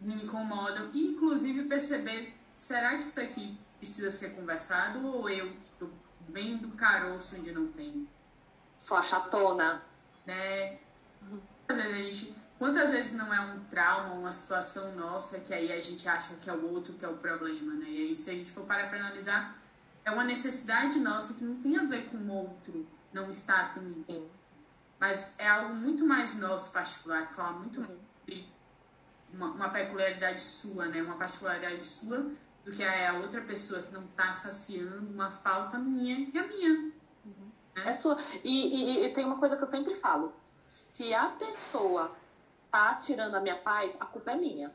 me 0.00 0.14
incomodam, 0.14 0.90
e 0.92 1.08
inclusive 1.08 1.64
perceber, 1.64 2.34
será 2.54 2.96
que 2.96 3.04
isso 3.04 3.20
aqui 3.20 3.56
precisa 3.80 4.10
ser 4.10 4.36
conversado 4.36 5.04
ou 5.06 5.28
eu 5.28 5.48
que 5.48 5.70
tô 5.78 5.88
vendo 6.28 6.68
caroço 6.76 7.36
onde 7.36 7.50
não 7.50 7.66
tem? 7.68 8.06
Só 8.76 9.00
chatona. 9.00 9.82
Né? 10.26 10.78
Às 11.66 11.76
vezes 11.76 11.92
a 11.92 11.96
gente, 11.96 12.34
quantas 12.58 12.90
vezes 12.90 13.12
não 13.12 13.32
é 13.32 13.40
um 13.40 13.64
trauma, 13.64 14.14
uma 14.14 14.30
situação 14.30 14.94
nossa 14.94 15.40
que 15.40 15.54
aí 15.54 15.72
a 15.72 15.80
gente 15.80 16.06
acha 16.06 16.34
que 16.34 16.48
é 16.48 16.52
o 16.52 16.72
outro 16.72 16.92
que 16.92 17.04
é 17.04 17.08
o 17.08 17.16
problema, 17.16 17.74
né? 17.74 17.86
E 17.88 18.08
aí 18.08 18.16
se 18.16 18.30
a 18.30 18.34
gente 18.34 18.50
for 18.50 18.64
parar 18.64 18.88
para 18.88 18.98
analisar, 18.98 19.58
é 20.04 20.10
uma 20.10 20.24
necessidade 20.24 20.98
nossa 20.98 21.34
que 21.34 21.44
não 21.44 21.56
tem 21.62 21.78
a 21.78 21.84
ver 21.84 22.10
com 22.10 22.18
o 22.18 22.30
outro 22.30 22.86
não 23.12 23.30
estar 23.30 23.66
atendendo. 23.66 24.30
Mas 24.98 25.38
é 25.38 25.48
algo 25.48 25.74
muito 25.74 26.06
mais 26.06 26.34
nosso 26.34 26.70
particular, 26.72 27.28
que 27.28 27.34
fala 27.34 27.52
muito 27.52 27.80
uhum. 27.80 27.98
sobre 28.18 28.46
uma, 29.32 29.46
uma, 29.52 29.68
peculiaridade 29.70 30.42
sua, 30.42 30.86
né? 30.86 31.02
Uma 31.02 31.16
particularidade 31.16 31.82
sua 31.82 32.30
do 32.64 32.70
que 32.70 32.82
a 32.82 33.14
outra 33.14 33.40
pessoa 33.40 33.82
que 33.82 33.92
não 33.92 34.04
está 34.04 34.32
saciando 34.32 35.10
uma 35.12 35.30
falta 35.30 35.78
minha 35.78 36.30
que 36.30 36.38
é 36.38 36.46
minha. 36.46 36.92
Uhum. 37.24 37.50
Né? 37.74 37.88
É 37.88 37.92
sua. 37.94 38.16
E, 38.44 39.00
e, 39.00 39.04
e 39.04 39.12
tem 39.12 39.24
uma 39.24 39.38
coisa 39.38 39.56
que 39.56 39.62
eu 39.62 39.66
sempre 39.66 39.94
falo. 39.94 40.32
Se 40.64 41.12
a 41.14 41.28
pessoa 41.30 42.14
tá 42.70 42.94
tirando 42.94 43.34
a 43.34 43.40
minha 43.40 43.56
paz, 43.56 43.96
a 43.98 44.06
culpa 44.06 44.32
é 44.32 44.36
minha. 44.36 44.74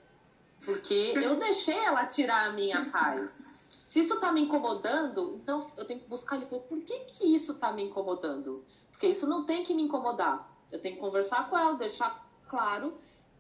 Porque 0.63 1.13
eu 1.15 1.35
deixei 1.39 1.77
ela 1.77 2.05
tirar 2.05 2.49
a 2.49 2.53
minha 2.53 2.89
paz. 2.89 3.49
Se 3.85 3.99
isso 4.01 4.19
tá 4.19 4.31
me 4.31 4.41
incomodando, 4.41 5.39
então 5.41 5.71
eu 5.77 5.85
tenho 5.85 6.01
que 6.01 6.07
buscar 6.07 6.35
ele. 6.35 6.45
Por 6.45 6.81
que, 6.81 6.99
que 7.05 7.33
isso 7.33 7.55
tá 7.55 7.71
me 7.71 7.83
incomodando? 7.83 8.65
Porque 8.91 9.07
isso 9.07 9.27
não 9.27 9.45
tem 9.45 9.63
que 9.63 9.73
me 9.73 9.83
incomodar. 9.83 10.49
Eu 10.71 10.81
tenho 10.81 10.95
que 10.95 11.01
conversar 11.01 11.49
com 11.49 11.57
ela, 11.57 11.77
deixar 11.77 12.27
claro. 12.49 12.93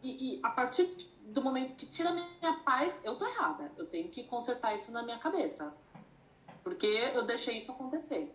E, 0.05 0.35
e 0.35 0.39
a 0.43 0.51
partir 0.51 0.95
do 1.25 1.41
momento 1.41 1.73
que 1.73 1.87
tira 1.87 2.09
a 2.09 2.13
minha 2.13 2.53
paz, 2.63 3.01
eu 3.03 3.15
tô 3.15 3.25
errada. 3.25 3.71
Eu 3.75 3.87
tenho 3.87 4.07
que 4.07 4.23
consertar 4.23 4.75
isso 4.75 4.91
na 4.91 5.01
minha 5.01 5.17
cabeça. 5.17 5.73
Porque 6.63 6.85
eu 6.85 7.23
deixei 7.23 7.57
isso 7.57 7.71
acontecer. 7.71 8.31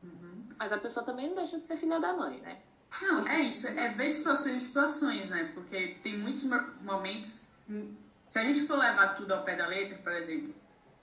Uhum. 0.00 0.46
Mas 0.56 0.72
a 0.72 0.78
pessoa 0.78 1.04
também 1.04 1.26
não 1.26 1.34
deixa 1.34 1.58
de 1.58 1.66
ser 1.66 1.76
filha 1.76 1.98
da 1.98 2.12
mãe, 2.12 2.40
né? 2.40 2.60
Não, 3.00 3.26
é 3.26 3.40
isso. 3.40 3.66
É 3.66 3.88
ver 3.88 4.10
situações 4.10 4.62
e 4.62 4.66
situações, 4.66 5.28
né? 5.28 5.50
Porque 5.54 5.96
tem 6.04 6.16
muitos 6.16 6.44
momentos. 6.82 7.48
Se 8.28 8.38
a 8.38 8.44
gente 8.44 8.60
for 8.60 8.78
levar 8.78 9.16
tudo 9.16 9.32
ao 9.32 9.42
pé 9.42 9.56
da 9.56 9.66
letra, 9.66 9.98
por 9.98 10.12
exemplo, 10.12 10.54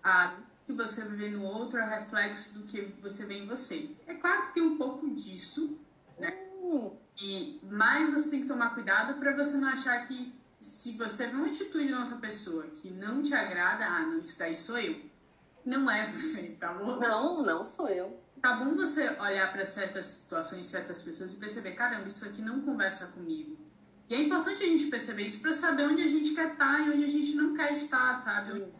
a 0.01 0.33
que 0.65 0.71
você 0.71 1.03
vê 1.09 1.29
no 1.29 1.43
outro 1.43 1.77
é 1.79 1.85
reflexo 1.85 2.53
do 2.53 2.63
que 2.63 2.81
você 3.01 3.25
vê 3.25 3.39
em 3.39 3.45
você. 3.45 3.89
É 4.07 4.13
claro 4.13 4.43
que 4.43 4.53
tem 4.53 4.63
um 4.63 4.77
pouco 4.77 5.09
disso, 5.09 5.77
né? 6.17 6.31
Hum. 6.61 6.91
E, 7.21 7.59
mas 7.69 8.09
você 8.11 8.31
tem 8.31 8.41
que 8.41 8.47
tomar 8.47 8.73
cuidado 8.73 9.19
para 9.19 9.35
você 9.35 9.57
não 9.57 9.67
achar 9.67 10.07
que 10.07 10.33
se 10.59 10.97
você 10.97 11.27
vê 11.27 11.35
uma 11.35 11.47
atitude 11.47 11.87
de 11.87 11.93
outra 11.93 12.15
pessoa 12.17 12.63
que 12.67 12.89
não 12.89 13.21
te 13.21 13.33
agrada, 13.33 13.85
ah, 13.85 14.01
não, 14.01 14.19
isso 14.19 14.37
daí 14.39 14.55
sou 14.55 14.77
eu. 14.77 14.99
Não 15.65 15.89
é 15.89 16.07
você, 16.07 16.55
tá 16.59 16.73
bom? 16.73 16.99
Não, 16.99 17.43
não 17.43 17.63
sou 17.63 17.89
eu. 17.89 18.19
Tá 18.41 18.55
bom 18.55 18.75
você 18.75 19.09
olhar 19.19 19.51
para 19.51 19.65
certas 19.65 20.05
situações, 20.05 20.65
certas 20.65 21.01
pessoas 21.01 21.33
e 21.33 21.35
perceber, 21.37 21.71
caramba, 21.71 22.07
isso 22.07 22.25
aqui 22.25 22.41
não 22.41 22.61
conversa 22.61 23.07
comigo. 23.07 23.57
E 24.09 24.15
é 24.15 24.21
importante 24.21 24.63
a 24.63 24.65
gente 24.65 24.87
perceber 24.87 25.23
isso 25.23 25.41
para 25.41 25.53
saber 25.53 25.83
onde 25.83 26.01
a 26.01 26.07
gente 26.07 26.33
quer 26.33 26.53
estar 26.53 26.77
tá 26.77 26.81
e 26.81 26.89
onde 26.89 27.03
a 27.03 27.07
gente 27.07 27.35
não 27.35 27.53
quer 27.53 27.71
estar, 27.73 28.15
sabe? 28.15 28.53
Hum 28.53 28.79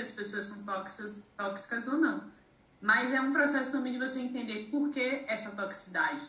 as 0.00 0.10
pessoas 0.10 0.46
são 0.46 0.64
tóxicas, 0.64 1.22
tóxicas 1.36 1.88
ou 1.88 1.98
não. 1.98 2.32
Mas 2.80 3.12
é 3.12 3.20
um 3.20 3.32
processo 3.32 3.72
também 3.72 3.92
de 3.92 3.98
você 3.98 4.20
entender 4.20 4.68
por 4.70 4.90
que 4.90 5.24
essa 5.26 5.50
toxicidade 5.50 6.22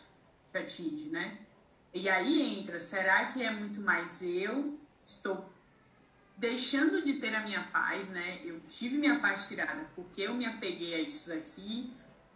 atinge, 0.56 1.08
né? 1.08 1.38
E 1.92 2.08
aí 2.08 2.58
entra, 2.58 2.78
será 2.78 3.26
que 3.26 3.42
é 3.42 3.50
muito 3.50 3.80
mais 3.80 4.22
eu 4.22 4.78
estou 5.04 5.50
deixando 6.36 7.02
de 7.02 7.14
ter 7.14 7.34
a 7.34 7.40
minha 7.40 7.62
paz, 7.64 8.08
né? 8.08 8.40
Eu 8.44 8.60
tive 8.68 8.98
minha 8.98 9.18
paz 9.18 9.48
tirada 9.48 9.88
porque 9.94 10.22
eu 10.22 10.34
me 10.34 10.44
apeguei 10.44 10.94
a 10.94 11.00
isso 11.00 11.30
daqui, 11.30 11.92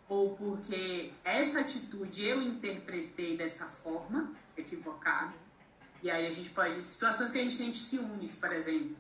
ou 0.09 0.35
porque 0.37 1.13
essa 1.23 1.61
atitude 1.61 2.25
eu 2.25 2.43
interpretei 2.43 3.37
dessa 3.37 3.67
forma, 3.67 4.33
equivocada. 4.57 5.35
E 6.03 6.11
aí 6.11 6.27
a 6.27 6.31
gente 6.31 6.51
pode. 6.51 6.83
Situações 6.83 7.31
que 7.31 7.39
a 7.39 7.43
gente 7.43 7.55
sente 7.55 7.77
ciúmes, 7.77 8.35
por 8.35 8.53
exemplo. 8.53 8.97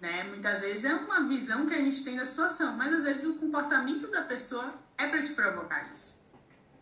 Né? 0.00 0.24
Muitas 0.24 0.60
vezes 0.60 0.84
é 0.84 0.94
uma 0.94 1.28
visão 1.28 1.66
que 1.66 1.74
a 1.74 1.78
gente 1.78 2.02
tem 2.02 2.16
da 2.16 2.24
situação, 2.24 2.76
mas 2.76 2.92
às 2.94 3.04
vezes 3.04 3.24
o 3.24 3.34
comportamento 3.34 4.06
da 4.10 4.22
pessoa 4.22 4.72
é 4.96 5.06
para 5.06 5.22
te 5.22 5.32
provocar 5.32 5.90
isso. 5.90 6.19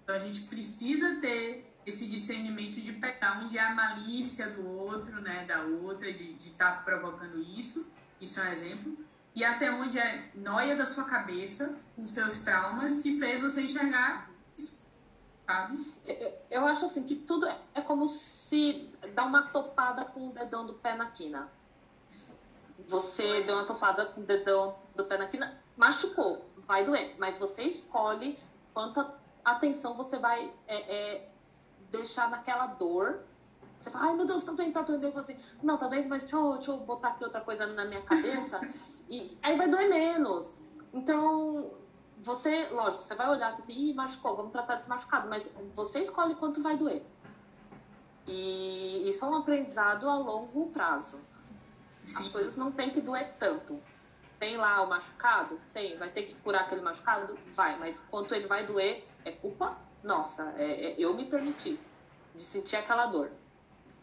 Então 0.09 0.16
a 0.16 0.20
gente 0.20 0.40
precisa 0.44 1.16
ter 1.16 1.70
esse 1.85 2.09
discernimento 2.09 2.80
de 2.80 2.94
pegar 2.94 3.43
onde 3.44 3.59
é 3.59 3.60
a 3.60 3.74
malícia 3.74 4.48
do 4.48 4.66
outro, 4.66 5.20
né, 5.20 5.44
da 5.44 5.60
outra, 5.60 6.10
de 6.10 6.32
estar 6.32 6.76
tá 6.76 6.82
provocando 6.82 7.43
isso, 7.43 7.86
isso 8.18 8.40
é 8.40 8.44
um 8.44 8.52
exemplo, 8.52 8.98
e 9.35 9.44
até 9.44 9.70
onde 9.70 9.98
é 9.98 10.30
noia 10.35 10.74
da 10.74 10.86
sua 10.86 11.05
cabeça, 11.05 11.78
os 11.98 12.09
seus 12.09 12.40
traumas, 12.40 13.02
que 13.02 13.18
fez 13.18 13.43
você 13.43 13.60
enxergar 13.60 14.30
isso, 14.56 14.82
sabe? 15.47 15.94
Eu 16.51 16.66
acho 16.66 16.86
assim 16.86 17.05
que 17.05 17.14
tudo 17.14 17.47
é 17.74 17.82
como 17.82 18.06
se 18.06 18.90
dá 19.14 19.26
uma 19.26 19.48
topada 19.48 20.06
com 20.06 20.28
o 20.28 20.32
dedão 20.32 20.64
do 20.64 20.72
pé 20.72 20.94
na 20.94 21.10
quina. 21.10 21.52
Você 22.89 23.43
deu 23.43 23.56
uma 23.56 23.66
topada 23.66 24.06
com 24.06 24.22
o 24.22 24.24
dedão 24.24 24.78
do 24.97 25.05
pé 25.05 25.18
na 25.18 25.26
quina, 25.26 25.62
machucou, 25.76 26.51
vai 26.56 26.82
doer, 26.82 27.14
mas 27.18 27.36
você 27.36 27.64
escolhe 27.64 28.39
quanta 28.72 29.18
atenção 29.52 29.94
você 29.94 30.18
vai 30.18 30.52
é, 30.66 30.76
é, 30.76 31.28
deixar 31.90 32.30
naquela 32.30 32.66
dor. 32.66 33.20
Você 33.80 33.90
fala, 33.90 34.06
ai 34.06 34.14
meu 34.14 34.26
Deus, 34.26 34.44
tá 34.44 34.52
doendo, 34.52 34.72
tá 34.72 34.82
doendo. 34.82 35.06
Eu 35.06 35.12
falo 35.12 35.24
assim, 35.24 35.36
não, 35.62 35.78
tá 35.78 35.86
doendo, 35.86 36.08
mas 36.08 36.22
deixa 36.22 36.36
eu, 36.36 36.54
deixa 36.54 36.70
eu 36.70 36.78
botar 36.78 37.08
aqui 37.08 37.24
outra 37.24 37.40
coisa 37.40 37.66
na 37.66 37.84
minha 37.84 38.02
cabeça. 38.02 38.60
e 39.08 39.38
aí 39.42 39.56
vai 39.56 39.68
doer 39.68 39.88
menos. 39.88 40.56
Então, 40.92 41.70
você, 42.22 42.68
lógico, 42.70 43.04
você 43.04 43.14
vai 43.14 43.28
olhar 43.28 43.48
assim, 43.48 43.72
Ih, 43.72 43.94
machucou, 43.94 44.36
vamos 44.36 44.52
tratar 44.52 44.76
desse 44.76 44.88
machucado, 44.88 45.28
mas 45.28 45.52
você 45.74 46.00
escolhe 46.00 46.34
quanto 46.34 46.62
vai 46.62 46.76
doer. 46.76 47.04
E 48.26 49.08
isso 49.08 49.24
é 49.24 49.28
um 49.28 49.36
aprendizado 49.36 50.08
a 50.08 50.16
longo 50.16 50.66
prazo. 50.70 51.20
Sim. 52.04 52.18
As 52.18 52.28
coisas 52.28 52.56
não 52.56 52.70
tem 52.70 52.90
que 52.90 53.00
doer 53.00 53.34
tanto. 53.38 53.80
Tem 54.38 54.56
lá 54.56 54.82
o 54.82 54.88
machucado? 54.88 55.58
Tem. 55.72 55.96
Vai 55.96 56.10
ter 56.10 56.24
que 56.24 56.34
curar 56.36 56.62
aquele 56.62 56.82
machucado? 56.82 57.38
Vai. 57.48 57.78
Mas 57.78 58.00
quanto 58.10 58.34
ele 58.34 58.46
vai 58.46 58.66
doer, 58.66 59.07
é 59.24 59.32
culpa 59.32 59.76
nossa, 60.02 60.54
é, 60.56 60.92
é, 60.92 60.94
eu 60.98 61.14
me 61.14 61.24
permiti 61.24 61.78
de 62.34 62.42
sentir 62.42 62.76
aquela 62.76 63.06
dor. 63.06 63.30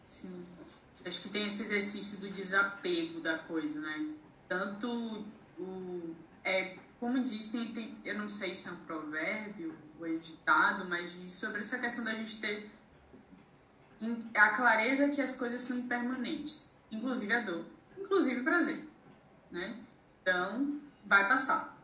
Sim. 0.04 0.44
Acho 1.04 1.22
que 1.22 1.28
tem 1.28 1.46
esse 1.46 1.62
exercício 1.62 2.18
do 2.18 2.30
desapego 2.30 3.20
da 3.20 3.38
coisa, 3.38 3.80
né? 3.80 4.14
Tanto 4.48 5.24
o. 5.58 6.14
É, 6.44 6.76
como 7.00 7.22
diz, 7.22 7.48
tem, 7.48 7.72
tem, 7.72 7.96
eu 8.04 8.18
não 8.18 8.28
sei 8.28 8.54
se 8.54 8.68
é 8.68 8.72
um 8.72 8.76
provérbio 8.76 9.76
ou 9.98 10.06
editado, 10.06 10.84
mas 10.88 11.12
diz 11.12 11.32
sobre 11.32 11.60
essa 11.60 11.78
questão 11.78 12.04
da 12.04 12.14
gente 12.14 12.40
ter 12.40 12.70
a 14.34 14.50
clareza 14.50 15.08
que 15.08 15.22
as 15.22 15.36
coisas 15.36 15.60
são 15.60 15.78
impermanentes, 15.78 16.76
inclusive 16.90 17.32
a 17.32 17.40
dor, 17.40 17.64
inclusive 17.96 18.40
o 18.40 18.44
prazer, 18.44 18.86
né? 19.50 19.76
Então, 20.22 20.80
vai 21.04 21.26
passar. 21.28 21.75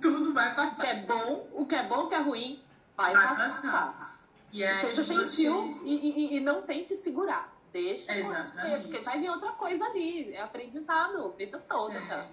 Tudo 0.00 0.32
vai 0.32 0.54
passar. 0.54 0.72
O 0.72 0.80
que 0.80 0.86
é 0.86 0.94
bom, 0.94 1.48
o 1.52 1.66
que 1.66 1.74
é 1.74 1.82
bom, 1.82 2.04
o 2.04 2.08
que 2.08 2.14
é 2.14 2.20
ruim, 2.20 2.62
vai, 2.96 3.12
vai 3.12 3.26
passar. 3.26 3.70
passar. 3.70 4.20
E 4.52 4.64
aí, 4.64 4.86
Seja 4.86 5.02
gentil 5.02 5.52
você... 5.52 5.84
e, 5.84 6.34
e, 6.34 6.36
e, 6.36 6.40
não 6.40 6.62
tente 6.62 6.94
segurar. 6.94 7.52
Deixa 7.72 8.16
Exatamente. 8.16 8.82
porque 8.82 9.00
vai 9.00 9.18
vir 9.18 9.30
outra 9.30 9.50
coisa 9.52 9.84
ali. 9.86 10.32
É 10.32 10.40
aprendizado, 10.42 11.34
vida 11.36 11.58
toda. 11.68 11.94
É. 11.94 12.06
Tá? 12.06 12.28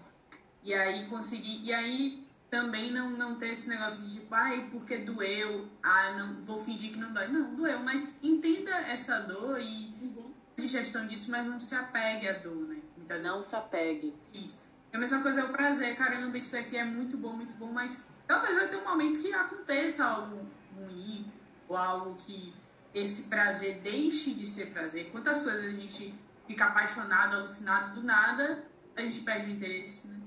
E 0.63 0.71
aí 0.71 1.07
conseguir. 1.07 1.65
E 1.65 1.73
aí 1.73 2.27
também 2.51 2.91
não, 2.91 3.09
não 3.09 3.35
ter 3.35 3.49
esse 3.49 3.69
negócio 3.69 4.03
de 4.03 4.19
tipo, 4.19 4.35
ai, 4.35 4.67
porque 4.71 4.97
doeu, 4.97 5.67
ah, 5.81 6.11
não, 6.11 6.43
vou 6.43 6.57
fingir 6.57 6.91
que 6.91 6.99
não 6.99 7.11
dói. 7.11 7.27
Não, 7.27 7.55
doeu, 7.55 7.79
mas 7.79 8.13
entenda 8.21 8.71
essa 8.81 9.21
dor 9.21 9.59
e 9.59 9.95
uhum. 10.01 10.31
digestão 10.57 11.07
disso, 11.07 11.31
mas 11.31 11.47
não 11.47 11.59
se 11.59 11.73
apegue 11.73 12.27
à 12.27 12.33
dor, 12.33 12.67
né? 12.67 12.81
Muitas 12.97 13.23
não 13.23 13.35
vezes. 13.35 13.49
se 13.49 13.55
apegue. 13.55 14.13
Isso. 14.33 14.59
A 14.93 14.97
mesma 14.97 15.21
coisa 15.21 15.41
é 15.41 15.43
o 15.45 15.49
prazer, 15.49 15.95
caramba, 15.95 16.37
isso 16.37 16.55
aqui 16.57 16.77
é 16.77 16.83
muito 16.83 17.17
bom, 17.17 17.33
muito 17.33 17.53
bom, 17.55 17.71
mas 17.71 18.07
talvez 18.27 18.55
vai 18.55 18.67
ter 18.67 18.77
um 18.77 18.83
momento 18.83 19.21
que 19.21 19.33
aconteça 19.33 20.05
algo 20.05 20.47
ruim 20.75 21.31
ou 21.67 21.77
algo 21.77 22.15
que 22.15 22.53
esse 22.93 23.29
prazer 23.29 23.79
deixe 23.81 24.33
de 24.33 24.45
ser 24.45 24.67
prazer. 24.67 25.09
Quantas 25.11 25.43
coisas 25.43 25.63
a 25.63 25.69
gente 25.69 26.13
fica 26.45 26.65
apaixonado, 26.65 27.37
alucinado 27.37 28.01
do 28.01 28.05
nada, 28.05 28.65
a 28.95 29.01
gente 29.01 29.21
perde 29.21 29.49
o 29.49 29.53
interesse, 29.53 30.07
né? 30.09 30.19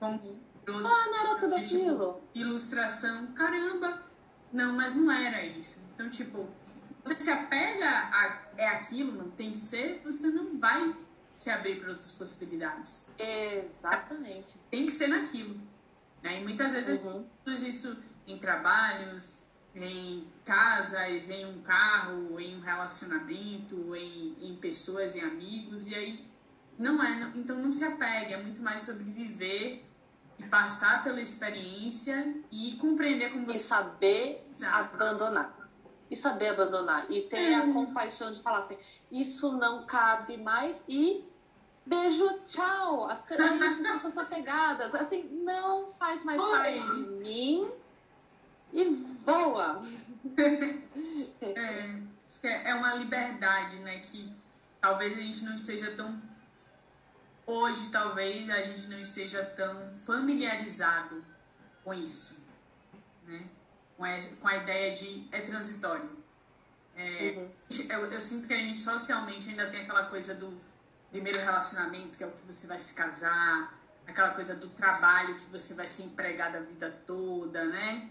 Como 0.00 0.40
ah, 0.66 1.06
não 1.06 1.18
era 1.18 1.34
tudo 1.36 1.54
tipo, 1.56 1.64
aquilo. 1.64 2.22
Ilustração, 2.34 3.28
caramba. 3.28 4.02
Não, 4.52 4.74
mas 4.76 4.94
não 4.94 5.10
era 5.10 5.44
isso. 5.44 5.80
Então, 5.94 6.10
tipo, 6.10 6.48
você 7.02 7.18
se 7.18 7.30
apega 7.30 7.88
a 7.88 8.48
é 8.56 8.66
aquilo, 8.66 9.12
não 9.12 9.30
tem 9.30 9.52
que 9.52 9.58
ser, 9.58 10.02
você 10.04 10.28
não 10.28 10.58
vai 10.58 10.94
se 11.38 11.50
abrir 11.50 11.78
para 11.78 11.90
outras 11.90 12.10
possibilidades. 12.10 13.10
Exatamente. 13.16 14.56
Tem 14.68 14.84
que 14.84 14.92
ser 14.92 15.06
naquilo. 15.06 15.54
Né? 16.20 16.40
E 16.40 16.42
muitas 16.42 16.72
vezes 16.72 17.00
uhum. 17.00 17.24
isso 17.46 17.96
em 18.26 18.38
trabalhos, 18.38 19.38
em 19.72 20.26
casas, 20.44 21.30
em 21.30 21.46
um 21.46 21.62
carro, 21.62 22.40
em 22.40 22.56
um 22.56 22.60
relacionamento, 22.60 23.94
em, 23.94 24.36
em 24.40 24.56
pessoas, 24.56 25.14
em 25.14 25.20
amigos, 25.20 25.86
e 25.86 25.94
aí 25.94 26.28
não 26.76 27.00
é, 27.02 27.14
não, 27.14 27.36
então 27.36 27.56
não 27.56 27.70
se 27.70 27.84
apegue, 27.84 28.34
é 28.34 28.42
muito 28.42 28.60
mais 28.60 28.80
sobre 28.80 29.04
viver 29.04 29.88
e 30.40 30.42
passar 30.44 31.04
pela 31.04 31.20
experiência 31.20 32.34
e 32.50 32.76
compreender 32.80 33.30
como 33.30 33.46
você... 33.46 33.58
E 33.58 33.60
saber 33.60 34.50
abandonar. 34.64 35.56
E 36.10 36.16
saber 36.16 36.48
abandonar. 36.48 37.10
E 37.10 37.22
ter 37.22 37.52
é. 37.52 37.54
a 37.54 37.72
compaixão 37.72 38.32
de 38.32 38.40
falar 38.40 38.58
assim, 38.58 38.78
isso 39.10 39.58
não 39.58 39.84
cabe 39.84 40.36
mais 40.36 40.84
e 40.88 41.24
beijo, 41.84 42.26
tchau. 42.46 43.08
As 43.08 43.22
pessoas 43.22 44.12
são 44.12 44.22
apegadas. 44.22 44.94
Assim, 44.94 45.24
não 45.44 45.88
faz 45.88 46.24
mais 46.24 46.40
Oi. 46.40 46.50
parte 46.50 46.94
de 46.94 47.00
mim 47.22 47.70
e 48.72 48.84
voa. 49.24 49.80
É, 52.42 52.70
é 52.70 52.74
uma 52.74 52.94
liberdade, 52.94 53.76
né? 53.76 54.00
Que 54.00 54.30
talvez 54.80 55.16
a 55.16 55.20
gente 55.20 55.44
não 55.44 55.54
esteja 55.54 55.90
tão. 55.92 56.20
Hoje, 57.46 57.88
talvez 57.90 58.48
a 58.50 58.62
gente 58.62 58.86
não 58.88 59.00
esteja 59.00 59.42
tão 59.42 59.90
familiarizado 60.04 61.24
com 61.82 61.94
isso, 61.94 62.44
né? 63.26 63.48
Com 63.98 64.04
a, 64.04 64.10
com 64.40 64.48
a 64.48 64.56
ideia 64.56 64.94
de 64.94 65.28
é 65.32 65.40
transitório. 65.40 66.08
É, 66.96 67.34
uhum. 67.36 67.50
eu, 67.90 68.12
eu 68.12 68.20
sinto 68.20 68.48
que 68.48 68.54
a 68.54 68.58
gente 68.58 68.78
socialmente 68.78 69.50
ainda 69.50 69.68
tem 69.68 69.82
aquela 69.82 70.04
coisa 70.06 70.34
do 70.36 70.56
primeiro 71.10 71.38
relacionamento, 71.40 72.16
que 72.16 72.22
é 72.22 72.26
o 72.26 72.30
que 72.30 72.46
você 72.46 72.66
vai 72.66 72.78
se 72.78 72.94
casar, 72.94 73.76
aquela 74.06 74.30
coisa 74.30 74.54
do 74.54 74.68
trabalho 74.68 75.34
que 75.34 75.46
você 75.50 75.74
vai 75.74 75.86
ser 75.86 76.04
empregado 76.04 76.56
a 76.56 76.60
vida 76.60 76.90
toda, 77.06 77.64
né? 77.66 78.08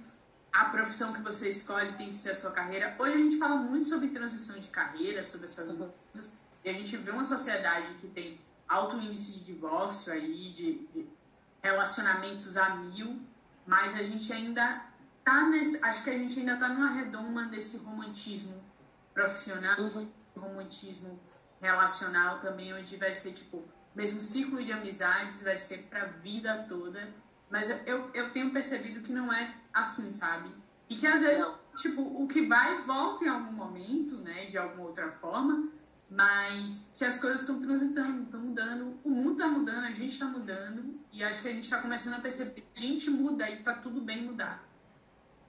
A 0.52 0.66
profissão 0.66 1.14
que 1.14 1.22
você 1.22 1.48
escolhe 1.48 1.94
tem 1.94 2.10
que 2.10 2.16
ser 2.16 2.32
a 2.32 2.36
sua 2.36 2.52
carreira. 2.52 2.96
Hoje 3.00 3.14
a 3.14 3.18
gente 3.18 3.38
fala 3.38 3.56
muito 3.56 3.88
sobre 3.88 4.10
transição 4.10 4.60
de 4.60 4.68
carreira, 4.68 5.24
sobre 5.24 5.48
essas 5.48 5.70
uhum. 5.70 5.90
coisas, 6.12 6.38
e 6.66 6.70
a 6.70 6.74
gente 6.74 6.98
vê 6.98 7.12
uma 7.12 7.24
sociedade 7.24 7.94
que 7.94 8.08
tem 8.08 8.40
alto 8.68 8.98
índice 8.98 9.40
de 9.40 9.46
divórcio 9.46 10.12
aí, 10.12 10.50
de, 10.50 10.88
de 10.94 11.10
relacionamentos 11.62 12.58
a 12.58 12.76
mil, 12.76 13.22
mas 13.66 13.96
a 13.96 14.04
gente 14.04 14.32
ainda 14.34 14.86
tá 15.28 15.46
nesse, 15.50 15.84
acho 15.84 16.06
que 16.06 16.10
a 16.10 16.18
gente 16.18 16.40
ainda 16.40 16.56
tá 16.56 16.70
numa 16.70 16.90
redoma 16.90 17.48
desse 17.48 17.80
romantismo 17.80 18.64
profissional, 19.14 19.78
uhum. 19.78 20.10
romantismo 20.38 21.20
relacional 21.60 22.40
também, 22.40 22.74
onde 22.74 22.96
vai 22.96 23.14
ser, 23.14 23.34
tipo, 23.34 23.62
mesmo 23.94 24.22
círculo 24.22 24.64
de 24.64 24.72
amizades, 24.72 25.44
vai 25.44 25.58
ser 25.58 25.80
pra 25.90 26.06
vida 26.06 26.66
toda. 26.70 27.14
Mas 27.50 27.70
eu, 27.86 28.10
eu 28.14 28.32
tenho 28.32 28.54
percebido 28.54 29.02
que 29.02 29.12
não 29.12 29.34
é 29.34 29.54
assim, 29.74 30.14
sabe? 30.14 30.50
E 30.90 30.96
que 30.96 31.06
às 31.06 31.20
vezes, 31.20 31.46
tipo, 31.76 32.02
o 32.02 32.26
que 32.26 32.46
vai 32.48 32.82
volta 32.84 33.26
em 33.26 33.28
algum 33.28 33.52
momento, 33.52 34.16
né, 34.20 34.46
de 34.46 34.58
alguma 34.58 34.88
outra 34.88 35.12
forma, 35.12 35.68
mas 36.10 36.94
que 36.98 37.04
as 37.04 37.20
coisas 37.20 37.42
estão 37.42 37.60
transitando, 37.60 38.24
estão 38.24 38.40
mudando, 38.40 38.98
o 39.04 39.10
mundo 39.10 39.34
está 39.34 39.48
mudando, 39.50 39.84
a 39.84 39.92
gente 39.92 40.14
está 40.14 40.26
mudando, 40.26 40.98
e 41.12 41.22
acho 41.22 41.42
que 41.42 41.50
a 41.50 41.52
gente 41.52 41.64
está 41.64 41.82
começando 41.82 42.14
a 42.14 42.22
perceber 42.22 42.64
que 42.74 42.86
a 42.86 42.88
gente 42.88 43.10
muda 43.10 43.50
e 43.50 43.58
tá 43.58 43.74
tudo 43.74 44.00
bem 44.00 44.24
mudar. 44.24 44.67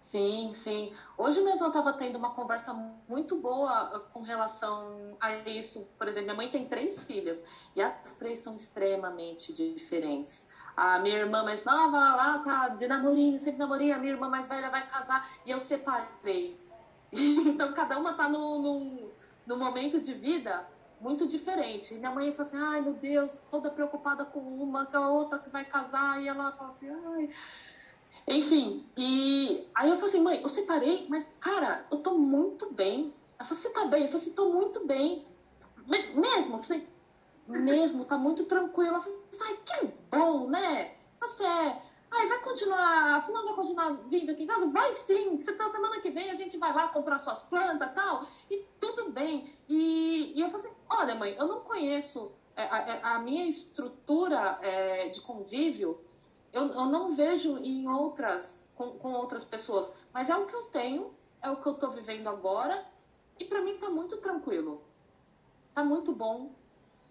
Sim, 0.09 0.52
sim. 0.55 0.90
Hoje 1.18 1.43
mesmo 1.43 1.66
eu 1.66 1.68
estava 1.68 1.93
tendo 1.93 2.16
uma 2.16 2.32
conversa 2.35 2.72
muito 3.06 3.43
boa 3.43 3.94
uh, 3.94 4.01
com 4.10 4.22
relação 4.22 5.18
a 5.20 5.30
isso. 5.47 5.86
Por 5.98 6.09
exemplo, 6.09 6.28
minha 6.28 6.36
mãe 6.36 6.48
tem 6.51 6.66
três 6.66 7.05
filhas 7.05 7.43
e 7.76 7.82
as 7.82 8.14
três 8.16 8.39
são 8.39 8.55
extremamente 8.55 9.52
diferentes. 9.52 10.48
A 10.74 10.98
minha 10.98 11.18
irmã 11.18 11.44
mais 11.44 11.62
nova 11.62 11.98
lá 12.14 12.39
tá 12.39 12.68
de 12.70 12.86
namorinho, 12.89 13.36
sempre 13.36 13.59
namorinho. 13.59 13.94
A 13.94 13.98
minha 13.98 14.12
irmã 14.14 14.30
mais 14.30 14.48
velha 14.48 14.70
vai 14.70 14.89
casar 14.89 15.28
e 15.44 15.51
eu 15.51 15.60
separei. 15.60 16.59
então 17.12 17.74
cada 17.74 17.98
uma 17.98 18.14
tá 18.14 18.30
num, 18.30 18.62
num, 18.62 19.12
num 19.47 19.59
momento 19.59 20.01
de 20.01 20.14
vida 20.14 20.66
muito 20.98 21.28
diferente. 21.28 21.93
E 21.94 21.98
minha 21.98 22.10
mãe 22.10 22.32
fala 22.32 22.48
assim: 22.48 22.56
ai 22.56 22.80
meu 22.80 22.94
Deus, 22.94 23.43
toda 23.51 23.70
preocupada 23.70 24.24
com 24.24 24.40
uma, 24.40 24.86
com 24.86 24.97
a 24.97 25.10
outra 25.10 25.39
que 25.39 25.51
vai 25.51 25.66
casar. 25.66 26.22
E 26.22 26.28
ela 26.28 26.51
fala 26.52 26.70
assim: 26.70 26.89
ai 26.89 27.28
enfim, 28.30 28.86
e 28.96 29.66
aí 29.74 29.88
eu 29.88 29.96
falei 29.96 30.10
assim, 30.10 30.22
mãe, 30.22 30.40
eu 30.42 30.48
separei, 30.48 31.06
mas, 31.09 31.36
cara, 31.40 31.86
eu 31.90 31.98
tô 31.98 32.18
muito 32.18 32.72
bem. 32.72 33.12
Ela 33.38 33.48
falou, 33.48 33.62
você 33.62 33.72
tá 33.72 33.86
bem? 33.86 34.02
Eu 34.02 34.09
falei 34.09 34.22
assim, 34.22 34.34
tô 34.34 34.52
muito 34.52 34.86
bem. 34.86 35.26
Mesmo? 36.14 36.56
Eu 36.56 36.62
falei, 36.62 36.88
mesmo, 37.46 38.05
tá 38.05 38.18
muito 38.18 38.44
tranquila. 38.44 38.96
Eu 38.96 39.02
falei, 39.02 39.18
ai, 39.42 39.59
que 39.64 39.86
bom, 40.10 40.48
né? 40.48 40.94
Você 41.20 41.44
é. 41.44 41.82
Aí 42.10 42.26
vai 42.26 42.38
continuar 42.40 43.22
não 43.28 43.44
vai 43.44 43.55
continuar 43.55 43.92
vindo 44.06 44.30
aqui 44.32 44.44
em 44.44 44.46
casa? 44.46 44.70
Vai 44.70 44.92
sim, 44.92 45.38
você 45.38 45.52
tá 45.52 45.68
semana 45.68 46.00
que 46.00 46.10
vem, 46.10 46.30
a 46.30 46.34
gente 46.34 46.56
vai 46.56 46.72
lá 46.72 46.88
comprar 46.88 47.18
suas 47.18 47.42
plantas 47.42 47.88
e 47.88 47.92
tal, 47.92 48.22
e 48.50 48.66
tudo 48.80 49.10
bem. 49.10 49.44
E, 49.68 50.32
e 50.34 50.40
eu 50.40 50.48
falei 50.48 50.66
assim, 50.66 50.76
olha 50.88 51.14
mãe, 51.14 51.34
eu 51.38 51.46
não 51.46 51.60
conheço 51.60 52.32
é, 52.56 52.62
a, 52.62 52.78
é, 52.78 53.00
a 53.02 53.18
minha 53.18 53.46
estrutura 53.46 54.59
é, 54.62 55.09
de 55.09 55.20
convívio, 55.20 56.00
eu, 56.59 56.72
eu 56.72 56.86
não 56.86 57.10
vejo 57.10 57.59
em 57.59 57.89
outras, 57.89 58.68
com, 58.74 58.90
com 58.93 59.12
outras 59.12 59.44
pessoas, 59.44 59.93
mas 60.12 60.28
é 60.28 60.36
o 60.36 60.47
que 60.47 60.55
eu 60.55 60.64
tenho, 60.64 61.14
é 61.40 61.51
o 61.51 61.56
que 61.56 61.66
eu 61.66 61.72
estou 61.72 61.90
vivendo 61.90 62.28
agora, 62.28 62.85
e 63.39 63.44
para 63.44 63.60
mim 63.60 63.72
está 63.74 63.89
muito 63.89 64.16
tranquilo. 64.16 64.82
Está 65.68 65.85
muito 65.85 66.12
bom. 66.12 66.51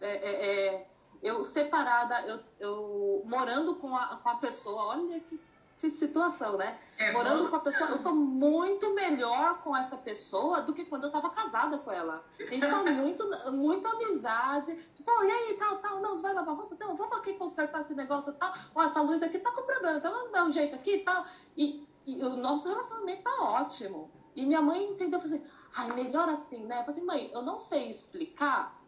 É, 0.01 0.09
é, 0.09 0.75
é, 0.75 0.87
eu 1.23 1.43
separada, 1.43 2.21
eu, 2.27 2.39
eu 2.59 3.21
morando 3.25 3.75
com 3.75 3.95
a, 3.95 4.17
com 4.17 4.29
a 4.29 4.35
pessoa, 4.35 4.87
olha 4.87 5.19
que, 5.21 5.39
situação, 5.77 6.57
né? 6.57 6.77
É 6.97 7.11
morando 7.11 7.49
com 7.49 7.55
a 7.55 7.59
pessoa, 7.59 7.91
eu 7.91 8.01
tô 8.01 8.11
muito 8.13 8.93
melhor 8.95 9.61
com 9.61 9.75
essa 9.77 9.95
pessoa 9.95 10.61
do 10.61 10.73
que 10.73 10.85
quando 10.85 11.03
eu 11.03 11.11
tava 11.11 11.29
casada 11.29 11.77
com 11.77 11.91
ela. 11.91 12.25
A 12.39 12.45
gente 12.45 12.67
tá 12.67 12.83
muito, 12.91 13.51
muito 13.51 13.87
amizade. 13.87 14.75
Tipo, 14.95 15.23
e 15.23 15.31
aí, 15.31 15.53
tal, 15.53 15.77
tal, 15.77 16.01
não, 16.01 16.15
você 16.15 16.23
vai 16.23 16.33
lavar 16.33 16.55
roupa? 16.55 16.75
Não, 16.79 16.95
vamos 16.95 17.17
aqui 17.17 17.33
consertar 17.33 17.81
esse 17.81 17.93
negócio 17.93 18.33
tal. 18.33 18.51
Ó, 18.73 18.81
essa 18.81 19.01
luz 19.01 19.21
aqui 19.21 19.37
tá 19.37 19.51
com 19.51 19.61
problema, 19.61 19.99
então 19.99 20.11
vamos 20.11 20.31
dar 20.31 20.45
um 20.45 20.51
jeito 20.51 20.75
aqui 20.75 20.95
e 20.95 20.99
tal. 21.03 21.23
E, 21.55 21.87
e 22.07 22.23
o 22.23 22.35
nosso 22.37 22.67
relacionamento 22.69 23.23
tá 23.23 23.43
ótimo. 23.43 24.09
E 24.35 24.45
minha 24.45 24.61
mãe 24.61 24.83
entendeu, 24.83 25.19
falou 25.19 25.35
assim, 25.35 25.45
ai, 25.75 25.93
melhor 25.93 26.29
assim, 26.29 26.63
né? 26.65 26.79
Eu 26.79 26.85
falei 26.85 26.91
assim, 26.91 27.05
mãe, 27.05 27.31
eu 27.33 27.41
não 27.41 27.57
sei 27.57 27.89
explicar, 27.89 28.79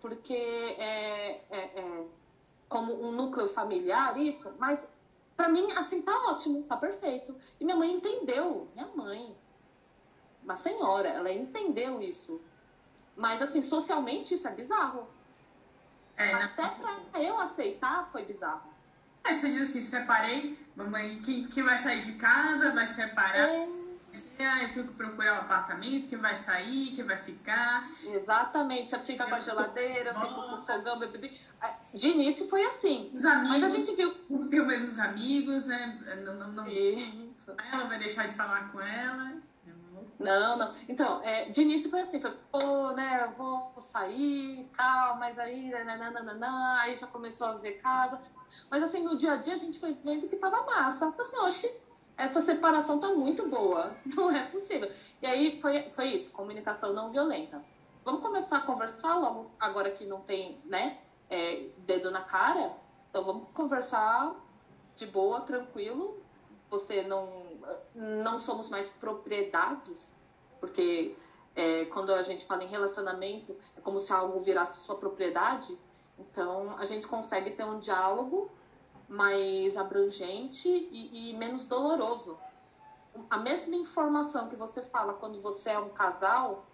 porque 0.00 0.34
é, 0.34 1.44
é, 1.50 1.80
é 1.80 2.06
como 2.68 2.92
um 3.06 3.12
núcleo 3.12 3.46
familiar 3.46 4.18
isso, 4.18 4.54
mas 4.58 4.92
para 5.36 5.48
mim, 5.48 5.70
assim, 5.72 6.02
tá 6.02 6.12
ótimo, 6.28 6.62
tá 6.64 6.76
perfeito. 6.76 7.36
E 7.60 7.64
minha 7.64 7.76
mãe 7.76 7.92
entendeu, 7.92 8.68
minha 8.74 8.88
mãe, 8.88 9.36
uma 10.42 10.56
senhora, 10.56 11.08
ela 11.08 11.30
entendeu 11.30 12.00
isso. 12.00 12.40
Mas, 13.14 13.42
assim, 13.42 13.62
socialmente 13.62 14.34
isso 14.34 14.48
é 14.48 14.54
bizarro. 14.54 15.08
É, 16.16 16.32
Até 16.32 16.62
não... 16.62 17.04
pra 17.10 17.22
eu 17.22 17.38
aceitar 17.38 18.06
foi 18.10 18.24
bizarro. 18.24 18.70
É, 19.24 19.34
você 19.34 19.50
diz 19.50 19.62
assim, 19.62 19.80
separei, 19.80 20.58
mamãe, 20.74 21.20
quem, 21.20 21.46
quem 21.48 21.62
vai 21.62 21.78
sair 21.78 22.00
de 22.00 22.12
casa 22.12 22.72
vai 22.72 22.86
separar. 22.86 23.48
É 23.48 23.75
ah, 24.38 24.62
eu 24.62 24.72
tenho 24.72 24.86
que 24.86 24.94
procurar 24.94 25.34
um 25.34 25.40
apartamento, 25.42 26.08
quem 26.08 26.18
vai 26.18 26.36
sair, 26.36 26.92
quem 26.94 27.04
vai 27.04 27.16
ficar. 27.16 27.88
Exatamente, 28.04 28.90
você 28.90 28.98
fica 28.98 29.24
eu 29.24 29.28
com 29.28 29.34
a 29.34 29.40
geladeira, 29.40 30.14
fica 30.14 30.26
com 30.26 30.54
o 30.54 30.58
fogão, 30.58 30.98
bebê. 30.98 31.30
Ah, 31.60 31.74
de 31.92 32.08
início 32.08 32.48
foi 32.48 32.64
assim. 32.64 33.10
Os 33.14 33.24
amigos. 33.24 33.60
Mas 33.60 33.64
a 33.64 33.68
gente 33.78 33.94
viu. 33.94 34.14
Tem 34.48 34.60
os 34.60 34.66
mesmos 34.66 34.98
amigos, 34.98 35.66
né? 35.66 36.22
Não, 36.24 36.34
não, 36.34 36.52
não... 36.52 36.68
Isso. 36.68 37.54
Ela 37.72 37.84
vai 37.84 37.98
deixar 37.98 38.28
de 38.28 38.34
falar 38.34 38.70
com 38.72 38.80
ela. 38.80 39.34
Não, 40.18 40.56
não. 40.56 40.74
Então, 40.88 41.20
é, 41.22 41.48
de 41.48 41.62
início 41.62 41.90
foi 41.90 42.00
assim, 42.00 42.20
foi, 42.20 42.32
pô, 42.50 42.92
né, 42.92 43.32
vou 43.36 43.72
sair 43.78 44.68
tal, 44.76 45.18
mas 45.18 45.38
aí, 45.38 45.70
nananana, 45.70 46.80
aí 46.80 46.96
já 46.96 47.06
começou 47.06 47.48
a 47.48 47.56
ver 47.56 47.72
casa. 47.72 48.18
Mas 48.70 48.82
assim, 48.82 49.02
no 49.02 49.16
dia 49.16 49.32
a 49.32 49.36
dia 49.36 49.54
a 49.54 49.58
gente 49.58 49.78
foi 49.78 49.94
vendo 50.04 50.28
que 50.28 50.36
tava 50.36 50.64
massa. 50.64 51.06
Eu 51.06 51.12
falei 51.12 51.26
assim, 51.26 51.38
oxe, 51.38 51.80
essa 52.16 52.40
separação 52.40 52.98
tá 52.98 53.08
muito 53.10 53.48
boa, 53.48 53.94
não 54.16 54.30
é 54.30 54.44
possível. 54.46 54.90
E 55.20 55.26
aí 55.26 55.60
foi, 55.60 55.90
foi 55.90 56.08
isso, 56.08 56.32
comunicação 56.32 56.92
não 56.92 57.10
violenta. 57.10 57.62
Vamos 58.04 58.22
começar 58.22 58.58
a 58.58 58.60
conversar 58.60 59.16
logo, 59.16 59.50
agora 59.58 59.90
que 59.90 60.06
não 60.06 60.20
tem, 60.20 60.60
né, 60.64 60.98
é, 61.28 61.68
dedo 61.78 62.10
na 62.10 62.22
cara. 62.22 62.74
Então 63.10 63.24
vamos 63.24 63.48
conversar 63.52 64.34
de 64.94 65.06
boa, 65.06 65.40
tranquilo. 65.40 66.22
Você 66.70 67.02
não, 67.02 67.46
não 67.94 68.38
somos 68.38 68.68
mais 68.68 68.88
propriedades, 68.88 70.14
porque 70.58 71.16
é, 71.54 71.84
quando 71.86 72.12
a 72.12 72.22
gente 72.22 72.44
fala 72.44 72.64
em 72.64 72.68
relacionamento, 72.68 73.56
é 73.76 73.80
como 73.80 73.98
se 73.98 74.12
algo 74.12 74.38
virasse 74.38 74.84
sua 74.84 74.96
propriedade. 74.96 75.76
Então 76.18 76.76
a 76.78 76.84
gente 76.84 77.06
consegue 77.06 77.50
ter 77.50 77.64
um 77.64 77.78
diálogo 77.78 78.50
mais 79.08 79.76
abrangente 79.76 80.68
e, 80.68 81.30
e 81.30 81.34
menos 81.34 81.66
doloroso. 81.66 82.38
A 83.30 83.38
mesma 83.38 83.76
informação 83.76 84.48
que 84.48 84.56
você 84.56 84.82
fala 84.82 85.14
quando 85.14 85.40
você 85.40 85.70
é 85.70 85.78
um 85.78 85.88
casal 85.90 86.66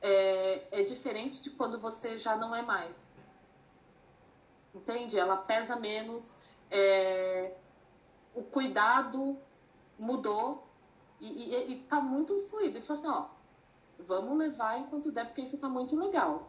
é, 0.00 0.80
é 0.80 0.84
diferente 0.84 1.42
de 1.42 1.50
quando 1.50 1.78
você 1.78 2.16
já 2.16 2.36
não 2.36 2.54
é 2.54 2.62
mais. 2.62 3.08
Entende? 4.74 5.18
Ela 5.18 5.36
pesa 5.36 5.76
menos, 5.76 6.32
é, 6.70 7.54
o 8.34 8.42
cuidado 8.42 9.38
mudou 9.98 10.66
e, 11.20 11.54
e, 11.54 11.72
e 11.72 11.80
tá 11.80 12.00
muito 12.00 12.38
fluido. 12.48 12.78
E 12.78 12.82
fala 12.82 12.98
assim, 12.98 13.08
ó, 13.08 13.26
vamos 13.98 14.36
levar 14.38 14.78
enquanto 14.78 15.12
der, 15.12 15.26
porque 15.26 15.42
isso 15.42 15.58
tá 15.58 15.68
muito 15.68 15.96
legal. 15.96 16.48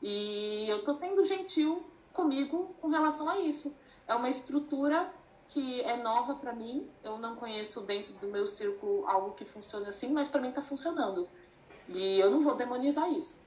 E 0.00 0.66
eu 0.68 0.84
tô 0.84 0.92
sendo 0.92 1.24
gentil 1.26 1.84
comigo 2.12 2.74
com 2.80 2.88
relação 2.88 3.28
a 3.28 3.40
isso. 3.40 3.74
É 4.06 4.14
uma 4.14 4.28
estrutura 4.28 5.12
que 5.48 5.80
é 5.82 5.96
nova 5.96 6.34
para 6.34 6.52
mim. 6.52 6.88
Eu 7.02 7.18
não 7.18 7.36
conheço 7.36 7.82
dentro 7.82 8.14
do 8.14 8.28
meu 8.28 8.46
círculo 8.46 9.06
algo 9.06 9.34
que 9.34 9.44
funcione 9.44 9.86
assim, 9.86 10.12
mas 10.12 10.28
para 10.28 10.40
mim 10.40 10.48
está 10.48 10.62
funcionando. 10.62 11.28
E 11.88 12.18
eu 12.18 12.30
não 12.30 12.40
vou 12.40 12.54
demonizar 12.54 13.10
isso. 13.12 13.40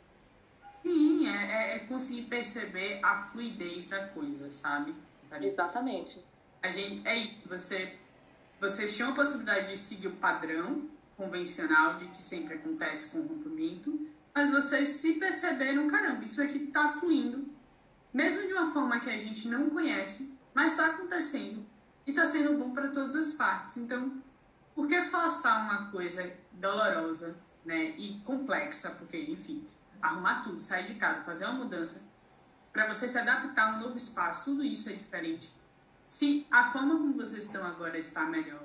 Sim, 0.81 1.27
é, 1.27 1.31
é, 1.31 1.75
é, 1.75 1.79
conseguir 1.79 2.23
perceber 2.23 2.99
a 3.03 3.23
fluidez 3.23 3.89
da 3.89 4.07
coisa, 4.07 4.49
sabe? 4.49 4.95
Exatamente. 5.41 6.23
A 6.61 6.67
gente, 6.69 7.07
é 7.07 7.15
isso, 7.17 7.47
você, 7.47 7.95
vocês 8.59 8.95
tinham 8.95 9.11
a 9.11 9.15
possibilidade 9.15 9.71
de 9.71 9.77
seguir 9.77 10.07
o 10.07 10.15
padrão 10.15 10.89
convencional 11.15 11.97
de 11.97 12.07
que 12.07 12.21
sempre 12.21 12.55
acontece 12.55 13.11
com 13.11 13.19
o 13.19 13.27
rompimento, 13.27 14.07
mas 14.33 14.49
vocês 14.49 14.87
se 14.87 15.13
perceberam, 15.13 15.87
caramba, 15.87 16.23
isso 16.23 16.41
aqui 16.41 16.59
tá 16.67 16.93
fluindo, 16.93 17.45
mesmo 18.13 18.47
de 18.47 18.53
uma 18.53 18.71
forma 18.71 18.99
que 18.99 19.09
a 19.09 19.17
gente 19.17 19.47
não 19.47 19.69
conhece, 19.69 20.37
mas 20.53 20.73
está 20.73 20.87
acontecendo 20.87 21.65
e 22.05 22.11
está 22.11 22.25
sendo 22.25 22.57
bom 22.57 22.71
para 22.73 22.89
todas 22.89 23.15
as 23.15 23.33
partes. 23.33 23.77
Então, 23.77 24.21
por 24.75 24.87
que 24.87 25.01
forçar 25.01 25.63
uma 25.63 25.91
coisa 25.91 26.31
dolorosa 26.51 27.37
né, 27.65 27.91
e 27.97 28.19
complexa? 28.25 28.91
Porque, 28.91 29.17
enfim, 29.17 29.67
arrumar 30.01 30.41
tudo, 30.41 30.59
sair 30.59 30.87
de 30.87 30.95
casa, 30.95 31.21
fazer 31.21 31.45
uma 31.45 31.63
mudança, 31.63 32.09
para 32.73 32.87
você 32.87 33.07
se 33.07 33.17
adaptar 33.17 33.73
a 33.73 33.75
um 33.75 33.79
novo 33.81 33.97
espaço, 33.97 34.45
tudo 34.45 34.63
isso 34.63 34.89
é 34.89 34.93
diferente. 34.93 35.53
Se 36.05 36.47
a 36.51 36.71
forma 36.71 36.97
como 36.97 37.13
vocês 37.13 37.45
estão 37.45 37.63
agora 37.65 37.97
está 37.97 38.25
melhor. 38.25 38.63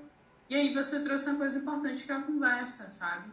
E 0.49 0.55
aí 0.55 0.73
você 0.73 1.01
trouxe 1.01 1.29
uma 1.29 1.39
coisa 1.39 1.59
importante 1.59 2.05
que 2.05 2.13
é 2.13 2.15
a 2.15 2.23
conversa, 2.23 2.91
sabe? 2.91 3.31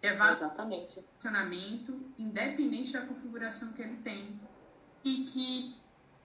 É 0.00 0.14
Exatamente. 0.14 1.04
funcionamento, 1.16 2.12
independente 2.18 2.92
da 2.92 3.02
configuração 3.02 3.72
que 3.72 3.82
ele 3.82 3.96
tem 3.96 4.37
e 5.08 5.24
que 5.24 5.76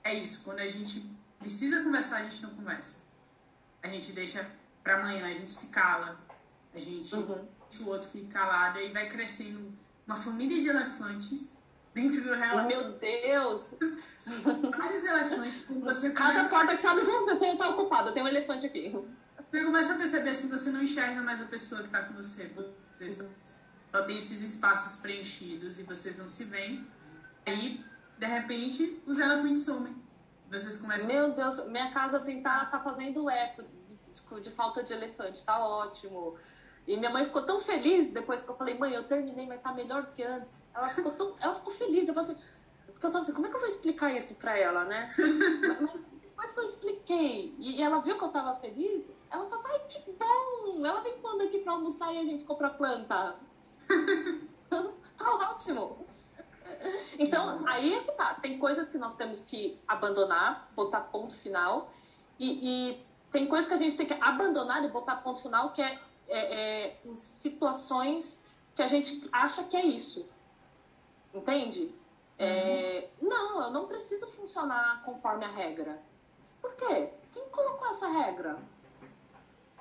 é 0.04 0.14
isso, 0.14 0.44
quando 0.44 0.60
a 0.60 0.68
gente 0.68 1.10
precisa 1.40 1.82
conversar, 1.82 2.18
a 2.18 2.24
gente 2.24 2.42
não 2.44 2.50
conversa. 2.52 2.98
A 3.82 3.88
gente 3.88 4.12
deixa 4.12 4.46
para 4.84 5.00
amanhã, 5.00 5.26
a 5.26 5.34
gente 5.34 5.52
se 5.52 5.72
cala, 5.72 6.20
a 6.74 6.80
gente, 6.80 7.14
uhum. 7.16 7.48
o 7.82 7.88
outro 7.88 8.10
fica 8.10 8.28
calado, 8.40 8.80
e 8.80 8.92
vai 8.92 9.08
crescendo 9.08 9.74
uma 10.06 10.16
família 10.16 10.60
de 10.60 10.68
elefantes 10.68 11.56
dentro 11.94 12.22
do 12.22 12.34
relatório. 12.34 12.68
Meu 12.68 12.92
Deus! 13.00 13.76
Vários 14.78 15.04
elefantes, 15.04 15.66
você 15.66 16.12
Cada 16.12 16.50
porta 16.50 16.76
que 16.76 16.82
sabe, 16.82 17.02
você 17.02 17.56
tá 17.56 17.70
ocupado, 17.70 18.12
tem 18.12 18.24
um 18.24 18.28
elefante 18.28 18.66
aqui. 18.66 18.92
Você 19.52 19.64
começa 19.64 19.94
a 19.94 19.98
perceber 19.98 20.32
assim, 20.32 20.50
você 20.50 20.72
não 20.72 20.82
enxerga 20.82 21.22
mais 21.22 21.40
a 21.42 21.46
pessoa 21.46 21.82
que 21.82 21.88
está 21.88 22.02
com 22.04 22.16
você. 22.16 22.52
Você 22.98 23.24
uhum. 23.24 23.30
só 23.90 24.02
tem 24.04 24.18
esses 24.18 24.42
espaços 24.42 25.00
preenchidos 25.00 25.80
e 25.80 25.84
vocês 25.84 26.18
não 26.18 26.30
se 26.30 26.44
veem. 26.46 26.86
Aí 27.46 27.86
de 28.24 28.30
repente, 28.30 29.04
os 29.06 29.20
elefantes 29.20 29.66
somem. 29.66 29.94
Vocês 30.50 30.78
começam. 30.78 31.08
Meu 31.08 31.32
Deus, 31.34 31.68
minha 31.68 31.92
casa 31.92 32.18
assim 32.18 32.42
tá, 32.42 32.66
tá 32.66 32.80
fazendo 32.80 33.30
eco 33.30 33.64
de, 33.86 34.42
de 34.42 34.50
falta 34.50 34.82
de 34.82 34.94
elefante, 34.94 35.44
tá 35.44 35.60
ótimo. 35.60 36.36
E 36.88 36.96
minha 36.96 37.10
mãe 37.10 37.26
ficou 37.26 37.42
tão 37.42 37.60
feliz 37.60 38.12
depois 38.12 38.44
que 38.44 38.50
eu 38.50 38.56
falei, 38.56 38.78
mãe, 38.78 38.94
eu 38.94 39.04
terminei, 39.06 39.46
mas 39.46 39.62
tá 39.62 39.74
melhor 39.74 40.04
do 40.04 40.12
que 40.14 40.24
antes. 40.24 40.50
Ela 40.74 40.90
ficou 40.90 41.12
tão. 41.12 41.36
Ela 41.42 41.54
ficou 41.54 41.74
feliz. 41.74 42.08
Eu 42.08 42.14
falei 42.14 42.32
assim, 42.32 42.42
porque 42.86 43.06
eu 43.06 43.12
tava 43.12 43.24
assim, 43.24 43.34
como 43.34 43.46
é 43.46 43.50
que 43.50 43.56
eu 43.56 43.60
vou 43.60 43.70
explicar 43.70 44.16
isso 44.16 44.36
pra 44.36 44.58
ela, 44.58 44.86
né? 44.86 45.14
mas, 45.68 45.82
mas 45.82 46.02
depois 46.22 46.54
que 46.54 46.60
eu 46.60 46.64
expliquei 46.64 47.56
e 47.60 47.82
ela 47.82 48.00
viu 48.00 48.18
que 48.18 48.24
eu 48.24 48.30
tava 48.30 48.56
feliz, 48.56 49.12
ela 49.30 49.50
falou, 49.50 49.66
ai, 49.68 49.80
que 49.90 50.12
bom! 50.14 50.86
Ela 50.86 51.02
vem 51.02 51.14
quando 51.20 51.42
aqui 51.42 51.60
pra 51.60 51.74
almoçar 51.74 52.14
e 52.14 52.20
a 52.20 52.24
gente 52.24 52.46
compra 52.46 52.70
planta. 52.70 53.36
tá 54.70 55.52
ótimo. 55.52 56.13
Então, 57.20 57.64
aí 57.68 57.94
é 57.94 58.02
que 58.02 58.12
tá. 58.12 58.36
Tem 58.36 58.58
coisas 58.58 58.90
que 58.90 58.98
nós 58.98 59.16
temos 59.16 59.44
que 59.44 59.80
abandonar, 59.88 60.70
botar 60.76 61.02
ponto 61.02 61.34
final. 61.34 61.92
E, 62.40 62.92
e 62.92 63.06
tem 63.32 63.48
coisas 63.48 63.68
que 63.68 63.74
a 63.74 63.78
gente 63.78 63.96
tem 63.96 64.06
que 64.06 64.14
abandonar 64.20 64.84
e 64.84 64.90
botar 64.90 65.18
ponto 65.18 65.42
final, 65.42 65.72
que 65.74 65.82
é, 65.82 66.00
é, 66.28 66.88
é 66.88 66.98
em 67.06 67.16
situações 67.16 68.46
que 68.76 68.82
a 68.82 68.88
gente 68.88 69.30
acha 69.32 69.64
que 69.64 69.78
é 69.78 69.86
isso. 69.86 70.28
Entende? 71.34 71.94
É, 72.38 73.10
uhum. 73.22 73.30
não, 73.30 73.62
eu 73.64 73.72
não 73.72 73.88
preciso 73.88 74.28
funcionar 74.28 75.02
conforme 75.04 75.46
a 75.46 75.50
regra. 75.50 76.02
Por 76.62 76.76
quê? 76.76 77.10
Quem 77.32 77.48
colocou 77.50 77.88
essa 77.90 78.08
regra? 78.08 78.58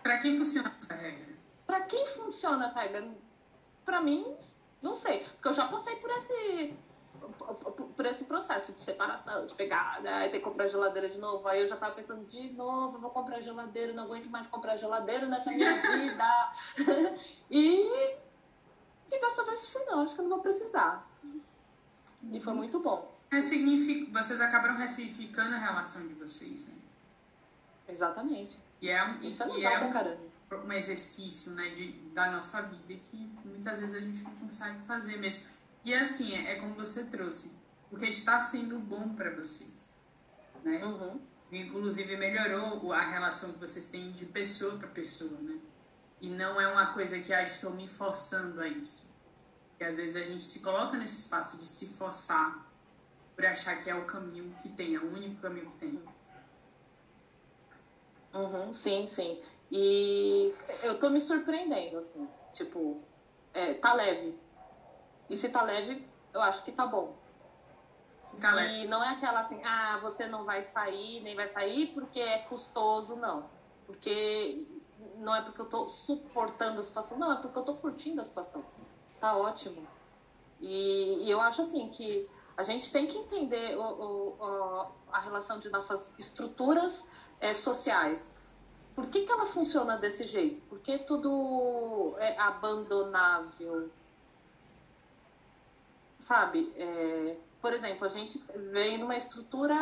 Para 0.02 0.18
quem 0.18 0.36
funciona 0.36 0.74
essa 0.80 0.94
regra? 0.94 1.34
Para 1.66 1.80
quem 1.82 2.06
funciona 2.06 2.66
essa 2.66 2.80
regra? 2.80 3.08
Para 3.84 4.00
mim, 4.00 4.36
não 4.80 4.94
sei. 4.94 5.20
Porque 5.20 5.48
eu 5.48 5.52
já 5.52 5.68
passei 5.68 5.96
por 5.96 6.10
esse 6.10 6.74
por 7.96 8.06
esse 8.06 8.24
processo 8.24 8.72
de 8.72 8.80
separação, 8.80 9.46
de 9.46 9.54
pegar, 9.54 10.00
né, 10.02 10.28
ter 10.28 10.38
que 10.38 10.44
comprar 10.44 10.66
geladeira 10.66 11.08
de 11.08 11.18
novo. 11.18 11.46
Aí 11.48 11.60
eu 11.60 11.66
já 11.66 11.76
tava 11.76 11.94
pensando, 11.94 12.24
de 12.26 12.50
novo, 12.52 12.96
eu 12.96 13.00
vou 13.00 13.10
comprar 13.10 13.40
geladeira, 13.40 13.92
não 13.92 14.04
aguento 14.04 14.28
mais 14.30 14.46
comprar 14.46 14.76
geladeira 14.76 15.26
nessa 15.26 15.50
minha 15.50 15.72
vida. 15.80 16.50
e, 17.50 18.16
e 19.10 19.20
dessa 19.20 19.44
vez 19.44 19.74
eu 19.74 19.86
não, 19.86 20.02
acho 20.02 20.14
que 20.14 20.20
eu 20.20 20.24
não 20.24 20.30
vou 20.36 20.40
precisar. 20.40 21.08
E 22.30 22.40
foi 22.40 22.52
muito 22.52 22.80
bom. 22.80 23.12
Ressignifica, 23.30 24.22
vocês 24.22 24.40
acabaram 24.40 24.76
ressignificando 24.76 25.54
a 25.54 25.58
relação 25.58 26.06
de 26.06 26.14
vocês, 26.14 26.68
né? 26.68 26.74
Exatamente. 27.88 28.58
E 28.80 28.88
é 28.88 29.04
um, 29.04 29.20
Isso 29.22 29.42
é 29.42 29.48
e 29.48 29.52
legal 29.52 29.72
é 29.72 29.84
um, 29.84 29.92
caramba. 29.92 30.20
um 30.50 30.72
exercício 30.72 31.52
né, 31.52 31.70
de, 31.70 31.92
da 32.12 32.30
nossa 32.30 32.62
vida 32.62 32.94
que 32.94 33.16
muitas 33.44 33.80
vezes 33.80 33.94
a 33.94 34.00
gente 34.00 34.22
não 34.22 34.32
consegue 34.36 34.80
fazer 34.82 35.16
mesmo. 35.16 35.44
E 35.84 35.94
assim, 35.94 36.32
é, 36.32 36.52
é 36.52 36.60
como 36.60 36.74
você 36.74 37.04
trouxe, 37.04 37.56
porque 37.90 38.06
está 38.06 38.40
sendo 38.40 38.78
bom 38.78 39.14
para 39.14 39.34
você, 39.34 39.66
né? 40.62 40.84
Uhum. 40.84 41.20
Inclusive 41.50 42.16
melhorou 42.16 42.92
a 42.92 43.00
relação 43.00 43.52
que 43.52 43.58
vocês 43.58 43.88
têm 43.88 44.12
de 44.12 44.26
pessoa 44.26 44.78
para 44.78 44.88
pessoa, 44.88 45.38
né? 45.40 45.58
E 46.20 46.28
não 46.28 46.60
é 46.60 46.68
uma 46.68 46.94
coisa 46.94 47.18
que 47.18 47.32
ah, 47.34 47.42
estou 47.42 47.72
me 47.72 47.88
forçando 47.88 48.60
a 48.60 48.68
isso. 48.68 49.10
Porque 49.70 49.84
às 49.84 49.96
vezes 49.96 50.16
a 50.16 50.20
gente 50.20 50.44
se 50.44 50.60
coloca 50.60 50.96
nesse 50.96 51.22
espaço 51.22 51.58
de 51.58 51.64
se 51.64 51.94
forçar 51.94 52.70
por 53.34 53.44
achar 53.44 53.82
que 53.82 53.90
é 53.90 53.94
o 53.94 54.04
caminho 54.04 54.54
que 54.62 54.68
tem, 54.68 54.94
é 54.94 55.00
o 55.00 55.12
único 55.12 55.42
caminho 55.42 55.70
que 55.72 55.78
tem. 55.78 56.02
Uhum, 58.34 58.72
sim, 58.72 59.06
sim. 59.06 59.38
E 59.70 60.54
eu 60.84 60.98
tô 60.98 61.10
me 61.10 61.20
surpreendendo, 61.20 61.98
assim. 61.98 62.28
Tipo, 62.52 63.02
é, 63.52 63.74
tá 63.74 63.94
leve. 63.94 64.38
E 65.32 65.36
se 65.36 65.48
tá 65.48 65.62
leve, 65.62 66.06
eu 66.34 66.42
acho 66.42 66.62
que 66.62 66.70
tá 66.72 66.86
bom. 66.86 67.14
Se 68.20 68.36
tá 68.36 68.52
leve. 68.52 68.82
E 68.82 68.86
não 68.86 69.02
é 69.02 69.08
aquela 69.08 69.40
assim, 69.40 69.60
ah, 69.64 69.98
você 70.02 70.26
não 70.26 70.44
vai 70.44 70.60
sair, 70.60 71.22
nem 71.22 71.34
vai 71.34 71.48
sair 71.48 71.94
porque 71.94 72.20
é 72.20 72.38
custoso, 72.40 73.16
não. 73.16 73.48
Porque 73.86 74.66
não 75.16 75.34
é 75.34 75.40
porque 75.40 75.60
eu 75.62 75.66
tô 75.66 75.88
suportando 75.88 76.80
a 76.80 76.82
situação, 76.82 77.18
não, 77.18 77.32
é 77.32 77.36
porque 77.36 77.58
eu 77.58 77.64
tô 77.64 77.74
curtindo 77.76 78.20
a 78.20 78.24
situação. 78.24 78.62
Tá 79.18 79.36
ótimo. 79.36 79.86
E, 80.60 81.24
e 81.24 81.30
eu 81.30 81.40
acho 81.40 81.62
assim 81.62 81.88
que 81.88 82.28
a 82.56 82.62
gente 82.62 82.92
tem 82.92 83.06
que 83.06 83.16
entender 83.18 83.76
o, 83.76 83.82
o, 83.82 84.28
o- 84.38 84.86
a 85.10 85.18
relação 85.20 85.58
de 85.58 85.70
nossas 85.70 86.12
estruturas 86.18 87.08
eh, 87.40 87.54
sociais. 87.54 88.36
Por 88.94 89.06
que, 89.06 89.22
que 89.24 89.32
ela 89.32 89.46
funciona 89.46 89.96
desse 89.96 90.24
jeito? 90.24 90.60
Por 90.62 90.78
que 90.80 90.98
tudo 90.98 92.14
é 92.18 92.38
abandonável? 92.38 93.90
Sabe? 96.22 96.72
É, 96.76 97.36
por 97.60 97.72
exemplo, 97.72 98.04
a 98.04 98.08
gente 98.08 98.40
vem 98.70 98.96
numa 98.96 99.16
estrutura 99.16 99.74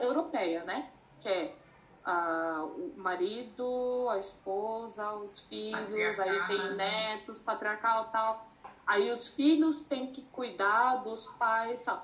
europeia, 0.00 0.64
né? 0.64 0.90
Que 1.20 1.28
é 1.28 1.56
ah, 2.04 2.64
o 2.64 2.92
marido, 2.96 4.08
a 4.10 4.18
esposa, 4.18 5.14
os 5.14 5.38
filhos, 5.38 6.18
aí 6.18 6.46
tem 6.48 6.74
netos, 6.74 7.38
patriarcal 7.38 8.06
e 8.08 8.12
tal. 8.12 8.46
Aí 8.84 9.10
os 9.12 9.28
filhos 9.28 9.82
têm 9.82 10.10
que 10.10 10.22
cuidar 10.22 10.96
dos 11.04 11.28
pais, 11.38 11.78
sabe? 11.78 12.02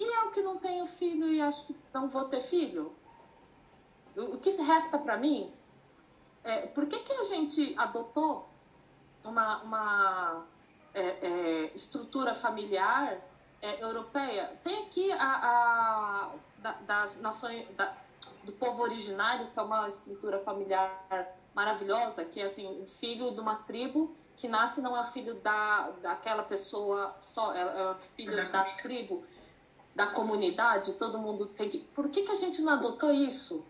E 0.00 0.04
eu 0.04 0.32
que 0.32 0.42
não 0.42 0.58
tenho 0.58 0.84
filho 0.84 1.28
e 1.28 1.40
acho 1.40 1.68
que 1.68 1.76
não 1.94 2.08
vou 2.08 2.24
ter 2.24 2.40
filho? 2.40 2.92
O 4.16 4.34
o 4.34 4.40
que 4.40 4.50
resta 4.60 4.98
para 4.98 5.16
mim 5.16 5.54
é 6.42 6.66
por 6.66 6.86
que, 6.86 6.98
que 6.98 7.12
a 7.12 7.22
gente 7.22 7.74
adotou 7.78 8.48
uma, 9.22 9.62
uma 9.62 10.46
é, 10.94 11.00
é, 11.02 11.72
estrutura 11.74 12.34
familiar 12.34 13.18
é, 13.62 13.82
europeia? 13.82 14.52
Tem 14.62 14.84
aqui 14.84 15.10
a, 15.12 15.18
a 15.18 16.34
da- 16.58 16.78
das 16.80 17.20
nações 17.20 17.66
da- 17.76 17.94
do 18.44 18.52
povo 18.52 18.82
originário, 18.82 19.48
que 19.50 19.58
é 19.58 19.62
uma 19.62 19.86
estrutura 19.86 20.38
familiar 20.38 21.34
maravilhosa, 21.54 22.24
que 22.24 22.40
é 22.40 22.44
assim, 22.44 22.66
o 22.80 22.86
filho 22.86 23.30
de 23.32 23.40
uma 23.40 23.56
tribo 23.56 24.14
que 24.36 24.48
nasce 24.48 24.80
não 24.80 24.96
é 24.98 25.04
filho 25.04 25.34
da, 25.34 25.90
daquela 26.02 26.42
pessoa 26.42 27.14
só, 27.20 27.52
é, 27.52 27.60
é 27.60 27.94
filho 27.96 28.34
Da 28.36 28.44
da, 28.44 28.64
tribo, 28.76 29.22
da 29.94 30.06
comunidade, 30.06 30.94
todo 30.94 31.18
mundo 31.18 31.46
tem 31.46 31.68
que. 31.68 31.78
Por 31.78 32.08
que, 32.08 32.22
que 32.22 32.32
a 32.32 32.36
gente 32.36 32.62
não 32.62 32.72
adotou 32.72 33.12
isso? 33.12 33.66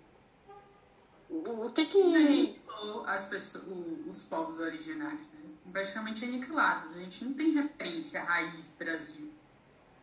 O, 1.29 1.71
que 1.71 1.87
que. 1.87 1.99
Aniquilou 2.01 3.05
as 3.07 3.25
pessoas, 3.27 3.65
os 4.09 4.23
povos 4.23 4.59
originários, 4.59 5.29
né? 5.33 5.40
Praticamente 5.73 6.25
aniquilados. 6.25 6.95
A 6.97 6.99
gente 6.99 7.25
não 7.25 7.33
tem 7.35 7.51
referência 7.53 8.21
à 8.23 8.25
raiz 8.25 8.75
Brasil. 8.79 9.33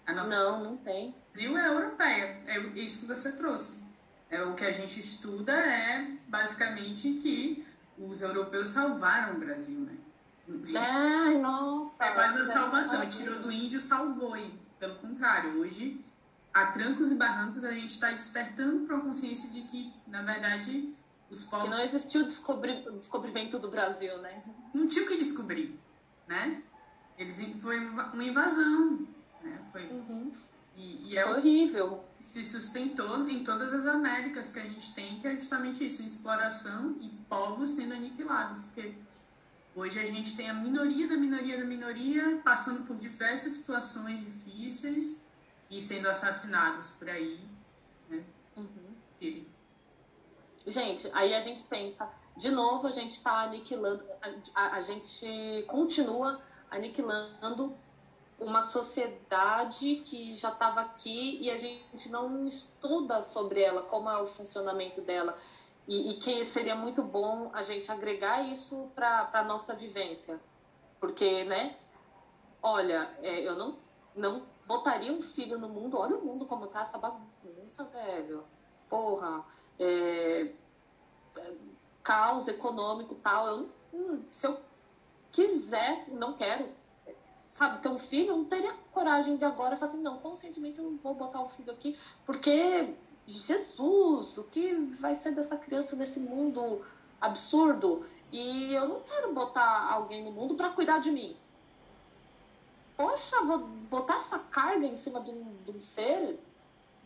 A 0.06 0.14
nossa 0.14 0.36
Não, 0.36 0.64
não 0.64 0.78
tem. 0.78 1.14
Brasil 1.34 1.58
é 1.58 1.68
europeia. 1.68 2.42
É 2.48 2.60
o- 2.60 2.78
isso 2.78 3.02
que 3.02 3.06
você 3.08 3.34
trouxe. 3.34 3.84
É, 4.30 4.42
o 4.44 4.54
que 4.56 4.64
a 4.66 4.72
gente 4.72 5.00
estuda 5.00 5.54
é 5.54 6.12
basicamente 6.28 7.14
que 7.16 7.66
os 7.98 8.22
europeus 8.22 8.70
salvaram 8.70 9.36
o 9.36 9.40
Brasil, 9.40 9.80
né? 9.80 9.98
Ai, 10.78 11.38
nossa. 11.40 12.04
É 12.06 12.12
quase 12.12 12.38
uma 12.38 12.46
salvação. 12.48 13.10
Tirou 13.10 13.40
do 13.40 13.52
índio, 13.52 13.82
salvou. 13.82 14.38
E, 14.38 14.54
pelo 14.80 14.96
contrário, 14.96 15.60
hoje, 15.60 16.04
a 16.54 16.68
trancos 16.68 17.12
e 17.12 17.16
barrancos, 17.16 17.64
a 17.66 17.72
gente 17.72 17.92
está 17.92 18.12
despertando 18.12 18.86
para 18.86 18.96
uma 18.96 19.04
consciência 19.06 19.50
de 19.50 19.62
que, 19.64 19.94
na 20.08 20.22
verdade, 20.22 20.94
os 21.30 21.44
Que 21.44 21.50
povos 21.50 21.70
não 21.70 21.82
existiu 21.82 22.22
o 22.22 22.26
descobri... 22.26 22.86
o 22.88 22.94
descobrimento 22.94 23.60
do 23.60 23.70
Brasil, 23.70 24.18
né? 24.20 24.42
Não 24.78 24.88
tinham 24.88 25.08
que 25.08 25.18
descobrir, 25.18 25.80
né? 26.28 26.62
Eles 27.18 27.44
foi 27.60 27.80
uma 27.88 28.24
invasão, 28.24 29.08
né? 29.44 29.60
Foi, 29.72 29.90
e, 30.76 31.12
e 31.14 31.18
é 31.18 31.26
o 31.26 31.38
horrível. 31.38 32.06
se 32.22 32.44
sustentou 32.44 33.28
em 33.28 33.44
todas 33.44 33.74
as 33.74 33.86
Américas 33.88 34.52
que 34.52 34.60
a 34.60 34.64
gente 34.64 34.94
tem, 34.94 35.20
que 35.20 35.28
é 35.28 35.36
justamente 35.36 35.84
isso, 35.86 36.04
exploração 36.04 36.96
e 37.02 37.10
povos 37.28 37.72
sendo 37.72 37.94
aniquilados, 37.96 38.64
porque 38.66 38.94
hoje 39.76 40.00
a 40.00 40.06
gente 40.06 40.36
tem 40.36 40.50
a 40.50 40.54
minoria 40.54 41.08
da 41.08 41.16
minoria 41.16 41.58
da 41.58 41.66
minoria 41.66 42.40
passando 42.44 42.86
por 42.86 42.96
diversas 42.98 43.54
situações 43.54 44.20
difíceis 44.24 45.24
e 45.72 45.82
sendo 45.82 46.08
assassinados 46.08 46.92
por 46.92 47.10
aí, 47.10 47.40
né? 48.10 48.24
E- 49.20 49.48
Gente, 50.68 51.10
aí 51.14 51.34
a 51.34 51.40
gente 51.40 51.64
pensa, 51.64 52.12
de 52.36 52.52
novo 52.52 52.88
a 52.88 52.92
gente 52.92 53.12
está 53.12 53.42
aniquilando, 53.44 54.04
a, 54.54 54.76
a- 54.76 54.82
gente 54.82 55.64
continua 55.68 56.42
aniquilando 56.70 57.74
uma 58.40 58.62
sociedade 58.62 59.98
que 60.06 60.34
já 60.34 60.50
estava 60.50 60.82
aqui 60.82 61.40
e 61.42 61.50
a 61.50 61.58
gente 61.58 62.10
não 62.10 62.46
estuda 62.48 63.22
sobre 63.22 63.62
ela, 63.62 63.84
como 63.84 64.10
é 64.10 64.22
o 64.22 64.26
funcionamento 64.26 65.02
dela. 65.02 65.36
E, 65.88 66.12
e 66.12 66.14
que 66.16 66.44
seria 66.44 66.76
muito 66.76 67.02
bom 67.02 67.50
a 67.54 67.64
gente 67.64 67.92
agregar 67.92 68.42
isso 68.42 68.92
para 68.94 69.30
a 69.34 69.44
nossa 69.44 69.74
vivência. 69.74 70.40
Porque, 71.00 71.46
né? 71.46 71.78
Olha, 72.62 73.10
é, 73.22 73.40
eu 73.48 73.56
não, 73.56 73.78
não 74.16 74.46
botaria 74.66 75.12
um 75.14 75.20
filho 75.22 75.58
no 75.58 75.70
mundo. 75.70 75.98
Olha 75.98 76.18
o 76.18 76.26
mundo 76.26 76.46
como 76.46 76.68
tá 76.68 76.82
essa 76.82 76.98
bagunça, 76.98 77.84
velho. 77.86 78.44
Porra. 78.90 79.46
É, 79.80 80.52
caos 82.04 82.48
econômico 82.48 83.16
tal. 83.16 83.48
Eu, 83.48 83.70
hum, 83.94 84.22
se 84.30 84.48
eu 84.48 84.58
quiser, 85.32 86.08
não 86.10 86.34
quero, 86.34 86.70
sabe, 87.52 87.80
ter 87.80 87.90
um 87.90 87.98
filho, 87.98 88.30
eu 88.30 88.38
não 88.38 88.46
teria 88.46 88.74
coragem 88.92 89.36
de 89.38 89.46
agora 89.46 89.76
falar 89.76 89.92
assim, 89.92 90.02
não, 90.02 90.18
conscientemente 90.18 90.80
eu 90.80 90.86
não 90.86 90.98
vou 90.98 91.14
botar 91.14 91.42
um 91.42 91.48
filho 91.48 91.72
aqui, 91.72 91.98
porque 92.26 92.96
Jesus, 93.28 94.38
o 94.38 94.44
que 94.46 94.74
vai 95.00 95.14
ser 95.14 95.36
dessa 95.36 95.58
criança 95.58 95.96
nesse 95.96 96.20
mundo 96.22 96.82
absurdo? 97.20 98.06
E 98.32 98.74
eu 98.74 98.88
não 98.88 99.02
quero 99.02 99.34
botar 99.34 99.92
alguém 99.92 100.24
no 100.24 100.32
mundo 100.32 100.56
para 100.56 100.70
cuidar 100.70 101.00
de 101.00 101.12
mim. 101.12 101.36
Poxa, 102.96 103.44
vou 103.44 103.60
botar 103.90 104.18
essa 104.18 104.40
carga 104.40 104.88
em 104.88 104.96
cima 104.96 105.22
de 105.22 105.30
um, 105.30 105.56
de 105.66 105.72
um 105.72 105.82
ser 105.82 106.40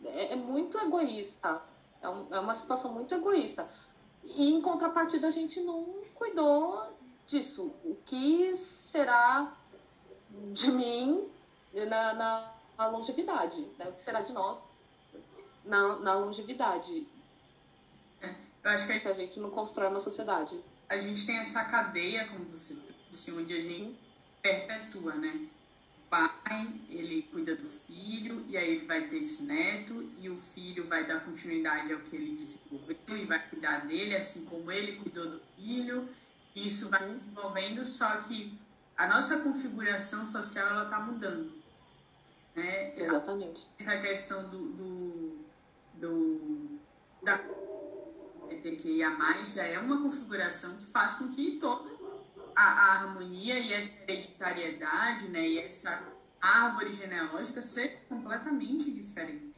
é, 0.04 0.32
é 0.32 0.36
muito 0.36 0.78
egoísta. 0.78 1.60
É, 2.02 2.08
um- 2.08 2.26
é 2.30 2.40
uma 2.40 2.54
situação 2.54 2.92
muito 2.92 3.14
egoísta. 3.14 3.68
E 4.24 4.52
em 4.52 4.60
contrapartida, 4.60 5.28
a 5.28 5.30
gente 5.30 5.60
não 5.60 5.84
cuidou 6.14 6.92
disso. 7.26 7.72
O 7.84 7.96
que 8.04 8.52
será 8.54 9.52
de 10.52 10.70
mim 10.72 11.28
na, 11.74 12.14
na, 12.14 12.52
na 12.78 12.86
longevidade? 12.88 13.60
né? 13.78 13.88
O 13.88 13.92
que 13.92 14.00
será 14.00 14.20
de 14.20 14.32
nós 14.32 14.68
na, 15.64 15.96
na 16.00 16.14
longevidade? 16.14 17.06
Eu 18.64 18.70
acho 18.70 18.86
que 18.86 18.92
a 18.92 19.00
Se 19.00 19.08
a 19.08 19.12
gente 19.12 19.40
não 19.40 19.50
constrói 19.50 19.88
uma 19.88 19.98
sociedade. 20.00 20.60
a 20.88 20.96
gente 20.96 21.26
tem 21.26 21.38
essa 21.38 21.64
cadeia, 21.64 22.28
como 22.28 22.44
você 22.44 22.76
trouxe, 22.76 23.32
onde 23.32 23.52
a 23.52 23.60
gente 23.60 23.98
perpetua, 24.40 25.14
né? 25.14 25.46
Pai, 26.12 26.68
ele 26.90 27.22
cuida 27.32 27.56
do 27.56 27.66
filho, 27.66 28.44
e 28.46 28.54
aí 28.54 28.76
ele 28.76 28.86
vai 28.86 29.08
ter 29.08 29.16
esse 29.16 29.44
neto, 29.44 30.10
e 30.20 30.28
o 30.28 30.36
filho 30.36 30.86
vai 30.86 31.06
dar 31.06 31.24
continuidade 31.24 31.90
ao 31.90 32.00
que 32.00 32.14
ele 32.14 32.36
desenvolveu 32.36 33.16
e 33.16 33.24
vai 33.24 33.48
cuidar 33.48 33.86
dele, 33.86 34.14
assim 34.14 34.44
como 34.44 34.70
ele 34.70 34.96
cuidou 34.96 35.24
do 35.24 35.40
filho, 35.56 36.06
isso 36.54 36.90
vai 36.90 37.08
desenvolvendo, 37.08 37.82
só 37.86 38.18
que 38.18 38.58
a 38.94 39.06
nossa 39.06 39.38
configuração 39.38 40.26
social 40.26 40.68
ela 40.68 40.84
está 40.84 41.00
mudando. 41.00 41.50
Né? 42.54 42.94
Exatamente. 42.94 43.66
Essa 43.80 43.98
questão 43.98 44.50
do, 44.50 44.58
do, 44.58 45.38
do 45.94 46.78
da 47.22 47.40
LGBTQIA+, 48.50 49.44
já 49.44 49.64
é 49.64 49.78
uma 49.78 50.02
configuração 50.02 50.76
que 50.76 50.84
faz 50.84 51.14
com 51.14 51.28
que 51.28 51.52
toda 51.52 51.91
a, 52.54 52.62
a 52.62 52.92
harmonia 52.92 53.58
e 53.58 53.72
essa 53.72 54.02
hereditariedade, 54.02 55.28
né, 55.28 55.48
e 55.48 55.58
essa 55.58 56.02
árvore 56.40 56.92
genealógica 56.92 57.62
seja 57.62 57.96
completamente 58.08 58.90
diferente. 58.90 59.52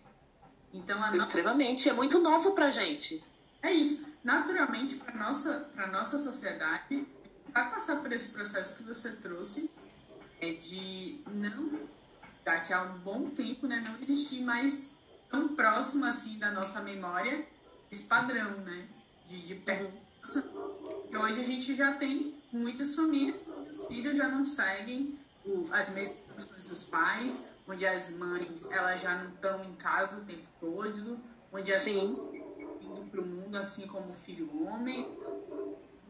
Então, 0.73 1.15
Extremamente, 1.15 1.89
é 1.89 1.93
muito 1.93 2.19
novo 2.19 2.53
pra 2.53 2.71
gente. 2.71 3.23
É 3.63 3.73
isso. 3.73 4.07
Naturalmente, 4.25 4.97
para 4.97 5.15
nossa 5.15 5.71
para 5.75 5.87
nossa 5.87 6.19
sociedade, 6.19 7.07
vai 7.53 7.71
passar 7.71 7.97
por 7.97 8.13
esse 8.13 8.31
processo 8.31 8.79
que 8.79 8.83
você 8.83 9.13
trouxe 9.13 9.71
é 10.41 10.53
de 10.53 11.21
não 11.29 11.89
daqui 12.45 12.73
a 12.73 12.83
um 12.83 12.99
bom 12.99 13.31
tempo, 13.31 13.67
né, 13.67 13.83
não 13.87 13.99
existir 14.01 14.43
mais 14.43 14.97
tão 15.31 15.49
próximo 15.55 16.05
assim 16.05 16.39
da 16.39 16.51
nossa 16.51 16.81
memória 16.83 17.47
esse 17.95 18.03
padrão, 18.05 18.59
né? 18.59 18.87
De, 19.29 19.41
de 19.43 19.55
pertença. 19.55 20.45
E 21.11 21.17
hoje 21.17 21.41
a 21.41 21.45
gente 21.45 21.75
já 21.75 21.93
tem 21.93 22.34
muitas 22.55 22.95
famílias 22.95 23.37
os 23.75 23.87
filhos 23.89 24.17
já 24.17 24.29
não 24.29 24.47
seguem 24.47 25.19
as 25.73 25.91
mesmas 25.91 26.19
funções 26.35 26.69
dos 26.69 26.85
pais, 26.85 27.51
onde 27.69 27.87
as 27.87 28.11
mães 28.13 28.71
elas 28.71 29.03
já 29.03 29.17
não 29.17 29.31
estão 29.31 29.63
em 29.65 29.75
casa 29.75 30.17
o 30.17 30.25
tempo 30.25 30.47
todo, 30.61 31.19
onde 31.53 31.73
as 31.73 31.79
Sim. 31.79 32.17
indo 32.81 33.11
para 33.11 33.21
o 33.21 33.27
mundo 33.27 33.57
assim 33.57 33.87
como 33.87 34.13
o 34.13 34.15
filho 34.15 34.49
homem. 34.65 35.07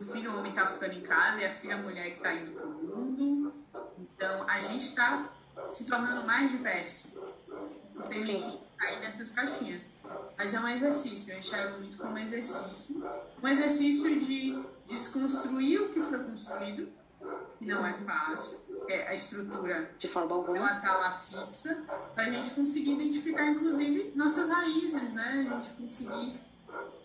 O 0.01 0.05
filho 0.05 0.37
homem 0.37 0.51
está 0.51 0.67
ficando 0.67 0.93
em 0.93 1.01
casa 1.01 1.41
e 1.41 1.45
a 1.45 1.51
filha 1.51 1.77
mulher 1.77 2.11
que 2.11 2.17
está 2.17 2.35
indo 2.35 2.53
para 2.53 2.67
o 2.67 2.71
mundo. 2.71 3.55
Então 3.99 4.49
a 4.49 4.59
gente 4.59 4.89
está 4.89 5.31
se 5.71 5.87
tornando 5.87 6.25
mais 6.25 6.51
diverso. 6.51 7.19
Tem 8.09 8.19
Sim. 8.19 8.61
sair 8.79 9.01
dessas 9.01 9.31
caixinhas. 9.31 9.89
Mas 10.37 10.53
é 10.53 10.61
um 10.61 10.69
exercício, 10.69 11.33
eu 11.33 11.39
enxergo 11.39 11.79
muito 11.79 11.97
como 11.97 12.19
exercício. 12.19 13.03
Um 13.43 13.49
exercício 13.49 14.21
de 14.21 14.63
desconstruir 14.87 15.83
o 15.83 15.89
que 15.91 16.01
foi 16.01 16.23
construído, 16.23 16.93
não 17.61 17.87
é 17.87 17.93
fácil. 17.93 18.63
É 18.89 19.09
a 19.09 19.15
estrutura 19.15 19.91
de 19.99 20.07
forma 20.07 20.35
alguma 20.35 20.59
ela 20.59 20.81
tá 20.81 20.97
lá 20.97 21.13
fixa, 21.13 21.85
para 22.15 22.25
a 22.25 22.31
gente 22.31 22.51
conseguir 22.51 22.93
identificar, 22.93 23.47
inclusive, 23.47 24.13
nossas 24.15 24.51
raízes, 24.51 25.15
né? 25.15 25.47
A 25.49 25.55
gente 25.55 25.71
conseguir 25.71 26.39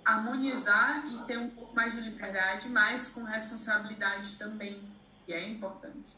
harmonizar 0.03 1.05
e 1.07 1.23
ter 1.25 1.37
um 1.37 1.49
pouco 1.49 1.73
mais 1.73 1.93
de 1.93 2.01
liberdade, 2.01 2.67
mas 2.69 3.09
com 3.09 3.23
responsabilidade 3.23 4.37
também, 4.37 4.81
que 5.25 5.31
é 5.31 5.47
importante. 5.47 6.17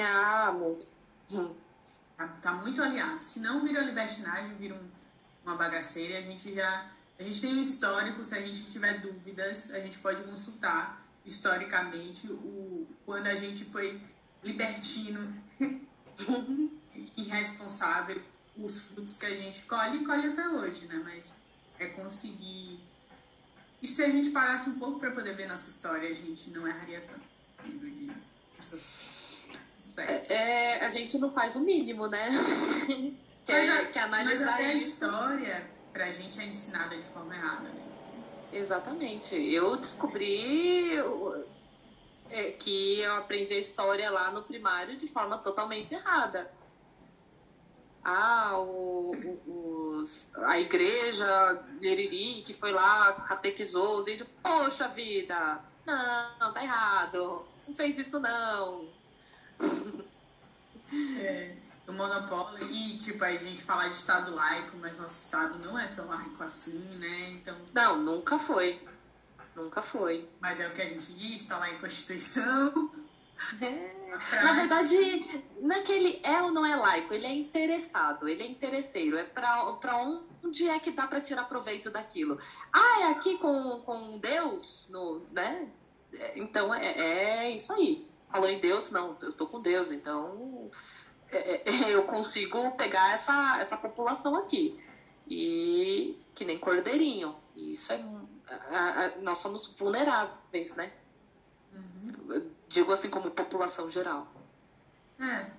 Ah, 0.00 0.50
muito. 0.52 0.86
Hum. 1.30 1.54
Tá, 2.16 2.28
tá 2.40 2.52
muito 2.52 2.82
alinhado. 2.82 3.22
Se 3.22 3.40
não 3.40 3.62
vira 3.62 3.82
libertinagem, 3.82 4.54
vira 4.54 4.74
um 4.76 4.94
uma 5.44 5.56
bagaceira. 5.56 6.18
A 6.18 6.22
gente 6.22 6.54
já. 6.54 6.86
A 7.24 7.26
gente 7.26 7.40
tem 7.40 7.54
um 7.54 7.60
histórico, 7.60 8.22
se 8.22 8.34
a 8.34 8.40
gente 8.42 8.64
tiver 8.64 9.00
dúvidas, 9.00 9.70
a 9.70 9.80
gente 9.80 9.96
pode 9.96 10.22
consultar 10.24 11.02
historicamente 11.24 12.30
o, 12.30 12.86
quando 13.06 13.28
a 13.28 13.34
gente 13.34 13.64
foi 13.64 13.98
libertino 14.42 15.34
irresponsável, 17.16 18.20
os 18.58 18.78
frutos 18.78 19.16
que 19.16 19.24
a 19.24 19.30
gente 19.30 19.62
colhe 19.62 20.02
e 20.02 20.04
colhe 20.04 20.28
até 20.28 20.46
hoje, 20.46 20.84
né? 20.84 21.00
Mas 21.02 21.34
é 21.78 21.86
conseguir. 21.86 22.78
E 23.80 23.88
se 23.88 24.04
a 24.04 24.10
gente 24.10 24.28
parasse 24.28 24.68
um 24.68 24.78
pouco 24.78 25.00
para 25.00 25.10
poder 25.10 25.34
ver 25.34 25.48
nossa 25.48 25.70
história, 25.70 26.10
a 26.10 26.12
gente 26.12 26.50
não 26.50 26.68
erraria 26.68 27.00
tanto. 27.00 27.78
De 27.78 28.12
essas... 28.58 29.44
É, 29.96 30.34
é, 30.34 30.84
a 30.84 30.90
gente 30.90 31.16
não 31.16 31.30
faz 31.30 31.56
o 31.56 31.60
mínimo, 31.60 32.06
né? 32.06 32.28
que, 33.46 33.52
é, 33.52 33.84
que 33.86 33.98
analisar 33.98 34.44
mas 34.44 34.54
até 34.54 34.66
a 34.66 34.74
história 34.74 35.73
pra 35.94 36.10
gente 36.10 36.38
é 36.40 36.44
ensinada 36.44 36.96
de 36.96 37.04
forma 37.04 37.34
errada, 37.34 37.68
né? 37.68 37.82
Exatamente. 38.52 39.36
Eu 39.36 39.76
descobri 39.76 40.98
é, 42.30 42.50
que 42.50 43.00
eu 43.00 43.14
aprendi 43.14 43.54
a 43.54 43.58
história 43.58 44.10
lá 44.10 44.32
no 44.32 44.42
primário 44.42 44.98
de 44.98 45.06
forma 45.06 45.38
totalmente 45.38 45.94
errada. 45.94 46.50
Ah, 48.04 48.58
o, 48.58 49.12
os, 49.46 50.34
a 50.36 50.60
igreja 50.60 51.64
Leriri, 51.80 52.42
que 52.42 52.52
foi 52.52 52.72
lá, 52.72 53.12
catequizou 53.12 53.98
os 53.98 54.08
índios. 54.08 54.28
Poxa 54.42 54.88
vida! 54.88 55.64
Não, 55.86 56.38
não, 56.40 56.52
tá 56.52 56.62
errado. 56.62 57.46
Não 57.66 57.74
fez 57.74 57.98
isso, 57.98 58.18
não. 58.18 58.88
É 61.18 61.63
do 61.86 61.92
monopólio 61.92 62.66
e, 62.70 62.98
tipo, 62.98 63.22
a 63.24 63.36
gente 63.36 63.62
falar 63.62 63.88
de 63.88 63.96
Estado 63.96 64.34
laico, 64.34 64.76
mas 64.78 64.98
nosso 64.98 65.24
Estado 65.24 65.58
não 65.58 65.78
é 65.78 65.86
tão 65.88 66.06
laico 66.06 66.42
assim, 66.42 66.78
né? 66.96 67.30
Então... 67.30 67.56
Não, 67.74 68.00
nunca 68.00 68.38
foi. 68.38 68.80
Nunca 69.54 69.82
foi. 69.82 70.28
Mas 70.40 70.58
é 70.60 70.66
o 70.66 70.72
que 70.72 70.82
a 70.82 70.86
gente 70.86 71.12
diz, 71.12 71.42
está 71.42 71.58
lá 71.58 71.70
em 71.70 71.78
Constituição. 71.78 72.90
É. 73.60 74.04
Na 74.44 74.52
verdade, 74.52 75.42
naquele 75.60 76.20
é, 76.22 76.34
é 76.34 76.42
ou 76.42 76.52
não 76.52 76.64
é 76.64 76.76
laico, 76.76 77.12
ele 77.12 77.26
é 77.26 77.32
interessado, 77.32 78.28
ele 78.28 78.42
é 78.42 78.46
interesseiro, 78.46 79.18
é 79.18 79.24
para 79.24 79.96
onde 79.96 80.68
é 80.68 80.78
que 80.78 80.92
dá 80.92 81.06
para 81.06 81.20
tirar 81.20 81.44
proveito 81.44 81.90
daquilo. 81.90 82.38
Ah, 82.72 83.00
é 83.02 83.10
aqui 83.10 83.36
com, 83.38 83.80
com 83.80 84.18
Deus, 84.18 84.86
no, 84.88 85.26
né? 85.32 85.68
É, 86.12 86.38
então 86.38 86.72
é, 86.72 87.46
é 87.46 87.50
isso 87.50 87.72
aí. 87.72 88.08
Falou 88.28 88.48
em 88.48 88.58
Deus, 88.58 88.90
não, 88.90 89.16
eu 89.20 89.32
tô 89.32 89.46
com 89.46 89.60
Deus, 89.60 89.92
então 89.92 90.70
eu 91.90 92.04
consigo 92.04 92.72
pegar 92.72 93.12
essa, 93.12 93.58
essa 93.60 93.76
população 93.76 94.36
aqui. 94.36 94.78
E 95.28 96.18
que 96.34 96.44
nem 96.44 96.58
cordeirinho. 96.58 97.36
isso 97.56 97.92
é. 97.92 98.04
A, 98.46 99.04
a, 99.04 99.08
nós 99.22 99.38
somos 99.38 99.66
vulneráveis, 99.78 100.76
né? 100.76 100.92
Uhum. 101.72 102.50
Digo 102.68 102.92
assim 102.92 103.08
como 103.10 103.30
população 103.30 103.90
geral. 103.90 104.32
É. 105.18 105.50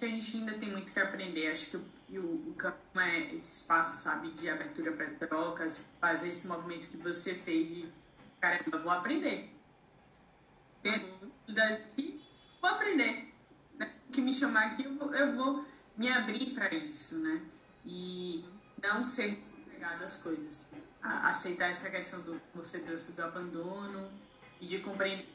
A 0.00 0.06
gente 0.06 0.36
ainda 0.36 0.54
tem 0.58 0.70
muito 0.70 0.92
que 0.92 1.00
aprender. 1.00 1.50
Acho 1.50 1.70
que 2.08 2.18
o, 2.18 2.50
o, 2.50 2.54
campo 2.54 2.76
é 2.98 3.34
esse 3.34 3.62
espaço, 3.62 3.96
sabe, 3.96 4.30
de 4.32 4.50
abertura 4.50 4.92
para 4.92 5.26
trocas, 5.26 5.86
fazer 6.00 6.28
esse 6.28 6.46
movimento 6.46 6.88
que 6.88 6.96
você 6.96 7.34
fez 7.34 7.68
de 7.68 7.88
caramba, 8.40 8.78
vou 8.78 8.90
aprender. 8.90 9.50
Tem 10.82 10.94
uhum. 10.94 11.30
vou 12.60 12.70
aprender 12.70 13.31
que 14.12 14.20
me 14.20 14.32
chamar 14.32 14.66
aqui, 14.66 14.84
eu 14.84 14.94
vou, 14.94 15.14
eu 15.14 15.34
vou 15.34 15.64
me 15.96 16.08
abrir 16.08 16.54
para 16.54 16.72
isso, 16.72 17.18
né? 17.18 17.42
E 17.84 18.44
não 18.80 19.04
ser 19.04 19.42
pegado 19.70 20.04
às 20.04 20.22
coisas. 20.22 20.68
A, 21.02 21.28
aceitar 21.28 21.70
essa 21.70 21.90
questão 21.90 22.20
do 22.20 22.40
você 22.54 22.78
trouxe 22.80 23.12
do 23.12 23.22
abandono 23.22 24.08
e 24.60 24.66
de 24.66 24.78
compreender 24.78 25.26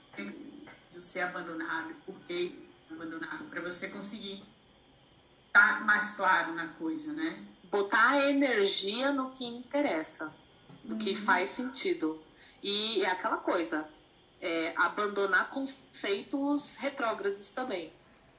do 0.94 1.02
ser 1.02 1.22
abandonado, 1.22 1.94
por 2.06 2.16
que 2.22 2.68
abandonado, 2.90 3.46
para 3.50 3.62
você 3.62 3.90
conseguir 3.90 4.44
estar 5.48 5.80
tá 5.80 5.86
mais 5.86 6.16
claro 6.16 6.54
na 6.54 6.70
coisa, 6.70 7.12
né? 7.14 7.46
Botar 7.70 8.12
a 8.12 8.30
energia 8.30 9.12
no 9.12 9.32
que 9.32 9.44
interessa, 9.44 10.34
no 10.86 10.94
uhum. 10.94 11.00
que 11.00 11.14
faz 11.14 11.50
sentido. 11.50 12.24
E 12.64 13.04
é 13.04 13.12
aquela 13.12 13.38
coisa, 13.38 13.88
é, 14.40 14.74
abandonar 14.78 15.50
conceitos 15.50 16.78
retrógrados 16.78 17.52
também 17.52 17.92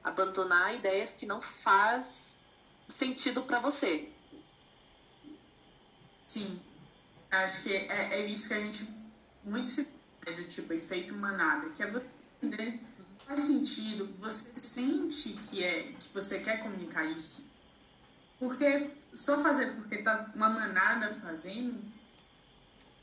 abandonar 0.03 0.75
ideias 0.75 1.13
que 1.13 1.25
não 1.25 1.41
faz 1.41 2.39
sentido 2.87 3.43
para 3.43 3.59
você. 3.59 4.09
Sim, 6.23 6.59
acho 7.31 7.63
que 7.63 7.73
é, 7.73 8.19
é 8.19 8.25
isso 8.27 8.47
que 8.47 8.53
a 8.53 8.59
gente 8.59 8.87
muito 9.43 9.67
se 9.67 9.87
é 10.25 10.33
do 10.33 10.43
tipo 10.43 10.73
efeito 10.73 11.13
manada, 11.13 11.69
que 11.69 11.81
é 11.81 11.89
você 11.89 12.79
faz 13.25 13.39
sentido, 13.39 14.13
você 14.17 14.51
sente 14.55 15.33
que 15.33 15.63
é 15.63 15.93
que 15.99 16.09
você 16.13 16.39
quer 16.39 16.61
comunicar 16.61 17.05
isso, 17.05 17.43
porque 18.37 18.91
só 19.13 19.41
fazer 19.41 19.73
porque 19.75 19.97
tá 19.97 20.31
uma 20.35 20.49
manada 20.49 21.13
fazendo, 21.15 21.81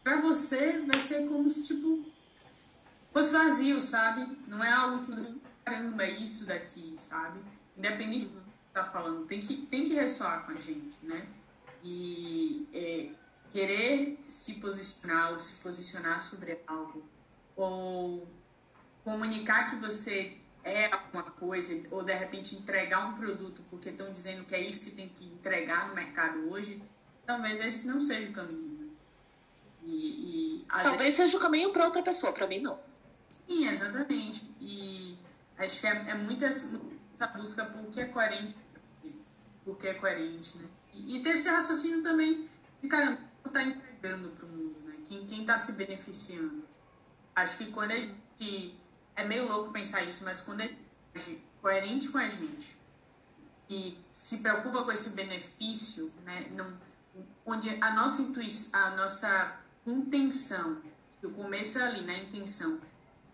para 0.02 0.20
você 0.20 0.80
vai 0.82 1.00
ser 1.00 1.26
como 1.26 1.50
se 1.50 1.66
tipo 1.66 2.04
fosse 3.12 3.32
vazio, 3.32 3.80
sabe? 3.80 4.38
Não 4.46 4.62
é 4.62 4.70
algo 4.70 5.04
que 5.04 5.10
você 5.10 5.34
caramba, 5.66 6.04
é 6.04 6.10
isso 6.10 6.46
daqui, 6.46 6.94
sabe? 6.96 7.40
Independente 7.76 8.26
do 8.26 8.40
que 8.40 8.50
tá 8.72 8.84
falando, 8.84 9.26
tem 9.26 9.40
que, 9.40 9.66
tem 9.66 9.84
que 9.84 9.94
ressoar 9.94 10.46
com 10.46 10.52
a 10.52 10.60
gente, 10.60 10.96
né? 11.02 11.26
E 11.82 12.68
é, 12.72 13.08
querer 13.50 14.18
se 14.28 14.60
posicionar 14.60 15.32
ou 15.32 15.38
se 15.38 15.60
posicionar 15.60 16.20
sobre 16.20 16.60
algo, 16.66 17.04
ou 17.56 18.26
comunicar 19.04 19.68
que 19.68 19.76
você 19.76 20.36
é 20.62 20.86
alguma 20.86 21.24
coisa, 21.24 21.86
ou 21.90 22.02
de 22.02 22.12
repente 22.12 22.54
entregar 22.54 23.08
um 23.08 23.16
produto 23.16 23.62
porque 23.68 23.90
estão 23.90 24.10
dizendo 24.10 24.44
que 24.44 24.54
é 24.54 24.60
isso 24.60 24.84
que 24.84 24.92
tem 24.92 25.08
que 25.08 25.24
entregar 25.26 25.88
no 25.88 25.94
mercado 25.94 26.48
hoje, 26.50 26.80
talvez 27.26 27.60
esse 27.60 27.86
não 27.88 28.00
seja 28.00 28.28
o 28.28 28.32
caminho. 28.32 28.78
Né? 28.78 28.86
E, 29.84 30.60
e 30.60 30.66
talvez 30.68 31.14
seja 31.14 31.36
o 31.36 31.40
caminho 31.40 31.72
para 31.72 31.84
outra 31.84 32.02
pessoa, 32.02 32.32
para 32.32 32.46
mim 32.46 32.60
não. 32.60 32.78
Sim, 33.46 33.68
exatamente. 33.68 34.44
E 34.60 35.05
acho 35.58 35.80
que 35.80 35.86
é, 35.86 36.10
é 36.10 36.14
muito 36.14 36.44
essa, 36.44 36.78
busca 37.36 37.64
por 37.64 37.90
que 37.90 38.00
é 38.00 38.04
coerente, 38.06 38.54
por 39.64 39.76
que 39.78 39.88
é 39.88 39.94
coerente, 39.94 40.58
né? 40.58 40.68
E, 40.92 41.16
e 41.16 41.22
ter 41.22 41.30
esse 41.30 41.48
raciocínio 41.48 42.02
também 42.02 42.48
de, 42.82 42.88
caramba, 42.88 43.20
está 43.44 43.62
entregando 43.62 44.30
para 44.30 44.46
o 44.46 44.48
mundo, 44.48 44.76
né? 44.86 44.96
Quem 45.08 45.40
está 45.40 45.58
se 45.58 45.72
beneficiando. 45.72 46.64
Acho 47.34 47.58
que 47.58 47.72
quando 47.72 47.92
a 47.92 48.00
gente. 48.00 48.78
É 49.14 49.24
meio 49.24 49.48
louco 49.48 49.72
pensar 49.72 50.02
isso, 50.02 50.24
mas 50.24 50.42
quando 50.42 50.60
a 50.60 50.64
gente 50.66 51.42
coerente 51.62 52.10
com 52.10 52.18
a 52.18 52.28
gente 52.28 52.76
e 53.68 53.98
se 54.12 54.38
preocupa 54.38 54.84
com 54.84 54.92
esse 54.92 55.10
benefício, 55.10 56.12
né? 56.24 56.48
Não, 56.52 56.78
onde 57.44 57.70
a 57.82 57.94
nossa 57.94 58.22
intuição, 58.22 58.78
a 58.78 58.90
nossa 58.90 59.58
intenção, 59.86 60.80
o 61.22 61.30
começo 61.30 61.78
é 61.78 61.82
ali 61.82 62.04
na 62.04 62.16
intenção, 62.18 62.80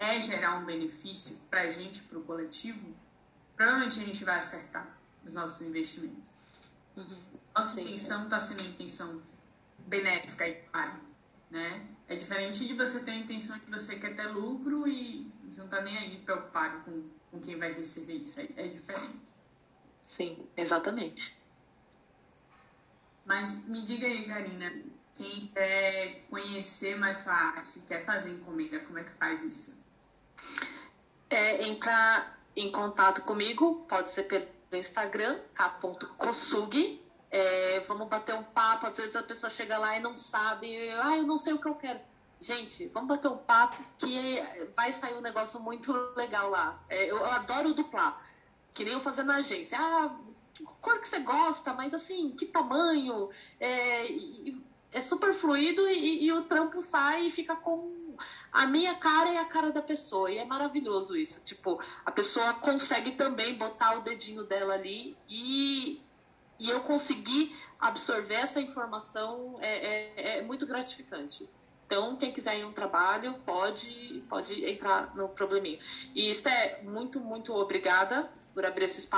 é 0.03 0.21
gerar 0.21 0.59
um 0.59 0.65
benefício 0.65 1.39
para 1.49 1.63
a 1.63 1.71
gente, 1.71 2.03
para 2.03 2.19
o 2.19 2.23
coletivo, 2.25 2.95
provavelmente 3.57 4.01
a 4.01 4.05
gente 4.05 4.25
vai 4.25 4.37
acertar 4.37 4.99
os 5.25 5.33
nossos 5.33 5.63
investimentos. 5.63 6.29
Uhum. 6.97 7.07
Nossa 7.55 7.75
Sim. 7.75 7.83
intenção 7.83 8.25
está 8.25 8.41
sendo 8.41 8.61
uma 8.61 8.71
intenção 8.71 9.23
benéfica 9.87 10.49
e 10.49 10.55
clara, 10.55 11.01
né? 11.51 11.87
É 12.09 12.17
diferente 12.17 12.67
de 12.67 12.75
você 12.75 13.01
ter 13.01 13.13
a 13.13 13.17
intenção 13.17 13.59
de 13.59 13.71
você 13.71 13.99
quer 13.99 14.17
ter 14.17 14.27
lucro 14.27 14.87
e 14.89 15.31
você 15.45 15.59
não 15.59 15.67
está 15.67 15.81
nem 15.81 15.97
aí 15.97 16.17
preocupado 16.19 16.83
com, 16.83 17.09
com 17.31 17.41
quem 17.41 17.59
vai 17.59 17.73
receber 17.73 18.15
isso. 18.15 18.39
É, 18.41 18.49
é 18.57 18.69
diferente. 18.69 19.21
Sim, 20.03 20.47
exatamente. 20.57 21.41
Mas 23.25 23.65
me 23.67 23.83
diga 23.83 24.07
aí, 24.07 24.27
Karina, 24.27 24.73
quem 25.15 25.47
quer 25.49 26.25
conhecer 26.29 26.99
mais 26.99 27.19
sua 27.19 27.35
arte, 27.35 27.81
quer 27.87 28.05
fazer 28.05 28.33
encomenda, 28.33 28.81
como 28.81 28.99
é 28.99 29.05
que 29.05 29.13
faz 29.13 29.43
isso? 29.43 29.82
É, 31.33 31.67
entrar 31.67 32.39
em 32.55 32.71
contato 32.71 33.23
comigo, 33.23 33.87
pode 33.89 34.11
ser 34.11 34.25
pelo 34.25 34.47
Instagram, 34.73 35.41
k.kosugi. 35.55 37.01
É, 37.31 37.81
vamos 37.81 38.09
bater 38.09 38.35
um 38.35 38.43
papo, 38.43 38.87
às 38.87 38.99
vezes 38.99 39.17
a 39.17 39.23
pessoa 39.23 39.49
chega 39.49 39.79
lá 39.79 39.97
e 39.97 40.01
não 40.01 40.15
sabe, 40.15 40.69
ah, 41.01 41.17
eu 41.17 41.23
não 41.23 41.39
sei 41.39 41.55
o 41.55 41.59
que 41.59 41.67
eu 41.67 41.75
quero. 41.75 41.99
Gente, 42.39 42.87
vamos 42.89 43.09
bater 43.09 43.29
um 43.29 43.39
papo 43.39 43.83
que 43.97 44.43
vai 44.77 44.93
sair 44.93 45.15
um 45.15 45.23
negócio 45.23 45.59
muito 45.61 45.93
legal 46.15 46.51
lá. 46.51 46.79
É, 46.91 47.11
eu 47.11 47.25
adoro 47.25 47.73
duplar, 47.73 48.21
que 48.75 48.85
nem 48.85 48.93
eu 48.93 49.01
fazer 49.01 49.23
na 49.23 49.37
agência. 49.37 49.79
Ah, 49.81 50.15
que 50.53 50.65
cor 50.65 51.01
que 51.01 51.09
você 51.09 51.21
gosta, 51.21 51.73
mas 51.73 51.95
assim, 51.95 52.31
que 52.33 52.47
tamanho? 52.47 53.31
É, 53.59 54.07
é 54.93 55.01
super 55.01 55.33
fluido 55.33 55.89
e, 55.89 56.27
e, 56.27 56.33
o 56.33 56.43
trampo 56.43 56.81
sai 56.81 57.27
e 57.27 57.31
fica 57.31 57.57
com 57.57 58.02
a 58.53 58.67
minha 58.67 58.95
cara 58.97 59.33
e 59.33 59.39
a 59.39 59.45
cara 59.45 59.71
da 59.71 59.81
pessoa. 59.81 60.31
E 60.31 60.39
é 60.39 60.45
maravilhoso 60.45 61.17
isso. 61.17 61.43
Tipo, 61.43 61.81
a 62.05 62.11
pessoa 62.11 62.53
consegue 62.55 63.13
também 63.13 63.55
botar 63.55 63.97
o 63.97 64.01
dedinho 64.03 64.45
dela 64.45 64.75
ali 64.75 65.17
e, 65.29 66.01
e 66.61 66.69
eu 66.69 66.81
conseguir 66.81 67.57
absorver 67.81 68.35
essa 68.35 68.61
informação 68.61 69.57
é, 69.61 69.87
é, 69.87 70.39
é 70.39 70.43
muito 70.43 70.67
gratificante. 70.67 71.49
Então, 71.87 72.17
quem 72.17 72.33
quiser 72.33 72.59
ir 72.59 72.65
um 72.65 72.73
trabalho, 72.73 73.35
pode, 73.45 74.25
pode 74.29 74.65
entrar 74.65 75.15
no 75.15 75.29
probleminha. 75.29 75.79
E, 76.15 76.31
Esté, 76.31 76.81
muito, 76.85 77.21
muito 77.21 77.55
obrigada 77.55 78.31
por 78.55 78.65
abrir 78.65 78.85
esse 78.85 79.01
espaço. 79.01 79.11